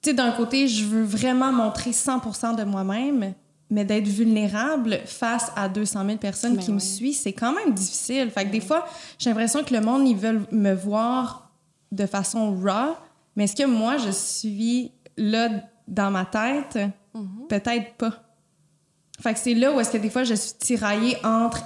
sais, 0.01 0.13
d'un 0.15 0.31
côté, 0.31 0.67
je 0.67 0.85
veux 0.85 1.03
vraiment 1.03 1.53
montrer 1.53 1.91
100% 1.91 2.55
de 2.57 2.63
moi-même, 2.63 3.35
mais 3.69 3.85
d'être 3.85 4.07
vulnérable 4.07 4.99
face 5.05 5.51
à 5.55 5.69
200 5.69 6.05
000 6.05 6.17
personnes 6.17 6.55
Ben 6.55 6.63
qui 6.63 6.71
me 6.71 6.79
suivent, 6.79 7.15
c'est 7.15 7.33
quand 7.33 7.53
même 7.53 7.73
difficile. 7.73 8.31
Fait 8.31 8.45
que 8.45 8.51
des 8.51 8.61
fois, 8.61 8.85
j'ai 9.17 9.29
l'impression 9.29 9.63
que 9.63 9.73
le 9.73 9.81
monde, 9.81 10.07
ils 10.07 10.17
veulent 10.17 10.45
me 10.51 10.73
voir 10.73 11.51
de 11.91 12.05
façon 12.05 12.55
raw, 12.55 12.95
mais 13.35 13.45
est-ce 13.45 13.55
que 13.55 13.67
moi, 13.67 13.97
je 13.97 14.09
suis 14.09 14.91
là 15.17 15.49
dans 15.87 16.11
ma 16.11 16.25
tête? 16.25 16.79
Peut-être 17.47 17.95
pas. 17.95 18.23
Fait 19.19 19.33
que 19.33 19.39
c'est 19.39 19.53
là 19.53 19.73
où 19.73 19.79
est-ce 19.79 19.91
que 19.91 19.97
des 19.97 20.09
fois 20.09 20.23
je 20.23 20.33
suis 20.33 20.53
tiraillée 20.53 21.17
entre 21.25 21.63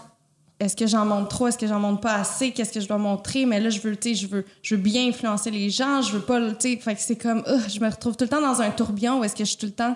est-ce 0.64 0.76
que 0.76 0.88
j'en 0.88 1.06
montre 1.06 1.28
trop, 1.30 1.48
est-ce 1.48 1.58
que 1.58 1.68
j'en 1.68 1.80
montre 1.80 2.02
pas 2.02 2.16
assez, 2.16 2.52
qu'est-ce 2.52 2.72
que 2.72 2.80
je 2.80 2.88
dois 2.88 2.98
montrer, 2.98 3.46
mais 3.46 3.60
là 3.60 3.70
je 3.70 3.80
veux, 3.80 3.96
je 4.04 4.28
veux, 4.28 4.46
je 4.62 4.76
veux 4.76 4.82
bien 4.82 5.08
influencer 5.08 5.52
les 5.52 5.70
gens, 5.70 6.02
je 6.02 6.12
veux 6.14 6.22
pas, 6.22 6.40
le- 6.40 6.52
tu 6.58 6.72
sais, 6.74 6.78
fait 6.78 6.96
que 6.96 7.02
c'est 7.02 7.16
comme, 7.16 7.44
Ugh, 7.48 7.62
je 7.74 7.80
me 7.80 7.90
retrouve 7.90 8.16
tout 8.16 8.24
le 8.24 8.30
temps 8.30 8.42
dans 8.42 8.62
un 8.62 8.70
tourbillon 8.72 9.20
où 9.20 9.24
est-ce 9.24 9.36
que 9.36 9.44
je 9.44 9.50
suis 9.50 9.58
tout 9.58 9.66
le 9.68 9.72
temps, 9.72 9.96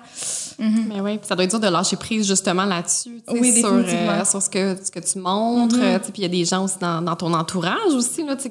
Mais 0.59 0.99
oui, 1.01 1.19
ça 1.23 1.35
doit 1.35 1.43
être 1.45 1.49
dur 1.51 1.59
de 1.59 1.67
lâcher 1.67 1.95
prise 1.97 2.27
justement 2.27 2.65
là-dessus, 2.65 3.21
Oui, 3.29 3.53
sur, 3.59 3.69
euh, 3.73 4.25
sur 4.25 4.41
ce 4.41 4.49
que, 4.49 4.75
ce 4.83 4.91
que 4.91 4.99
tu 4.99 5.19
montres. 5.19 5.75
euh, 5.79 5.99
tu 5.99 6.05
sais, 6.05 6.11
Puis 6.11 6.21
il 6.21 6.23
y 6.23 6.25
a 6.25 6.29
des 6.29 6.45
gens 6.45 6.63
aussi 6.65 6.77
dans, 6.79 7.01
dans 7.01 7.15
ton 7.15 7.33
entourage 7.33 7.93
aussi, 7.93 8.23
là, 8.25 8.35
tu 8.35 8.49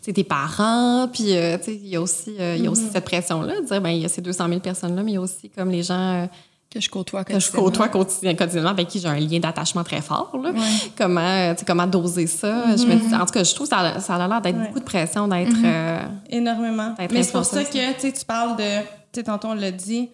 sais, 0.00 0.12
tes 0.12 0.24
parents, 0.24 1.08
puis 1.12 1.36
euh, 1.36 1.56
tu 1.58 1.64
sais, 1.64 1.74
il 1.76 1.88
y 1.88 1.96
a 1.96 2.00
aussi, 2.00 2.34
euh, 2.38 2.56
y 2.56 2.66
a 2.66 2.70
aussi 2.70 2.88
cette 2.92 3.04
pression-là 3.04 3.60
de 3.60 3.66
dire, 3.66 3.80
ben 3.80 3.90
il 3.90 4.02
y 4.02 4.04
a 4.04 4.08
ces 4.08 4.20
200 4.22 4.48
000 4.48 4.60
personnes-là, 4.60 5.02
mais 5.02 5.12
il 5.12 5.14
y 5.14 5.18
a 5.18 5.20
aussi 5.20 5.50
comme 5.50 5.70
les 5.70 5.82
gens 5.82 5.94
euh, 6.22 6.26
Que 6.74 6.80
je 6.80 6.90
côtoie 6.90 7.22
que 7.24 7.38
je 7.38 7.52
côtoie 7.52 7.88
quotidien- 7.88 8.34
quotidiennement, 8.34 8.70
avec 8.70 8.88
qui 8.88 8.98
j'ai 8.98 9.06
un 9.08 9.18
lien 9.20 9.38
d'attachement 9.38 9.84
très 9.84 10.00
fort. 10.02 10.36
Là. 10.42 10.52
Comment, 10.98 11.20
euh, 11.20 11.54
comment 11.64 11.86
doser 11.86 12.26
ça? 12.26 12.76
Je 12.76 12.84
me 12.84 12.96
dis, 12.96 13.14
en 13.14 13.24
tout 13.24 13.32
cas, 13.32 13.44
je 13.44 13.54
trouve 13.54 13.68
que 13.68 13.74
ça, 13.76 13.80
a- 13.80 14.00
ça 14.00 14.16
a 14.16 14.26
l'air 14.28 14.40
d'être 14.40 14.56
Ouais. 14.58 14.66
beaucoup 14.66 14.80
de 14.80 14.84
pression, 14.84 15.28
d'être... 15.28 15.54
euh, 15.64 16.00
énormément. 16.30 16.90
D'être 16.98 17.12
Mais 17.12 17.22
c'est 17.22 17.30
pour 17.32 17.44
ça 17.44 17.62
que, 17.62 18.10
tu 18.18 18.24
parles 18.24 18.56
de, 18.56 18.80
tu 19.12 19.22
tantôt 19.22 19.48
on 19.48 19.54
l'a 19.54 19.70
dit, 19.70 20.10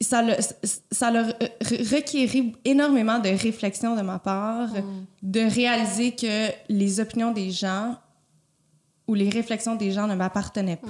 ça 0.00 0.22
le, 0.22 0.34
ça 0.92 1.10
le 1.10 1.20
re- 1.20 1.94
requérait 1.94 2.52
énormément 2.64 3.18
de 3.18 3.30
réflexion 3.30 3.96
de 3.96 4.02
ma 4.02 4.18
part, 4.18 4.68
de 5.22 5.40
réaliser 5.40 6.12
que 6.12 6.48
les 6.68 7.00
opinions 7.00 7.32
des 7.32 7.50
gens 7.50 7.96
ou 9.08 9.14
les 9.14 9.28
réflexions 9.30 9.74
des 9.76 9.90
gens 9.92 10.06
ne 10.06 10.14
m'appartenaient 10.14 10.76
pas. 10.76 10.88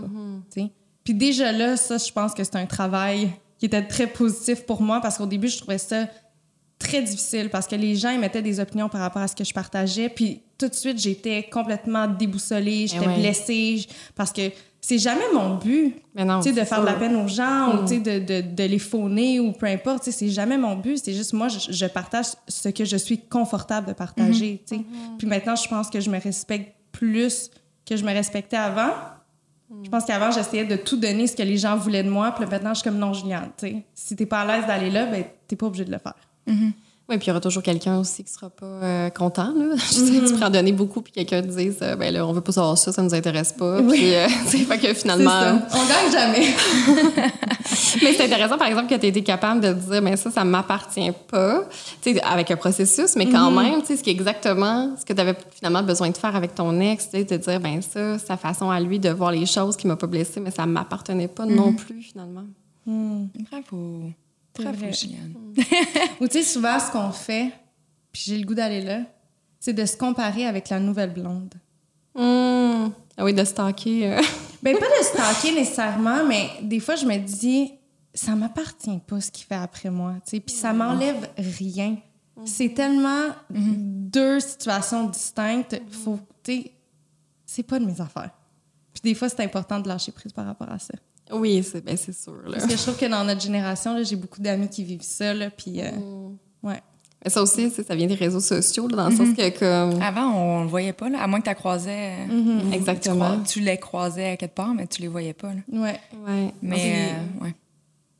sais. 0.50 0.70
Puis 1.04 1.14
déjà 1.14 1.52
là, 1.52 1.76
ça, 1.76 1.98
je 1.98 2.10
pense 2.12 2.32
que 2.34 2.42
c'est 2.44 2.56
un 2.56 2.66
travail 2.66 3.30
qui 3.58 3.66
était 3.66 3.82
très 3.86 4.06
positif 4.06 4.64
pour 4.66 4.82
moi 4.82 5.00
parce 5.00 5.18
qu'au 5.18 5.26
début, 5.26 5.48
je 5.48 5.58
trouvais 5.58 5.78
ça 5.78 6.06
très 6.78 7.02
difficile 7.02 7.48
parce 7.50 7.66
que 7.66 7.76
les 7.76 7.94
gens 7.94 8.10
émettaient 8.10 8.42
des 8.42 8.60
opinions 8.60 8.88
par 8.88 9.00
rapport 9.00 9.22
à 9.22 9.28
ce 9.28 9.34
que 9.36 9.44
je 9.44 9.54
partageais. 9.54 10.08
Puis 10.08 10.42
tout 10.58 10.68
de 10.68 10.74
suite, 10.74 10.98
j'étais 10.98 11.44
complètement 11.50 12.06
déboussolée, 12.08 12.86
j'étais 12.86 13.04
Eh 13.04 13.08
ouais. 13.08 13.18
blessée 13.20 13.86
parce 14.14 14.32
que 14.32 14.42
c'est 14.80 14.98
jamais 14.98 15.24
mon 15.32 15.54
but 15.56 15.96
non, 16.14 16.40
de 16.40 16.52
faire 16.52 16.80
de 16.82 16.86
la 16.86 16.92
peine 16.92 17.16
aux 17.16 17.26
gens 17.28 17.74
ou 17.78 17.82
tu 17.86 17.94
sais, 17.94 18.00
de, 18.00 18.18
de, 18.18 18.54
de 18.54 18.64
les 18.64 18.78
fauner 18.78 19.40
ou 19.40 19.52
peu 19.52 19.64
importe. 19.66 20.02
C'est 20.10 20.28
jamais 20.28 20.58
mon 20.58 20.76
but. 20.76 20.98
C'est 21.02 21.14
juste 21.14 21.32
moi, 21.32 21.48
je, 21.48 21.72
je 21.72 21.86
partage 21.86 22.26
ce 22.48 22.68
que 22.68 22.84
je 22.84 22.96
suis 22.98 23.18
confortable 23.18 23.86
de 23.86 23.92
partager. 23.94 24.62
tu 24.68 24.76
sais. 24.76 24.82
Puis 25.16 25.26
maintenant, 25.26 25.56
je 25.56 25.66
pense 25.68 25.88
que 25.88 26.00
je 26.00 26.10
me 26.10 26.20
respecte 26.20 26.74
plus 26.92 27.50
que 27.86 27.96
je 27.96 28.04
me 28.04 28.12
respectais 28.12 28.56
avant. 28.58 28.90
Je 29.82 29.90
pense 29.90 30.04
qu'avant, 30.04 30.30
j'essayais 30.30 30.64
de 30.64 30.76
tout 30.76 30.96
donner 30.96 31.26
ce 31.26 31.36
que 31.36 31.42
les 31.42 31.56
gens 31.56 31.76
voulaient 31.76 32.02
de 32.02 32.10
moi. 32.10 32.32
Puis 32.32 32.46
maintenant, 32.46 32.74
je 32.74 32.80
suis 32.80 32.88
comme 32.88 32.98
non, 32.98 33.12
Juliane. 33.12 33.50
Si 33.94 34.16
t'es 34.16 34.26
pas 34.26 34.40
à 34.40 34.46
l'aise 34.46 34.66
d'aller 34.66 34.90
là, 34.90 35.06
ben, 35.06 35.24
t'es 35.46 35.56
pas 35.56 35.66
obligé 35.66 35.84
de 35.84 35.92
le 35.92 35.98
faire. 35.98 36.14
Oui, 37.06 37.18
puis 37.18 37.26
il 37.26 37.28
y 37.28 37.30
aura 37.32 37.40
toujours 37.40 37.62
quelqu'un 37.62 37.98
aussi 37.98 38.24
qui 38.24 38.32
sera 38.32 38.48
pas 38.48 38.64
euh, 38.64 39.10
content. 39.10 39.52
Là. 39.54 39.74
Je 39.76 39.82
sais, 39.82 40.26
Tu 40.26 40.32
peux 40.38 40.44
en 40.44 40.48
donner 40.48 40.72
beaucoup, 40.72 41.02
puis 41.02 41.12
quelqu'un 41.12 41.42
te 41.42 41.48
dise 41.48 41.76
euh, 41.82 41.96
ben 41.96 42.12
là, 42.14 42.26
on 42.26 42.32
veut 42.32 42.40
pas 42.40 42.52
savoir 42.52 42.78
ça, 42.78 42.92
ça 42.92 43.02
nous 43.02 43.14
intéresse 43.14 43.52
pas. 43.52 43.82
Puis, 43.82 44.14
euh, 44.14 44.26
tu 44.50 44.58
sais, 44.58 44.64
fait 44.64 44.78
que 44.78 44.86
C'est 44.86 44.94
finalement. 44.94 45.28
ça. 45.30 45.68
On 45.74 45.86
gagne 45.86 46.10
jamais. 46.10 46.46
Mais 48.02 48.14
c'est 48.14 48.24
intéressant, 48.24 48.56
par 48.56 48.68
exemple, 48.68 48.88
que 48.88 48.94
tu 48.94 49.04
aies 49.04 49.10
été 49.10 49.22
capable 49.22 49.60
de 49.60 49.72
dire, 49.74 50.02
mais 50.02 50.16
ça, 50.16 50.30
ça 50.30 50.44
m'appartient 50.44 51.12
pas, 51.28 51.62
tu 52.02 52.14
sais, 52.14 52.22
avec 52.22 52.50
un 52.50 52.56
processus, 52.56 53.14
mais 53.16 53.28
quand 53.28 53.50
même, 53.50 53.80
tu 53.80 53.88
sais, 53.88 53.96
ce 53.96 54.02
qui 54.02 54.10
est 54.10 54.12
exactement 54.12 54.94
ce 54.98 55.04
que 55.04 55.12
tu 55.12 55.20
avais 55.20 55.36
finalement 55.54 55.82
besoin 55.82 56.10
de 56.10 56.16
faire 56.16 56.34
avec 56.34 56.54
ton 56.54 56.78
ex, 56.80 57.04
tu 57.10 57.18
sais, 57.18 57.24
de 57.24 57.36
dire, 57.36 57.60
ben 57.60 57.80
ça, 57.82 58.18
sa 58.18 58.36
façon 58.36 58.70
à 58.70 58.80
lui 58.80 58.98
de 58.98 59.10
voir 59.10 59.30
les 59.30 59.46
choses 59.46 59.76
qui 59.76 59.86
m'a 59.86 59.96
pas 59.96 60.06
blessée, 60.06 60.40
mais 60.40 60.50
ça 60.50 60.66
m'appartenait 60.66 61.28
pas 61.28 61.46
non 61.46 61.72
plus, 61.72 62.02
finalement. 62.02 62.44
Bravo. 62.86 64.10
Bravo. 64.58 64.92
Juliane. 64.92 65.34
Ou 66.20 66.26
tu 66.28 66.32
sais, 66.38 66.42
souvent, 66.42 66.78
ce 66.78 66.90
qu'on 66.90 67.10
fait, 67.10 67.52
puis 68.12 68.22
j'ai 68.26 68.38
le 68.38 68.44
goût 68.46 68.54
d'aller 68.54 68.80
là, 68.80 69.00
c'est 69.60 69.72
de 69.72 69.84
se 69.86 69.96
comparer 69.96 70.46
avec 70.46 70.68
la 70.68 70.78
nouvelle 70.80 71.12
blonde. 71.12 71.54
Hum. 72.14 72.92
Ah 73.16 73.24
oui, 73.24 73.32
de 73.34 73.44
stalker. 73.44 74.12
euh. 74.12 74.22
Ben, 74.62 74.74
pas 74.78 74.86
de 74.86 75.04
stalker 75.04 75.52
nécessairement, 75.54 76.24
mais 76.24 76.48
des 76.62 76.80
fois, 76.80 76.96
je 76.96 77.04
me 77.04 77.18
dis, 77.18 77.74
ça 78.14 78.34
m'appartient 78.34 78.98
pas 79.06 79.20
ce 79.20 79.30
qu'il 79.30 79.44
fait 79.44 79.54
après 79.56 79.90
moi, 79.90 80.14
tu 80.24 80.30
sais, 80.30 80.40
puis 80.40 80.54
ça 80.54 80.72
m'enlève 80.72 81.28
rien. 81.36 81.98
C'est 82.46 82.72
tellement 82.72 83.28
deux 83.50 84.40
situations 84.40 85.06
distinctes, 85.08 85.78
faut, 85.90 86.18
tu 86.42 86.52
sais, 86.62 86.72
c'est 87.44 87.62
pas 87.62 87.78
de 87.78 87.84
mes 87.84 88.00
affaires. 88.00 88.30
Puis 88.94 89.02
des 89.02 89.14
fois, 89.14 89.28
c'est 89.28 89.42
important 89.42 89.78
de 89.80 89.88
lâcher 89.88 90.12
prise 90.12 90.32
par 90.32 90.46
rapport 90.46 90.70
à 90.70 90.78
ça. 90.78 90.94
Oui, 91.32 91.62
c'est 91.62 91.84
ben, 91.84 91.96
c'est 91.96 92.12
sûr. 92.14 92.34
Là. 92.44 92.52
Parce 92.52 92.66
que 92.66 92.76
je 92.76 92.82
trouve 92.82 92.96
que 92.96 93.06
dans 93.06 93.24
notre 93.24 93.40
génération, 93.40 93.94
là, 93.94 94.02
j'ai 94.02 94.16
beaucoup 94.16 94.40
d'amis 94.40 94.68
qui 94.68 94.84
vivent 94.84 95.02
ça, 95.02 95.32
là, 95.34 95.50
puis 95.50 95.80
euh, 95.80 95.90
ouais. 96.62 96.80
Mais 97.24 97.30
ça 97.30 97.40
aussi, 97.42 97.70
ça 97.70 97.94
vient 97.94 98.06
des 98.06 98.14
réseaux 98.14 98.40
sociaux, 98.40 98.86
là, 98.88 98.96
dans 98.96 99.08
le 99.08 99.16
sens 99.16 99.28
que, 99.34 99.48
comme. 99.58 100.02
Avant, 100.02 100.30
on 100.34 100.62
le 100.64 100.68
voyait 100.68 100.92
pas, 100.92 101.08
là, 101.08 101.22
à 101.22 101.26
moins 101.26 101.40
que 101.40 101.48
tu 101.48 101.54
croisais. 101.54 102.12
euh, 102.12 102.26
Mm-hmm. 102.28 102.68
tu, 102.70 102.74
Exactement. 102.76 103.24
crois- 103.32 103.44
tu 103.46 103.60
les 103.60 103.78
croisais 103.78 104.30
à 104.32 104.36
quelque 104.36 104.54
part, 104.54 104.74
mais 104.74 104.86
tu 104.86 105.00
les 105.00 105.08
voyais 105.08 105.32
pas. 105.32 105.48
Là. 105.54 105.60
Ouais. 105.72 105.98
Ouais. 106.26 106.52
Mais, 106.60 107.08
euh, 107.40 107.44
ouais. 107.44 107.54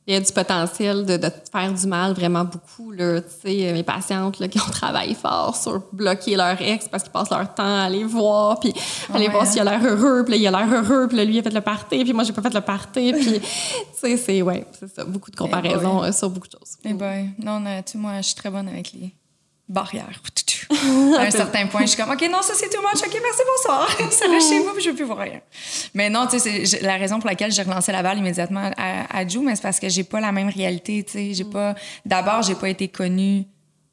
Il 0.07 0.13
y 0.13 0.17
a 0.17 0.19
du 0.19 0.31
potentiel 0.31 1.03
de, 1.05 1.17
de 1.17 1.29
te 1.29 1.49
faire 1.51 1.73
du 1.73 1.87
mal 1.87 2.13
vraiment 2.13 2.43
beaucoup. 2.43 2.91
Là. 2.91 3.21
Tu 3.21 3.27
sais, 3.41 3.73
mes 3.73 3.81
patientes 3.81 4.39
là, 4.39 4.47
qui 4.47 4.59
ont 4.59 4.71
travaillé 4.71 5.15
fort 5.15 5.55
sur 5.55 5.81
bloquer 5.91 6.35
leur 6.35 6.61
ex 6.61 6.87
parce 6.87 7.03
qu'ils 7.03 7.11
passent 7.11 7.31
leur 7.31 7.53
temps 7.55 7.63
à 7.63 7.85
aller 7.85 8.03
voir, 8.03 8.59
puis 8.59 8.71
aller 9.13 9.25
ouais, 9.25 9.31
voir 9.31 9.47
s'il 9.47 9.61
a 9.61 9.63
l'air 9.63 9.83
heureux, 9.83 10.23
puis 10.23 10.33
là, 10.33 10.37
il 10.37 10.47
a 10.47 10.51
l'air 10.51 10.73
heureux, 10.73 11.07
puis 11.07 11.17
là, 11.17 11.25
lui, 11.25 11.35
il 11.35 11.39
a 11.39 11.43
fait 11.43 11.53
le 11.53 11.61
party, 11.61 12.03
puis 12.03 12.13
moi, 12.13 12.23
j'ai 12.23 12.33
pas 12.33 12.43
fait 12.43 12.53
le 12.53 12.61
party. 12.61 13.13
Puis, 13.13 13.39
tu 13.39 13.47
sais, 13.93 14.17
c'est 14.17 14.41
ouais, 14.41 14.65
c'est 14.79 14.93
ça, 14.93 15.03
beaucoup 15.03 15.31
de 15.31 15.35
comparaisons 15.35 16.03
euh, 16.03 16.11
sur 16.11 16.29
beaucoup 16.29 16.47
de 16.47 16.53
choses. 16.53 16.77
Eh 16.83 16.93
ben, 16.93 17.31
non, 17.39 17.59
non, 17.59 17.81
tu 17.81 17.93
sais, 17.93 17.97
moi, 17.97 18.17
je 18.17 18.27
suis 18.27 18.35
très 18.35 18.49
bonne 18.49 18.67
avec 18.67 18.91
les 18.93 19.13
barrières. 19.67 20.21
à 21.17 21.21
un 21.21 21.31
certain 21.31 21.67
point, 21.67 21.81
je 21.81 21.87
suis 21.87 21.97
comme, 21.97 22.11
OK, 22.11 22.21
non, 22.31 22.41
ça, 22.41 22.53
c'est 22.55 22.69
too 22.69 22.81
much. 22.81 23.01
OK, 23.03 23.19
merci, 23.21 23.41
bonsoir. 23.45 23.89
ça 24.11 24.25
reste 24.27 24.49
chez 24.49 24.59
vous, 24.59 24.71
puis 24.73 24.83
je 24.83 24.89
veux 24.89 24.95
plus 24.95 25.05
voir 25.05 25.19
rien. 25.19 25.41
Mais 25.93 26.09
non, 26.09 26.27
tu 26.27 26.39
sais, 26.39 26.65
c'est 26.65 26.81
la 26.81 26.97
raison 26.97 27.19
pour 27.19 27.29
laquelle 27.29 27.51
j'ai 27.51 27.61
relancé 27.61 27.91
la 27.91 28.01
balle 28.01 28.17
immédiatement 28.17 28.71
à, 28.77 29.17
à 29.17 29.27
Jou, 29.27 29.43
mais 29.43 29.55
c'est 29.55 29.61
parce 29.61 29.79
que 29.79 29.89
j'ai 29.89 30.03
pas 30.03 30.19
la 30.19 30.31
même 30.31 30.49
réalité, 30.49 31.03
tu 31.03 31.11
sais. 31.13 31.33
J'ai 31.33 31.45
pas... 31.45 31.75
D'abord, 32.05 32.41
j'ai 32.41 32.55
pas 32.55 32.69
été 32.69 32.87
connue... 32.87 33.45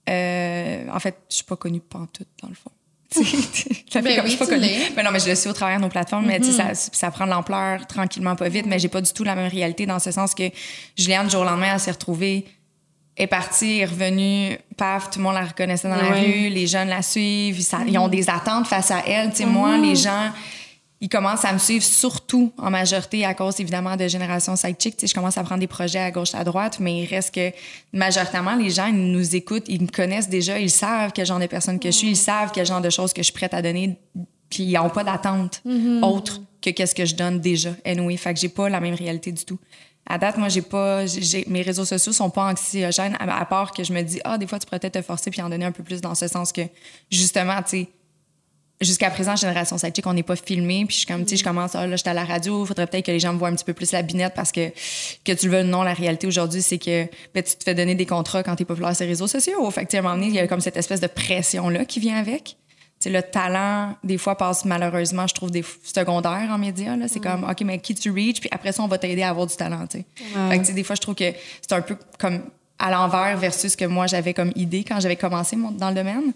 euh, 0.08 0.84
en 0.92 1.00
fait, 1.00 1.16
je 1.28 1.36
suis 1.36 1.44
pas 1.44 1.56
connue 1.56 1.80
pantoute, 1.80 2.28
dans 2.42 2.48
le 2.48 2.54
fond. 2.54 2.70
ça 3.90 4.00
Ben 4.00 4.16
comme 4.16 4.24
oui, 4.24 4.30
je 4.30 4.36
suis 4.36 4.38
pas 4.38 4.46
connue. 4.46 4.68
Ben 4.96 5.04
non, 5.04 5.10
mais 5.10 5.20
je 5.20 5.28
le 5.28 5.34
suis 5.34 5.50
au 5.50 5.52
travers 5.52 5.76
de 5.76 5.82
nos 5.82 5.90
plateformes, 5.90 6.26
mais 6.26 6.40
tu 6.40 6.46
sais, 6.46 6.52
ça, 6.52 6.74
ça 6.74 7.10
prend 7.10 7.26
de 7.26 7.30
l'ampleur 7.30 7.86
tranquillement, 7.86 8.36
pas 8.36 8.48
vite, 8.48 8.64
mais 8.66 8.78
j'ai 8.78 8.88
pas 8.88 9.02
du 9.02 9.12
tout 9.12 9.24
la 9.24 9.34
même 9.34 9.50
réalité 9.50 9.84
dans 9.84 9.98
ce 9.98 10.10
sens 10.10 10.34
que 10.34 10.44
Juliane, 10.96 11.26
du 11.26 11.32
jour 11.32 11.42
au 11.42 11.44
lendemain, 11.44 11.74
elle 11.74 11.80
s'est 11.80 11.90
retrouvée, 11.90 12.46
est 13.16 13.26
partie, 13.26 13.80
est 13.80 13.84
revenue, 13.84 14.56
paf, 14.76 15.10
tout 15.10 15.18
le 15.18 15.24
monde 15.24 15.34
la 15.34 15.44
reconnaissait 15.44 15.88
dans 15.88 15.96
la 15.96 16.10
rue, 16.22 16.48
les 16.48 16.66
jeunes 16.66 16.88
la 16.88 17.02
suivent, 17.02 17.60
ça- 17.60 17.80
ils 17.86 17.98
ont 17.98 18.08
des 18.08 18.28
attentes 18.30 18.66
face 18.66 18.90
à 18.90 19.02
elle. 19.06 19.30
Tu 19.30 19.36
sais, 19.38 19.46
moi, 19.46 19.76
les 19.76 19.94
gens, 19.94 20.30
ils 21.00 21.08
commencent 21.10 21.44
à 21.44 21.52
me 21.52 21.58
suivre 21.58 21.84
surtout 21.84 22.52
en 22.56 22.70
majorité 22.70 23.24
à 23.26 23.34
cause 23.34 23.58
évidemment 23.60 23.96
de 23.96 24.08
Génération 24.08 24.56
Sidechick. 24.56 24.96
Tu 24.96 25.00
sais, 25.00 25.06
je 25.08 25.14
commence 25.14 25.36
à 25.36 25.42
prendre 25.42 25.60
des 25.60 25.66
projets 25.66 25.98
à 25.98 26.10
gauche, 26.10 26.34
à 26.34 26.42
droite, 26.44 26.78
mais 26.80 27.02
il 27.02 27.06
reste 27.06 27.34
que 27.34 27.50
majoritairement, 27.92 28.54
les 28.56 28.70
gens, 28.70 28.86
ils 28.86 28.94
nous 29.12 29.36
écoutent, 29.36 29.64
ils 29.68 29.82
me 29.82 29.88
connaissent 29.88 30.28
déjà, 30.28 30.58
ils 30.58 30.70
savent 30.70 31.12
quel 31.12 31.26
genre 31.26 31.38
de 31.40 31.46
personne 31.46 31.78
que 31.78 31.90
je 31.90 31.96
suis, 31.96 32.08
ils 32.10 32.16
savent 32.16 32.50
quel 32.54 32.64
genre 32.66 32.80
de 32.80 32.90
choses 32.90 33.12
que 33.12 33.20
je 33.20 33.24
suis 33.24 33.32
prête 33.34 33.52
à 33.52 33.60
donner, 33.62 33.98
puis 34.48 34.62
ils 34.64 34.72
n'ont 34.74 34.88
pas 34.90 35.04
d'attente 35.04 35.60
autre 36.02 36.40
que 36.62 36.70
qu'est-ce 36.70 36.94
que 36.94 37.04
je 37.04 37.14
donne 37.16 37.40
déjà. 37.40 37.70
Anyway, 37.84 38.16
fait 38.16 38.32
que 38.32 38.40
j'ai 38.40 38.48
pas 38.48 38.68
la 38.68 38.78
même 38.80 38.94
réalité 38.94 39.32
du 39.32 39.44
tout. 39.44 39.58
À 40.06 40.18
date, 40.18 40.36
moi, 40.36 40.48
j'ai 40.48 40.62
pas, 40.62 41.06
j'ai- 41.06 41.44
mes 41.48 41.62
réseaux 41.62 41.84
sociaux 41.84 42.12
sont 42.12 42.28
pas 42.30 42.50
anxiogènes, 42.50 43.16
à, 43.20 43.40
à 43.40 43.44
part 43.44 43.72
que 43.72 43.84
je 43.84 43.92
me 43.92 44.02
dis, 44.02 44.20
ah, 44.24 44.36
des 44.36 44.46
fois, 44.46 44.58
tu 44.58 44.66
pourrais 44.66 44.80
peut-être 44.80 44.94
te 44.94 45.02
forcer 45.02 45.30
puis 45.30 45.40
en 45.42 45.48
donner 45.48 45.64
un 45.64 45.72
peu 45.72 45.82
plus 45.84 46.00
dans 46.00 46.14
ce 46.14 46.26
sens 46.28 46.52
que, 46.52 46.62
justement, 47.10 47.62
tu 47.62 47.68
sais, 47.70 47.88
jusqu'à 48.80 49.10
présent, 49.10 49.36
Génération 49.36 49.78
Sidechick, 49.78 50.04
on 50.08 50.12
n'est 50.12 50.24
pas 50.24 50.34
filmé. 50.34 50.84
Puis 50.86 50.94
je 50.94 50.98
suis 50.98 51.06
comme, 51.06 51.22
tu 51.24 51.30
sais, 51.30 51.36
je 51.36 51.44
commence, 51.44 51.76
ah, 51.76 51.86
là, 51.86 51.94
j'étais 51.94 52.10
à 52.10 52.14
la 52.14 52.24
radio, 52.24 52.64
il 52.64 52.66
faudrait 52.66 52.88
peut-être 52.88 53.06
que 53.06 53.12
les 53.12 53.20
gens 53.20 53.32
me 53.32 53.38
voient 53.38 53.48
un 53.48 53.54
petit 53.54 53.64
peu 53.64 53.74
plus 53.74 53.92
la 53.92 54.02
binette 54.02 54.34
parce 54.34 54.50
que, 54.50 54.70
que 55.24 55.32
tu 55.32 55.48
le 55.48 55.56
veux 55.56 55.62
ou 55.62 55.68
non, 55.68 55.82
la 55.84 55.94
réalité 55.94 56.26
aujourd'hui, 56.26 56.62
c'est 56.62 56.78
que 56.78 57.04
ben, 57.32 57.42
tu 57.44 57.54
te 57.56 57.62
fais 57.62 57.76
donner 57.76 57.94
des 57.94 58.06
contrats 58.06 58.42
quand 58.42 58.56
t'es 58.56 58.64
populaire 58.64 58.96
sur 58.96 59.04
les 59.04 59.10
réseaux 59.10 59.28
sociaux. 59.28 59.70
Fait 59.70 59.82
que, 59.84 59.90
tu 59.90 59.92
sais, 59.92 59.96
à 59.98 60.00
un 60.00 60.02
moment 60.02 60.16
donné, 60.16 60.26
il 60.26 60.34
y 60.34 60.38
a 60.40 60.48
comme 60.48 60.60
cette 60.60 60.76
espèce 60.76 61.00
de 61.00 61.06
pression-là 61.06 61.84
qui 61.84 62.00
vient 62.00 62.16
avec. 62.16 62.56
Tu 63.02 63.10
sais, 63.10 63.10
le 63.10 63.22
talent, 63.22 63.96
des 64.04 64.16
fois, 64.16 64.36
passe 64.36 64.64
malheureusement, 64.64 65.26
je 65.26 65.34
trouve, 65.34 65.50
des 65.50 65.64
secondaires 65.82 66.48
en 66.52 66.58
médias. 66.58 66.94
Là. 66.96 67.08
C'est 67.08 67.18
comme, 67.20 67.42
OK, 67.50 67.60
mais 67.62 67.80
qui 67.80 67.94
tu 67.96 68.10
reach, 68.12 68.38
puis 68.40 68.48
après 68.52 68.70
ça, 68.70 68.82
on 68.82 68.86
va 68.86 68.96
t'aider 68.98 69.22
à 69.22 69.30
avoir 69.30 69.46
du 69.48 69.56
talent, 69.56 69.86
tu 69.88 69.98
sais. 69.98 70.04
Fait 70.50 70.58
que, 70.60 70.72
des 70.72 70.84
fois, 70.84 70.94
je 70.94 71.00
trouve 71.00 71.16
que 71.16 71.32
c'est 71.60 71.72
un 71.72 71.82
peu 71.82 71.96
comme 72.18 72.42
à 72.78 72.90
l'envers 72.92 73.36
versus 73.38 73.72
ce 73.72 73.76
que 73.76 73.84
moi, 73.84 74.06
j'avais 74.06 74.34
comme 74.34 74.52
idée 74.54 74.84
quand 74.84 75.00
j'avais 75.00 75.16
commencé 75.16 75.56
mon- 75.56 75.70
dans 75.72 75.88
le 75.88 75.94
domaine. 75.96 76.32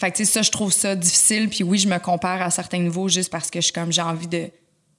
Fait 0.00 0.10
que, 0.10 0.16
tu 0.16 0.24
sais, 0.24 0.32
ça, 0.32 0.42
je 0.42 0.50
trouve 0.50 0.72
ça 0.72 0.96
difficile. 0.96 1.48
Puis 1.48 1.62
oui, 1.62 1.78
je 1.78 1.86
me 1.88 1.98
compare 1.98 2.42
à 2.42 2.50
certains 2.50 2.78
niveaux 2.78 3.08
juste 3.08 3.30
parce 3.30 3.48
que 3.50 3.60
je 3.60 3.66
suis 3.66 3.72
comme, 3.72 3.92
j'ai 3.92 4.02
envie 4.02 4.26
de. 4.26 4.48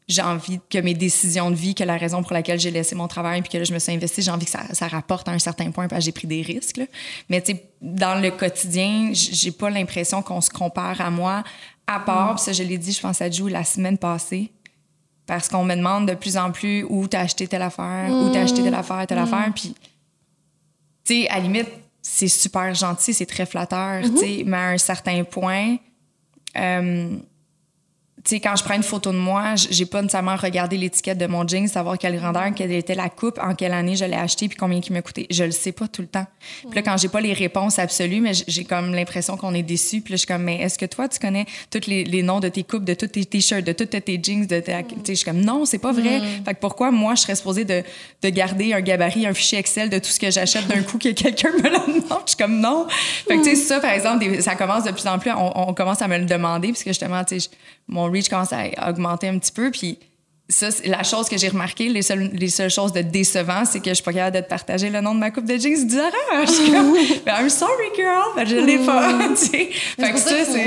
J'ai 0.07 0.21
envie 0.21 0.59
que 0.69 0.77
mes 0.77 0.93
décisions 0.93 1.49
de 1.49 1.55
vie, 1.55 1.73
que 1.73 1.83
la 1.83 1.97
raison 1.97 2.21
pour 2.21 2.33
laquelle 2.33 2.59
j'ai 2.59 2.69
laissé 2.69 2.93
mon 2.93 3.07
travail 3.07 3.41
puis 3.41 3.49
que 3.49 3.57
là, 3.57 3.63
je 3.63 3.73
me 3.73 3.79
suis 3.79 3.91
investie, 3.91 4.21
j'ai 4.21 4.29
envie 4.29 4.45
que 4.45 4.51
ça, 4.51 4.61
ça 4.73 4.87
rapporte 4.87 5.27
à 5.27 5.31
un 5.31 5.39
certain 5.39 5.71
point 5.71 5.87
parce 5.87 6.01
que 6.01 6.05
j'ai 6.05 6.11
pris 6.11 6.27
des 6.27 6.41
risques. 6.43 6.77
là. 6.77 6.85
Mais 7.29 7.41
tu 7.41 7.53
sais, 7.53 7.65
dans 7.81 8.21
le 8.21 8.29
quotidien, 8.29 9.11
j'ai 9.13 9.51
pas 9.51 9.69
l'impression 9.69 10.21
qu'on 10.21 10.41
se 10.41 10.49
compare 10.51 11.01
à 11.01 11.09
moi, 11.09 11.43
à 11.87 11.99
part, 11.99 12.35
puis 12.35 12.43
ça, 12.43 12.51
je 12.53 12.63
l'ai 12.63 12.77
dit, 12.77 12.91
je 12.91 13.01
pense 13.01 13.21
à 13.21 13.29
Jou 13.29 13.47
la 13.47 13.63
semaine 13.63 13.97
passée, 13.97 14.51
parce 15.25 15.49
qu'on 15.49 15.63
me 15.63 15.75
demande 15.75 16.07
de 16.07 16.13
plus 16.13 16.37
en 16.37 16.51
plus 16.51 16.83
où 16.83 17.07
t'as 17.07 17.21
acheté 17.21 17.47
telle 17.47 17.61
affaire, 17.63 18.09
où 18.11 18.29
t'as 18.31 18.41
acheté 18.41 18.61
telle 18.61 18.75
affaire, 18.75 19.05
telle 19.07 19.17
affaire, 19.17 19.51
puis 19.55 19.75
tu 21.03 21.21
sais, 21.21 21.29
à 21.29 21.35
la 21.35 21.41
limite, 21.41 21.69
c'est 22.01 22.27
super 22.27 22.73
gentil, 22.75 23.13
c'est 23.13 23.25
très 23.25 23.45
flatteur, 23.47 24.03
tu 24.03 24.17
sais, 24.17 24.43
mais 24.45 24.57
à 24.57 24.67
un 24.69 24.77
certain 24.77 25.23
point, 25.23 25.77
euh, 26.57 27.17
sais, 28.29 28.39
quand 28.39 28.55
je 28.55 28.63
prends 28.63 28.75
une 28.75 28.83
photo 28.83 29.11
de 29.11 29.17
moi, 29.17 29.55
j'ai 29.55 29.85
pas 29.85 30.01
nécessairement 30.01 30.35
regardé 30.35 30.77
l'étiquette 30.77 31.17
de 31.17 31.27
mon 31.27 31.47
jean, 31.47 31.67
savoir 31.67 31.97
quelle 31.97 32.17
grandeur, 32.17 32.53
quelle 32.55 32.71
était 32.71 32.95
la 32.95 33.09
coupe, 33.09 33.39
en 33.41 33.53
quelle 33.55 33.73
année 33.73 33.95
je 33.95 34.05
l'ai 34.05 34.15
acheté, 34.15 34.47
puis 34.47 34.57
combien 34.57 34.79
il 34.79 34.93
m'a 34.93 35.01
coûté. 35.01 35.27
Je 35.29 35.43
le 35.43 35.51
sais 35.51 35.71
pas 35.71 35.87
tout 35.87 36.01
le 36.01 36.07
temps. 36.07 36.25
Puis 36.61 36.75
là, 36.75 36.81
quand 36.81 36.97
j'ai 36.97 37.07
pas 37.07 37.21
les 37.21 37.33
réponses 37.33 37.79
absolues, 37.79 38.21
mais 38.21 38.31
j'ai 38.47 38.63
comme 38.63 38.93
l'impression 38.93 39.37
qu'on 39.37 39.53
est 39.53 39.63
déçu. 39.63 40.01
Puis 40.01 40.13
là, 40.13 40.15
je 40.15 40.19
suis 40.19 40.27
comme, 40.27 40.43
mais 40.43 40.61
est-ce 40.61 40.77
que 40.77 40.85
toi, 40.85 41.07
tu 41.07 41.19
connais 41.19 41.45
tous 41.69 41.87
les, 41.87 42.03
les 42.03 42.23
noms 42.23 42.39
de 42.39 42.49
tes 42.49 42.63
coupes, 42.63 42.83
de 42.85 42.93
tous 42.93 43.07
tes 43.07 43.25
t-shirts, 43.25 43.63
de 43.63 43.71
tous 43.73 43.85
tes 43.85 44.19
jeans, 44.21 44.45
de 44.47 44.59
ta... 44.59 44.83
Tu 44.83 44.89
sais, 44.95 44.99
je 45.09 45.13
suis 45.13 45.25
comme, 45.25 45.41
non, 45.41 45.65
c'est 45.65 45.77
pas 45.77 45.91
vrai. 45.91 46.21
Fait 46.45 46.53
que 46.53 46.59
pourquoi 46.59 46.91
moi, 46.91 47.15
je 47.15 47.21
serais 47.21 47.35
supposée 47.35 47.65
de, 47.65 47.83
de 48.21 48.29
garder 48.29 48.73
un 48.73 48.81
gabarit, 48.81 49.25
un 49.27 49.33
fichier 49.33 49.59
Excel 49.59 49.89
de 49.89 49.99
tout 49.99 50.09
ce 50.09 50.19
que 50.19 50.31
j'achète 50.31 50.67
d'un 50.67 50.81
coup 50.83 50.97
que 50.97 51.09
quelqu'un 51.09 51.51
me 51.51 51.61
le 51.61 51.69
demande? 51.69 52.03
Je 52.25 52.31
suis 52.31 52.37
comme, 52.37 52.59
non. 52.59 52.87
Fait 53.27 53.37
que, 53.37 53.43
tu 53.43 53.49
sais, 53.51 53.55
ça, 53.55 53.79
par 53.79 53.91
exemple, 53.91 54.19
des- 54.19 54.41
ça 54.41 54.55
commence 54.55 54.83
de 54.83 54.91
plus 54.91 55.07
en 55.07 55.19
plus, 55.19 55.31
on, 55.31 55.69
on 55.69 55.73
commence 55.73 56.01
à 56.01 56.07
me 56.07 56.17
le 56.17 56.25
demander, 56.25 56.69
puisque 56.69 56.87
justement, 56.87 57.23
tu 57.23 57.39
sais, 57.39 57.49
mon 57.87 58.07
reach 58.15 58.29
commence 58.29 58.53
à 58.53 58.89
augmenter 58.89 59.27
un 59.27 59.37
petit 59.37 59.51
peu, 59.51 59.71
puis 59.71 59.99
ça, 60.47 60.69
c'est 60.69 60.87
la 60.87 61.01
chose 61.01 61.27
que 61.27 61.37
j'ai 61.37 61.47
remarqué, 61.47 61.89
les 61.89 62.03
seules, 62.03 62.29
les 62.33 62.49
seules 62.49 62.69
choses 62.69 62.93
de 62.93 63.01
décevant, 63.01 63.65
c'est 63.65 63.79
que 63.79 63.89
je 63.89 63.95
suis 63.95 64.03
pas 64.03 64.13
capable 64.13 64.37
de 64.37 64.41
te 64.41 64.49
partager 64.49 64.91
le 64.91 65.01
nom 65.01 65.15
de 65.15 65.19
ma 65.19 65.31
coupe 65.31 65.45
de 65.45 65.57
jeans 65.57 65.87
du. 65.87 65.95
Je 65.95 66.51
suis 66.51 66.71
comme, 66.71 66.95
I'm 67.27 67.49
sorry, 67.49 67.89
girl, 67.95 68.35
ben, 68.35 68.45
je 68.45 68.57
l'ai 68.57 68.77
pas, 68.77 69.11
tu 69.29 69.35
sais. 69.35 69.69
Fait 69.71 70.11
que 70.11 70.19
ça 70.19 70.45
c'est... 70.45 70.65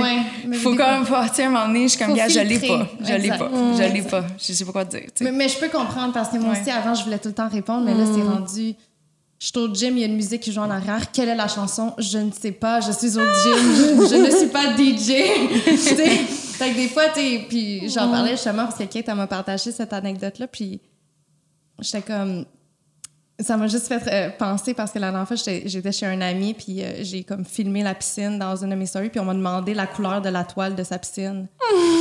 faut 0.58 0.70
comme, 0.70 0.80
à 0.80 0.96
un 0.96 1.48
moment 1.48 1.66
donné, 1.66 1.84
je 1.84 1.88
suis 1.88 2.04
comme, 2.04 2.14
gars, 2.14 2.28
je 2.28 2.40
l'ai 2.40 2.58
pas, 2.58 2.88
je 3.00 3.14
l'ai 3.14 3.28
pas, 3.28 3.50
je 3.76 3.92
l'ai 3.92 4.02
pas. 4.02 4.24
Je 4.36 4.52
sais 4.52 4.64
pas 4.64 4.72
quoi 4.72 4.84
te 4.84 4.96
dire. 4.96 5.08
Mais, 5.20 5.32
mais 5.32 5.48
je 5.48 5.58
peux 5.58 5.68
comprendre 5.68 6.12
parce 6.12 6.30
que 6.30 6.38
moi 6.38 6.54
aussi, 6.60 6.70
avant, 6.70 6.94
je 6.94 7.04
voulais 7.04 7.18
tout 7.18 7.28
le 7.28 7.34
temps 7.34 7.48
répondre, 7.48 7.84
mais 7.84 7.94
là, 7.94 8.04
c'est 8.04 8.22
rendu. 8.22 8.74
Je 9.38 9.46
suis 9.46 9.58
au 9.58 9.72
gym, 9.72 9.96
il 9.96 10.00
y 10.00 10.02
a 10.02 10.06
une 10.06 10.16
musique 10.16 10.42
qui 10.42 10.52
joue 10.52 10.60
en 10.60 10.70
arrière. 10.70 11.12
Quelle 11.12 11.28
est 11.28 11.36
la 11.36 11.46
chanson? 11.46 11.94
Je 11.98 12.18
ne 12.18 12.32
sais 12.32 12.50
pas. 12.50 12.80
Je 12.80 12.90
suis 12.90 13.16
au 13.16 13.20
gym. 13.20 14.08
Je, 14.08 14.16
ne 14.16 14.30
suis 14.36 14.48
pas 14.48 14.76
DJ. 14.76 16.34
Fait 16.58 16.70
que 16.70 16.74
des 16.74 16.88
fois, 16.88 17.04
tu 17.14 17.20
puis 17.48 17.88
j'en 17.88 18.10
parlais 18.10 18.32
justement 18.32 18.64
parce 18.64 18.76
que 18.78 18.84
Kate, 18.84 19.06
m'a 19.14 19.28
partagé 19.28 19.70
cette 19.70 19.92
anecdote-là, 19.92 20.48
puis 20.48 20.80
j'étais 21.80 22.02
comme. 22.02 22.46
Ça 23.40 23.56
m'a 23.56 23.68
juste 23.68 23.86
fait 23.86 24.02
euh, 24.08 24.30
penser 24.36 24.74
parce 24.74 24.90
que 24.90 24.98
la 24.98 25.12
dernière 25.12 25.28
fois, 25.28 25.36
j'étais 25.36 25.92
chez 25.92 26.06
un 26.06 26.20
ami, 26.20 26.54
puis 26.54 26.82
euh, 26.82 27.04
j'ai 27.04 27.22
comme 27.22 27.44
filmé 27.44 27.84
la 27.84 27.94
piscine 27.94 28.36
dans 28.36 28.56
une 28.56 28.70
de 28.70 28.74
mes 28.74 28.86
stories, 28.86 29.10
puis 29.10 29.20
on 29.20 29.24
m'a 29.24 29.34
demandé 29.34 29.74
la 29.74 29.86
couleur 29.86 30.20
de 30.20 30.28
la 30.28 30.42
toile 30.42 30.74
de 30.74 30.82
sa 30.82 30.98
piscine. 30.98 31.46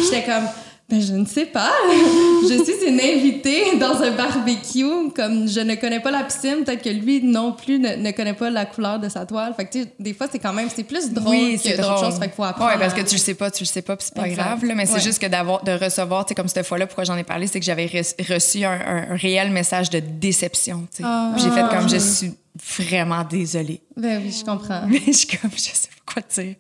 J'étais 0.05 0.25
comme, 0.25 0.47
ben 0.89 1.01
je 1.01 1.13
ne 1.13 1.25
sais 1.25 1.45
pas. 1.45 1.71
je 2.43 2.63
suis 2.63 2.88
une 2.89 2.99
invitée 3.01 3.77
dans 3.77 4.01
un 4.01 4.11
barbecue, 4.11 5.11
comme 5.13 5.47
je 5.47 5.59
ne 5.59 5.75
connais 5.75 5.99
pas 5.99 6.11
la 6.11 6.23
piscine, 6.23 6.63
peut-être 6.65 6.81
que 6.81 6.89
lui 6.89 7.21
non 7.21 7.51
plus 7.51 7.77
ne, 7.77 7.95
ne 7.95 8.11
connaît 8.11 8.33
pas 8.33 8.49
la 8.49 8.65
couleur 8.65 8.97
de 8.99 9.09
sa 9.09 9.25
toile. 9.25 9.53
Fait 9.55 9.65
que 9.65 9.79
des 9.99 10.13
fois 10.13 10.27
c'est 10.31 10.39
quand 10.39 10.53
même 10.53 10.69
c'est 10.73 10.85
plus 10.85 11.11
drôle 11.11 11.29
Oui, 11.35 11.55
que 11.55 11.61
c'est 11.69 11.75
d'autres 11.77 11.93
drôle. 11.95 12.05
choses. 12.05 12.19
Fait 12.19 12.27
qu'il 12.27 12.35
faut 12.35 12.43
apprendre. 12.45 12.71
Ouais, 12.71 12.79
parce 12.79 12.93
que 12.93 13.01
tu 13.01 13.15
le 13.15 13.19
sais 13.19 13.33
pas, 13.33 13.51
tu 13.51 13.63
le 13.63 13.67
sais 13.67 13.81
pas, 13.81 13.97
puis 13.97 14.05
c'est 14.09 14.15
pas 14.15 14.27
Exact. 14.29 14.43
grave. 14.43 14.63
Là, 14.65 14.75
mais 14.75 14.85
c'est 14.85 15.01
juste 15.01 15.19
que 15.21 15.27
d'avoir, 15.27 15.61
de 15.63 15.71
recevoir, 15.73 16.25
tu 16.25 16.29
sais, 16.29 16.35
comme 16.35 16.47
cette 16.47 16.65
fois-là, 16.65 16.88
pourquoi 16.88 17.03
j'en 17.03 17.17
ai 17.17 17.23
parlé, 17.25 17.47
c'est 17.47 17.59
que 17.59 17.65
j'avais 17.65 17.85
re- 17.88 18.33
reçu 18.33 18.63
un, 18.63 19.07
réel 19.15 19.51
message 19.51 19.89
de 19.89 19.99
déception. 19.99 20.88
Ah. 21.03 21.33
J'ai 21.38 21.49
fait 21.49 21.67
comme, 21.69 21.89
je 21.89 21.95
Ah. 21.97 21.99
suis 21.99 22.31
vraiment 22.80 23.24
désolée. 23.24 23.82
Ben 23.95 24.22
oui, 24.24 24.32
je 24.38 24.43
comprends. 24.45 24.86
Mais 24.88 25.01
je 25.08 25.12
suis 25.12 25.28
comme, 25.38 25.51
je 25.53 25.60
sais 25.62 25.88
pas 26.05 26.14
quoi 26.14 26.22
te 26.22 26.41
dire. 26.41 26.55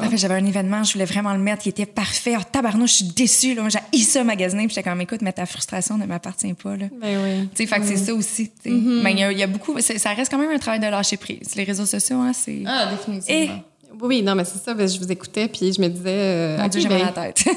En 0.00 0.08
fait, 0.08 0.16
j'avais 0.16 0.34
un 0.34 0.44
événement, 0.46 0.82
je 0.84 0.92
voulais 0.94 1.04
vraiment 1.04 1.32
le 1.32 1.38
mettre, 1.38 1.62
qui 1.62 1.68
était 1.68 1.86
parfait. 1.86 2.34
Oh, 2.38 2.42
tabarnouche, 2.50 2.90
je 2.90 2.96
suis 2.96 3.04
déçue, 3.06 3.54
là. 3.54 3.68
J'ai 3.68 3.78
haï 3.92 4.00
ça 4.02 4.24
magasiner. 4.24 4.66
Puis 4.66 4.74
j'étais 4.76 4.88
comme, 4.88 5.00
écoute, 5.00 5.20
mais 5.22 5.32
ta 5.32 5.46
frustration 5.46 5.98
ne 5.98 6.06
m'appartient 6.06 6.54
pas, 6.54 6.76
là. 6.76 6.86
Ben 7.00 7.18
oui. 7.22 7.48
Tu 7.54 7.56
sais, 7.56 7.66
fait 7.66 7.80
que 7.80 7.86
c'est 7.86 7.96
ça 7.96 8.14
aussi. 8.14 8.50
tu 8.50 8.70
sais. 8.70 8.70
Mais 8.70 9.12
il 9.12 9.18
y, 9.18 9.22
a- 9.22 9.32
il 9.32 9.38
y 9.38 9.42
a 9.42 9.46
beaucoup, 9.46 9.78
ça 9.80 10.12
reste 10.14 10.30
quand 10.30 10.38
même 10.38 10.50
un 10.50 10.58
travail 10.58 10.80
de 10.80 10.86
lâcher 10.86 11.16
prise. 11.16 11.54
Les 11.56 11.64
réseaux 11.64 11.86
sociaux, 11.86 12.18
hein, 12.20 12.32
c'est. 12.32 12.62
Ah, 12.66 12.90
définitivement. 12.90 13.54
Et- 13.56 13.62
Oui, 14.02 14.22
non, 14.22 14.34
mais 14.34 14.44
c'est 14.44 14.62
ça. 14.62 14.74
Je 14.86 14.98
vous 14.98 15.10
écoutais, 15.12 15.48
puis 15.48 15.72
je 15.72 15.80
me 15.80 15.88
disais. 15.88 16.04
euh, 16.08 16.58
Mon 16.58 16.68
Dieu, 16.68 16.80
j'ai 16.80 16.88
ben- 16.88 16.98
la 17.04 17.12
tête. 17.12 17.44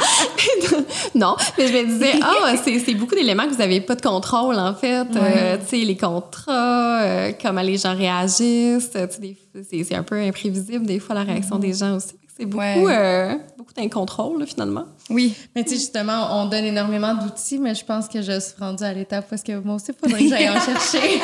non, 1.14 1.36
mais 1.58 1.68
je 1.68 1.72
me 1.72 1.84
disais, 1.86 2.12
ah, 2.22 2.54
c'est 2.62 2.78
c'est 2.78 2.94
beaucoup 2.94 3.14
d'éléments 3.14 3.44
que 3.44 3.50
vous 3.52 3.58
n'avez 3.58 3.80
pas 3.80 3.94
de 3.94 4.02
contrôle, 4.02 4.56
en 4.56 4.74
fait. 4.74 5.06
Euh, 5.16 5.56
tu 5.58 5.66
sais, 5.80 5.84
les 5.84 5.96
contrats, 5.96 7.02
euh, 7.02 7.32
comment 7.40 7.62
les 7.62 7.76
gens 7.78 7.94
réagissent. 7.96 8.90
euh, 8.96 9.06
C'est 9.10 9.84
c'est 9.84 9.94
un 9.94 10.02
peu 10.02 10.16
imprévisible, 10.20 10.86
des 10.86 10.98
fois, 11.00 11.14
la 11.14 11.22
réaction 11.24 11.58
des 11.58 11.72
gens 11.72 11.96
aussi. 11.96 12.14
C'est 12.40 12.46
beaucoup, 12.46 12.62
Ouais. 12.62 12.74
euh, 12.88 13.34
beaucoup 13.58 13.74
d'incontrôle, 13.74 14.46
finalement. 14.46 14.84
oui. 15.10 15.34
Mais 15.54 15.62
tu 15.62 15.70
sais, 15.70 15.74
justement, 15.76 16.40
on 16.40 16.46
donne 16.46 16.64
énormément 16.64 17.14
d'outils, 17.14 17.58
mais 17.58 17.74
je 17.74 17.84
pense 17.84 18.08
que 18.08 18.22
je 18.22 18.40
suis 18.40 18.54
rendue 18.58 18.82
à 18.82 18.92
l'étape 18.94 19.26
parce 19.28 19.42
que 19.42 19.58
moi 19.58 19.74
aussi, 19.74 19.92
il 19.92 19.94
faudrait 19.94 20.22
que 20.24 20.28
j'aille 20.30 20.48
en 20.48 20.58
chercher. 20.58 21.20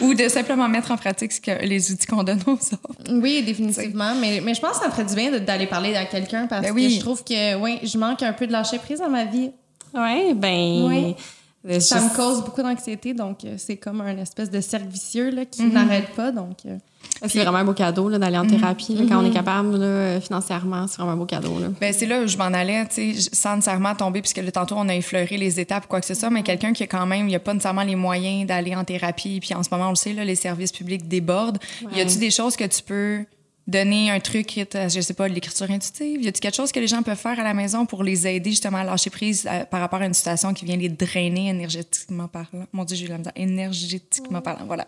Ou 0.02 0.14
de 0.14 0.28
simplement 0.28 0.68
mettre 0.68 0.90
en 0.92 0.96
pratique 0.96 1.32
ce 1.32 1.40
que, 1.40 1.64
les 1.66 1.90
outils 1.90 2.06
qu'on 2.06 2.22
donne 2.22 2.40
aux 2.46 2.52
autres. 2.52 3.10
Oui, 3.10 3.42
définitivement. 3.42 4.14
Mais, 4.20 4.40
mais 4.40 4.54
je 4.54 4.60
pense 4.60 4.72
que 4.78 4.82
ça 4.84 4.86
me 4.86 4.92
ferait 4.92 5.04
du 5.04 5.14
bien 5.14 5.38
d'aller 5.40 5.66
parler 5.66 5.94
à 5.96 6.04
quelqu'un 6.06 6.46
parce 6.46 6.62
Ben 6.62 6.72
oui. 6.72 6.86
que 6.88 6.94
je 6.94 7.00
trouve 7.00 7.24
que, 7.24 7.56
oui, 7.56 7.78
je 7.82 7.98
manque 7.98 8.22
un 8.22 8.32
peu 8.32 8.46
de 8.46 8.52
lâcher 8.52 8.78
prise 8.78 9.00
dans 9.00 9.10
ma 9.10 9.24
vie. 9.24 9.50
Oui, 9.92 10.34
ben. 10.34 10.84
Oui. 10.88 11.16
euh, 11.68 11.80
Ça 11.80 11.98
je- 11.98 12.04
me 12.04 12.16
cause 12.16 12.44
beaucoup 12.44 12.62
d'anxiété, 12.62 13.12
donc 13.14 13.44
euh, 13.44 13.56
c'est 13.58 13.76
comme 13.76 14.00
un 14.00 14.16
espèce 14.18 14.48
de 14.50 14.60
cercle 14.60 14.86
vicieux 14.88 15.30
là, 15.30 15.44
qui 15.44 15.64
n'arrête 15.64 16.10
pas. 16.14 16.30
Donc, 16.30 16.58
euh, 16.66 16.76
C'est 17.26 17.42
vraiment 17.42 17.58
un 17.58 17.64
beau 17.64 17.72
cadeau 17.72 18.08
là, 18.08 18.18
d'aller 18.18 18.38
en 18.38 18.46
thérapie. 18.46 18.94
là, 18.94 19.04
quand 19.08 19.22
on 19.22 19.26
est 19.26 19.32
capable, 19.32 19.76
là, 19.76 19.84
euh, 19.84 20.20
financièrement, 20.20 20.86
c'est 20.86 20.96
vraiment 20.96 21.12
un 21.12 21.16
beau 21.16 21.26
cadeau. 21.26 21.58
Là. 21.58 21.68
Ben, 21.80 21.92
c'est 21.92 22.06
là 22.06 22.22
où 22.22 22.26
je 22.26 22.36
m'en 22.36 22.44
allais, 22.44 22.86
tu 22.86 23.14
sais, 23.14 23.30
sans 23.32 23.56
nécessairement 23.56 23.94
tomber, 23.94 24.20
puisque 24.20 24.38
là, 24.38 24.50
tantôt, 24.50 24.76
on 24.78 24.88
a 24.88 24.94
effleuré 24.94 25.36
les 25.36 25.60
étapes 25.60 25.84
ou 25.84 25.88
quoi 25.88 26.00
que 26.00 26.06
ce 26.06 26.14
soit, 26.14 26.30
mais 26.30 26.42
quelqu'un 26.42 26.72
qui 26.72 26.82
a 26.82 26.86
quand 26.86 27.06
même, 27.06 27.26
il 27.26 27.30
n'y 27.30 27.36
a 27.36 27.40
pas 27.40 27.52
nécessairement 27.52 27.82
les 27.82 27.96
moyens 27.96 28.46
d'aller 28.46 28.74
en 28.74 28.84
thérapie, 28.84 29.40
puis 29.40 29.54
en 29.54 29.62
ce 29.62 29.68
moment, 29.70 29.86
on 29.86 29.90
le 29.90 29.96
sait, 29.96 30.12
là, 30.12 30.24
les 30.24 30.34
services 30.34 30.72
publics 30.72 31.08
débordent. 31.08 31.58
Y 31.94 32.00
a-tu 32.00 32.18
des 32.18 32.30
choses 32.30 32.56
que 32.56 32.64
tu 32.64 32.82
peux 32.82 33.24
donner 33.70 34.10
un 34.10 34.20
truc, 34.20 34.52
je 34.56 35.00
sais 35.00 35.14
pas, 35.14 35.28
l'écriture 35.28 35.70
intuitive? 35.70 36.22
Y 36.22 36.28
a-t-il 36.28 36.40
quelque 36.40 36.56
chose 36.56 36.72
que 36.72 36.80
les 36.80 36.88
gens 36.88 37.02
peuvent 37.02 37.16
faire 37.16 37.38
à 37.38 37.44
la 37.44 37.54
maison 37.54 37.86
pour 37.86 38.02
les 38.02 38.26
aider 38.26 38.50
justement 38.50 38.78
à 38.78 38.84
lâcher 38.84 39.10
prise 39.10 39.48
euh, 39.50 39.64
par 39.64 39.80
rapport 39.80 40.00
à 40.00 40.06
une 40.06 40.14
situation 40.14 40.52
qui 40.52 40.64
vient 40.64 40.76
les 40.76 40.88
drainer 40.88 41.48
énergétiquement 41.48 42.28
parlant? 42.28 42.66
Mon 42.72 42.84
Dieu, 42.84 42.96
j'ai 42.96 43.06
eu 43.06 43.08
la 43.08 43.18
misère. 43.18 43.32
Énergétiquement 43.36 44.40
parlant, 44.40 44.66
voilà. 44.66 44.86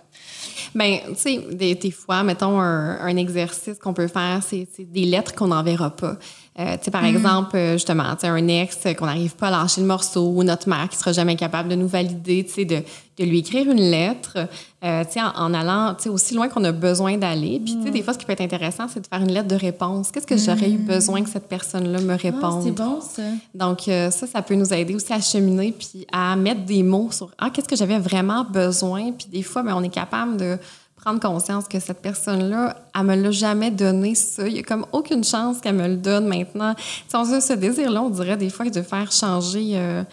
Ben, 0.74 0.98
tu 1.08 1.14
sais, 1.16 1.38
des, 1.52 1.74
des, 1.74 1.90
fois, 1.90 2.22
mettons, 2.22 2.60
un, 2.60 2.98
un 3.00 3.16
exercice 3.16 3.78
qu'on 3.78 3.94
peut 3.94 4.08
faire, 4.08 4.42
c'est 4.42 4.66
des 4.78 5.04
lettres 5.04 5.34
qu'on 5.34 5.48
n'enverra 5.48 5.94
pas. 5.94 6.18
Euh, 6.58 6.76
tu 6.76 6.84
sais, 6.84 6.90
par 6.90 7.02
mm. 7.02 7.06
exemple, 7.06 7.56
euh, 7.56 7.72
justement, 7.72 8.14
tu 8.14 8.26
un 8.26 8.48
ex 8.48 8.86
qu'on 8.98 9.06
n'arrive 9.06 9.34
pas 9.36 9.48
à 9.48 9.50
lâcher 9.50 9.80
le 9.80 9.86
morceau 9.86 10.32
ou 10.36 10.42
notre 10.42 10.68
mère 10.68 10.86
qui 10.90 10.98
sera 10.98 11.12
jamais 11.12 11.34
capable 11.34 11.70
de 11.70 11.76
nous 11.76 11.88
valider, 11.88 12.44
tu 12.44 12.52
sais, 12.52 12.64
de, 12.66 12.82
de 13.18 13.24
lui 13.24 13.38
écrire 13.38 13.70
une 13.70 13.80
lettre, 13.80 14.36
euh, 14.84 15.02
tu 15.04 15.12
sais, 15.12 15.20
en, 15.22 15.54
allant, 15.54 15.94
tu 15.94 16.04
sais, 16.04 16.08
aussi 16.10 16.34
loin 16.34 16.48
qu'on 16.48 16.62
a 16.64 16.72
besoin 16.72 17.16
d'aller. 17.16 17.58
Puis, 17.64 17.76
tu 17.76 17.84
sais, 17.84 17.90
des 17.90 18.02
fois, 18.02 18.12
ce 18.12 18.18
qui 18.18 18.26
peut 18.26 18.34
être 18.34 18.42
intéressant, 18.42 18.86
c'est 18.86 19.00
de 19.00 19.06
faire 19.06 19.22
une 19.22 19.32
lettre 19.32 19.48
de 19.48 19.56
réponse. 19.56 20.10
Qu'est-ce 20.10 20.26
que 20.26 20.36
j'aurais 20.36 20.70
eu 20.70 20.78
mm. 20.78 20.86
besoin 20.86 21.22
que 21.22 21.30
cette 21.30 21.48
personne-là 21.48 22.02
me 22.02 22.12
ah, 22.12 22.16
réponde? 22.16 22.64
c'est 22.64 22.70
bon, 22.72 23.00
ça. 23.00 23.22
Donc, 23.54 23.80
ça, 23.86 24.10
ça 24.10 24.42
peut 24.42 24.54
nous 24.54 24.74
aider 24.74 24.94
aussi 24.94 25.12
à 25.12 25.22
cheminer 25.22 25.72
puis 25.72 26.06
à 26.12 26.36
mettre 26.36 26.66
des 26.66 26.82
mots 26.82 27.10
sur, 27.10 27.30
ah, 27.38 27.48
qu'est-ce 27.48 27.68
que 27.68 27.76
j'avais 27.76 27.98
vraiment 27.98 28.44
besoin? 28.44 29.12
Puis, 29.12 29.28
des 29.32 29.42
fois, 29.42 29.62
ben, 29.62 29.74
on 29.74 29.82
est 29.82 29.88
capable 29.88 30.36
de 30.36 30.58
prendre 31.02 31.20
conscience 31.20 31.66
que 31.66 31.80
cette 31.80 32.00
personne-là, 32.00 32.76
elle 32.94 33.02
me 33.02 33.16
l'a 33.16 33.32
jamais 33.32 33.72
donné 33.72 34.14
ça. 34.14 34.46
Il 34.46 34.56
y 34.56 34.60
a 34.60 34.62
comme 34.62 34.86
aucune 34.92 35.24
chance 35.24 35.58
qu'elle 35.60 35.74
me 35.74 35.88
le 35.88 35.96
donne 35.96 36.28
maintenant. 36.28 36.76
Si 37.08 37.16
on 37.16 37.20
a 37.32 37.40
ce 37.40 37.54
désir-là, 37.54 38.02
on 38.02 38.10
dirait 38.10 38.36
des 38.36 38.50
fois 38.50 38.70
de 38.70 38.82
faire 38.82 39.10
changer 39.10 39.72
euh, 39.74 40.04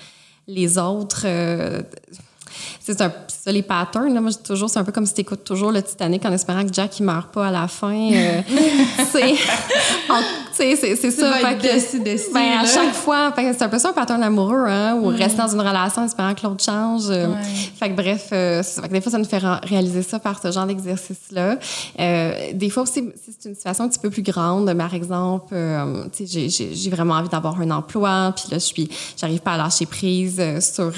les 0.47 0.79
autres. 0.79 1.23
Euh, 1.25 1.83
c'est 2.79 2.97
ça, 2.97 3.11
les 3.51 3.61
patterns. 3.61 4.13
Là, 4.13 4.21
moi, 4.21 4.31
toujours, 4.33 4.69
c'est 4.69 4.79
un 4.79 4.83
peu 4.83 4.91
comme 4.91 5.05
si 5.05 5.13
tu 5.13 5.21
écoutes 5.21 5.43
toujours 5.43 5.71
le 5.71 5.81
Titanic 5.81 6.25
en 6.25 6.31
espérant 6.31 6.65
que 6.65 6.73
Jack 6.73 6.99
ne 6.99 7.05
meurt 7.05 7.31
pas 7.31 7.47
à 7.47 7.51
la 7.51 7.67
fin. 7.67 8.11
Euh, 8.11 8.41
c'est 9.11 10.75
c'est 10.75 11.11
ça. 11.11 11.33
Fait 11.33 11.57
que, 11.57 12.33
ben, 12.33 12.59
à 12.59 12.65
chaque 12.65 12.93
fois, 12.93 13.33
c'est 13.35 13.61
un 13.61 13.69
peu 13.69 13.79
ça 13.79 13.89
un 13.89 13.93
pattern 13.93 14.21
amoureux, 14.21 14.65
hein, 14.67 14.95
ou 15.01 15.07
rester 15.07 15.37
dans 15.37 15.47
une 15.47 15.61
relation 15.61 16.01
en 16.01 16.05
espérant 16.05 16.33
que 16.33 16.45
l'autre 16.45 16.63
change. 16.63 17.03
Euh, 17.09 17.27
fait 17.79 17.89
que 17.89 17.95
bref, 17.95 18.29
euh, 18.33 18.61
fait 18.61 18.87
que 18.87 18.93
des 18.93 19.01
fois, 19.01 19.11
ça 19.11 19.17
nous 19.17 19.25
fait 19.25 19.41
réaliser 19.63 20.01
ça 20.01 20.19
par 20.19 20.41
ce 20.41 20.51
genre 20.51 20.65
d'exercice-là. 20.65 21.57
des 22.53 22.69
fois 22.69 22.83
aussi, 22.83 23.09
si 23.15 23.35
c'est 23.39 23.49
une 23.49 23.55
situation 23.55 23.85
un 23.85 23.89
petit 23.89 23.99
peu 23.99 24.09
plus 24.09 24.23
grande, 24.23 24.71
par 24.77 24.93
exemple, 24.93 25.55
j'ai 26.19 26.89
vraiment 26.89 27.15
envie 27.15 27.29
d'avoir 27.29 27.59
un 27.59 27.71
emploi, 27.71 28.33
puis 28.35 28.45
là, 28.51 28.57
je 28.57 28.65
suis, 28.65 28.89
j'arrive 29.17 29.39
pas 29.39 29.53
à 29.53 29.57
lâcher 29.57 29.85
prise 29.85 30.41
sur 30.59 30.91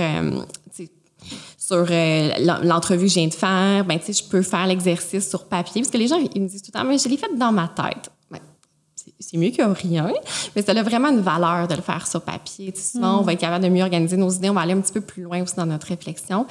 sur 1.72 1.88
euh, 1.90 2.30
l'entrevue 2.64 3.06
que 3.06 3.08
je 3.08 3.20
viens 3.20 3.28
de 3.28 3.34
faire, 3.34 3.86
ben, 3.86 3.98
je 4.06 4.24
peux 4.24 4.42
faire 4.42 4.68
l'exercice 4.68 5.30
sur 5.30 5.46
papier. 5.46 5.82
Parce 5.82 5.92
que 5.92 5.98
les 5.98 6.08
gens, 6.08 6.18
ils 6.36 6.42
me 6.42 6.48
disent 6.48 6.62
tout 6.62 6.72
le 6.74 6.80
temps, 6.80 6.86
mais 6.86 6.98
je 6.98 7.08
l'ai 7.08 7.18
fait 7.18 7.34
dans 7.38 7.54
ma 7.54 7.70
tête. 7.70 8.12
Ben, 8.30 8.40
c'est 9.20 9.38
mieux 9.38 9.52
que 9.52 9.62
rien, 9.62 10.12
mais 10.56 10.62
ça 10.62 10.74
a 10.74 10.84
vraiment 10.84 11.10
une 11.10 11.22
valeur 11.22 11.68
de 11.68 11.76
le 11.76 11.82
faire 11.82 12.06
sur 12.06 12.22
papier. 12.22 12.74
sinon, 12.76 13.20
on 13.20 13.22
va 13.22 13.34
être 13.34 13.40
capable 13.40 13.64
de 13.64 13.70
mieux 13.70 13.84
organiser 13.84 14.18
nos 14.18 14.30
idées, 14.30 14.50
on 14.50 14.54
va 14.54 14.62
aller 14.62 14.74
un 14.74 14.82
petit 14.82 14.92
peu 14.92 15.02
plus 15.02 15.24
loin 15.24 15.42
aussi 15.42 15.56
dans 15.56 15.66
notre 15.66 15.88
réflexion. 15.88 16.46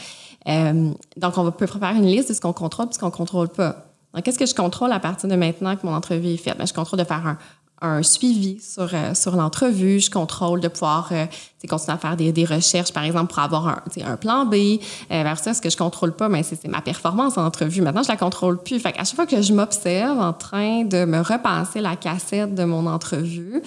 Euh, 0.48 0.90
donc, 1.18 1.36
on 1.36 1.50
peut 1.50 1.66
préparer 1.66 1.98
une 1.98 2.06
liste 2.06 2.30
de 2.30 2.34
ce 2.34 2.40
qu'on 2.40 2.54
contrôle 2.54 2.86
et 2.90 2.94
ce 2.94 2.98
qu'on 2.98 3.06
ne 3.06 3.10
contrôle 3.10 3.48
pas. 3.48 3.86
Donc, 4.14 4.24
qu'est-ce 4.24 4.38
que 4.38 4.46
je 4.46 4.54
contrôle 4.54 4.90
à 4.90 5.00
partir 5.00 5.28
de 5.28 5.36
maintenant 5.36 5.76
que 5.76 5.86
mon 5.86 5.94
entrevue 5.94 6.28
est 6.28 6.36
faite? 6.38 6.56
Ben, 6.56 6.66
je 6.66 6.72
contrôle 6.72 6.98
de 6.98 7.04
faire 7.04 7.26
un, 7.26 7.38
un 7.80 8.02
suivi 8.02 8.60
sur, 8.60 8.90
euh, 8.92 9.14
sur 9.14 9.36
l'entrevue. 9.36 10.00
Je 10.00 10.10
contrôle 10.10 10.60
de 10.60 10.68
pouvoir 10.68 11.08
euh, 11.12 11.26
continuer 11.68 11.94
à 11.94 11.98
faire 11.98 12.16
des, 12.16 12.32
des, 12.32 12.44
recherches, 12.44 12.92
par 12.92 13.04
exemple, 13.04 13.32
pour 13.32 13.42
avoir 13.42 13.68
un, 13.68 13.82
un 14.04 14.16
plan 14.16 14.44
B. 14.44 14.54
Euh, 14.54 14.78
vers 15.08 15.38
ça, 15.38 15.54
ce 15.54 15.60
que 15.60 15.70
je 15.70 15.76
contrôle 15.76 16.12
pas, 16.12 16.28
mais 16.28 16.42
c'est 16.42 16.66
ma 16.68 16.80
performance 16.80 17.38
en 17.38 17.44
entrevue. 17.44 17.80
Maintenant, 17.80 18.02
je 18.02 18.08
la 18.08 18.16
contrôle 18.16 18.62
plus. 18.62 18.78
Fait 18.78 18.94
à 18.98 19.04
chaque 19.04 19.16
fois 19.16 19.26
que 19.26 19.40
je 19.40 19.52
m'observe 19.52 20.18
en 20.18 20.32
train 20.32 20.84
de 20.84 21.04
me 21.04 21.20
repenser 21.20 21.80
la 21.80 21.96
cassette 21.96 22.54
de 22.54 22.64
mon 22.64 22.86
entrevue, 22.86 23.62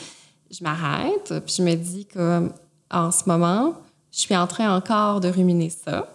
je 0.51 0.63
m'arrête, 0.63 1.33
puis 1.45 1.55
je 1.57 1.63
me 1.63 1.73
dis 1.73 2.05
que 2.05 2.49
en 2.91 3.11
ce 3.11 3.23
moment, 3.25 3.73
je 4.11 4.19
suis 4.19 4.35
en 4.35 4.45
train 4.45 4.75
encore 4.75 5.19
de 5.19 5.27
ruminer 5.27 5.71
ça. 5.71 6.12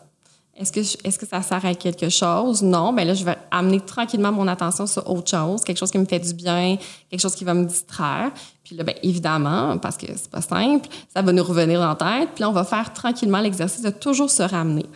Est-ce 0.58 0.72
que, 0.72 0.80
est-ce 0.80 1.18
que 1.18 1.26
ça 1.26 1.40
sert 1.40 1.64
à 1.64 1.74
quelque 1.74 2.08
chose? 2.08 2.62
Non. 2.62 2.90
mais 2.90 3.04
là, 3.04 3.14
je 3.14 3.24
vais 3.24 3.36
amener 3.50 3.80
tranquillement 3.80 4.32
mon 4.32 4.48
attention 4.48 4.86
sur 4.88 5.08
autre 5.08 5.30
chose, 5.30 5.62
quelque 5.62 5.78
chose 5.78 5.92
qui 5.92 5.98
me 5.98 6.04
fait 6.04 6.18
du 6.18 6.34
bien, 6.34 6.76
quelque 7.08 7.20
chose 7.20 7.36
qui 7.36 7.44
va 7.44 7.54
me 7.54 7.64
distraire. 7.64 8.32
Puis 8.64 8.74
là, 8.74 8.82
bien, 8.82 8.94
évidemment, 9.04 9.78
parce 9.78 9.96
que 9.96 10.06
c'est 10.08 10.30
pas 10.30 10.40
simple, 10.40 10.88
ça 11.14 11.22
va 11.22 11.32
nous 11.32 11.44
revenir 11.44 11.80
en 11.80 11.94
tête. 11.94 12.30
Puis 12.34 12.42
là, 12.42 12.50
on 12.50 12.52
va 12.52 12.64
faire 12.64 12.92
tranquillement 12.92 13.40
l'exercice 13.40 13.82
de 13.82 13.90
toujours 13.90 14.30
se 14.30 14.42
ramener. 14.42 14.86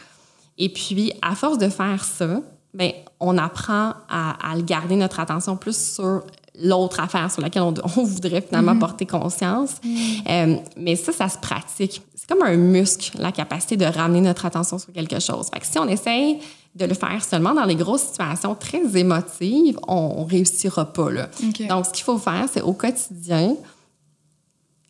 Et 0.58 0.68
puis, 0.68 1.12
à 1.22 1.36
force 1.36 1.58
de 1.58 1.68
faire 1.68 2.02
ça, 2.04 2.40
bien, 2.74 2.90
on 3.20 3.38
apprend 3.38 3.94
à, 4.08 4.52
à 4.52 4.60
garder 4.60 4.96
notre 4.96 5.20
attention 5.20 5.56
plus 5.56 5.94
sur 5.94 6.24
l'autre 6.61 7.00
affaire 7.00 7.30
sur 7.30 7.42
laquelle 7.42 7.62
on, 7.62 7.74
on 7.96 8.05
voudrait 8.05 8.42
finalement 8.42 8.74
mm-hmm. 8.74 8.78
porter 8.78 9.07
conscience. 9.07 9.76
Mm-hmm. 9.84 10.22
Euh, 10.28 10.57
mais 10.76 10.96
ça, 10.96 11.12
ça 11.12 11.28
se 11.28 11.38
pratique 11.38 12.03
c'est 12.22 12.32
comme 12.32 12.46
un 12.46 12.57
muscle, 12.57 13.18
la 13.18 13.32
capacité 13.32 13.76
de 13.76 13.84
ramener 13.84 14.20
notre 14.20 14.46
attention 14.46 14.78
sur 14.78 14.92
quelque 14.92 15.18
chose. 15.18 15.48
Fait 15.53 15.59
que 15.59 15.66
si 15.66 15.76
on 15.78 15.88
essaye 15.88 16.38
de 16.76 16.84
le 16.84 16.94
faire 16.94 17.24
seulement 17.24 17.53
dans 17.53 17.64
les 17.64 17.74
grosses 17.74 18.03
situations 18.03 18.55
très 18.55 18.96
émotives, 18.96 19.76
on, 19.88 20.22
ne 20.22 20.30
réussira 20.30 20.84
pas. 20.84 21.11
Là. 21.11 21.28
Donc, 21.68 21.86
ce 21.86 21.90
qu'il 21.90 22.05
faut 22.05 22.18
faire, 22.18 22.46
c'est 22.50 22.62
au 22.62 22.74
quotidien, 22.74 23.57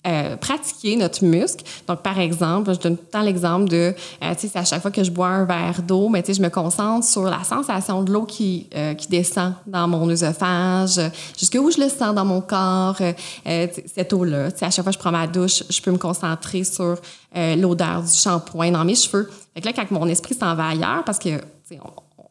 euh, 0.05 0.37
pratiquer 0.37 0.97
notre 0.97 1.25
muscle. 1.25 1.65
Donc, 1.87 2.03
par 2.03 2.19
exemple, 2.19 2.75
je 2.75 2.81
donne 2.81 2.97
tout 2.97 3.05
le 3.07 3.11
temps 3.11 3.23
l'exemple 3.23 3.69
de, 3.69 3.95
euh, 4.25 4.35
tu 4.37 4.49
sais, 4.49 4.59
à 4.59 4.65
chaque 4.65 4.83
fois 4.83 4.91
que 4.91 5.05
je 5.05 5.13
bois 5.13 5.29
un 5.29 5.45
verre 5.45 5.81
d'eau, 5.81 6.09
mais 6.09 6.23
tu 6.23 6.33
sais, 6.33 6.39
je 6.39 6.43
me 6.43 6.49
concentre 6.49 7.07
sur 7.07 7.23
la 7.23 7.45
sensation 7.45 8.03
de 8.03 8.13
l'eau 8.13 8.25
qui, 8.25 8.67
euh, 8.75 8.95
qui 8.95 9.07
descend 9.07 9.55
dans 9.65 9.87
mon 9.87 10.11
œsophage, 10.11 11.01
jusqu'où 11.39 11.71
je 11.71 11.81
le 11.81 11.89
sens 11.89 12.15
dans 12.17 12.25
mon 12.25 12.41
corps, 12.41 12.97
cette 13.45 14.13
eau-là. 14.13 14.51
Tu 14.51 14.59
sais, 14.59 14.65
à 14.65 14.71
chaque 14.71 14.85
fois 14.85 14.93
que 14.93 14.99
je 14.99 15.03
prends 15.03 15.13
ma 15.13 15.29
douche, 15.29 15.63
je 15.71 15.81
peux 15.81 15.93
me 15.93 15.99
concentrer 15.99 16.65
sur 16.65 16.97
l'odeur 17.35 18.03
du 18.03 18.13
shampoing 18.13 18.73
dans 18.73 18.85
mes 18.85 18.97
cheveux. 18.97 19.31
Fait 19.55 19.61
que 19.61 19.67
là, 19.67 19.73
quand 19.73 19.89
mon 19.93 20.09
esprit 20.09 20.35
s'en 20.35 20.55
va 20.57 20.71
ailleurs, 20.71 21.05
parce 21.05 21.21
que, 21.21 21.37
tu 21.39 21.45
sais, 21.77 21.79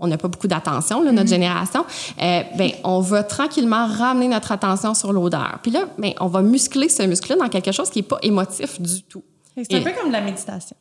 n'a 0.08 0.18
pas 0.18 0.28
beaucoup 0.28 0.48
d'attention, 0.48 1.04
notre 1.04 1.24
mm-hmm. 1.24 1.28
génération, 1.28 1.86
euh, 2.22 2.42
ben, 2.58 2.72
on 2.84 3.00
va 3.00 3.24
tranquillement 3.24 3.88
ramener 3.88 4.28
notre 4.28 4.52
attention 4.52 4.94
sur 4.94 5.14
l'odeur. 5.14 5.60
Puis 5.62 5.72
là, 5.72 5.86
ben, 5.98 6.14
on 6.20 6.28
va 6.28 6.42
muscler 6.42 6.90
ce 6.90 7.04
muscle-là 7.04 7.36
dans 7.38 7.50
quelque 7.50 7.72
chose 7.72 7.90
qui 7.90 8.00
n'est 8.00 8.08
pas 8.08 8.20
émotif 8.22 8.80
du 8.82 9.04
tout. 9.04 9.24
C'est 9.56 9.76
un 9.76 9.82
peu 9.82 9.92
comme 9.92 10.12
la 10.12 10.22
méditation. 10.22 10.76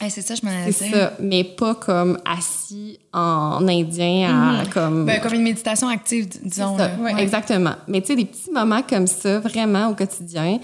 c'est 0.00 0.22
ça, 0.22 0.34
je 0.34 0.44
m'en 0.44 0.50
C'est 0.66 0.90
ça, 0.90 1.12
mais 1.20 1.44
pas 1.44 1.74
comme 1.74 2.18
assis 2.24 2.98
en 3.12 3.66
indien, 3.68 4.28
à, 4.28 4.62
mm-hmm. 4.62 4.72
comme... 4.72 5.04
Ben, 5.06 5.20
comme 5.20 5.34
une 5.34 5.42
méditation 5.42 5.88
active, 5.88 6.28
disons. 6.42 6.76
Exactement. 7.18 7.74
Mais 7.86 8.00
tu 8.00 8.08
sais, 8.08 8.16
des 8.16 8.24
petits 8.24 8.50
moments 8.50 8.82
comme 8.82 9.06
ça, 9.06 9.40
vraiment 9.40 9.88
au 9.88 9.94
quotidien, 9.94 10.58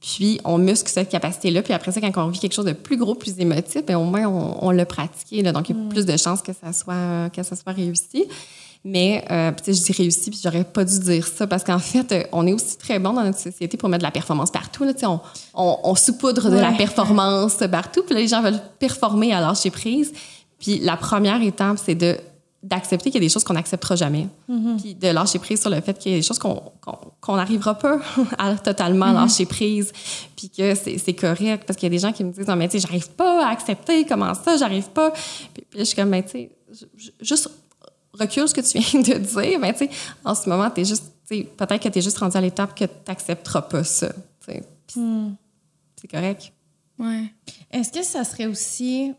puis, 0.00 0.40
on 0.44 0.58
muscle 0.58 0.88
cette 0.88 1.08
capacité-là. 1.08 1.62
Puis 1.62 1.72
après 1.72 1.90
ça, 1.90 2.00
quand 2.00 2.24
on 2.24 2.28
vit 2.28 2.38
quelque 2.38 2.54
chose 2.54 2.64
de 2.64 2.72
plus 2.72 2.96
gros, 2.96 3.14
plus 3.14 3.38
émotif, 3.40 3.84
bien, 3.84 3.98
au 3.98 4.04
moins, 4.04 4.26
on, 4.26 4.70
l'a 4.70 4.86
pratiqué. 4.86 5.42
Là, 5.42 5.52
donc, 5.52 5.68
il 5.68 5.76
y 5.76 5.78
a 5.78 5.82
mm. 5.82 5.88
plus 5.88 6.06
de 6.06 6.16
chances 6.16 6.40
que 6.40 6.52
ça 6.52 6.72
soit, 6.72 7.30
que 7.30 7.42
ça 7.42 7.56
soit 7.56 7.72
réussi. 7.72 8.24
Mais, 8.84 9.24
euh, 9.28 9.50
je 9.66 9.72
dis 9.72 9.92
réussi, 9.92 10.30
puis 10.30 10.38
j'aurais 10.42 10.62
pas 10.62 10.84
dû 10.84 11.00
dire 11.00 11.26
ça, 11.26 11.48
parce 11.48 11.64
qu'en 11.64 11.80
fait, 11.80 12.12
euh, 12.12 12.22
on 12.30 12.46
est 12.46 12.52
aussi 12.52 12.78
très 12.78 13.00
bon 13.00 13.12
dans 13.12 13.24
notre 13.24 13.40
société 13.40 13.76
pour 13.76 13.88
mettre 13.88 14.02
de 14.02 14.06
la 14.06 14.12
performance 14.12 14.52
partout. 14.52 14.84
Là, 14.84 14.92
on, 15.02 15.20
on, 15.54 15.78
on 15.82 15.94
saupoudre 15.96 16.48
de 16.48 16.56
la 16.56 16.72
performance 16.72 17.56
partout, 17.70 18.04
puis 18.04 18.14
là, 18.14 18.20
les 18.20 18.28
gens 18.28 18.40
veulent 18.40 18.62
performer 18.78 19.34
à 19.34 19.40
lâcher 19.40 19.70
prise. 19.70 20.12
Puis 20.60 20.78
la 20.78 20.96
première 20.96 21.42
étape, 21.42 21.78
c'est 21.84 21.96
de 21.96 22.18
d'accepter 22.62 23.10
qu'il 23.10 23.20
y 23.20 23.24
a 23.24 23.26
des 23.26 23.32
choses 23.32 23.44
qu'on 23.44 23.54
n'acceptera 23.54 23.94
jamais. 23.94 24.26
Mm-hmm. 24.50 24.80
Puis 24.80 24.94
de 24.94 25.08
lâcher 25.08 25.38
prise 25.38 25.60
sur 25.60 25.70
le 25.70 25.80
fait 25.80 25.96
qu'il 25.98 26.12
y 26.12 26.14
a 26.14 26.18
des 26.18 26.22
choses 26.22 26.38
qu'on 26.38 27.36
n'arrivera 27.36 27.74
pas 27.76 28.00
à 28.38 28.56
totalement 28.56 29.06
mm-hmm. 29.06 29.14
lâcher 29.14 29.46
prise. 29.46 29.92
Puis 30.36 30.50
que 30.50 30.74
c'est 30.74 31.14
correct. 31.14 31.64
Parce 31.66 31.78
qu'il 31.78 31.86
y 31.86 31.92
a 31.92 31.96
des 31.96 32.00
gens 32.00 32.12
qui 32.12 32.24
me 32.24 32.32
disent, 32.32 32.46
non, 32.46 32.56
mais 32.56 32.68
tu 32.68 32.78
sais, 32.78 32.86
j'arrive 32.86 33.10
pas 33.10 33.46
à 33.46 33.50
accepter. 33.50 34.04
Comment 34.04 34.34
ça, 34.34 34.56
j'arrive 34.56 34.88
pas? 34.90 35.12
Puis, 35.54 35.64
je 35.76 35.84
suis 35.84 35.96
comme, 35.96 36.10
ben, 36.10 36.22
tu 36.22 36.30
sais, 36.30 36.50
juste 37.20 37.48
recule 38.12 38.48
ce 38.48 38.54
que 38.54 38.60
tu 38.60 38.78
viens 38.78 39.00
de 39.02 39.18
dire. 39.18 39.60
Ben, 39.60 39.72
tu 39.72 39.86
sais, 39.86 39.90
en 40.24 40.34
ce 40.34 40.48
moment, 40.48 40.68
tu 40.70 40.80
es 40.80 40.84
juste, 40.84 41.04
peut-être 41.28 41.80
que 41.80 41.88
tu 41.88 41.98
es 41.98 42.02
juste 42.02 42.18
rendu 42.18 42.36
à 42.36 42.40
l'étape 42.40 42.74
que 42.74 42.84
tu 42.84 42.90
n'accepteras 43.06 43.62
pas 43.62 43.84
ça. 43.84 44.08
Mm. 44.96 45.32
C'est 46.00 46.08
correct. 46.08 46.52
Ouais. 46.98 47.32
Est-ce 47.70 47.92
que 47.92 48.02
ça 48.02 48.24
serait 48.24 48.46
aussi 48.46 49.12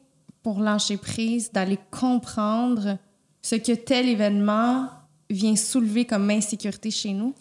pour 0.44 0.60
lâcher 0.60 0.98
prise 0.98 1.52
d'aller 1.52 1.78
comprendre 1.92 2.98
ce 3.42 3.56
que 3.56 3.74
tel 3.74 4.08
événement 4.10 4.88
vient 5.30 5.56
soulever 5.56 6.06
comme 6.06 6.30
insécurité 6.30 6.92
chez 6.92 7.12
nous? 7.12 7.34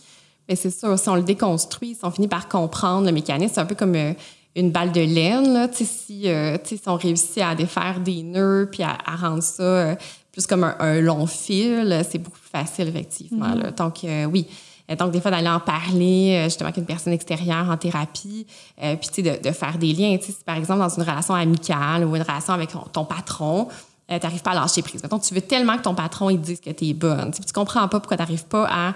Bien, 0.46 0.56
c'est 0.56 0.70
sûr, 0.70 0.98
si 0.98 1.08
on 1.08 1.14
le 1.14 1.22
déconstruit, 1.22 1.94
si 1.94 2.00
on 2.04 2.10
finit 2.10 2.28
par 2.28 2.48
comprendre 2.48 3.06
le 3.06 3.12
mécanisme, 3.12 3.54
c'est 3.54 3.60
un 3.60 3.66
peu 3.66 3.74
comme 3.74 3.94
euh, 3.94 4.14
une 4.56 4.70
balle 4.70 4.92
de 4.92 5.02
laine. 5.02 5.52
Là, 5.52 5.68
si, 5.72 6.28
euh, 6.28 6.56
si 6.64 6.80
on 6.86 6.96
réussit 6.96 7.42
à 7.42 7.54
défaire 7.54 8.00
des 8.00 8.22
nœuds 8.22 8.68
puis 8.70 8.82
à, 8.82 8.96
rendre 9.16 9.42
ça 9.42 9.62
euh, 9.62 9.94
plus 10.32 10.46
comme 10.46 10.64
un, 10.64 11.00
long 11.00 11.26
fil, 11.26 12.02
c'est 12.08 12.18
beaucoup 12.18 12.38
plus 12.38 12.50
facile, 12.50 12.88
effectivement. 12.88 13.54
Mm-hmm. 13.54 13.74
Donc, 13.74 14.06
oui. 14.32 14.46
Donc, 14.98 15.10
des 15.10 15.20
fois, 15.20 15.30
d'aller 15.30 15.50
en 15.50 15.60
parler 15.60 16.40
justement 16.44 16.68
avec 16.68 16.78
une 16.78 16.86
personne 16.86 17.12
extérieure 17.12 17.68
en 17.68 17.76
thérapie, 17.76 18.46
puis 18.78 19.22
de, 19.22 19.42
de, 19.42 19.50
faire 19.52 19.76
des 19.76 19.92
liens. 19.92 20.16
Si, 20.18 20.34
par 20.46 20.56
exemple, 20.56 20.80
dans 20.80 20.88
une 20.88 21.02
relation 21.02 21.34
amicale 21.34 22.06
ou 22.06 22.16
une 22.16 22.22
relation 22.22 22.54
avec 22.54 22.70
ton 22.92 23.04
patron, 23.04 23.68
euh, 24.10 24.18
tu 24.18 24.26
n'arrives 24.26 24.42
pas 24.42 24.52
à 24.52 24.54
lâcher 24.54 24.82
prise. 24.82 25.02
Mettons, 25.02 25.18
tu 25.18 25.34
veux 25.34 25.40
tellement 25.40 25.76
que 25.76 25.82
ton 25.82 25.94
patron 25.94 26.30
il 26.30 26.40
dise 26.40 26.60
que 26.60 26.70
tu 26.70 26.86
es 26.86 26.94
bonne. 26.94 27.30
Tu, 27.32 27.42
ne 27.42 27.52
comprends 27.52 27.86
pas 27.88 28.00
pourquoi 28.00 28.16
tu 28.16 28.22
n'arrives 28.22 28.46
pas 28.46 28.68
à 28.70 28.94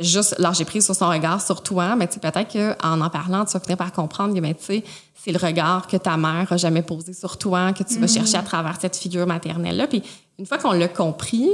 juste 0.00 0.34
lâcher 0.38 0.64
prise 0.64 0.84
sur 0.84 0.94
son 0.94 1.08
regard 1.08 1.40
sur 1.40 1.62
toi, 1.62 1.96
mais 1.96 2.08
tu 2.08 2.18
peut-être 2.18 2.52
qu'en 2.52 3.00
en 3.00 3.10
parlant, 3.10 3.44
tu 3.44 3.52
vas 3.52 3.60
finir 3.60 3.76
par 3.76 3.92
comprendre 3.92 4.34
que, 4.34 4.40
ben, 4.40 4.54
tu 4.54 4.82
c'est 5.24 5.32
le 5.32 5.38
regard 5.38 5.86
que 5.86 5.96
ta 5.96 6.18
mère 6.18 6.52
a 6.52 6.56
jamais 6.58 6.82
posé 6.82 7.14
sur 7.14 7.38
toi, 7.38 7.72
que 7.72 7.82
tu 7.82 7.98
vas 7.98 8.06
chercher 8.06 8.36
à 8.36 8.42
travers 8.42 8.78
cette 8.78 8.94
figure 8.94 9.26
maternelle-là. 9.26 9.86
Puis 9.86 10.02
une 10.38 10.44
fois 10.44 10.58
qu'on 10.58 10.72
l'a 10.72 10.88
compris, 10.88 11.48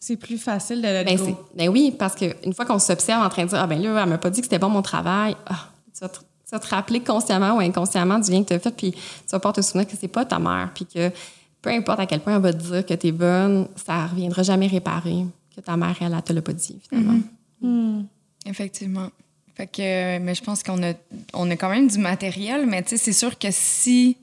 C'est 0.00 0.16
plus 0.16 0.38
facile 0.38 0.80
de 0.80 0.88
le 0.88 1.04
ben, 1.04 1.36
ben 1.54 1.68
oui, 1.68 1.94
parce 1.96 2.14
qu'une 2.14 2.54
fois 2.54 2.64
qu'on 2.64 2.78
s'observe 2.78 3.22
en 3.22 3.28
train 3.28 3.44
de 3.44 3.50
dire, 3.50 3.58
ah 3.60 3.66
ben 3.66 3.80
là, 3.80 4.02
elle 4.02 4.08
m'a 4.08 4.18
pas 4.18 4.30
dit 4.30 4.40
que 4.40 4.46
c'était 4.46 4.58
bon 4.58 4.70
mon 4.70 4.82
travail, 4.82 5.36
ah, 5.46 5.68
tu, 5.94 6.00
vas 6.00 6.08
tu 6.46 6.52
vas 6.52 6.60
te 6.60 6.68
rappeler 6.68 7.00
consciemment 7.00 7.56
ou 7.56 7.60
inconsciemment 7.60 8.18
du 8.18 8.30
bien 8.30 8.42
que 8.42 8.48
tu 8.48 8.54
as 8.54 8.58
fait, 8.60 8.70
puis 8.70 8.92
tu 8.92 9.30
vas 9.32 9.40
pas 9.40 9.52
te 9.52 9.60
souvenir 9.60 9.88
que 9.88 9.96
c'est 9.98 10.08
pas 10.08 10.24
ta 10.24 10.38
mère, 10.38 10.70
puis 10.74 10.86
que 10.86 11.10
peu 11.60 11.70
importe 11.70 12.00
à 12.00 12.06
quel 12.06 12.20
point 12.20 12.36
elle 12.36 12.42
va 12.42 12.52
te 12.52 12.62
dire 12.62 12.86
que 12.86 12.94
tu 12.94 13.08
es 13.08 13.12
bonne, 13.12 13.66
ça 13.74 14.06
reviendra 14.06 14.42
jamais 14.44 14.68
réparer 14.68 15.26
que 15.54 15.60
ta 15.60 15.76
mère, 15.76 15.96
elle, 16.00 16.14
elle 16.14 16.22
te 16.22 16.32
l'a 16.32 16.42
pas 16.42 16.52
dit, 16.52 16.78
finalement. 16.88 17.18
Effectivement. 18.46 19.10
Fait 19.56 19.66
que, 19.66 19.80
euh, 19.80 20.18
mais 20.22 20.34
je 20.34 20.44
pense 20.44 20.62
qu'on 20.62 20.82
a, 20.82 20.92
on 21.32 21.50
a 21.50 21.56
quand 21.56 21.70
même 21.70 21.88
du 21.88 21.98
matériel, 21.98 22.66
mais 22.66 22.82
tu 22.82 22.90
sais, 22.90 22.96
c'est 22.98 23.12
sûr 23.12 23.38
que 23.38 23.48
si 23.50 24.18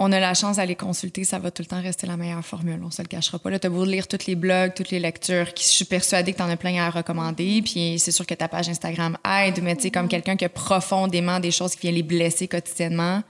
on 0.00 0.12
a 0.12 0.20
la 0.20 0.32
chance 0.32 0.56
d'aller 0.56 0.76
consulter, 0.76 1.24
ça 1.24 1.40
va 1.40 1.50
tout 1.50 1.60
le 1.60 1.66
temps 1.66 1.82
rester 1.82 2.06
la 2.06 2.16
meilleure 2.16 2.44
formule. 2.44 2.80
On 2.84 2.90
se 2.90 3.02
le 3.02 3.08
cachera 3.08 3.40
pas. 3.40 3.50
Là, 3.50 3.58
t'as 3.58 3.68
beau 3.68 3.84
lire 3.84 4.06
tous 4.06 4.26
les 4.28 4.36
blogs, 4.36 4.72
toutes 4.74 4.90
les 4.90 5.00
lectures, 5.00 5.52
qui, 5.52 5.64
je 5.64 5.70
suis 5.70 5.84
persuadée 5.84 6.32
que 6.32 6.38
t'en 6.38 6.48
as 6.48 6.56
plein 6.56 6.80
à 6.80 6.88
recommander. 6.88 7.60
Puis 7.62 7.98
c'est 7.98 8.12
sûr 8.12 8.24
que 8.24 8.34
ta 8.34 8.46
page 8.46 8.68
Instagram 8.68 9.18
aide, 9.28 9.60
mais 9.60 9.74
tu 9.74 9.82
sais, 9.82 9.90
comme 9.90 10.06
quelqu'un 10.06 10.36
qui 10.36 10.44
a 10.44 10.48
profondément 10.48 11.40
des 11.40 11.50
choses 11.50 11.74
qui 11.74 11.82
viennent 11.82 11.96
les 11.96 12.04
blesser 12.04 12.46
quotidiennement, 12.46 13.24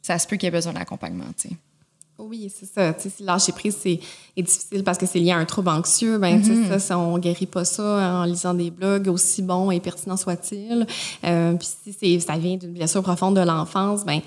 ça 0.00 0.18
se 0.18 0.26
peut 0.26 0.36
qu'il 0.36 0.48
ait 0.48 0.50
besoin 0.50 0.72
d'accompagnement, 0.72 1.26
tu 1.36 1.50
sais. 1.50 1.54
Oui, 2.18 2.52
c'est 2.52 2.66
ça. 2.66 2.94
Tu 2.94 3.02
sais, 3.02 3.10
si 3.10 3.22
lâcher 3.22 3.52
prise, 3.52 3.76
c'est 3.80 4.00
est 4.36 4.42
difficile 4.42 4.82
parce 4.82 4.98
que 4.98 5.06
c'est 5.06 5.20
lié 5.20 5.30
à 5.30 5.36
un 5.36 5.44
trouble 5.44 5.68
anxieux, 5.68 6.18
ben, 6.18 6.40
tu 6.42 6.66
sais, 6.66 6.78
ça, 6.80 6.98
on 6.98 7.16
guérit 7.18 7.46
pas 7.46 7.64
ça 7.64 8.22
en 8.22 8.24
lisant 8.24 8.54
des 8.54 8.70
blogs, 8.70 9.08
aussi 9.08 9.42
bons 9.42 9.70
et 9.70 9.78
pertinents 9.78 10.16
soient-ils. 10.16 10.84
Euh, 11.24 11.52
puis 11.52 11.68
si 11.92 12.20
ça 12.20 12.36
vient 12.38 12.56
d'une 12.56 12.72
blessure 12.72 13.02
profonde 13.02 13.36
de 13.36 13.42
l'enfance, 13.42 14.04
ben, 14.04 14.20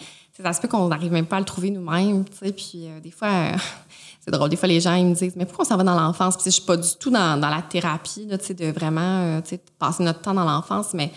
ça 0.43 0.53
se 0.53 0.61
peut 0.61 0.68
qu'on 0.68 0.88
n'arrive 0.88 1.11
même 1.11 1.26
pas 1.26 1.38
à 1.38 1.39
le 1.39 1.45
trouver 1.45 1.69
nous-mêmes, 1.69 2.26
tu 2.26 2.38
sais. 2.38 2.51
Puis 2.51 2.88
euh, 2.88 2.99
des 2.99 3.11
fois, 3.11 3.27
euh, 3.30 3.57
c'est 4.26 4.31
drôle, 4.31 4.49
des 4.49 4.55
fois, 4.55 4.68
les 4.68 4.80
gens, 4.80 4.93
ils 4.95 5.05
me 5.05 5.13
disent, 5.15 5.35
mais 5.35 5.45
pourquoi 5.45 5.65
on 5.65 5.68
s'en 5.69 5.77
va 5.77 5.84
dans 5.84 5.99
l'enfance? 5.99 6.35
Puis 6.35 6.45
je 6.45 6.51
suis 6.51 6.63
pas 6.63 6.77
du 6.77 6.89
tout 6.99 7.09
dans, 7.09 7.39
dans 7.39 7.49
la 7.49 7.61
thérapie, 7.61 8.26
là, 8.27 8.38
tu 8.38 8.45
sais, 8.45 8.53
de 8.53 8.72
vraiment, 8.72 9.22
euh, 9.38 9.41
tu 9.41 9.49
sais, 9.49 9.61
passer 9.80 10.03
notre 10.03 10.22
temps 10.22 10.34
dans 10.34 10.45
l'enfance, 10.45 10.93
mais, 10.93 11.07
tu 11.09 11.13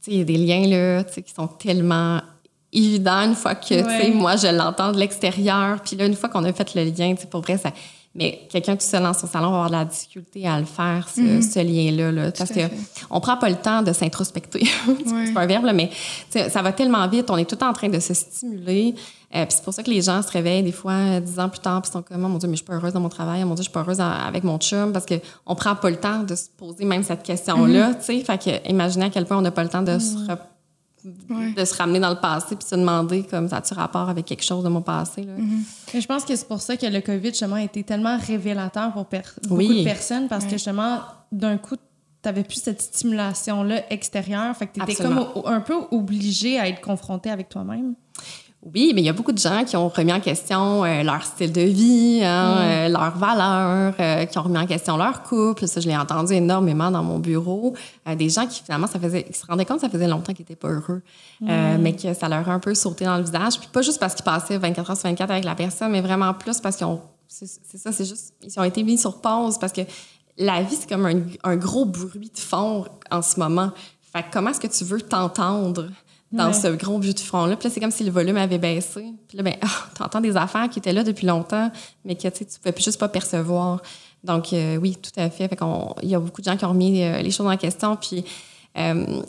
sais, 0.00 0.10
il 0.12 0.18
y 0.18 0.20
a 0.20 0.24
des 0.24 0.36
liens, 0.38 0.66
là, 0.66 1.04
tu 1.04 1.14
sais, 1.14 1.22
qui 1.22 1.32
sont 1.32 1.48
tellement 1.48 2.20
évident 2.72 3.22
une 3.22 3.34
fois 3.34 3.54
que, 3.54 3.68
tu 3.68 3.74
sais, 3.74 3.84
Ouais. 3.84 4.10
moi, 4.10 4.36
je 4.36 4.48
l'entends 4.48 4.92
de 4.92 4.98
l'extérieur. 4.98 5.80
Puis 5.82 5.96
là, 5.96 6.06
une 6.06 6.16
fois 6.16 6.28
qu'on 6.28 6.44
a 6.44 6.52
fait 6.52 6.74
le 6.74 6.84
lien, 6.84 7.14
tu 7.14 7.22
sais, 7.22 7.26
pour 7.28 7.40
vrai, 7.40 7.56
ça... 7.58 7.70
Mais 8.18 8.46
quelqu'un 8.50 8.74
tout 8.76 8.82
seul 8.84 9.02
dans 9.02 9.12
son 9.12 9.26
salon 9.26 9.50
va 9.50 9.54
avoir 9.56 9.66
de 9.68 9.74
la 9.76 9.84
difficulté 9.84 10.46
à 10.48 10.58
le 10.58 10.64
faire, 10.64 11.06
ce, 11.14 11.40
ce 11.42 11.58
lien-là. 11.58 12.10
Là, 12.12 12.32
parce 12.32 12.50
à 12.50 12.54
que 12.54 12.60
fait. 12.60 12.72
on 13.10 13.20
prend 13.20 13.36
pas 13.36 13.50
le 13.50 13.56
temps 13.56 13.82
de 13.82 13.92
s'introspecter. 13.92 14.66
c'est 15.06 15.34
pas 15.34 15.40
un 15.42 15.46
verbe, 15.46 15.66
là, 15.66 15.72
mais 15.74 15.90
ça 16.30 16.62
va 16.62 16.72
tellement 16.72 17.06
vite. 17.08 17.30
On 17.30 17.36
est 17.36 17.48
tout 17.48 17.62
en 17.62 17.72
train 17.72 17.88
de 17.88 18.00
se 18.00 18.14
stimuler. 18.14 18.94
Euh, 19.34 19.44
puis 19.44 19.56
c'est 19.56 19.64
pour 19.64 19.74
ça 19.74 19.82
que 19.82 19.90
les 19.90 20.02
gens 20.02 20.22
se 20.22 20.30
réveillent 20.30 20.62
des 20.62 20.70
fois 20.72 20.92
euh, 20.92 21.20
dix 21.20 21.38
ans 21.40 21.48
plus 21.48 21.58
tard 21.58 21.82
puis 21.82 21.90
sont 21.90 22.00
comme 22.00 22.24
oh 22.24 22.28
mon 22.28 22.38
dieu 22.38 22.48
mais 22.48 22.54
je 22.54 22.58
suis 22.58 22.64
pas 22.64 22.74
heureuse 22.74 22.92
dans 22.92 23.00
mon 23.00 23.08
travail 23.08 23.40
oh 23.42 23.46
mon 23.46 23.54
dieu 23.54 23.62
je 23.64 23.68
suis 23.68 23.72
pas 23.72 23.80
heureuse 23.80 24.00
avec 24.00 24.44
mon 24.44 24.56
chum 24.58 24.92
parce 24.92 25.04
que 25.04 25.16
on 25.46 25.56
prend 25.56 25.74
pas 25.74 25.90
le 25.90 25.96
temps 25.96 26.22
de 26.22 26.32
se 26.36 26.44
poser 26.56 26.84
même 26.84 27.02
cette 27.02 27.24
question 27.24 27.66
là 27.66 27.92
tu 27.94 28.04
sais 28.04 28.20
fait 28.20 28.38
que 28.40 28.70
imaginez 28.70 29.06
à 29.06 29.10
quel 29.10 29.26
point 29.26 29.36
on 29.36 29.40
n'a 29.42 29.50
pas 29.50 29.64
le 29.64 29.68
temps 29.68 29.82
de 29.82 29.98
se 29.98 30.14
re- 30.28 30.38
Ouais. 31.30 31.52
de 31.52 31.64
se 31.64 31.74
ramener 31.74 32.00
dans 32.00 32.10
le 32.10 32.20
passé 32.20 32.56
puis 32.56 32.66
se 32.68 32.74
demander 32.74 33.24
comme 33.24 33.48
ça 33.48 33.56
a-tu 33.58 33.74
rapport 33.74 34.08
avec 34.08 34.24
quelque 34.26 34.44
chose 34.44 34.64
de 34.64 34.68
mon 34.68 34.82
passé 34.82 35.22
là? 35.22 35.32
Mais 35.94 36.00
je 36.00 36.06
pense 36.06 36.24
que 36.24 36.34
c'est 36.36 36.48
pour 36.48 36.60
ça 36.60 36.76
que 36.76 36.86
le 36.86 37.00
COVID, 37.00 37.28
justement, 37.28 37.56
a 37.56 37.62
été 37.62 37.82
tellement 37.84 38.18
révélateur 38.18 38.92
pour 38.92 39.06
per- 39.06 39.20
beaucoup 39.48 39.62
de 39.62 39.84
personnes 39.84 40.28
parce 40.28 40.44
que, 40.44 40.52
justement, 40.52 41.00
d'un 41.32 41.56
coup, 41.58 41.76
t'avais 42.22 42.42
plus 42.44 42.60
cette 42.60 42.82
stimulation-là 42.82 43.82
extérieure. 43.92 44.56
Fait 44.56 44.66
que 44.66 44.72
t'étais 44.80 44.94
comme 44.96 45.18
Absolument. 45.18 45.38
o- 45.38 45.48
un 45.48 45.60
peu 45.60 45.74
obligé 45.92 46.58
à 46.58 46.68
être 46.68 46.80
confronté 46.80 47.30
avec 47.30 47.48
toi-même. 47.48 47.94
Oui, 48.74 48.90
mais 48.94 49.02
il 49.02 49.04
y 49.04 49.08
a 49.08 49.12
beaucoup 49.12 49.32
de 49.32 49.38
gens 49.38 49.64
qui 49.64 49.76
ont 49.76 49.88
remis 49.88 50.12
en 50.12 50.18
question 50.18 50.84
euh, 50.84 51.04
leur 51.04 51.22
style 51.22 51.52
de 51.52 51.60
vie, 51.60 52.20
hein, 52.24 52.58
euh, 52.58 52.88
leurs 52.88 53.16
valeurs, 53.16 53.94
euh, 54.00 54.24
qui 54.24 54.38
ont 54.38 54.42
remis 54.42 54.58
en 54.58 54.66
question 54.66 54.96
leur 54.96 55.22
couple. 55.22 55.68
Ça, 55.68 55.80
je 55.80 55.86
l'ai 55.86 55.96
entendu 55.96 56.32
énormément 56.32 56.90
dans 56.90 57.04
mon 57.04 57.20
bureau. 57.20 57.74
Des 58.16 58.28
gens 58.28 58.46
qui, 58.46 58.62
finalement, 58.64 58.88
ça 58.88 58.98
faisait, 58.98 59.22
qui 59.22 59.38
se 59.38 59.46
rendaient 59.46 59.64
compte 59.64 59.76
que 59.76 59.86
ça 59.86 59.88
faisait 59.88 60.08
longtemps 60.08 60.32
qu'ils 60.32 60.42
n'étaient 60.42 60.56
pas 60.56 60.68
heureux, 60.68 61.02
euh, 61.48 61.76
mais 61.78 61.94
que 61.94 62.12
ça 62.12 62.28
leur 62.28 62.48
a 62.48 62.52
un 62.52 62.58
peu 62.58 62.74
sauté 62.74 63.04
dans 63.04 63.16
le 63.16 63.22
visage. 63.22 63.60
Puis 63.60 63.68
pas 63.72 63.82
juste 63.82 64.00
parce 64.00 64.14
qu'ils 64.14 64.24
passaient 64.24 64.58
24 64.58 64.90
heures 64.90 64.96
sur 64.96 65.08
24 65.08 65.30
avec 65.30 65.44
la 65.44 65.54
personne, 65.54 65.92
mais 65.92 66.00
vraiment 66.00 66.34
plus 66.34 66.60
parce 66.60 66.76
qu'ils 66.76 66.86
ont... 66.86 67.00
C'est 67.28 67.46
c'est 67.46 67.78
ça, 67.78 67.92
c'est 67.92 68.04
juste... 68.04 68.34
Ils 68.42 68.58
ont 68.58 68.64
été 68.64 68.82
mis 68.82 68.98
sur 68.98 69.20
pause 69.20 69.58
parce 69.58 69.72
que 69.72 69.82
la 70.38 70.62
vie, 70.62 70.74
c'est 70.74 70.88
comme 70.88 71.06
un, 71.06 71.22
un 71.44 71.56
gros 71.56 71.84
bruit 71.84 72.32
de 72.34 72.40
fond 72.40 72.84
en 73.12 73.22
ce 73.22 73.38
moment. 73.38 73.70
Fait 74.12 74.22
que 74.22 74.32
comment 74.32 74.50
est-ce 74.50 74.60
que 74.60 74.66
tu 74.66 74.84
veux 74.84 75.00
t'entendre? 75.00 75.88
Dans 76.32 76.48
Ouais. 76.48 76.52
ce 76.52 76.68
gros 76.68 76.98
but 76.98 77.14
de 77.16 77.20
front-là. 77.20 77.56
Puis 77.56 77.68
là, 77.68 77.74
c'est 77.74 77.80
comme 77.80 77.90
si 77.90 78.04
le 78.04 78.10
volume 78.10 78.36
avait 78.36 78.58
baissé. 78.58 79.06
Puis 79.28 79.36
là, 79.36 79.42
ben, 79.42 79.54
ah, 79.62 79.66
t'entends 79.98 80.20
des 80.20 80.36
affaires 80.36 80.68
qui 80.68 80.78
étaient 80.80 80.92
là 80.92 81.02
depuis 81.04 81.26
longtemps, 81.26 81.70
mais 82.04 82.14
que 82.16 82.28
tu 82.28 82.38
sais, 82.38 82.44
tu 82.44 82.58
pouvais 82.58 82.72
plus 82.72 82.84
juste 82.84 82.98
pas 82.98 83.08
percevoir. 83.08 83.80
Donc, 84.24 84.52
euh, 84.52 84.76
oui, 84.76 84.96
tout 85.00 85.12
à 85.20 85.30
fait. 85.30 85.46
Fait 85.48 85.58
il 86.02 86.08
y 86.08 86.14
a 86.14 86.18
beaucoup 86.18 86.40
de 86.40 86.46
gens 86.46 86.56
qui 86.56 86.64
ont 86.64 86.70
remis 86.70 87.02
euh, 87.02 87.22
les 87.22 87.30
choses 87.30 87.46
en 87.46 87.56
question. 87.56 87.94
Puis, 87.96 88.24
euh, 88.76 89.22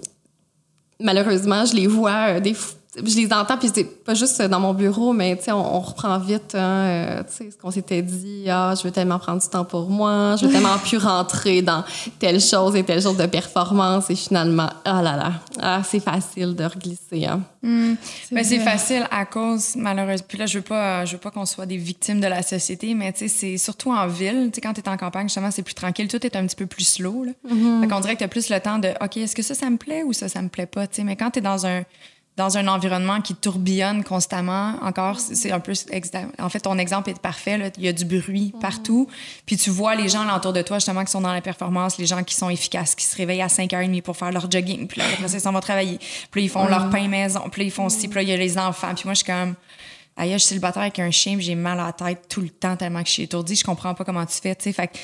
malheureusement, 0.99 1.65
je 1.65 1.75
les 1.75 1.87
vois 1.87 2.39
des 2.39 2.53
f- 2.53 2.73
je 3.05 3.15
les 3.15 3.31
entends, 3.33 3.57
puis 3.57 3.69
c'est 3.73 3.83
pas 3.83 4.13
juste 4.13 4.41
dans 4.41 4.59
mon 4.59 4.73
bureau, 4.73 5.13
mais 5.13 5.35
tu 5.37 5.45
sais, 5.45 5.51
on, 5.51 5.75
on 5.75 5.79
reprend 5.79 6.17
vite, 6.19 6.55
hein, 6.55 6.59
euh, 6.59 7.23
tu 7.23 7.45
sais, 7.45 7.51
ce 7.51 7.57
qu'on 7.57 7.71
s'était 7.71 8.01
dit, 8.01 8.45
ah, 8.49 8.73
je 8.77 8.83
veux 8.83 8.91
tellement 8.91 9.19
prendre 9.19 9.41
du 9.41 9.47
temps 9.47 9.65
pour 9.65 9.89
moi, 9.89 10.35
je 10.39 10.45
veux 10.45 10.51
tellement 10.51 10.77
plus 10.77 10.97
rentrer 10.97 11.61
dans 11.61 11.83
telle 12.19 12.39
chose 12.39 12.75
et 12.75 12.83
telle 12.83 13.01
chose 13.01 13.17
de 13.17 13.25
performance, 13.25 14.09
et 14.09 14.15
finalement, 14.15 14.69
ah 14.85 15.01
là 15.01 15.15
là, 15.15 15.33
ah, 15.61 15.81
c'est 15.83 15.99
facile 15.99 16.55
de 16.55 16.63
reglisser, 16.63 17.25
hein. 17.25 17.41
Ben, 18.31 18.43
c'est 18.43 18.59
facile 18.59 19.07
à 19.11 19.25
cause, 19.25 19.75
malheureusement. 19.75 20.25
Puis 20.27 20.37
là, 20.37 20.45
je 20.45 20.59
veux 20.59 20.63
pas, 20.63 21.05
je 21.05 21.13
veux 21.13 21.17
pas 21.17 21.31
qu'on 21.31 21.45
soit 21.45 21.65
des 21.65 21.77
victimes 21.77 22.21
de 22.21 22.27
la 22.27 22.41
société, 22.41 22.93
mais 22.93 23.11
tu 23.11 23.19
sais, 23.19 23.27
c'est 23.27 23.57
surtout 23.57 23.91
en 23.91 24.07
ville. 24.07 24.49
Tu 24.51 24.55
sais, 24.55 24.61
quand 24.61 24.73
t'es 24.73 24.87
en 24.87 24.97
campagne, 24.97 25.27
justement, 25.27 25.51
c'est 25.51 25.63
plus 25.63 25.73
tranquille. 25.73 26.07
Tout 26.07 26.25
est 26.25 26.35
un 26.35 26.45
petit 26.45 26.55
peu 26.55 26.65
plus 26.65 26.85
slow, 26.85 27.25
là. 27.25 27.31
Fait 27.81 27.87
qu'on 27.87 27.99
dirait 27.99 28.15
que 28.15 28.19
t'as 28.19 28.27
plus 28.27 28.49
le 28.49 28.59
temps 28.59 28.79
de, 28.79 28.89
OK, 29.01 29.17
est-ce 29.17 29.35
que 29.35 29.43
ça, 29.43 29.53
ça 29.53 29.69
me 29.69 29.77
plaît 29.77 30.03
ou 30.03 30.13
ça, 30.13 30.29
ça 30.29 30.41
me 30.41 30.49
plaît 30.49 30.65
pas, 30.65 30.87
tu 30.87 30.97
sais. 30.97 31.03
Mais 31.03 31.15
quand 31.15 31.31
t'es 31.31 31.41
dans 31.41 31.65
un, 31.65 31.83
dans 32.37 32.55
un 32.55 32.67
environnement 32.67 33.19
qui 33.19 33.33
tourbillonne 33.33 34.03
constamment, 34.03 34.75
encore, 34.83 35.19
c'est 35.19 35.51
un 35.51 35.59
peu... 35.59 35.73
En 36.37 36.49
fait, 36.49 36.59
ton 36.59 36.77
exemple 36.77 37.09
est 37.09 37.19
parfait, 37.19 37.57
là. 37.57 37.69
Il 37.77 37.83
y 37.83 37.87
a 37.87 37.93
du 37.93 38.05
bruit 38.05 38.53
partout. 38.61 39.07
Puis 39.47 39.57
tu 39.57 39.71
vois 39.71 39.95
les 39.95 40.07
gens 40.07 40.21
alentour 40.21 40.53
de 40.53 40.61
toi, 40.61 40.77
justement, 40.77 41.03
qui 41.03 41.11
sont 41.11 41.21
dans 41.21 41.33
la 41.33 41.41
performance, 41.41 41.97
les 41.97 42.05
gens 42.05 42.23
qui 42.23 42.35
sont 42.35 42.51
efficaces, 42.51 42.93
qui 42.93 43.05
se 43.05 43.17
réveillent 43.17 43.41
à 43.41 43.47
5h30 43.47 44.03
pour 44.03 44.15
faire 44.15 44.31
leur 44.31 44.49
jogging. 44.51 44.87
Puis 44.87 45.01
là, 45.01 45.07
après 45.11 45.27
ça, 45.27 45.37
ils 45.37 45.41
s'en 45.41 45.51
vont 45.51 45.59
travailler. 45.59 45.97
Puis 46.29 46.41
là, 46.41 46.45
ils 46.45 46.49
font 46.49 46.67
leur 46.67 46.91
pain 46.91 47.07
maison. 47.07 47.41
Puis 47.51 47.63
là, 47.63 47.65
ils 47.65 47.71
font 47.71 47.89
ci. 47.89 48.07
Puis 48.07 48.17
là, 48.17 48.21
il 48.21 48.29
y 48.29 48.33
a 48.33 48.37
les 48.37 48.59
enfants. 48.59 48.93
Puis 48.93 49.05
moi, 49.05 49.15
je 49.15 49.23
suis 49.23 49.25
comme... 49.25 49.55
Aïe, 50.19 50.31
je 50.33 50.37
suis 50.39 50.47
célibataire 50.47 50.81
avec 50.81 50.97
un 50.97 51.11
chien, 51.11 51.37
j'ai 51.39 51.53
mal 51.53 51.79
à 51.79 51.85
la 51.85 51.93
tête 51.93 52.27
tout 52.27 52.41
le 52.41 52.49
temps 52.49 52.75
tellement 52.75 53.01
que 53.03 53.07
je 53.07 53.13
suis 53.13 53.23
étourdie. 53.23 53.55
Je 53.55 53.63
comprends 53.63 53.93
pas 53.93 54.03
comment 54.03 54.25
tu 54.25 54.35
fais, 54.41 54.55
tu 54.55 54.63
sais. 54.63 54.73
Fait 54.73 54.87
que 54.87 54.97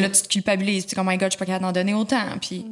là, 0.00 0.08
tu 0.08 0.22
te 0.22 0.28
culpabilises. 0.28 0.86
Puis, 0.86 0.96
oh 0.98 1.02
my 1.04 1.16
God, 1.18 1.26
je 1.26 1.30
suis 1.30 1.38
pas 1.38 1.46
capable 1.46 1.64
d'en 1.64 1.72
donner 1.72 1.94
autant. 1.94 2.38
Puis, 2.40 2.64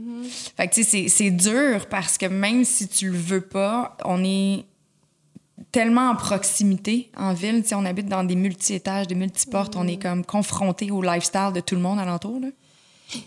fait 0.57 0.69
que, 0.69 0.75
tu 0.75 0.85
sais, 0.85 1.09
c'est- 1.09 1.31
dur 1.31 1.87
parce 1.91 2.17
que 2.17 2.27
même 2.27 2.65
si 2.65 2.87
tu 2.87 3.11
le 3.11 3.19
veux 3.19 3.41
pas, 3.41 3.97
on 4.05 4.23
est 4.25 4.65
tellement 5.73 6.11
en 6.11 6.17
proximité 6.17 7.11
en 7.17 7.33
ville. 7.33 7.63
Tu 7.63 7.69
sais, 7.71 7.75
on 7.75 7.85
habite 7.85 8.07
dans 8.07 8.25
des 8.25 8.37
multi-étages, 8.37 9.07
des 9.09 9.15
multiportes. 9.15 9.75
On 9.77 9.87
est 9.87 10.01
comme 10.01 10.25
confronté 10.25 10.91
au 10.91 11.03
lifestyle 11.03 11.51
de 11.55 11.61
tout 11.61 11.75
le 11.75 11.81
monde 11.81 11.99
alentour, 11.99 12.39
là. 12.41 12.49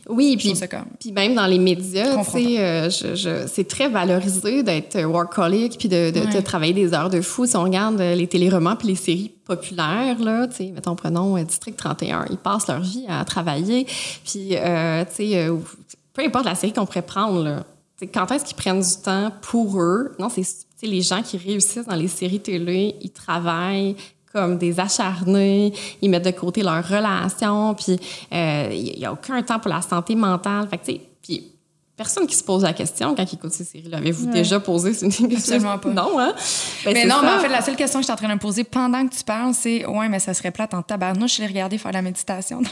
Oui, 0.09 0.35
puis 0.37 0.53
comme... 0.67 0.85
Puis 0.99 1.11
même 1.11 1.35
dans 1.35 1.45
les 1.45 1.57
médias, 1.59 2.15
euh, 2.59 2.89
je, 2.89 3.15
je- 3.15 3.47
c'est 3.47 3.67
très 3.67 3.89
valorisé 3.89 4.63
d'être 4.63 5.01
workaholic 5.03 5.77
puis 5.77 5.89
de, 5.89 6.11
de, 6.11 6.33
de 6.35 6.41
travailler 6.41 6.73
des 6.73 6.93
heures 6.93 7.09
de 7.09 7.21
fou. 7.21 7.45
Si 7.45 7.55
on 7.57 7.63
regarde 7.63 7.99
euh, 7.99 8.15
les 8.15 8.27
téléromans 8.27 8.75
puis 8.75 8.87
les 8.89 8.95
séries 8.95 9.31
populaires, 9.45 10.19
là, 10.19 10.47
tu 10.47 10.55
sais, 10.55 10.71
mettons, 10.73 10.95
prenons 10.95 11.37
euh, 11.37 11.43
District 11.43 11.75
31, 11.77 12.25
ils 12.29 12.37
passent 12.37 12.67
leur 12.67 12.81
vie 12.81 13.05
à 13.09 13.23
travailler. 13.25 13.85
Puis, 14.25 14.49
euh, 14.55 15.03
tu 15.05 15.15
sais, 15.15 15.37
euh, 15.37 15.55
peu 16.13 16.21
importe 16.23 16.45
la 16.45 16.55
série 16.55 16.73
qu'on 16.73 16.85
pourrait 16.85 17.01
prendre, 17.01 17.43
là, 17.43 17.63
quand 18.13 18.31
est-ce 18.31 18.43
qu'ils 18.45 18.57
prennent 18.57 18.81
du 18.81 19.01
temps 19.03 19.31
pour 19.41 19.79
eux? 19.81 20.11
Non, 20.19 20.27
c'est 20.29 20.43
les 20.85 21.01
gens 21.01 21.21
qui 21.21 21.37
réussissent 21.37 21.85
dans 21.87 21.95
les 21.95 22.09
séries 22.09 22.41
télé, 22.41 22.95
ils 23.01 23.11
travaillent 23.11 23.95
comme 24.33 24.57
des 24.57 24.79
acharnés, 24.79 25.71
ils 26.01 26.09
mettent 26.09 26.25
de 26.25 26.31
côté 26.31 26.63
leurs 26.63 26.87
relations, 26.87 27.75
puis 27.75 27.99
euh, 28.33 28.69
il 28.71 28.97
n'y 28.99 29.05
a 29.05 29.13
aucun 29.13 29.41
temps 29.43 29.59
pour 29.59 29.69
la 29.69 29.81
santé 29.81 30.15
mentale. 30.15 30.67
Fait 30.69 30.77
que, 30.79 30.85
tu 30.85 30.91
sais, 30.93 31.01
puis 31.21 31.51
personne 31.95 32.25
qui 32.25 32.35
se 32.35 32.43
pose 32.43 32.63
la 32.63 32.73
question 32.73 33.13
quand 33.15 33.23
ils 33.31 33.35
écoutent 33.35 33.53
ces 33.53 33.63
séries-là. 33.63 33.97
Avez-vous 33.97 34.25
déjà 34.31 34.59
posé 34.59 34.93
cette 34.93 35.11
question? 35.11 35.37
Absolument 35.37 35.77
pas. 35.77 35.89
Non, 35.93 36.19
hein? 36.19 36.33
Ben, 36.83 36.93
Mais 36.93 37.01
c'est 37.01 37.07
non, 37.07 37.15
ça. 37.17 37.21
mais 37.21 37.31
en 37.33 37.39
fait, 37.39 37.49
la 37.49 37.61
seule 37.61 37.75
question 37.75 37.99
que 37.99 38.03
je 38.03 38.05
suis 38.07 38.13
en 38.13 38.17
train 38.17 38.27
de 38.29 38.33
me 38.33 38.39
poser 38.39 38.63
pendant 38.63 39.07
que 39.07 39.13
tu 39.15 39.23
parles, 39.23 39.53
c'est 39.53 39.85
Ouais, 39.85 40.09
mais 40.09 40.19
ça 40.19 40.33
serait 40.33 40.51
plate 40.51 40.73
en 40.73 40.81
tabarnouche, 40.81 41.35
je 41.37 41.41
l'ai 41.41 41.47
regardé 41.47 41.77
faire 41.77 41.91
la 41.91 42.01
méditation. 42.01 42.61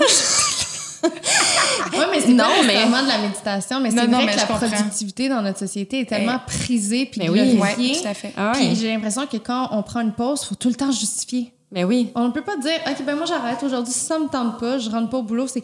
Oui, 1.03 1.99
mais 2.11 2.21
c'est 2.21 2.27
Non, 2.33 2.43
pas 2.45 2.63
mais- 2.65 2.85
de 3.03 3.07
la 3.07 3.17
méditation, 3.19 3.79
mais 3.79 3.89
c'est 3.89 3.95
Non, 3.97 4.03
non, 4.03 4.17
vrai 4.17 4.25
mais 4.27 4.31
que 4.33 4.39
je 4.39 4.45
la 4.45 4.47
comprends. 4.47 4.67
productivité 4.69 5.29
dans 5.29 5.41
notre 5.41 5.59
société 5.59 6.01
est 6.01 6.05
tellement 6.05 6.39
prisée 6.45 7.05
puis 7.05 7.21
oui. 7.29 7.57
Ouais, 7.59 7.75
tout 7.75 8.07
à 8.07 8.13
fait. 8.13 8.33
Ah 8.37 8.53
ouais. 8.55 8.73
J'ai 8.75 8.89
l'impression 8.93 9.25
que 9.27 9.37
quand 9.37 9.69
on 9.71 9.83
prend 9.83 10.01
une 10.01 10.13
pause, 10.13 10.41
il 10.43 10.47
faut 10.49 10.55
tout 10.55 10.69
le 10.69 10.75
temps 10.75 10.91
justifier. 10.91 11.51
Mais 11.73 11.83
oui. 11.85 12.11
On 12.15 12.25
ne 12.27 12.31
peut 12.31 12.41
pas 12.41 12.57
dire, 12.57 12.79
OK, 12.85 13.05
ben 13.05 13.15
moi, 13.15 13.25
j'arrête 13.25 13.63
aujourd'hui. 13.63 13.93
Si 13.93 14.01
ça 14.01 14.19
me 14.19 14.27
tente 14.27 14.59
pas, 14.59 14.77
je 14.77 14.89
rentre 14.89 15.09
pas 15.09 15.17
au 15.19 15.23
boulot, 15.23 15.47
c'est, 15.47 15.61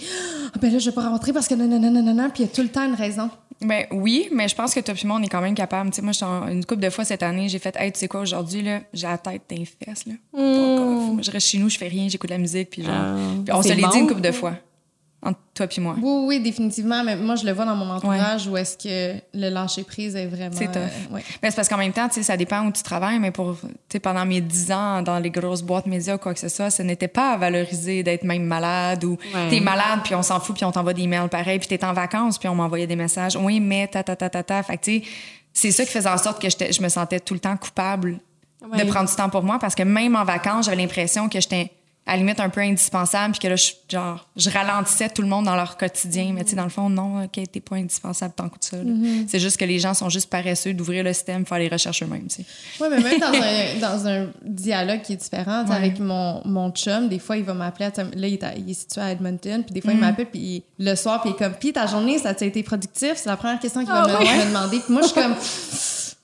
ah, 0.53 0.57
ben 0.61 0.71
là, 0.71 0.79
je 0.79 0.89
vais 0.89 0.95
pas 0.95 1.07
rentrer 1.09 1.33
parce 1.33 1.47
que 1.49 1.53
non, 1.55 1.67
non, 1.67 1.79
non, 1.79 2.01
non, 2.01 2.13
non. 2.13 2.29
Puis 2.29 2.43
il 2.43 2.45
y 2.47 2.49
a 2.49 2.53
tout 2.55 2.61
le 2.61 2.69
temps 2.69 2.85
une 2.85 2.95
raison. 2.95 3.29
Ben 3.59 3.85
oui, 3.91 4.29
mais 4.31 4.47
je 4.47 4.55
pense 4.55 4.73
que 4.73 4.79
toi 4.79 4.93
puis 4.93 5.05
moi, 5.07 5.17
on 5.19 5.23
est 5.23 5.27
quand 5.27 5.41
même 5.41 5.55
capable. 5.55 5.89
Tu 5.89 5.97
sais, 5.97 6.01
moi, 6.03 6.11
je 6.13 6.17
suis 6.17 6.25
en- 6.25 6.47
une 6.47 6.63
couple 6.63 6.81
de 6.81 6.89
fois 6.91 7.03
cette 7.03 7.23
année, 7.23 7.49
j'ai 7.49 7.57
fait, 7.59 7.75
hey, 7.77 7.91
tu 7.91 7.99
sais 7.99 8.07
quoi, 8.07 8.21
aujourd'hui, 8.21 8.61
là, 8.61 8.79
j'ai 8.93 9.07
la 9.07 9.17
tête 9.17 9.41
les 9.49 9.65
fesses, 9.65 10.05
là. 10.05 10.13
Off. 10.33 11.17
Je 11.23 11.31
reste 11.31 11.47
chez 11.47 11.57
nous, 11.57 11.67
je 11.69 11.77
fais 11.77 11.87
rien, 11.87 12.07
j'écoute 12.07 12.29
la 12.29 12.37
musique, 12.37 12.69
puis 12.69 12.83
genre. 12.83 12.93
Ah, 12.95 13.15
puis 13.43 13.53
on 13.53 13.61
se 13.63 13.69
l'est 13.69 13.75
dit 13.75 13.81
bon. 13.81 13.93
une 13.95 14.07
couple 14.07 14.21
de 14.21 14.31
fois. 14.31 14.53
Entre 15.27 15.39
toi 15.53 15.67
puis 15.67 15.81
moi. 15.81 15.95
Oui, 16.01 16.23
oui, 16.27 16.39
définitivement. 16.39 17.03
Mais 17.03 17.15
moi, 17.15 17.35
je 17.35 17.45
le 17.45 17.51
vois 17.51 17.65
dans 17.65 17.75
mon 17.75 17.89
entourage 17.89 18.47
où 18.47 18.55
est-ce 18.55 18.77
que 18.77 19.19
le 19.33 19.49
lâcher 19.49 19.83
prise 19.83 20.15
est 20.15 20.25
vraiment. 20.25 20.55
C'est 20.55 20.67
tough. 20.71 20.77
euh, 20.77 21.13
ouais. 21.15 21.23
Mais 21.43 21.49
c'est 21.49 21.55
parce 21.55 21.67
qu'en 21.67 21.77
même 21.77 21.91
temps, 21.91 22.07
tu 22.07 22.15
sais, 22.15 22.23
ça 22.23 22.37
dépend 22.37 22.65
où 22.65 22.71
tu 22.71 22.81
travailles, 22.83 23.19
mais 23.19 23.31
pour, 23.31 23.57
tu 23.61 23.67
sais, 23.91 23.99
pendant 23.99 24.25
mes 24.25 24.39
10 24.41 24.71
ans 24.71 25.01
dans 25.01 25.19
les 25.19 25.29
grosses 25.29 25.61
boîtes 25.63 25.85
médias 25.87 26.15
ou 26.15 26.17
quoi 26.17 26.33
que 26.33 26.39
ce 26.39 26.49
soit, 26.49 26.69
ce 26.69 26.81
n'était 26.83 27.07
pas 27.07 27.33
à 27.33 27.37
valoriser 27.37 28.03
d'être 28.03 28.23
même 28.23 28.43
malade 28.43 29.03
ou 29.03 29.17
Ouais. 29.35 29.49
t'es 29.49 29.59
malade 29.59 29.99
puis 30.03 30.15
on 30.15 30.23
s'en 30.23 30.39
fout 30.39 30.55
puis 30.55 30.63
on 30.65 30.71
t'envoie 30.71 30.93
des 30.93 31.01
emails 31.03 31.27
pareil 31.29 31.59
puis 31.59 31.67
t'es 31.67 31.83
en 31.83 31.93
vacances 31.93 32.37
puis 32.37 32.47
on 32.47 32.55
m'envoyait 32.55 32.87
des 32.87 32.95
messages. 32.95 33.35
Oui, 33.35 33.59
mais 33.59 33.87
ta 33.87 34.03
ta 34.03 34.15
ta 34.15 34.29
ta 34.29 34.43
ta. 34.43 34.63
Fait 34.63 34.77
que, 34.77 34.83
tu 34.83 34.99
sais, 35.01 35.03
c'est 35.53 35.71
ça 35.71 35.85
qui 35.85 35.91
faisait 35.91 36.09
en 36.09 36.17
sorte 36.17 36.41
que 36.41 36.47
je 36.49 36.81
me 36.81 36.89
sentais 36.89 37.19
tout 37.19 37.33
le 37.33 37.39
temps 37.39 37.57
coupable 37.57 38.19
Ouais. 38.71 38.83
de 38.83 38.89
prendre 38.89 39.07
du 39.07 39.15
temps 39.15 39.29
pour 39.29 39.43
moi 39.43 39.59
parce 39.59 39.75
que 39.75 39.83
même 39.83 40.15
en 40.15 40.23
vacances, 40.23 40.65
j'avais 40.65 40.77
l'impression 40.77 41.29
que 41.29 41.39
j'étais 41.39 41.71
à 42.07 42.11
la 42.13 42.17
limite 42.17 42.39
un 42.39 42.49
peu 42.49 42.61
indispensable 42.61 43.33
puis 43.33 43.41
que 43.41 43.47
là, 43.49 43.55
je, 43.57 43.71
genre, 43.89 44.27
je 44.37 44.49
ralentissais 44.49 45.09
tout 45.09 45.21
le 45.21 45.27
monde 45.27 45.45
dans 45.45 45.55
leur 45.55 45.77
quotidien. 45.77 46.31
Mais 46.33 46.43
tu 46.45 46.51
sais, 46.51 46.55
dans 46.55 46.63
le 46.63 46.69
fond, 46.69 46.89
non, 46.89 47.23
OK, 47.25 47.39
t'es 47.51 47.59
pas 47.59 47.75
indispensable 47.75 48.33
tant 48.35 48.47
que 48.49 48.55
ça. 48.61 48.77
là. 48.77 48.91
C'est 49.27 49.39
juste 49.39 49.57
que 49.57 49.65
les 49.65 49.77
gens 49.77 49.93
sont 49.93 50.09
juste 50.09 50.29
paresseux 50.29 50.73
d'ouvrir 50.73 51.03
le 51.03 51.11
système, 51.13 51.45
faire 51.45 51.59
les 51.59 51.67
recherches 51.67 52.01
eux-mêmes, 52.03 52.27
tu 52.27 52.37
sais. 52.37 52.45
Oui, 52.79 52.87
mais 52.89 52.99
même 53.01 53.19
dans 53.19 53.27
un, 53.33 53.79
dans 53.97 54.07
un 54.07 54.27
dialogue 54.43 55.01
qui 55.01 55.13
est 55.13 55.17
différent, 55.17 55.65
avec 55.69 55.99
mon, 55.99 56.41
mon 56.45 56.71
chum, 56.71 57.09
des 57.09 57.19
fois, 57.19 57.37
il 57.37 57.43
va 57.43 57.53
m'appeler. 57.53 57.89
Là, 58.15 58.27
il 58.27 58.33
est, 58.33 58.43
à- 58.43 58.55
il 58.55 58.69
est 58.69 58.73
situé 58.73 59.01
à 59.01 59.11
Edmonton, 59.11 59.63
puis 59.63 59.73
des 59.73 59.81
fois, 59.81 59.91
il 59.91 59.99
m'appelle, 59.99 60.27
puis 60.27 60.63
le 60.79 60.95
soir, 60.95 61.19
puis 61.21 61.31
il 61.31 61.33
est 61.33 61.37
comme, 61.37 61.53
puis 61.59 61.73
ta 61.73 61.87
journée, 61.87 62.17
ça 62.19 62.29
a 62.29 62.43
été 62.45 62.63
productif? 62.63 63.13
C'est 63.15 63.27
la 63.29 63.35
première 63.37 63.59
question 63.59 63.81
qu'il 63.81 63.89
va 63.91 64.03
Ah 64.05 64.07
me, 64.07 64.17
ouais? 64.25 64.37
me 64.37 64.45
demander. 64.47 64.79
Puis 64.79 64.93
moi, 64.93 65.01
je 65.01 65.07
suis 65.07 65.15
comme, 65.21 65.35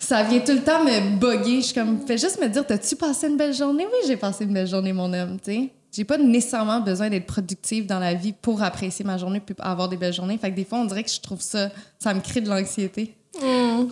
ça 0.06 0.24
vient 0.24 0.40
tout 0.40 0.54
le 0.54 0.64
temps 0.64 0.84
me 0.84 1.18
bugger. 1.18 1.58
Je 1.62 1.66
suis 1.68 1.74
comme, 1.74 2.06
fais 2.06 2.18
juste 2.18 2.40
me 2.42 2.48
dire, 2.48 2.66
t'as-tu 2.66 2.96
passé 2.96 3.28
une 3.28 3.38
belle 3.38 3.54
journée? 3.54 3.86
Oui, 3.86 4.00
j'ai 4.08 4.18
passé 4.18 4.44
une 4.46 4.54
belle 4.54 4.68
journée, 4.68 4.94
mon 4.94 5.12
homme, 5.14 5.38
tu 5.44 5.52
sais. 5.52 5.70
J'ai 5.96 6.04
pas 6.06 6.18
nécessairement 6.18 6.82
besoin 6.82 7.10
d'être 7.10 7.28
productive 7.28 7.86
dans 7.86 8.00
la 8.00 8.16
vie 8.16 8.34
pour 8.34 8.64
apprécier 8.64 9.06
ma 9.06 9.18
journée 9.18 9.40
puis 9.40 9.56
avoir 9.60 9.90
des 9.90 9.98
belles 9.98 10.14
journées. 10.14 10.38
Fait 10.40 10.50
que 10.50 10.56
des 10.56 10.66
fois, 10.66 10.80
on 10.80 10.86
dirait 10.86 11.04
que 11.04 11.12
je 11.12 11.20
trouve 11.22 11.40
ça, 11.42 11.70
ça 12.00 12.14
me 12.16 12.20
crée 12.20 12.42
de 12.42 12.50
l'anxiété. 12.50 13.14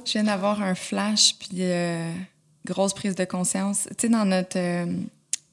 Je 0.05 0.11
viens 0.13 0.23
d'avoir 0.23 0.61
un 0.63 0.73
flash, 0.73 1.35
puis 1.39 1.49
euh, 1.61 2.11
grosse 2.65 2.93
prise 2.93 3.13
de 3.15 3.25
conscience. 3.25 3.87
Tu 3.91 4.07
sais, 4.07 4.09
dans 4.09 4.25
notre. 4.25 4.57
euh, 4.57 4.85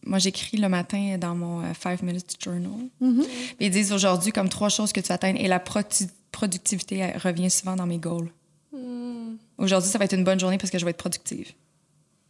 moi, 0.07 0.19
j'écris 0.19 0.57
le 0.57 0.71
matin 0.71 1.17
dans 1.21 1.35
mon 1.35 1.61
euh, 1.61 1.75
Five 1.79 2.03
Minutes 2.03 2.37
Journal. 2.43 2.71
Puis 2.99 3.27
ils 3.61 3.71
disent 3.71 3.93
aujourd'hui 3.93 4.33
comme 4.33 4.49
trois 4.49 4.71
choses 4.71 4.93
que 4.93 5.01
tu 5.01 5.13
atteignes 5.13 5.37
et 5.37 5.49
la 5.49 5.59
produ- 5.59 6.09
productivité 6.33 6.97
elle, 6.99 7.19
revient 7.19 7.51
souvent 7.51 7.77
dans 7.77 7.87
mes 7.87 7.99
goals. 7.99 8.31
Aujourd'hui, 9.59 9.91
ça 9.91 9.99
va 9.99 10.05
être 10.05 10.15
une 10.15 10.25
bonne 10.25 10.39
journée 10.41 10.59
parce 10.59 10.71
que 10.71 10.79
je 10.79 10.85
vais 10.85 10.91
être 10.93 10.97
productive. 10.99 11.53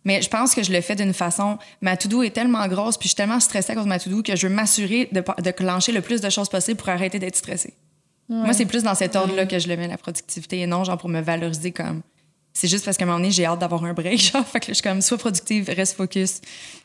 Mais 0.05 0.23
je 0.23 0.29
pense 0.31 0.55
que 0.55 0.62
je 0.62 0.73
le 0.73 0.81
fais 0.81 0.95
d'une 0.97 1.12
façon. 1.12 1.59
Ma 1.83 1.97
to-do 1.97 2.23
est 2.23 2.31
tellement 2.31 2.66
grosse, 2.69 2.97
puis 2.97 3.05
je 3.09 3.11
suis 3.11 3.16
tellement 3.16 3.41
stressée 3.41 3.73
à 3.73 3.75
cause 3.75 3.85
de 3.85 3.89
ma 3.89 3.99
to-do 3.99 4.23
que 4.23 4.35
je 4.37 4.47
veux 4.47 4.55
m'assurer 4.55 5.09
de, 5.12 5.23
de 5.43 5.51
clencher 5.51 5.93
le 5.93 6.01
plus 6.01 6.20
de 6.20 6.31
choses 6.31 6.49
possible 6.49 6.77
pour 6.79 6.89
arrêter 6.89 7.19
d'être 7.19 7.37
stressée. 7.37 7.75
Moi, 8.31 8.53
c'est 8.53 8.66
plus 8.66 8.83
dans 8.83 8.95
cet 8.95 9.16
ordre-là 9.16 9.47
que 9.47 9.59
je 9.59 9.69
le 9.69 9.77
mets, 9.77 9.89
la 9.89 9.97
productivité, 9.97 10.61
et 10.61 10.66
non 10.66 10.85
genre 10.85 10.99
pour 10.99 11.09
me 11.09 11.20
valoriser 11.20 11.73
comme. 11.73 12.03
C'est 12.53 12.69
juste 12.69 12.85
parce 12.85 12.97
qu'à 12.99 13.05
un 13.05 13.07
moment 13.07 13.19
donné, 13.20 13.31
j'ai 13.31 13.47
hâte 13.47 13.59
d'avoir 13.59 13.85
un 13.85 13.93
break. 13.95 14.19
Genre, 14.33 14.45
fait 14.47 14.59
que 14.61 14.66
là, 14.66 14.69
je 14.70 14.75
suis 14.75 14.83
comme, 14.83 15.01
sois 15.01 15.16
productive, 15.16 15.70
reste 15.75 15.97
focus. 15.97 16.41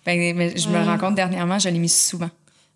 Ben, 0.06 0.36
mais 0.36 0.56
je 0.56 0.70
me 0.70 0.78
rends 0.84 0.98
compte 1.00 1.16
dernièrement, 1.16 1.58
je 1.60 1.68
l'ai 1.68 1.80
mis 1.80 1.90
souvent 1.90 2.30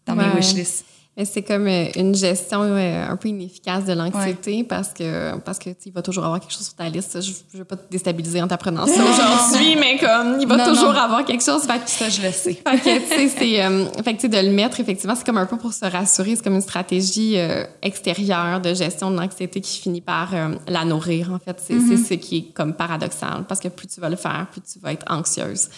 dans 0.05 0.15
mes 0.15 0.23
Ouais. 0.25 0.35
wishlists. 0.35 0.83
C'est 1.25 1.41
comme 1.41 1.67
euh, 1.67 1.85
une 1.95 2.13
gestion 2.13 2.61
euh, 2.61 3.09
un 3.09 3.15
peu 3.15 3.29
inefficace 3.29 3.85
de 3.85 3.93
l'anxiété 3.93 4.63
parce 4.63 4.89
que 4.89 5.35
parce 5.39 5.57
que 5.57 5.71
il 5.85 5.91
va 5.91 6.01
toujours 6.03 6.23
avoir 6.25 6.39
quelque 6.39 6.51
chose 6.53 6.65
sur 6.65 6.75
ta 6.75 6.87
liste. 6.89 7.19
Je, 7.19 7.31
je 7.53 7.57
veux 7.57 7.63
pas 7.65 7.75
te 7.75 7.89
déstabiliser 7.89 8.41
en 8.41 8.47
t'apprenant 8.47 8.85
ça 8.85 9.01
aujourd'hui, 9.03 9.75
mais 9.75 9.97
comme 9.97 10.37
il 10.39 10.47
va 10.47 10.57
Non, 10.57 10.65
toujours 10.65 10.93
non. 10.93 10.99
avoir 10.99 11.25
quelque 11.25 11.43
chose. 11.43 11.63
Fait 11.63 11.79
que, 11.79 11.89
Ça, 11.89 12.09
je 12.09 12.21
le 12.21 12.31
sais. 12.31 12.53
fait 12.83 12.99
que, 12.99 13.29
c'est, 13.29 13.63
euh, 13.63 13.85
fait 14.03 14.15
que, 14.15 14.27
de 14.27 14.37
le 14.37 14.51
mettre, 14.51 14.79
effectivement, 14.79 15.15
c'est 15.15 15.25
comme 15.25 15.37
un 15.37 15.45
peu 15.47 15.57
pour 15.57 15.73
se 15.73 15.85
rassurer. 15.85 16.35
C'est 16.35 16.43
comme 16.43 16.55
une 16.55 16.61
stratégie 16.61 17.37
euh, 17.37 17.63
extérieure 17.81 18.61
de 18.61 18.73
gestion 18.73 19.09
de 19.09 19.17
l'anxiété 19.19 19.59
qui 19.59 19.79
finit 19.79 20.01
par 20.01 20.33
euh, 20.35 20.49
la 20.67 20.85
nourrir, 20.85 21.31
en 21.33 21.39
fait. 21.39 21.59
C'est 21.65 21.79
c'est 21.79 21.97
ce 21.97 22.13
qui 22.13 22.37
est 22.37 22.53
comme 22.53 22.73
paradoxal. 22.73 23.45
Parce 23.47 23.59
que 23.59 23.69
plus 23.69 23.87
tu 23.87 23.99
vas 24.01 24.09
le 24.09 24.15
faire, 24.17 24.47
plus 24.51 24.61
tu 24.61 24.79
vas 24.79 24.93
être 24.93 25.05
anxieuse. 25.11 25.69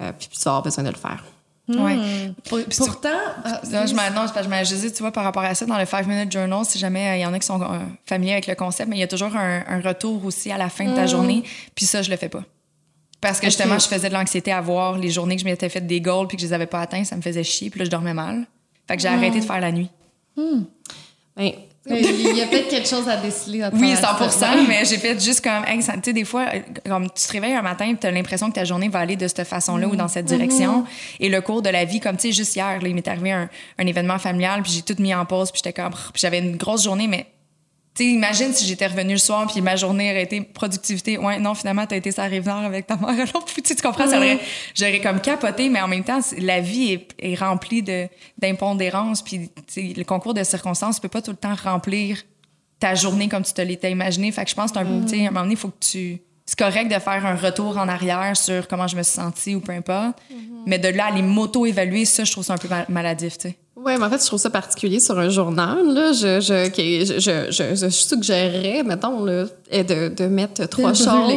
Euh, 0.00 0.12
puis 0.18 0.28
plus 0.28 0.38
tu 0.38 0.44
vas 0.44 0.52
avoir 0.52 0.62
besoin 0.62 0.84
de 0.84 0.90
le 0.90 0.96
faire. 0.96 1.22
Ouais. 1.66 1.94
Hmm. 1.96 2.34
Puis 2.44 2.64
tu- 2.68 2.76
Pourtant, 2.76 3.08
ah, 3.42 3.60
Là, 3.70 3.86
je 3.86 3.94
non, 3.94 4.26
je 4.26 4.48
me 4.48 4.64
je 4.64 4.88
tu 4.94 4.98
vois, 5.02 5.12
par 5.12 5.24
rapport 5.24 5.44
à 5.44 5.54
ça, 5.54 5.64
dans 5.64 5.78
le 5.78 5.86
Five 5.86 6.06
Minute 6.06 6.30
Journal, 6.30 6.64
si 6.64 6.78
jamais 6.78 7.08
euh, 7.08 7.16
il 7.16 7.20
y 7.22 7.26
en 7.26 7.32
a 7.32 7.38
qui 7.38 7.46
sont 7.46 7.60
euh, 7.62 7.78
familiers 8.04 8.32
avec 8.32 8.46
le 8.46 8.54
concept, 8.54 8.88
mais 8.90 8.96
il 8.96 9.00
y 9.00 9.02
a 9.04 9.08
toujours 9.08 9.34
un, 9.34 9.64
un 9.66 9.80
retour 9.80 10.22
aussi 10.26 10.52
à 10.52 10.58
la 10.58 10.68
fin 10.68 10.84
de 10.84 10.94
ta 10.94 11.06
journée. 11.06 11.42
Puis 11.74 11.86
ça, 11.86 12.02
je 12.02 12.10
le 12.10 12.16
fais 12.18 12.28
pas. 12.28 12.42
Parce 13.20 13.40
que 13.40 13.46
justement, 13.46 13.78
je 13.78 13.88
faisais 13.88 14.10
de 14.10 14.14
l'anxiété 14.14 14.52
à 14.52 14.60
voir 14.60 14.98
les 14.98 15.10
journées 15.10 15.36
que 15.36 15.40
je 15.40 15.46
m'étais 15.46 15.70
fait 15.70 15.80
des 15.80 16.02
goals 16.02 16.26
puis 16.28 16.36
que 16.36 16.42
je 16.42 16.46
les 16.48 16.52
avais 16.52 16.66
pas 16.66 16.82
atteints, 16.82 17.04
ça 17.04 17.16
me 17.16 17.22
faisait 17.22 17.42
chier. 17.44 17.70
Puis 17.70 17.78
là, 17.78 17.86
je 17.86 17.90
dormais 17.90 18.12
mal. 18.12 18.44
Fait 18.86 18.96
que 18.96 19.02
j'ai 19.02 19.08
arrêté 19.08 19.40
de 19.40 19.44
faire 19.44 19.60
la 19.60 19.72
nuit. 19.72 19.88
Ben, 20.36 21.50
il 21.86 22.36
y 22.36 22.40
a 22.42 22.46
peut-être 22.46 22.68
quelque 22.68 22.88
chose 22.88 23.08
à 23.08 23.16
déceler. 23.16 23.62
à 23.62 23.70
Oui, 23.72 23.94
travers 23.94 24.32
100 24.32 24.38
ça. 24.38 24.54
mais 24.66 24.84
j'ai 24.84 24.96
fait 24.98 25.22
juste 25.22 25.42
comme, 25.42 25.64
hey, 25.66 25.78
tu 25.78 25.84
sais, 26.02 26.12
des 26.12 26.24
fois, 26.24 26.46
euh, 26.54 26.60
comme 26.86 27.08
tu 27.10 27.26
te 27.26 27.32
réveilles 27.32 27.52
un 27.54 27.62
matin 27.62 27.86
et 27.90 27.96
tu 27.96 28.06
as 28.06 28.10
l'impression 28.10 28.48
que 28.48 28.54
ta 28.54 28.64
journée 28.64 28.88
va 28.88 29.00
aller 29.00 29.16
de 29.16 29.28
cette 29.28 29.44
façon-là 29.44 29.86
ou 29.88 29.96
dans 29.96 30.08
cette 30.08 30.26
direction. 30.26 30.84
Et 31.20 31.28
le 31.28 31.40
cours 31.40 31.62
de 31.62 31.68
la 31.68 31.84
vie, 31.84 32.00
comme 32.00 32.16
tu 32.16 32.28
sais, 32.28 32.32
juste 32.32 32.56
hier, 32.56 32.80
là, 32.80 32.88
il 32.88 32.94
m'est 32.94 33.06
arrivé 33.06 33.32
un, 33.32 33.48
un 33.78 33.86
événement 33.86 34.18
familial, 34.18 34.62
puis 34.62 34.72
j'ai 34.72 34.82
tout 34.82 35.00
mis 35.02 35.14
en 35.14 35.24
pause, 35.26 35.50
puis 35.50 35.60
j'étais 35.64 35.80
comme, 35.82 35.92
j'avais 36.14 36.38
une 36.38 36.56
grosse 36.56 36.84
journée, 36.84 37.06
mais 37.06 37.26
tu 37.96 38.02
sais, 38.04 38.10
imagine 38.10 38.52
si 38.52 38.66
j'étais 38.66 38.88
revenue 38.88 39.12
le 39.12 39.18
soir, 39.18 39.46
puis 39.46 39.60
ma 39.60 39.76
journée 39.76 40.10
aurait 40.10 40.24
été 40.24 40.40
productivité. 40.40 41.16
Ouais, 41.16 41.38
non, 41.38 41.54
finalement, 41.54 41.86
t'as 41.86 41.96
été 41.96 42.10
sa 42.10 42.24
rive 42.24 42.46
nord 42.46 42.64
avec 42.64 42.86
ta 42.88 42.96
mère. 42.96 43.10
Alors, 43.10 43.44
tu 43.54 43.62
tu 43.62 43.74
comprends, 43.76 44.08
ça 44.08 44.18
j'aurais 44.74 45.00
comme 45.00 45.20
capoté, 45.20 45.68
mais 45.68 45.80
en 45.80 45.86
même 45.88 46.02
temps, 46.02 46.18
la 46.38 46.60
vie 46.60 46.92
est, 46.92 47.08
est 47.20 47.34
remplie 47.36 47.82
de, 47.82 48.08
d'impondérances, 48.38 49.22
puis 49.22 49.50
le 49.76 50.02
concours 50.04 50.34
de 50.34 50.42
circonstances, 50.42 50.96
tu 50.96 51.02
peux 51.02 51.08
pas 51.08 51.22
tout 51.22 51.30
le 51.30 51.36
temps 51.36 51.54
remplir 51.54 52.22
ta 52.80 52.94
journée 52.94 53.28
comme 53.28 53.44
tu 53.44 53.52
te 53.52 53.62
l'étais 53.62 53.90
imaginé. 53.92 54.32
Fait 54.32 54.44
que 54.44 54.50
je 54.50 54.54
pense 54.56 54.72
que 54.72 54.78
c'est 54.78 54.84
un, 54.84 55.00
tu 55.02 55.08
sais, 55.08 55.24
à 55.24 55.28
un 55.28 55.30
moment 55.30 55.40
donné, 55.42 55.52
il 55.54 55.58
faut 55.58 55.68
que 55.68 55.78
tu. 55.80 56.18
C'est 56.46 56.58
correct 56.58 56.88
de 56.92 56.98
faire 56.98 57.24
un 57.24 57.36
retour 57.36 57.78
en 57.78 57.88
arrière 57.88 58.36
sur 58.36 58.68
comment 58.68 58.86
je 58.86 58.96
me 58.96 59.02
suis 59.02 59.14
sentie 59.14 59.54
ou 59.54 59.60
peu 59.60 59.72
importe. 59.72 60.18
Mais 60.66 60.78
de 60.78 60.88
là 60.88 61.06
à 61.06 61.10
les 61.10 61.22
m'auto-évaluer, 61.22 62.04
ça, 62.04 62.24
je 62.24 62.32
trouve 62.32 62.44
ça 62.44 62.54
un 62.54 62.58
peu 62.58 62.68
mal- 62.68 62.86
maladif, 62.90 63.38
tu 63.38 63.48
sais. 63.48 63.56
Ouais, 63.84 63.98
mais 63.98 64.04
en 64.06 64.10
fait, 64.10 64.20
je 64.20 64.26
trouve 64.26 64.40
ça 64.40 64.50
particulier 64.50 64.98
sur 65.00 65.18
un 65.18 65.28
journal. 65.28 65.78
Là. 65.92 66.12
Je, 66.12 66.40
je, 66.40 66.70
je, 67.18 67.50
je, 67.50 67.74
je, 67.74 67.88
suggérerais, 67.90 68.82
mettons, 68.82 69.24
là, 69.24 69.44
de, 69.70 70.08
de 70.08 70.26
mettre 70.26 70.66
trois 70.68 70.92
De 70.92 70.96
choses. 70.96 71.06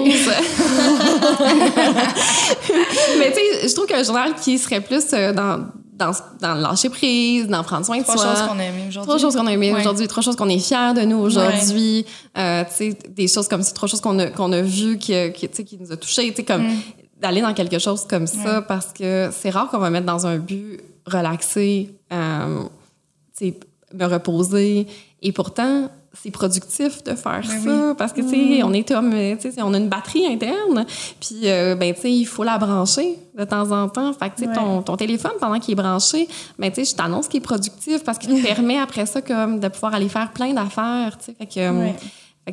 mais 3.19 3.31
tu 3.31 3.37
sais, 3.37 3.67
je 3.67 3.73
trouve 3.75 3.87
qu'un 3.87 4.03
journal 4.03 4.33
qui 4.35 4.57
serait 4.57 4.81
plus 4.81 5.03
euh, 5.13 5.33
dans, 5.33 5.65
dans, 5.93 6.11
dans 6.41 6.55
le 6.55 6.61
lâcher 6.61 6.89
prise, 6.89 7.47
dans 7.47 7.63
prendre 7.63 7.85
soin 7.85 7.97
de 7.97 8.03
Trois 8.03 8.17
soi. 8.17 8.35
choses 8.35 8.47
qu'on 8.47 8.59
a 8.59 8.63
aimées 8.63 8.85
aujourd'hui. 8.87 9.07
Trois 9.07 9.17
choses 9.17 9.35
qu'on 9.35 9.47
a 9.47 9.51
aimées 9.51 9.73
Ouais. 9.73 9.79
aujourd'hui, 9.81 10.07
trois 10.07 10.23
choses 10.23 10.35
qu'on 10.35 10.49
est 10.49 10.59
fiers 10.59 10.93
de 10.95 11.01
nous 11.01 11.17
aujourd'hui, 11.17 12.05
euh, 12.37 12.63
tu 12.65 12.91
sais, 12.91 12.97
des 13.09 13.27
choses 13.27 13.47
comme 13.47 13.63
ça, 13.63 13.73
trois 13.73 13.87
choses 13.89 14.01
qu'on 14.01 14.17
a, 14.19 14.27
qu'on 14.27 14.51
a 14.51 14.61
vues 14.61 14.97
qui, 14.97 15.13
qui, 15.33 15.47
qui 15.49 15.77
nous 15.79 15.91
a 15.91 15.97
touchés, 15.97 16.29
tu 16.29 16.35
sais, 16.37 16.43
comme 16.43 16.67
Mm. 16.67 16.77
d'aller 17.21 17.41
dans 17.41 17.53
quelque 17.53 17.79
chose 17.79 18.05
comme 18.07 18.27
ça 18.27 18.61
parce 18.61 18.87
que 18.93 19.29
c'est 19.37 19.49
rare 19.49 19.69
qu'on 19.69 19.79
va 19.79 19.89
mettre 19.89 20.05
dans 20.05 20.27
un 20.27 20.37
but 20.37 20.79
relaxé, 21.07 21.89
me 22.11 24.05
reposer. 24.05 24.87
Et 25.21 25.31
pourtant, 25.31 25.89
c'est 26.13 26.31
productif 26.31 27.03
de 27.03 27.13
faire 27.15 27.41
Ben 27.47 27.63
ça 27.63 27.95
parce 27.97 28.13
que, 28.13 28.21
tu 28.21 28.29
sais, 28.29 28.63
on 28.63 28.73
est 28.73 28.89
homme, 28.91 29.11
tu 29.39 29.51
sais, 29.51 29.61
on 29.61 29.73
a 29.73 29.77
une 29.77 29.89
batterie 29.89 30.25
interne. 30.25 30.85
Puis, 31.19 31.41
euh, 31.45 31.75
ben, 31.75 31.93
tu 31.93 32.01
sais, 32.01 32.11
il 32.11 32.25
faut 32.25 32.43
la 32.43 32.57
brancher 32.57 33.17
de 33.37 33.43
temps 33.43 33.71
en 33.71 33.87
temps. 33.89 34.13
Fait 34.13 34.29
que, 34.29 34.37
tu 34.37 34.45
sais, 34.45 34.53
ton, 34.53 34.81
ton 34.81 34.95
téléphone, 34.95 35.33
pendant 35.39 35.59
qu'il 35.59 35.73
est 35.73 35.81
branché, 35.81 36.27
ben, 36.57 36.71
tu 36.71 36.83
sais, 36.83 36.91
je 36.91 36.95
t'annonce 36.95 37.27
qu'il 37.27 37.39
est 37.39 37.41
productif 37.41 38.03
parce 38.03 38.17
qu'il 38.17 38.29
te 38.29 38.47
permet 38.47 38.79
après 38.79 39.05
ça, 39.05 39.21
comme, 39.21 39.59
de 39.59 39.67
pouvoir 39.67 39.93
aller 39.93 40.09
faire 40.09 40.31
plein 40.31 40.53
d'affaires, 40.53 41.17
tu 41.19 41.25
sais. 41.25 41.35
Fait 41.37 41.45
que, 41.45 41.59
euh, 41.59 41.71
Ouais. 41.71 41.95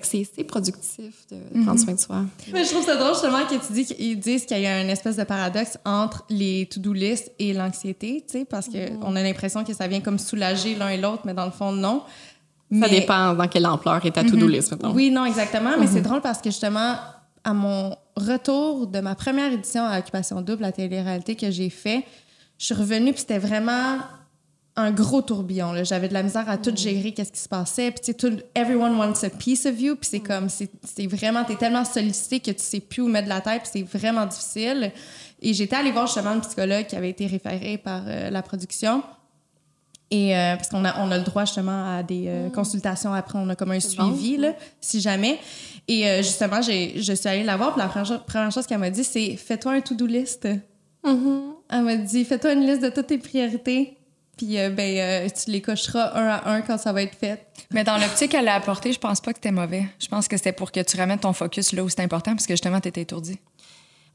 C'est 0.02 0.44
productif 0.44 1.26
de, 1.30 1.58
de 1.58 1.64
prendre 1.64 1.78
soin 1.80 1.94
de 1.94 2.00
soi. 2.00 2.22
Mais 2.52 2.64
je 2.64 2.70
trouve 2.70 2.84
ça 2.84 2.96
drôle 2.96 3.12
justement 3.12 3.44
que 3.46 3.54
tu 3.66 3.72
dis 3.72 3.84
qu'ils 3.84 4.18
disent 4.18 4.44
qu'il 4.46 4.58
y 4.60 4.66
a 4.66 4.74
un 4.76 4.88
espèce 4.88 5.16
de 5.16 5.24
paradoxe 5.24 5.78
entre 5.84 6.24
les 6.28 6.66
to-do 6.66 6.92
list 6.92 7.30
et 7.38 7.52
l'anxiété, 7.52 8.24
tu 8.26 8.38
sais, 8.40 8.44
parce 8.44 8.68
qu'on 8.68 9.14
a 9.16 9.22
l'impression 9.22 9.62
que 9.64 9.72
ça 9.72 9.86
vient 9.86 10.00
comme 10.00 10.18
soulager 10.18 10.74
l'un 10.74 10.88
et 10.88 10.96
l'autre, 10.98 11.22
mais 11.24 11.34
dans 11.34 11.44
le 11.44 11.50
fond, 11.52 11.72
non. 11.72 12.02
Ça 12.72 12.78
Mais- 12.78 12.88
dépend 12.88 13.34
dans 13.34 13.46
quelle 13.46 13.66
ampleur 13.66 14.04
est 14.04 14.10
ta 14.10 14.24
to-do 14.24 14.48
list, 14.48 14.72
maintenant. 14.72 14.92
Oui, 14.92 15.10
non, 15.10 15.24
exactement. 15.26 15.70
Mais 15.78 15.86
c'est 15.86 16.00
drôle 16.02 16.20
parce 16.20 16.38
que 16.40 16.50
justement, 16.50 16.96
à 17.44 17.52
mon 17.52 17.94
retour 18.16 18.86
de 18.86 19.00
ma 19.00 19.14
première 19.14 19.52
édition 19.52 19.84
à 19.84 19.98
Occupation 19.98 20.40
Double, 20.40 20.62
la 20.62 20.72
télé-réalité 20.72 21.36
que 21.36 21.50
j'ai 21.50 21.70
fait, 21.70 22.04
je 22.58 22.66
suis 22.66 22.74
revenue 22.74 23.12
puis 23.12 23.20
c'était 23.20 23.38
vraiment 23.38 23.98
un 24.76 24.90
gros 24.90 25.22
tourbillon. 25.22 25.72
là. 25.72 25.84
J'avais 25.84 26.08
de 26.08 26.14
la 26.14 26.22
misère 26.22 26.48
à 26.50 26.58
tout 26.58 26.74
gérer, 26.74 27.12
qu'est-ce 27.12 27.30
qui 27.32 27.38
se 27.40 27.48
passait. 27.48 27.90
Puis, 27.92 28.00
tu 28.00 28.06
sais, 28.06 28.14
tout- 28.14 28.42
everyone 28.56 28.96
wants 28.98 29.22
a 29.24 29.30
piece 29.30 29.66
of 29.66 29.80
you. 29.80 29.94
Puis, 29.96 30.08
c'est 30.10 30.20
comme, 30.20 30.48
c'est 30.48 30.68
c'est 30.84 31.06
vraiment, 31.06 31.44
t'es 31.44 31.54
tellement 31.56 31.84
sollicité 31.84 32.40
que 32.40 32.50
tu 32.50 32.62
sais 32.62 32.80
plus 32.80 33.02
où 33.02 33.08
mettre 33.08 33.24
de 33.26 33.28
la 33.28 33.40
tête. 33.40 33.62
Puis, 33.62 33.70
c'est 33.72 33.98
vraiment 33.98 34.26
difficile. 34.26 34.90
Et 35.40 35.54
j'étais 35.54 35.76
allée 35.76 35.92
voir 35.92 36.06
justement 36.06 36.32
une 36.34 36.40
psychologue 36.40 36.86
qui 36.86 36.96
avait 36.96 37.10
été 37.10 37.26
référée 37.26 37.78
par 37.78 38.02
euh, 38.06 38.30
la 38.30 38.42
production. 38.42 39.02
Et 40.10 40.36
euh, 40.36 40.56
parce 40.56 40.68
qu'on 40.68 40.84
a, 40.84 41.00
on 41.00 41.10
a 41.10 41.18
le 41.18 41.24
droit 41.24 41.44
justement 41.44 41.96
à 41.96 42.02
des 42.02 42.24
euh, 42.28 42.50
consultations 42.50 43.12
après, 43.12 43.38
on 43.38 43.48
a 43.48 43.56
comme 43.56 43.70
un 43.72 43.80
suivi, 43.80 44.36
là, 44.36 44.54
si 44.80 45.00
jamais. 45.00 45.38
Et 45.88 46.08
euh, 46.08 46.18
justement, 46.18 46.62
j'ai, 46.62 47.00
je 47.02 47.12
suis 47.14 47.28
allée 47.28 47.42
la 47.42 47.56
voir, 47.56 47.72
puis 47.74 47.80
la 47.82 47.88
première, 47.88 48.24
première 48.24 48.50
chose 48.52 48.66
qu'elle 48.66 48.78
m'a 48.78 48.90
dit, 48.90 49.02
c'est 49.04 49.36
fais-toi 49.36 49.72
un 49.72 49.80
to-do 49.80 50.06
list. 50.06 50.46
Elle 51.70 51.82
m'a 51.82 51.96
dit 51.96 52.24
fais-toi 52.24 52.52
une 52.52 52.66
liste 52.66 52.82
de 52.82 52.90
toutes 52.90 53.08
tes 53.08 53.18
priorités, 53.18 53.96
puis 54.36 54.58
euh, 54.58 54.70
ben, 54.70 54.96
euh, 54.98 55.28
tu 55.28 55.50
les 55.50 55.60
cocheras 55.62 56.12
un 56.14 56.26
à 56.28 56.50
un 56.50 56.60
quand 56.62 56.78
ça 56.78 56.92
va 56.92 57.02
être 57.02 57.14
fait. 57.16 57.46
Mais 57.72 57.84
dans 57.84 57.96
l'optique 57.98 58.32
qu'elle 58.32 58.48
a 58.48 58.54
apporté, 58.54 58.92
je 58.92 58.98
pense 58.98 59.20
pas 59.20 59.32
que 59.32 59.38
c'était 59.38 59.52
mauvais. 59.52 59.86
Je 59.98 60.06
pense 60.08 60.28
que 60.28 60.36
c'était 60.36 60.52
pour 60.52 60.70
que 60.72 60.80
tu 60.80 60.96
ramènes 60.96 61.18
ton 61.18 61.32
focus 61.32 61.72
là 61.72 61.82
où 61.84 61.88
c'est 61.88 62.00
important, 62.00 62.32
parce 62.34 62.46
que 62.46 62.52
justement, 62.54 62.80
t'étais 62.80 63.02
étourdi. 63.02 63.38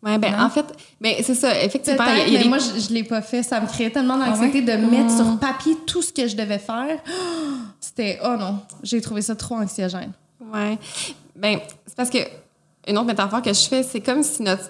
Ouais, 0.01 0.17
ben, 0.17 0.31
Non? 0.31 0.43
en 0.45 0.49
fait, 0.49 0.65
ben, 1.01 1.15
c'est 1.21 1.35
ça, 1.35 1.61
effectivement. 1.61 2.05
Peut-être, 2.05 2.27
il 2.27 2.33
y 2.33 2.35
a 2.35 2.39
mais 2.39 2.43
des- 2.43 2.49
moi, 2.49 2.57
je, 2.57 2.79
je 2.79 2.93
l'ai 2.93 3.03
pas 3.03 3.21
fait. 3.21 3.43
Ça 3.43 3.59
me 3.59 3.67
créait 3.67 3.89
tellement 3.89 4.17
d'anxiété 4.17 4.61
de 4.61 4.71
mettre 4.73 5.13
sur 5.13 5.37
papier 5.39 5.75
tout 5.85 6.01
ce 6.01 6.13
que 6.13 6.25
je 6.27 6.37
devais 6.37 6.59
faire. 6.59 6.99
C'était, 7.81 8.19
oh 8.23 8.35
non, 8.39 8.59
j'ai 8.83 9.01
trouvé 9.01 9.21
ça 9.21 9.35
trop 9.35 9.55
anxiogène. 9.55 10.11
Ouais. 10.53 10.77
Ben, 11.35 11.59
c'est 11.85 11.95
parce 11.95 12.09
que 12.09 12.19
une 12.87 12.97
autre 12.97 13.07
métaphore 13.07 13.41
que 13.41 13.53
je 13.53 13.67
fais, 13.67 13.83
c'est 13.83 13.99
comme 14.01 14.23
si 14.23 14.41
notre, 14.41 14.63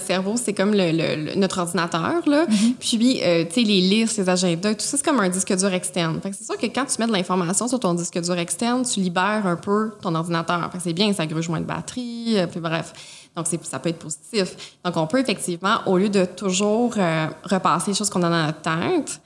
cerveau, 0.00 0.34
c'est 0.36 0.52
comme 0.52 0.72
le, 0.72 0.92
le- 0.92 1.24
le- 1.24 1.34
notre 1.34 1.58
ordinateur, 1.58 2.22
là. 2.26 2.46
Puis, 2.78 3.20
euh, 3.24 3.44
tu 3.44 3.54
sais, 3.54 3.60
les 3.62 3.80
listes, 3.80 4.16
les 4.18 4.28
agendas, 4.28 4.74
tout 4.74 4.80
ça, 4.84 4.96
c'est 4.96 5.04
comme 5.04 5.18
un 5.18 5.28
disque 5.28 5.56
dur 5.56 5.72
externe. 5.72 6.20
C'est 6.22 6.44
sûr 6.44 6.56
que 6.56 6.66
quand 6.66 6.84
tu 6.84 7.00
mets 7.00 7.06
de 7.08 7.12
l'information 7.12 7.66
sur 7.66 7.80
ton 7.80 7.94
disque 7.94 8.20
dur 8.20 8.38
externe, 8.38 8.84
tu 8.84 9.00
libères 9.00 9.46
un 9.46 9.56
peu 9.56 9.92
ton 10.00 10.14
ordinateur. 10.14 10.70
C'est 10.78 10.92
bien, 10.92 11.12
ça 11.12 11.26
gruge 11.26 11.48
moins 11.48 11.60
de 11.60 11.64
batterie, 11.66 12.34
euh, 12.38 12.46
puis 12.46 12.60
bref. 12.60 12.92
Donc, 13.34 13.46
c'est, 13.48 13.64
ça 13.64 13.80
peut 13.80 13.88
être 13.88 13.98
positif. 13.98 14.54
Donc, 14.84 14.96
on 14.96 15.08
peut 15.08 15.18
effectivement, 15.18 15.78
au 15.86 15.98
lieu 15.98 16.08
de 16.10 16.24
toujours 16.24 16.94
euh, 16.96 17.26
repasser 17.42 17.90
les 17.90 17.96
choses 17.96 18.10
qu'on 18.10 18.22
a 18.22 18.30
dans 18.30 18.46
notre 18.46 18.60
tête, 18.60 19.20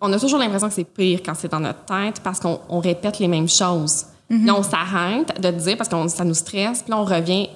on 0.00 0.12
a 0.12 0.18
toujours 0.18 0.40
l'impression 0.40 0.68
que 0.68 0.74
c'est 0.74 0.84
pire 0.84 1.20
quand 1.24 1.34
c'est 1.36 1.50
dans 1.52 1.60
notre 1.60 1.84
tête 1.84 2.20
parce 2.24 2.40
qu'on 2.40 2.58
on 2.68 2.80
répète 2.80 3.18
les 3.20 3.28
mêmes 3.28 3.48
choses. 3.48 4.06
Là, 4.46 4.56
on 4.56 4.62
s'arrête 4.64 5.40
de 5.40 5.50
dire 5.52 5.76
parce 5.76 5.88
que 5.88 6.08
ça 6.08 6.24
nous 6.24 6.34
stresse, 6.34 6.82
puis 6.82 6.90
là, 6.90 6.98
on 6.98 7.04
revient 7.04 7.48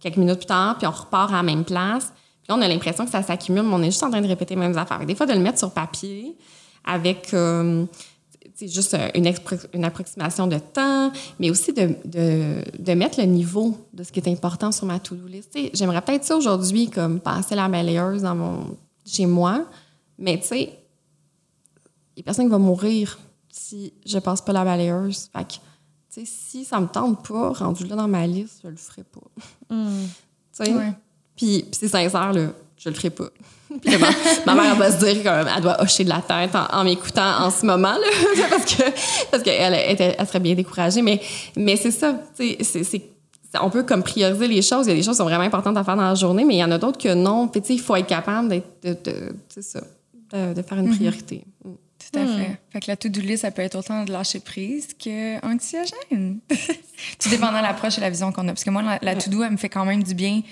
quelques 0.00 0.16
minutes 0.16 0.38
plus 0.38 0.46
tard, 0.46 0.78
puis 0.78 0.86
on 0.86 0.90
repart 0.90 1.32
à 1.32 1.36
la 1.36 1.42
même 1.42 1.64
place. 1.64 2.12
Puis 2.42 2.48
là, 2.48 2.56
on 2.56 2.62
a 2.62 2.68
l'impression 2.68 3.04
que 3.04 3.10
ça 3.10 3.22
s'accumule, 3.22 3.62
mais 3.62 3.74
on 3.74 3.82
est 3.82 3.86
juste 3.86 4.02
en 4.02 4.10
train 4.10 4.20
de 4.20 4.28
répéter 4.28 4.54
les 4.54 4.60
mêmes 4.60 4.78
affaires. 4.78 5.04
Des 5.04 5.14
fois, 5.14 5.26
de 5.26 5.32
le 5.32 5.40
mettre 5.40 5.58
sur 5.58 5.72
papier 5.72 6.36
avec 6.84 7.34
euh, 7.34 7.84
juste 8.60 8.94
euh, 8.94 9.08
une, 9.14 9.84
approximation 9.84 10.46
de 10.46 10.58
temps, 10.58 11.10
mais 11.38 11.50
aussi 11.50 11.72
de, 11.72 11.96
de, 12.04 12.94
mettre 12.94 13.20
le 13.20 13.26
niveau 13.26 13.76
de 13.92 14.02
ce 14.02 14.12
qui 14.12 14.20
est 14.20 14.28
important 14.28 14.72
sur 14.72 14.86
ma 14.86 14.98
to-do 14.98 15.26
list. 15.26 15.58
J'aimerais 15.74 16.00
peut-être 16.00 16.24
ça 16.24 16.36
aujourd'hui, 16.36 16.88
comme 16.88 17.20
passer 17.20 17.54
la 17.54 17.68
balayeuse 17.68 18.22
dans 18.22 18.34
mon, 18.34 18.76
chez 19.04 19.26
moi, 19.26 19.64
mais 20.18 20.38
tu 20.40 20.46
sais, 20.46 20.60
il 22.16 22.20
n'y 22.20 22.22
a 22.22 22.24
personne 22.24 22.46
qui 22.46 22.50
va 22.50 22.58
mourir 22.58 23.18
si 23.50 23.92
je 24.06 24.18
passe 24.18 24.40
pas 24.40 24.52
la 24.52 24.64
balayeuse. 24.64 25.28
Fait 25.36 25.44
que, 25.44 25.54
si 26.24 26.64
ça 26.64 26.80
me 26.80 26.86
tente 26.86 27.26
pas, 27.26 27.50
rendu 27.50 27.86
là 27.86 27.96
dans 27.96 28.08
ma 28.08 28.26
liste, 28.26 28.60
je 28.64 28.68
le 28.68 28.76
ferai 28.76 29.02
pas. 29.04 29.20
Tu 30.58 30.64
sais? 30.64 30.72
Ouais. 30.72 30.92
Puis, 31.36 31.66
c'est 31.72 31.88
sincère, 31.88 32.32
là, 32.32 32.46
je 32.78 32.88
le 32.88 32.94
ferai 32.94 33.10
pas. 33.10 33.26
Puis 33.82 33.90
là, 33.90 33.98
ma, 34.46 34.54
mère 34.54 34.72
elle 34.72 34.78
va 34.78 34.90
se 34.90 35.04
dire 35.04 35.22
qu'elle 35.22 35.60
doit 35.62 35.82
hocher 35.82 36.04
de 36.04 36.08
la 36.08 36.22
tête 36.22 36.54
en, 36.54 36.66
en 36.80 36.84
m'écoutant 36.84 37.44
en 37.44 37.50
ce 37.50 37.66
moment, 37.66 37.92
là, 37.92 38.06
parce 38.50 38.64
que 38.74 38.82
parce 39.30 39.42
qu'elle 39.42 39.74
elle 39.98 40.26
serait 40.26 40.40
bien 40.40 40.54
découragée. 40.54 41.02
Mais, 41.02 41.20
mais 41.56 41.76
c'est 41.76 41.90
ça, 41.90 42.14
tu 42.36 42.56
sais, 42.56 42.64
c'est- 42.64 42.84
c'est- 42.84 43.02
on 43.60 43.68
peut 43.70 43.82
comme 43.82 44.02
prioriser 44.02 44.48
les 44.48 44.62
choses. 44.62 44.86
Il 44.86 44.90
y 44.90 44.92
a 44.92 44.96
des 44.96 45.02
choses 45.02 45.14
qui 45.14 45.18
sont 45.18 45.24
vraiment 45.24 45.44
importantes 45.44 45.76
à 45.76 45.84
faire 45.84 45.96
dans 45.96 46.02
la 46.08 46.14
journée, 46.14 46.44
mais 46.44 46.54
il 46.54 46.58
y 46.58 46.64
en 46.64 46.70
a 46.70 46.78
d'autres 46.78 46.98
que 46.98 47.12
non. 47.14 47.48
Puis 47.48 47.60
il 47.70 47.80
faut 47.80 47.96
être 47.96 48.06
capable 48.06 48.48
d'être, 48.48 48.82
de, 48.82 48.96
de, 49.10 49.34
c'est 49.48 49.62
ça, 49.62 49.80
de, 50.32 50.54
de 50.54 50.62
faire 50.62 50.78
une 50.78 50.94
priorité. 50.94 51.44
Mm. 51.64 51.70
Tout 52.12 52.18
à 52.18 52.26
fait. 52.38 52.56
Fait 52.72 52.80
que 52.80 52.84
la 52.88 52.96
to-do 52.96 53.20
list, 53.20 53.42
ça 53.42 53.50
peut 53.50 53.62
être 53.62 53.74
autant 53.76 54.04
de 54.04 54.12
lâcher 54.12 54.40
prise 54.40 54.88
que 55.02 55.44
anxiogène. 55.46 56.38
Tout 57.18 57.28
dépendant 57.28 57.58
de 57.58 57.62
l'approche 57.62 57.98
et 57.98 58.00
la 58.00 58.10
vision 58.10 58.32
qu'on 58.32 58.42
a. 58.48 58.52
Parce 58.52 58.64
que 58.64 58.70
moi, 58.70 58.82
la, 58.82 58.98
la 59.02 59.14
to-do, 59.16 59.42
elle 59.42 59.50
me 59.52 59.56
fait 59.56 59.68
quand 59.68 59.84
même 59.84 60.02
du 60.02 60.14
bien 60.14 60.42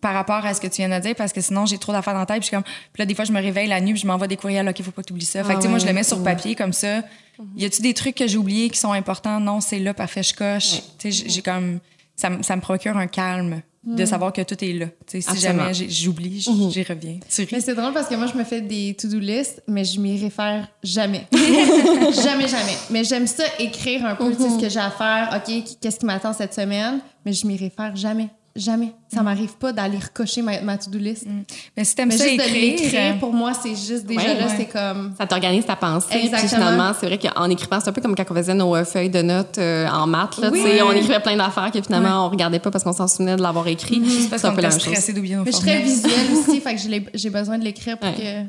par 0.00 0.14
rapport 0.14 0.44
à 0.46 0.54
ce 0.54 0.60
que 0.60 0.66
tu 0.66 0.76
viens 0.82 0.88
de 0.88 1.02
dire, 1.02 1.14
parce 1.16 1.32
que 1.32 1.40
sinon, 1.40 1.66
j'ai 1.66 1.78
trop 1.78 1.92
d'affaires 1.92 2.14
dans 2.14 2.20
la 2.20 2.26
tête. 2.26 2.36
Puis, 2.40 2.42
je 2.42 2.46
suis 2.48 2.54
comme, 2.56 2.64
puis 2.64 3.00
là, 3.00 3.06
des 3.06 3.14
fois, 3.14 3.24
je 3.24 3.32
me 3.32 3.40
réveille 3.40 3.68
la 3.68 3.80
nuit, 3.80 3.92
puis 3.92 4.02
je 4.02 4.06
m'envoie 4.06 4.28
des 4.28 4.36
courriels, 4.36 4.68
OK, 4.68 4.82
faut 4.82 4.90
pas 4.92 5.02
que 5.02 5.08
tu 5.08 5.12
oublies 5.12 5.24
ça. 5.24 5.42
Fait 5.44 5.52
que, 5.54 5.58
tu 5.58 5.62
sais, 5.62 5.68
moi, 5.68 5.78
je 5.78 5.86
le 5.86 5.92
mets 5.92 6.02
sur 6.04 6.22
papier 6.22 6.54
comme 6.54 6.72
ça. 6.72 7.02
Y 7.56 7.64
a-tu 7.64 7.80
des 7.82 7.94
trucs 7.94 8.14
que 8.16 8.26
j'ai 8.26 8.36
oubliés 8.36 8.68
qui 8.70 8.78
sont 8.78 8.92
importants? 8.92 9.40
Non, 9.40 9.60
c'est 9.60 9.78
là, 9.78 9.94
parfait, 9.94 10.22
je 10.22 10.34
coche. 10.34 10.82
Tu 10.98 11.10
sais, 11.10 11.10
j'ai- 11.10 11.28
j'ai 11.30 11.42
comme. 11.42 11.80
Ça, 12.16 12.30
ça 12.42 12.54
me 12.54 12.60
procure 12.60 12.96
un 12.98 13.06
calme 13.06 13.62
de 13.82 14.04
savoir 14.04 14.32
que 14.32 14.42
tout 14.42 14.62
est 14.62 14.72
là. 14.74 14.86
Si 15.06 15.22
jamais 15.40 15.72
j'oublie, 15.72 16.38
j- 16.40 16.50
j'y 16.70 16.82
reviens. 16.82 17.18
Tu 17.34 17.42
ris? 17.42 17.48
Mais 17.52 17.60
c'est 17.60 17.74
drôle 17.74 17.94
parce 17.94 18.08
que 18.08 18.14
moi, 18.14 18.26
je 18.26 18.36
me 18.36 18.44
fais 18.44 18.60
des 18.60 18.94
to-do 18.94 19.18
list, 19.18 19.62
mais 19.66 19.84
je 19.84 19.98
m'y 19.98 20.20
réfère 20.20 20.68
jamais. 20.82 21.26
jamais, 21.32 22.46
jamais. 22.48 22.76
Mais 22.90 23.04
j'aime 23.04 23.26
ça, 23.26 23.44
écrire 23.58 24.04
un 24.04 24.14
peu 24.16 24.32
ce 24.34 24.60
que 24.60 24.68
j'ai 24.68 24.78
à 24.80 24.90
faire. 24.90 25.30
OK, 25.34 25.64
qu'est-ce 25.80 25.98
qui 25.98 26.06
m'attend 26.06 26.32
cette 26.32 26.54
semaine? 26.54 27.00
Mais 27.24 27.32
je 27.32 27.46
m'y 27.46 27.56
réfère 27.56 27.96
jamais. 27.96 28.28
Jamais. 28.56 28.92
Ça 29.14 29.22
m'arrive 29.22 29.52
pas 29.54 29.72
d'aller 29.72 29.98
recocher 29.98 30.42
ma, 30.42 30.60
ma 30.60 30.76
to-do 30.76 30.98
list. 30.98 31.24
Mais 31.76 31.84
si 31.84 31.94
t'aimes 31.94 32.10
ça 32.10 32.24
juste 32.24 32.36
de 32.38 32.42
écrire, 32.44 32.82
l'écrire, 32.82 33.18
pour 33.20 33.32
moi, 33.32 33.52
c'est 33.54 33.76
juste 33.76 34.06
déjà 34.06 34.20
Ouais, 34.22 34.34
là, 34.40 34.46
ouais. 34.46 34.54
c'est 34.56 34.66
comme. 34.66 35.14
Ça 35.16 35.26
t'organise 35.26 35.64
ta 35.66 35.76
pensée. 35.76 36.08
Puis 36.10 36.18
Exactement. 36.26 36.48
finalement, 36.48 36.92
c'est 36.98 37.06
vrai 37.06 37.18
qu'en 37.18 37.48
écrivant, 37.48 37.78
c'est 37.80 37.88
un 37.88 37.92
peu 37.92 38.00
comme 38.00 38.14
quand 38.16 38.24
on 38.28 38.34
faisait 38.34 38.54
nos 38.54 38.74
euh, 38.74 38.84
feuilles 38.84 39.08
de 39.10 39.22
notes 39.22 39.58
euh, 39.58 39.86
en 39.88 40.06
maths. 40.08 40.38
Là, 40.38 40.50
Oui. 40.50 40.62
On 40.84 40.90
écrivait 40.92 41.20
plein 41.20 41.36
d'affaires 41.36 41.70
que 41.72 41.80
finalement, 41.80 42.26
on 42.26 42.28
regardait 42.30 42.58
pas 42.58 42.70
parce 42.72 42.82
qu'on 42.82 42.92
s'en 42.92 43.06
souvenait 43.06 43.36
de 43.36 43.42
l'avoir 43.42 43.68
écrit. 43.68 44.02
c'est 44.04 44.28
parce 44.28 44.42
C'est 44.42 44.48
un 44.48 44.50
qu'on 44.50 44.56
peu 44.56 44.62
la 44.62 44.68
était 44.68 44.76
même 44.76 44.84
chose. 44.84 44.92
stressé 44.94 45.12
d'oublier 45.12 45.36
nos 45.36 45.44
Mais 45.44 45.52
je 45.52 45.56
suis 45.56 45.66
très 45.66 45.82
visuelle 45.82 46.12
aussi, 46.48 46.60
fait 46.60 46.74
que 46.74 46.80
j'ai 47.14 47.30
besoin 47.30 47.56
de 47.58 47.64
l'écrire 47.64 47.98
pour 47.98 48.08
Ouais. 48.10 48.46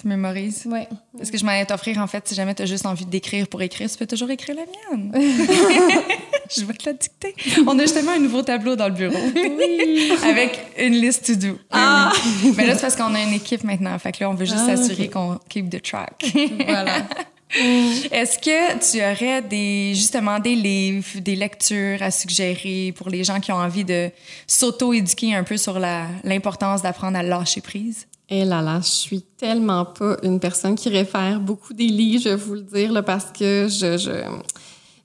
Tu 0.00 0.08
mémorises. 0.08 0.64
que. 0.64 0.68
Ouais. 0.68 0.88
Est-ce 1.20 1.30
que 1.30 1.38
je 1.38 1.44
m'allais 1.44 1.64
t'offrir, 1.64 1.98
en 1.98 2.08
fait, 2.08 2.26
si 2.26 2.34
jamais 2.34 2.54
tu 2.56 2.62
as 2.62 2.66
juste 2.66 2.86
envie 2.86 3.06
d'écrire 3.06 3.46
pour 3.46 3.62
écrire, 3.62 3.88
tu 3.88 3.96
peux 3.96 4.06
toujours 4.06 4.30
écrire 4.30 4.56
la 4.56 4.96
mienne. 4.96 5.12
je 6.56 6.64
vais 6.64 6.74
te 6.74 6.86
la 6.86 6.92
dicter. 6.92 7.34
On 7.66 7.78
a 7.78 7.82
justement 7.82 8.12
un 8.12 8.18
nouveau 8.18 8.42
tableau 8.42 8.76
dans 8.76 8.88
le 8.88 8.94
bureau. 8.94 9.16
Avec 10.24 10.60
une 10.78 10.94
liste 10.94 11.26
to 11.26 11.34
do. 11.34 11.58
Ah! 11.70 12.12
Mais 12.56 12.66
là, 12.66 12.74
c'est 12.74 12.82
parce 12.82 12.96
qu'on 12.96 13.14
a 13.14 13.20
une 13.20 13.32
équipe 13.32 13.64
maintenant. 13.64 13.98
Fait 13.98 14.12
que 14.12 14.22
là, 14.22 14.30
on 14.30 14.34
veut 14.34 14.44
juste 14.44 14.60
Ah, 14.68 14.76
s'assurer 14.76 15.08
qu'on 15.08 15.38
keep 15.48 15.70
the 15.70 15.82
track. 15.82 16.24
Voilà. 16.66 17.06
Est-ce 18.10 18.38
que 18.38 18.78
tu 18.90 18.98
aurais 18.98 19.42
des, 19.42 19.92
justement 19.94 20.40
des 20.40 20.56
livres, 20.56 21.20
des 21.20 21.36
lectures 21.36 22.02
à 22.02 22.10
suggérer 22.10 22.92
pour 22.96 23.08
les 23.08 23.22
gens 23.22 23.38
qui 23.38 23.52
ont 23.52 23.56
envie 23.56 23.84
de 23.84 24.10
s'auto-éduquer 24.48 25.34
un 25.34 25.44
peu 25.44 25.56
sur 25.56 25.78
l'importance 25.78 26.82
d'apprendre 26.82 27.16
à 27.16 27.22
lâcher 27.22 27.60
prise? 27.60 28.06
Et 28.28 28.44
là 28.44 28.62
là, 28.62 28.80
je 28.82 28.88
suis 28.88 29.22
tellement 29.22 29.84
pas 29.84 30.16
une 30.22 30.40
personne 30.40 30.74
qui 30.74 30.88
réfère 30.88 31.38
beaucoup 31.40 31.74
des 31.74 31.86
livres, 31.86 32.22
je 32.24 32.28
vais 32.30 32.36
vous 32.36 32.54
le 32.54 32.62
dire, 32.62 32.90
là, 32.90 33.02
parce 33.02 33.26
que 33.26 33.68
je, 33.68 33.98
je, 33.98 34.10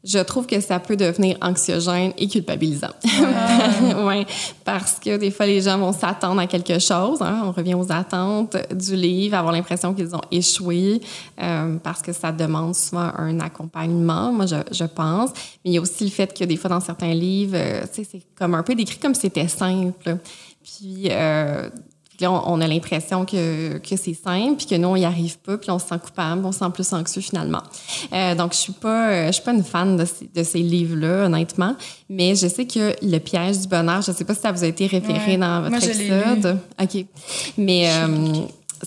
je 0.03 0.19
trouve 0.19 0.47
que 0.47 0.59
ça 0.61 0.79
peut 0.79 0.95
devenir 0.95 1.37
anxiogène 1.41 2.13
et 2.17 2.27
culpabilisant. 2.27 2.91
ouais, 4.05 4.25
parce 4.63 4.97
que 4.99 5.17
des 5.17 5.29
fois, 5.29 5.45
les 5.45 5.61
gens 5.61 5.77
vont 5.77 5.91
s'attendre 5.91 6.39
à 6.39 6.47
quelque 6.47 6.79
chose. 6.79 7.21
hein. 7.21 7.41
On 7.45 7.51
revient 7.51 7.73
aux 7.73 7.91
attentes 7.91 8.55
du 8.73 8.95
livre, 8.95 9.35
avoir 9.35 9.51
l'impression 9.53 9.93
qu'ils 9.93 10.15
ont 10.15 10.21
échoué, 10.31 11.01
euh, 11.41 11.75
parce 11.83 12.01
que 12.01 12.13
ça 12.13 12.31
demande 12.31 12.75
souvent 12.75 13.11
un 13.17 13.39
accompagnement, 13.41 14.31
moi, 14.31 14.45
je, 14.45 14.55
je 14.71 14.85
pense. 14.85 15.31
Mais 15.65 15.71
il 15.71 15.73
y 15.73 15.77
a 15.77 15.81
aussi 15.81 16.05
le 16.05 16.11
fait 16.11 16.37
que 16.37 16.45
des 16.45 16.55
fois, 16.55 16.69
dans 16.69 16.79
certains 16.79 17.13
livres, 17.13 17.57
euh, 17.57 17.81
c'est 17.91 18.07
comme 18.35 18.55
un 18.55 18.63
peu 18.63 18.75
décrit 18.75 18.99
comme 18.99 19.13
si 19.13 19.21
c'était 19.21 19.49
simple. 19.49 20.17
Puis, 20.63 21.07
euh, 21.09 21.69
là, 22.21 22.31
on, 22.31 22.53
on 22.53 22.61
a 22.61 22.67
l'impression 22.67 23.25
que, 23.25 23.77
que 23.77 23.95
c'est 23.95 24.13
simple, 24.13 24.55
puis 24.57 24.65
que 24.65 24.75
nous, 24.75 24.87
on 24.89 24.95
n'y 24.95 25.05
arrive 25.05 25.37
pas, 25.39 25.57
puis 25.57 25.71
on 25.71 25.79
se 25.79 25.87
sent 25.87 25.99
coupable, 26.03 26.45
on 26.45 26.51
se 26.51 26.59
sent 26.59 26.69
plus 26.73 26.91
anxieux 26.93 27.21
finalement. 27.21 27.61
Euh, 28.13 28.35
donc, 28.35 28.53
je 28.53 28.57
suis 28.57 28.73
pas, 28.73 29.27
je 29.27 29.31
suis 29.33 29.43
pas 29.43 29.53
une 29.53 29.63
fan 29.63 29.97
de 29.97 30.05
ces, 30.05 30.29
de 30.33 30.43
ces 30.43 30.59
livres-là, 30.59 31.25
honnêtement, 31.25 31.75
mais 32.09 32.35
je 32.35 32.47
sais 32.47 32.65
que 32.65 32.93
Le 33.01 33.17
piège 33.19 33.59
du 33.59 33.67
bonheur, 33.67 34.01
je 34.01 34.11
sais 34.11 34.25
pas 34.25 34.33
si 34.35 34.41
ça 34.41 34.51
vous 34.51 34.63
a 34.63 34.67
été 34.67 34.87
référé 34.87 35.31
Ouais. 35.31 35.37
dans 35.37 35.59
votre 35.61 35.71
Moi, 35.71 35.79
je 35.79 35.89
épisode. 35.89 36.57
OK. 36.81 37.05
Mais 37.57 37.89
euh, 37.91 38.33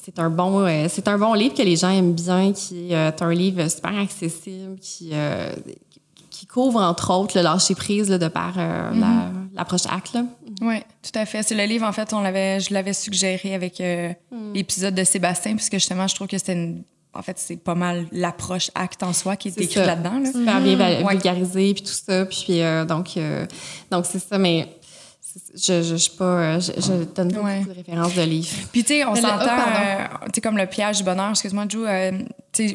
c'est 0.03 0.19
un 0.19 0.31
bon 0.31 0.65
euh, 0.67 0.87
c'est 0.89 1.07
un 1.09 1.19
bon 1.19 1.35
livre 1.35 1.55
que 1.55 1.63
les 1.63 1.77
gens 1.77 1.91
aiment 1.91 2.15
bien, 2.15 2.53
qui 2.53 2.95
euh, 2.95 3.09
est 3.09 3.23
un 3.23 3.33
livre 3.33 3.69
super 3.69 3.97
accessible, 3.99 4.79
qui 4.81 5.11
euh, 5.13 5.53
qui 5.91 5.92
couvre 6.53 6.81
entre 6.83 7.13
autres 7.13 7.37
le 7.37 7.43
lâcher 7.43 7.75
prise 7.75 8.09
là, 8.11 8.19
de 8.19 8.29
par 8.29 8.55
euh, 8.59 8.91
la- 8.95 9.31
l'approche 9.55 9.87
ACT. 9.87 10.15
Là. 10.15 10.25
Oui, 10.61 10.81
tout 11.03 11.19
à 11.19 11.25
fait. 11.27 11.43
C'est 11.43 11.55
le 11.55 11.65
livre, 11.65 11.87
en 11.87 11.93
fait, 11.93 12.13
on 12.13 12.21
l'avait, 12.21 12.61
je 12.61 12.73
l'avais 12.75 12.93
suggéré 12.93 13.55
avec 13.55 13.81
euh, 13.81 14.13
l'épisode 14.55 14.95
de 14.95 15.05
Sébastien, 15.05 15.55
puisque 15.57 15.75
justement, 15.75 16.07
je 16.07 16.15
trouve 16.15 16.27
que 16.29 16.39
c'était 16.39 16.53
une- 16.55 16.83
En 17.15 17.21
fait, 17.23 17.39
c'est 17.39 17.57
pas 17.57 17.75
mal 17.75 18.07
l'approche 18.13 18.71
acte 18.75 19.03
en 19.03 19.13
soi 19.13 19.37
qui 19.37 19.49
est, 19.49 19.61
écrite 19.61 19.77
là-dedans. 19.87 20.19
Là. 20.23 20.33
super 20.33 20.61
bien 20.63 20.77
vulgarisé 21.07 21.75
puis 21.75 21.83
tout 21.83 21.93
ça 22.07 22.25
puis 22.25 22.63
euh, 22.63 22.87
donc 22.87 23.17
euh, 23.19 23.45
donc 23.91 24.07
c'est 24.07 24.19
ça 24.19 24.39
mais 24.39 24.67
je 25.55 25.83
je 25.83 25.97
je 25.97 26.11
pas 26.11 26.25
euh, 26.25 26.61
je, 26.61 26.73
je 26.81 27.05
donne 27.15 27.33
pas 27.33 27.41
Ouais. 27.41 27.59
beaucoup 27.59 27.71
de 27.71 27.75
références 27.77 28.15
de 28.15 28.23
livres 28.23 28.49
Puis, 28.73 28.83
tu 28.85 28.95
sais, 28.95 29.05
on 29.05 29.15
s'entend, 29.15 29.45
oh, 29.47 29.79
euh, 29.79 30.05
tu 30.27 30.31
sais, 30.37 30.41
comme 30.41 30.57
le 30.57 30.67
piège 30.67 30.99
du 30.99 31.05
bonheur, 31.05 31.31
excuse-moi, 31.31 31.65
Joe, 31.69 31.87
euh, 31.89 32.13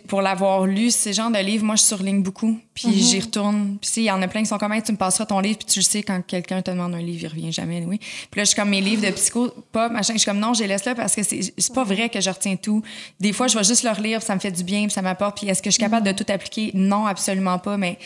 pour 0.08 0.24
l'avoir 0.24 0.66
lu, 0.66 0.90
ces 0.90 1.14
genres 1.14 1.30
de 1.30 1.38
livres, 1.38 1.64
moi, 1.64 1.76
je 1.76 1.84
surligne 1.84 2.24
beaucoup, 2.24 2.60
puis 2.74 2.94
j'y 2.94 3.20
retourne. 3.20 3.78
Puis 3.80 3.92
il 3.98 4.04
y 4.04 4.12
en 4.12 4.20
a 4.24 4.28
plein 4.28 4.42
qui 4.42 4.48
sont 4.48 4.58
comme, 4.58 4.74
Hey, 4.74 4.82
tu 4.82 4.92
me 4.92 4.98
passeras 4.98 5.28
ton 5.28 5.40
livre, 5.40 5.60
puis 5.60 5.68
tu 5.68 5.80
le 5.80 5.84
sais, 5.84 6.02
quand 6.02 6.20
quelqu'un 6.26 6.64
te 6.64 6.72
demande 6.72 6.96
un 6.96 7.02
livre, 7.02 7.26
il 7.26 7.28
revient 7.28 7.52
jamais, 7.52 7.84
oui. 7.86 8.00
Puis 8.00 8.40
là, 8.40 8.44
je 8.44 8.50
suis 8.50 8.56
comme, 8.56 8.70
mes 8.70 8.82
livres 8.82 9.06
de 9.06 9.12
psycho, 9.12 9.50
pas 9.72 9.90
machin, 9.90 10.14
je 10.14 10.20
suis 10.20 10.26
comme, 10.26 10.40
non, 10.40 10.56
je 10.56 10.62
les 10.62 10.68
laisse 10.68 10.86
là 10.86 10.96
parce 10.96 11.16
que 11.16 11.22
c'est 11.22 11.54
c'est 11.56 11.74
pas 11.74 11.84
vrai 11.84 12.10
que 12.10 12.20
je 12.20 12.30
retiens 12.30 12.56
tout. 12.56 12.82
Des 13.20 13.34
fois, 13.34 13.48
je 13.48 13.58
vais 13.58 13.64
juste 13.64 13.84
leur 13.84 14.02
lire, 14.02 14.24
ça 14.24 14.34
me 14.34 14.40
fait 14.40 14.52
du 14.52 14.64
bien, 14.64 14.84
puis 14.84 14.92
ça 14.92 15.04
m'apporte, 15.04 15.38
puis 15.38 15.48
est-ce 15.48 15.62
que 15.62 15.70
je 15.70 15.76
suis 15.76 15.84
capable 15.84 16.06
de 16.08 16.12
tout 16.12 16.26
appliquer? 16.28 16.72
Non, 16.74 17.06
absolument 17.06 17.60
pas, 17.60 17.78
mais 17.78 18.00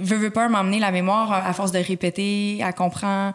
veux, 0.00 0.16
veux 0.16 0.30
pas 0.30 0.48
m'emmener 0.48 0.78
la 0.78 0.92
mémoire 0.92 1.32
à 1.32 1.52
force 1.52 1.72
de 1.72 1.78
répéter, 1.78 2.60
à 2.62 2.72
comprendre. 2.72 3.34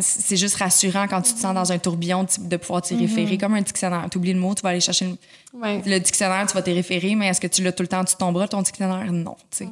C'est 0.00 0.36
juste 0.36 0.56
rassurant 0.56 1.06
quand 1.06 1.20
tu 1.20 1.34
te 1.34 1.38
sens 1.38 1.54
dans 1.54 1.70
un 1.70 1.78
tourbillon 1.78 2.26
de 2.38 2.56
pouvoir 2.56 2.80
t'y 2.80 2.94
référer, 2.94 3.36
comme 3.36 3.54
un 3.54 3.60
dictionnaire. 3.60 4.06
Tu 4.10 4.16
oublies 4.16 4.32
le 4.32 4.40
mot, 4.40 4.54
tu 4.54 4.62
vas 4.62 4.70
aller 4.70 4.80
chercher 4.80 5.06
le, 5.06 5.16
Ouais. 5.62 5.80
le 5.86 5.98
dictionnaire, 5.98 6.46
tu 6.46 6.54
vas 6.54 6.62
t'y 6.62 6.72
référer, 6.72 7.14
mais 7.14 7.28
est-ce 7.28 7.40
que 7.40 7.46
tu 7.46 7.62
l'as 7.62 7.72
tout 7.72 7.82
le 7.82 7.88
temps, 7.88 8.04
tu 8.04 8.14
tomberas 8.16 8.46
ton 8.48 8.60
dictionnaire? 8.62 9.10
Non, 9.12 9.36
tu 9.50 9.58
sais. 9.64 9.68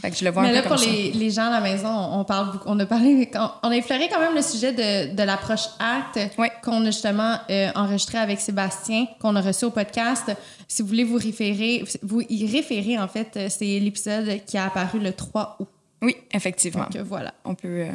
Fait 0.00 0.10
que 0.10 0.16
je 0.16 0.24
le 0.24 0.30
vois 0.30 0.42
Mais 0.42 0.48
un 0.48 0.52
là, 0.52 0.62
peu 0.62 0.68
pour 0.68 0.76
comme 0.78 0.86
les, 0.90 1.12
les 1.12 1.30
gens 1.30 1.46
à 1.46 1.50
la 1.50 1.60
maison, 1.60 1.88
on 1.88 2.24
parle 2.24 2.52
beaucoup- 2.52 2.64
on 2.68 2.78
a 2.80 2.86
parlé, 2.86 3.30
on 3.62 3.68
a 3.70 3.76
effleuré 3.76 4.08
quand 4.10 4.20
même 4.20 4.34
le 4.34 4.40
sujet 4.42 4.72
de, 4.72 5.14
de 5.14 5.22
l'approche 5.22 5.66
acte 5.78 6.18
Ouais. 6.38 6.50
qu'on 6.62 6.80
a 6.82 6.86
justement 6.86 7.36
euh, 7.50 7.70
enregistré 7.74 8.16
avec 8.18 8.40
Sébastien, 8.40 9.06
qu'on 9.20 9.36
a 9.36 9.40
reçu 9.42 9.66
au 9.66 9.70
podcast. 9.70 10.32
Si 10.66 10.80
vous 10.82 10.88
voulez 10.88 11.04
vous 11.04 11.18
référer, 11.18 11.84
vous 12.02 12.22
y 12.28 12.46
référer, 12.50 12.98
en 12.98 13.08
fait, 13.08 13.28
euh, 13.36 13.46
c'est 13.50 13.78
l'épisode 13.78 14.40
qui 14.46 14.56
a 14.56 14.66
apparu 14.66 14.98
le 14.98 15.12
3 15.12 15.56
août. 15.60 15.68
ça. 15.68 16.06
Oui, 16.06 16.16
effectivement. 16.32 16.84
Donc, 16.84 16.96
euh, 16.96 17.02
voilà. 17.06 17.34
On 17.44 17.54
peut, 17.54 17.68
euh, 17.68 17.90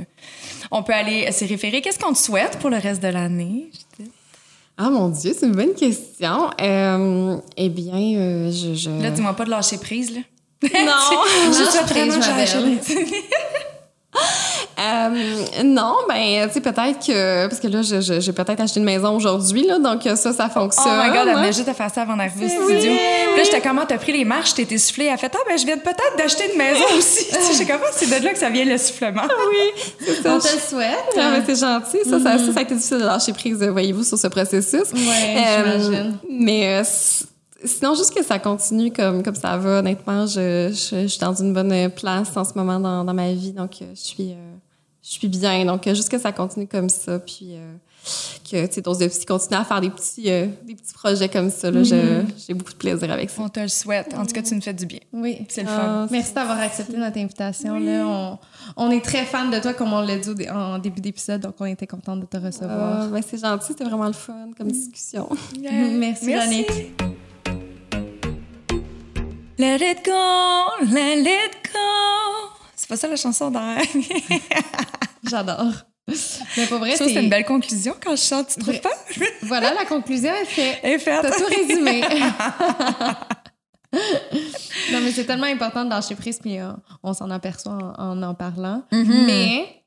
on 0.72 0.84
peut 0.84 0.94
aller 0.94 1.32
s'y 1.32 1.46
référer. 1.46 1.82
Qu'est-ce 1.82 1.98
qu'on 1.98 2.14
te 2.14 2.18
souhaite 2.20 2.60
pour 2.60 2.70
le 2.70 2.78
reste 2.78 3.02
de 3.02 3.08
l'année? 3.08 3.70
Ah 4.78 4.90
mon 4.90 5.10
Dieu, 5.10 5.34
c'est 5.38 5.46
une 5.46 5.56
bonne 5.56 5.74
question. 5.74 6.50
Euh, 6.60 7.38
eh 7.58 7.70
bien, 7.70 7.94
euh, 7.94 8.52
je. 8.52 8.74
je... 8.74 8.90
Là, 8.90 9.12
dis-moi 9.12 9.34
pas 9.34 9.46
de 9.46 9.52
lâcher 9.52 9.78
prise, 9.78 10.16
là. 10.16 10.22
non! 10.64 10.70
Je 11.52 11.84
prise, 11.84 12.08
vraiment 12.08 12.18
ma 12.20 12.38
lâcher 12.38 12.60
belle. 12.62 12.80
prise. 12.80 12.98
Euh, 14.80 15.64
non, 15.64 15.96
ben, 16.08 16.48
tu 16.48 16.54
sais, 16.54 16.62
peut-être 16.62 17.06
que. 17.06 17.48
Parce 17.48 17.60
que 17.60 17.68
là, 17.68 17.82
j'ai 18.20 18.34
peut-être 18.34 18.60
acheté 18.60 18.80
une 18.80 18.86
maison 18.86 19.16
aujourd'hui, 19.16 19.68
là, 19.68 19.78
donc 19.80 20.02
ça, 20.04 20.34
ça 20.34 20.48
Oh 20.50 20.60
fonctionne. 20.60 20.98
my 20.98 21.10
god, 21.10 21.20
elle 21.24 21.30
hein. 21.30 21.36
venait 21.36 21.54
juste 21.54 21.68
de 21.68 21.74
faire 21.74 21.92
ça 21.94 22.02
avant 22.02 22.16
d'arriver 22.16 22.46
au 22.46 22.50
studio. 22.50 22.92
Puis 22.92 23.38
là, 23.38 23.44
j'étais 23.44 23.62
comment 23.62 23.86
t'as 23.88 23.98
pris 23.98 24.12
les 24.12 24.26
marches, 24.26 24.54
t'étais 24.54 24.78
soufflée. 24.78 25.06
Elle 25.06 25.14
a 25.14 25.18
fait, 25.18 25.32
ah, 25.34 25.40
ben, 25.48 25.58
je 25.58 25.66
viens 25.66 25.78
peut-être 25.78 26.18
d'acheter 26.18 26.52
une 26.52 26.58
maison 26.58 26.86
aussi. 26.98 27.26
Tu 27.34 27.40
sais, 27.40 27.54
J'ai 27.58 27.66
comment 27.66 27.84
c'est 27.92 28.08
de 28.20 28.24
là 28.24 28.32
que 28.32 28.38
ça 28.40 28.50
vient 28.50 28.66
le 28.66 28.78
soufflement. 28.78 29.22
Oui, 29.50 29.84
c'est 30.00 30.22
ça. 30.22 30.36
On 30.36 30.40
te 30.40 30.54
le 30.54 30.60
souhaite. 30.60 31.16
Ah, 31.18 31.32
ben, 31.32 31.44
c'est 31.46 31.56
gentil. 31.60 32.10
Ça, 32.10 32.20
ça, 32.20 32.38
ça, 32.38 32.54
ça 32.54 32.60
a 32.60 32.62
été 32.64 32.76
difficile 32.76 33.00
de 33.00 33.04
lâcher 33.06 33.34
prise, 33.34 33.62
euh, 33.62 33.72
voyez-vous, 33.72 34.04
sur 34.04 34.18
ce 34.18 34.28
processus. 34.28 34.92
Ouais, 34.94 35.44
j'imagine. 35.58 36.18
Mais 36.30 36.80
euh, 36.80 36.84
sinon, 37.64 37.96
juste 37.96 38.14
que 38.14 38.24
ça 38.24 38.40
continue 38.40 38.92
comme, 38.92 39.24
comme 39.24 39.36
ça 39.36 39.58
va. 39.58 39.80
Honnêtement, 39.80 40.26
je, 40.26 40.70
je, 40.72 41.02
je 41.04 41.08
suis 41.08 41.20
dans 41.20 41.34
une 41.34 41.54
bonne 41.54 41.90
place 41.92 42.30
en 42.36 42.44
ce 42.44 42.54
moment 42.56 42.80
dans, 42.80 43.04
dans 43.04 43.14
ma 43.14 43.32
vie. 43.32 43.52
Donc, 43.54 43.82
euh, 43.82 43.86
je 43.96 44.02
suis, 44.02 44.32
euh, 44.32 44.56
je 45.04 45.10
suis 45.10 45.28
bien. 45.28 45.66
Donc, 45.66 45.86
euh, 45.86 45.94
juste 45.94 46.10
que 46.10 46.18
ça 46.18 46.32
continue 46.32 46.66
comme 46.68 46.88
ça. 46.90 47.20
Puis 47.20 47.50
euh, 47.56 47.74
que, 48.50 48.66
tu 48.68 48.74
sais, 48.74 48.82
Dose 48.82 48.98
de 49.00 49.08
Psy 49.08 49.26
continue 49.26 49.58
à 49.60 49.64
faire 49.66 49.82
des 49.82 49.90
petits, 49.90 50.30
euh, 50.32 50.48
des 50.66 50.76
petits 50.76 50.94
projets 50.94 51.28
comme 51.30 51.50
ça. 51.50 51.70
là. 51.72 51.84
Je- 51.84 52.22
J'ai 52.48 52.54
beaucoup 52.54 52.72
de 52.72 52.78
plaisir 52.78 53.12
avec 53.12 53.30
ça. 53.30 53.42
On 53.42 53.50
te 53.50 53.60
le 53.60 53.68
souhaite. 53.68 54.14
En 54.14 54.26
tout 54.26 54.34
cas, 54.34 54.42
tu 54.42 54.56
nous 54.56 54.62
fais 54.62 54.74
du 54.74 54.86
bien. 54.86 55.00
Oui. 55.12 55.46
C'est 55.50 55.64
le 55.64 55.70
Ah, 55.70 56.06
fun. 56.06 56.08
Merci 56.12 56.34
d'avoir 56.34 56.60
accepté 56.60 56.96
notre 56.98 57.18
invitation. 57.18 57.78
Là. 57.80 58.06
On, 58.08 58.38
on 58.78 58.92
est 58.92 59.02
très 59.04 59.26
fan 59.26 59.52
de 59.52 59.60
toi, 59.60 59.74
comme 59.74 59.92
on 59.94 60.02
l'a 60.02 60.18
dit 60.18 60.50
en 60.50 60.80
début 60.80 61.02
d'épisode, 61.02 61.42
donc 61.42 61.56
on 61.60 61.66
était 61.66 61.88
contente 61.88 62.22
de 62.22 62.26
te 62.26 62.38
recevoir. 62.38 63.02
Ah, 63.04 63.08
ben, 63.12 63.22
c'est 63.26 63.40
gentil, 63.42 63.66
c'était 63.68 63.84
vraiment 63.86 64.08
le 64.08 64.14
fun 64.14 64.52
comme 64.58 64.72
discussion. 64.72 65.30
Merci, 65.62 66.32
Jannick. 66.32 66.70
Let 69.60 69.78
it 69.82 70.04
go, 70.04 70.86
let 70.92 71.20
it 71.22 71.54
go. 71.72 72.50
C'est 72.76 72.90
pas 72.90 72.98
ça 72.98 73.08
la 73.08 73.16
chanson 73.16 73.50
d'Anne. 73.52 73.78
J'adore. 75.30 75.74
Mais 76.58 76.66
pour 76.68 76.80
vrai, 76.80 76.96
c'est 76.98 77.14
une 77.14 77.30
belle 77.30 77.46
conclusion 77.46 77.96
quand 78.04 78.16
je 78.16 78.22
chante, 78.24 78.48
tu 78.50 78.60
trouves 78.60 78.82
pas? 78.82 78.92
Voilà, 79.44 79.74
la 79.74 79.86
conclusion 79.86 80.34
est 80.34 80.46
faite. 80.46 80.80
Elle 80.84 80.94
est 80.94 81.00
faite. 81.00 81.22
T'as 81.22 81.32
tout 81.32 81.46
résumé. 81.46 82.02
non, 84.92 85.00
mais 85.02 85.12
c'est 85.12 85.26
tellement 85.26 85.46
important 85.48 85.86
de 85.86 85.90
lâcher 85.90 86.16
prise, 86.16 86.40
puis 86.40 86.60
euh, 86.60 86.72
on 87.04 87.14
s'en 87.14 87.30
aperçoit 87.30 87.74
en 87.98 88.22
en, 88.22 88.24
en 88.24 88.34
parlant. 88.34 88.84
Mhm. 88.92 89.26
Mais, 89.26 89.84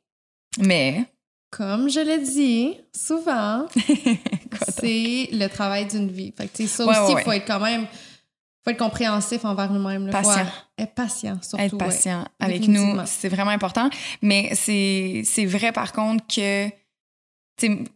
Mais, 0.59 1.05
comme 1.51 1.91
je 1.91 2.01
l'ai 2.01 2.19
dit 2.19 2.77
souvent, 2.95 3.67
c'est 4.69 5.29
le 5.33 5.47
travail 5.49 5.87
d'une 5.87 6.11
vie. 6.11 6.33
Fait 6.37 6.49
que, 6.49 6.67
ça 6.67 6.87
Ouais, 6.87 6.99
aussi, 6.99 7.13
il 7.13 7.15
ouais, 7.17 7.25
faut 7.25 7.33
être 7.33 7.47
quand 7.47 7.61
même... 7.61 7.87
faut 8.67 8.73
être 8.73 8.79
compréhensif 8.79 9.45
envers 9.45 9.71
nous-mêmes. 9.71 10.11
Faut 10.11 10.31
être 10.77 10.95
patient, 10.95 11.39
surtout. 11.41 11.63
être 11.65 11.73
ouais. 11.75 11.79
patient 11.79 12.25
avec 12.41 12.67
nous, 12.67 12.97
c'est 13.07 13.29
vraiment 13.29 13.53
important. 13.53 13.89
Mais 14.23 14.53
c'est 14.57 15.45
vrai, 15.47 15.71
par 15.73 15.93
contre, 15.93 16.25
que 16.27 16.69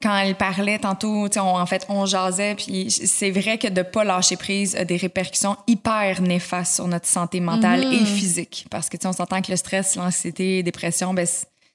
quand 0.03 0.17
elle 0.17 0.37
parlait 0.37 0.79
tantôt, 0.79 1.27
on- 1.37 1.41
en 1.41 1.67
fait, 1.67 1.85
on 1.91 2.07
jasait, 2.07 2.55
puis 2.55 2.91
c'est 2.91 3.31
vrai 3.31 3.59
que 3.59 3.69
de 3.69 3.83
pas 3.83 4.05
lâcher 4.05 4.37
prise 4.37 4.75
a 4.77 4.85
des 4.85 4.97
répercussions 4.97 5.57
hyper 5.67 6.23
néfastes 6.23 6.77
sur 6.77 6.87
notre 6.89 7.07
santé 7.07 7.41
mentale 7.41 7.93
et 7.93 8.05
physique. 8.07 8.67
Parce 8.71 8.89
que, 8.89 8.97
on 9.07 9.13
s'entend 9.13 9.43
que 9.43 9.51
le 9.51 9.57
stress, 9.57 9.97
l'anxiété, 9.97 10.59
la 10.59 10.63
dépression, 10.63 11.13
ben, 11.13 11.27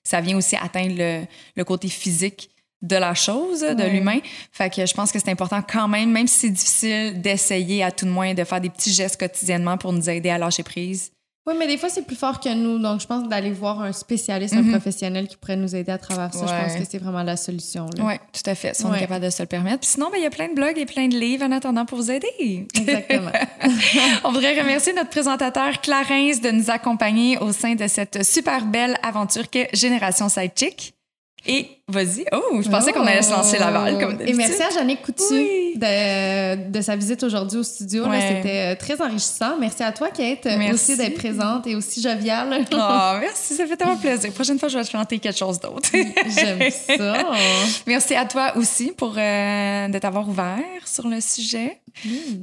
ça 0.04 0.22
vient 0.22 0.38
aussi 0.38 0.56
atteindre 0.56 0.96
le, 0.98 1.26
le 1.56 1.64
côté 1.64 1.88
physique 1.90 2.50
de 2.82 2.96
la 2.96 3.14
chose, 3.14 3.62
de 3.62 3.84
l'humain. 3.90 4.20
Fait 4.52 4.70
que 4.74 4.86
je 4.86 4.94
pense 4.94 5.12
que 5.12 5.20
c'est 5.20 5.30
important 5.32 5.62
quand 5.62 5.88
même, 5.88 6.12
même 6.12 6.28
si 6.28 6.40
c'est 6.40 6.50
difficile, 6.50 7.22
d'essayer 7.22 7.84
à 7.84 7.92
tout 7.92 8.06
de 8.06 8.12
moins 8.12 8.34
de 8.34 8.44
faire 8.44 8.62
des 8.62 8.70
petits 8.70 8.94
gestes 8.94 9.20
quotidiennement 9.20 9.78
pour 9.78 9.92
nous 9.94 10.10
aider 10.10 10.30
à 10.30 10.38
lâcher 10.38 10.64
prise. 10.64 11.12
Oui, 11.48 11.54
mais 11.60 11.68
des 11.68 11.78
fois, 11.78 11.90
c'est 11.90 12.02
plus 12.02 12.16
fort 12.16 12.40
que 12.40 12.52
nous. 12.52 12.80
Donc, 12.80 13.02
je 13.02 13.06
pense 13.06 13.30
d'aller 13.30 13.52
voir 13.52 13.80
un 13.80 13.92
spécialiste, 13.92 14.56
un 14.56 14.64
Mhm. 14.64 14.72
professionnel 14.72 15.28
qui 15.28 15.38
pourrait 15.38 15.56
nous 15.56 15.76
aider 15.76 15.92
à 15.92 16.00
travers 16.00 16.34
ça. 16.34 16.40
Je 16.48 16.52
pense 16.70 16.76
que 16.80 16.88
c'est 16.90 16.98
vraiment 16.98 17.22
la 17.22 17.38
solution. 17.38 17.86
Oui, 18.00 18.16
tout 18.34 18.50
à 18.50 18.56
fait. 18.56 18.76
Si 18.76 18.84
on 18.84 18.90
Ouais. 18.90 18.98
est 18.98 19.02
capable 19.02 19.26
de 19.26 19.30
se 19.30 19.44
le 19.44 19.48
permettre. 19.48 19.82
Puis 19.82 19.90
sinon, 19.92 20.10
ben, 20.12 20.18
il 20.18 20.24
y 20.24 20.26
a 20.26 20.32
plein 20.32 20.48
de 20.50 20.56
blogs 20.56 20.80
et 20.80 20.88
plein 20.88 21.08
de 21.08 21.16
livres 21.16 21.46
en 21.46 21.52
attendant 21.52 21.86
pour 21.86 22.00
vous 22.00 22.10
aider. 22.10 22.66
Exactement. 22.74 23.30
on 24.24 24.32
voudrait 24.32 24.60
remercier 24.60 24.94
notre 24.94 25.12
présentateur 25.12 25.80
Clarence 25.82 26.42
de 26.42 26.50
nous 26.50 26.72
accompagner 26.72 27.38
au 27.38 27.52
sein 27.52 27.76
de 27.76 27.86
cette 27.88 28.24
super 28.24 28.66
belle 28.66 28.98
aventure 29.04 29.48
que 29.52 29.60
Génération 29.72 30.30
Sidechick. 30.30 30.94
Et 31.48 31.68
vas-y. 31.88 32.26
Oh, 32.32 32.62
je 32.62 32.70
pensais 32.70 32.92
qu'on 32.94 33.06
allait 33.06 33.22
se 33.22 33.32
lancer 33.32 33.58
la 33.60 33.72
balle 33.72 34.00
comme 34.00 34.12
Et 34.14 34.16
d'habitude. 34.16 34.38
merci 34.38 34.62
à 34.64 34.70
Jannick 34.72 35.02
Coutu 35.04 35.24
Oui. 35.32 35.74
de, 35.76 36.70
de 36.72 36.82
sa 36.82 36.96
visite 36.96 37.22
aujourd'hui 37.24 37.60
au 37.60 37.64
studio. 37.64 38.06
Ouais. 38.08 38.20
C'était 38.38 38.74
euh, 38.74 38.76
très 38.76 39.02
enrichissant. 39.02 39.58
Merci 39.60 39.84
à 39.84 39.92
toi, 39.92 40.10
Kate, 40.10 40.46
Merci. 40.46 40.74
aussi 40.74 40.98
d'être 40.98 41.16
présente 41.16 41.68
et 41.68 41.76
aussi 41.76 42.02
joviale. 42.02 42.66
Oh, 42.72 42.76
merci, 43.20 43.54
ça 43.56 43.66
fait 43.68 43.78
tellement 43.78 43.98
plaisir. 43.98 44.32
Prochaine 44.32 44.58
fois, 44.60 44.68
je 44.70 44.78
vais 44.78 44.84
te 44.84 44.90
chanter 44.90 45.20
quelque 45.20 45.38
chose 45.38 45.60
d'autre. 45.60 45.90
J'aime 45.94 46.70
ça. 46.98 47.18
Merci 47.88 48.16
à 48.16 48.26
toi 48.26 48.54
aussi 48.58 48.92
pour 48.98 49.14
euh, 49.18 49.88
de 49.88 50.00
t'avoir 50.00 50.28
ouvert 50.28 50.58
sur 50.86 51.08
le 51.08 51.22
sujet. 51.22 51.78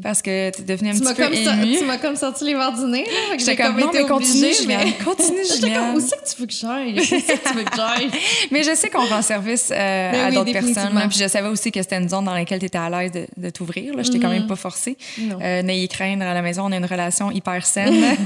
Parce 0.03 0.23
que 0.23 0.51
tu 0.51 0.63
es 0.63 0.65
devenue 0.65 0.91
un 0.91 0.95
Tu 0.95 1.01
petit 1.01 1.15
peu 1.15 1.23
comme, 1.25 1.33
tu 1.79 1.85
m'as 1.85 1.99
comme 1.99 2.17
sorti 2.17 2.45
les 2.45 2.55
verres 2.55 2.73
du 2.73 2.85
nez. 2.87 3.05
j'ai 3.39 3.55
comme, 3.55 3.79
non, 3.79 3.89
été 3.91 4.03
mais 4.03 4.09
continue, 4.09 4.45
obligée, 4.47 4.63
Juliane. 4.63 4.81
mais- 4.99 5.05
Continue, 5.05 5.39
J'étais 5.45 5.61
comme, 5.61 5.69
Juliane. 5.71 5.97
où 5.97 6.01
c'est 6.01 6.17
que 6.17 6.31
tu 6.35 6.41
veux 6.41 6.47
que 6.47 6.53
j'aille? 6.55 6.99
Où 6.99 7.05
c'est 7.05 7.21
que 7.39 7.49
tu 7.49 7.55
veux 7.55 7.65
que 7.65 7.77
j'aille? 7.77 8.11
Mais 8.51 8.63
je 8.63 8.75
sais 8.75 8.89
qu'on 8.89 9.05
rend 9.05 9.21
service 9.33 9.71
euh, 9.71 10.13
Ben 10.13 10.21
à 10.21 10.29
oui, 10.29 10.35
d'autres 10.35 10.53
personnes. 10.53 11.09
Puis 11.09 11.19
je 11.19 11.29
savais 11.29 11.49
aussi 11.49 11.73
que 11.73 11.81
c'était 11.83 11.99
une 11.99 12.09
zone 12.09 12.25
dans 12.25 12.35
laquelle 12.35 12.59
tu 12.61 12.67
étais 12.67 12.79
à 12.79 12.91
l'aise 12.91 13.13
de, 13.13 13.27
de 13.37 13.51
t'ouvrir. 13.51 13.95
Je 14.03 14.11
t'ai 14.11 14.19
quand 14.21 14.29
même 14.29 14.47
pas 14.47 14.57
forcé. 14.57 14.97
Non. 15.19 15.39
Euh, 15.43 15.63
N'ayez 15.63 15.89
craindre 15.89 16.25
à 16.25 16.35
la 16.35 16.43
maison, 16.43 16.65
on 16.67 16.73
a 16.73 16.77
une 16.77 16.85
relation 16.87 17.31
hyper 17.31 17.65
saine. 17.65 18.03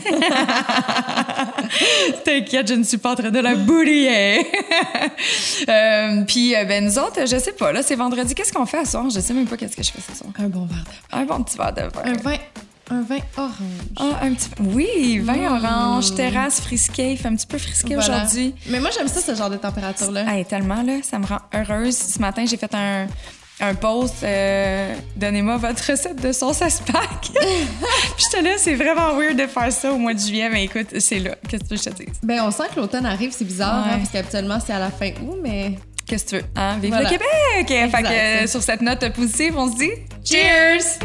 T'inquiète, 2.25 2.69
je 2.69 2.75
ne 2.75 2.85
suis 2.85 2.99
pas 2.99 3.13
en 3.13 3.15
train 3.15 3.31
de 3.31 3.39
la 3.39 3.55
boulier. 3.55 4.47
euh, 5.69 6.23
puis 6.27 6.55
euh, 6.55 6.65
ben 6.65 6.85
nous 6.85 6.99
autres, 6.99 7.27
je 7.27 7.39
sais 7.39 7.53
pas. 7.53 7.73
Là, 7.73 7.83
c'est 7.83 7.97
vendredi. 7.97 8.35
Qu'est-ce 8.35 8.53
qu'on 8.53 8.67
fait 8.67 8.79
à 8.79 8.85
soir? 8.85 9.09
Je 9.11 9.21
sais 9.21 9.35
même 9.35 9.47
pas 9.47 9.57
qu'est-ce 9.57 9.77
que 9.77 9.83
je 9.83 9.91
fais 9.93 10.01
ce 10.01 10.19
soir. 10.19 10.31
Un 10.39 10.49
bon 10.49 10.67
verre 10.67 10.85
de 10.85 11.17
Un 11.17 11.25
bon 11.25 11.43
petit 11.43 11.57
verre 11.57 11.73
de 11.73 11.83
vin. 11.83 12.03
Un 12.05 12.17
vin, 12.17 12.37
un 12.91 13.03
vin 13.03 13.19
orange. 13.37 13.53
Ah, 13.97 14.21
un 14.23 14.33
petit 14.35 14.49
Oui, 14.61 15.19
vin 15.19 15.57
orange, 15.57 16.15
terrasse 16.15 16.61
frisqué. 16.61 17.13
Il 17.13 17.19
fait 17.19 17.29
un 17.29 17.35
petit 17.35 17.47
peu 17.47 17.59
frisqué 17.59 17.95
Voilà. 17.97 18.17
aujourd'hui. 18.23 18.55
Mais 18.69 18.79
moi, 18.81 18.91
j'aime 18.97 19.09
ça, 19.09 19.21
ce 19.21 19.35
genre 19.35 19.51
de 19.51 19.57
température-là. 19.57 20.25
Hey, 20.33 20.45
tellement, 20.45 20.83
là, 20.83 20.99
ça 21.03 21.19
me 21.19 21.27
rend 21.27 21.39
heureuse. 21.53 21.97
Ce 21.97 22.19
matin, 22.21 22.45
j'ai 22.47 22.57
fait 22.57 22.73
un, 22.75 23.07
un 23.61 23.75
post. 23.75 24.23
euh, 24.23 24.95
Donnez-moi 25.17 25.57
votre 25.57 25.85
recette 25.91 26.21
de 26.23 26.31
sauce 26.31 26.63
à. 26.63 26.67
Puis 27.27 27.33
j'étais 28.19 28.43
là, 28.43 28.51
c'est 28.57 28.75
vraiment 28.75 29.15
weird 29.17 29.37
de 29.37 29.47
faire 29.47 29.73
ça 29.73 29.93
au 29.93 29.99
mois 29.99 30.15
de 30.15 30.21
juillet, 30.21 30.49
mais 30.49 30.65
écoute, 30.65 30.89
c'est 31.01 31.19
là. 31.19 31.35
Qu'est-ce 31.49 31.65
que 31.65 31.69
tu 31.69 31.75
veux 31.75 31.81
que 31.83 31.85
je 31.85 31.91
te 31.91 32.05
dise? 32.11 32.21
Ben, 32.23 32.41
on 32.43 32.51
sent 32.53 32.65
que 32.75 32.79
l'automne 32.81 33.07
arrive, 33.07 33.33
c'est 33.33 33.45
bizarre, 33.45 33.85
Ouais. 33.85 33.93
hein, 33.95 33.99
parce 33.99 34.11
qu'habituellement, 34.11 34.59
c'est 34.65 34.73
à 34.73 34.79
la 34.79 34.91
fin 34.91 35.11
août, 35.23 35.39
mais 35.43 35.77
Qu'est-ce 36.07 36.25
que 36.25 36.31
tu 36.31 36.37
veux? 36.37 36.45
Hein? 36.55 36.79
Vive 36.81 36.91
Voilà. 36.91 37.11
le 37.11 37.65
Québec! 37.65 37.91
Fait 37.91 38.03
que, 38.03 38.45
euh, 38.45 38.47
sur 38.47 38.63
cette 38.63 38.81
note 38.81 39.13
positive, 39.13 39.55
on 39.59 39.73
se 39.73 39.77
dit 39.77 39.91
Cheers! 40.25 41.01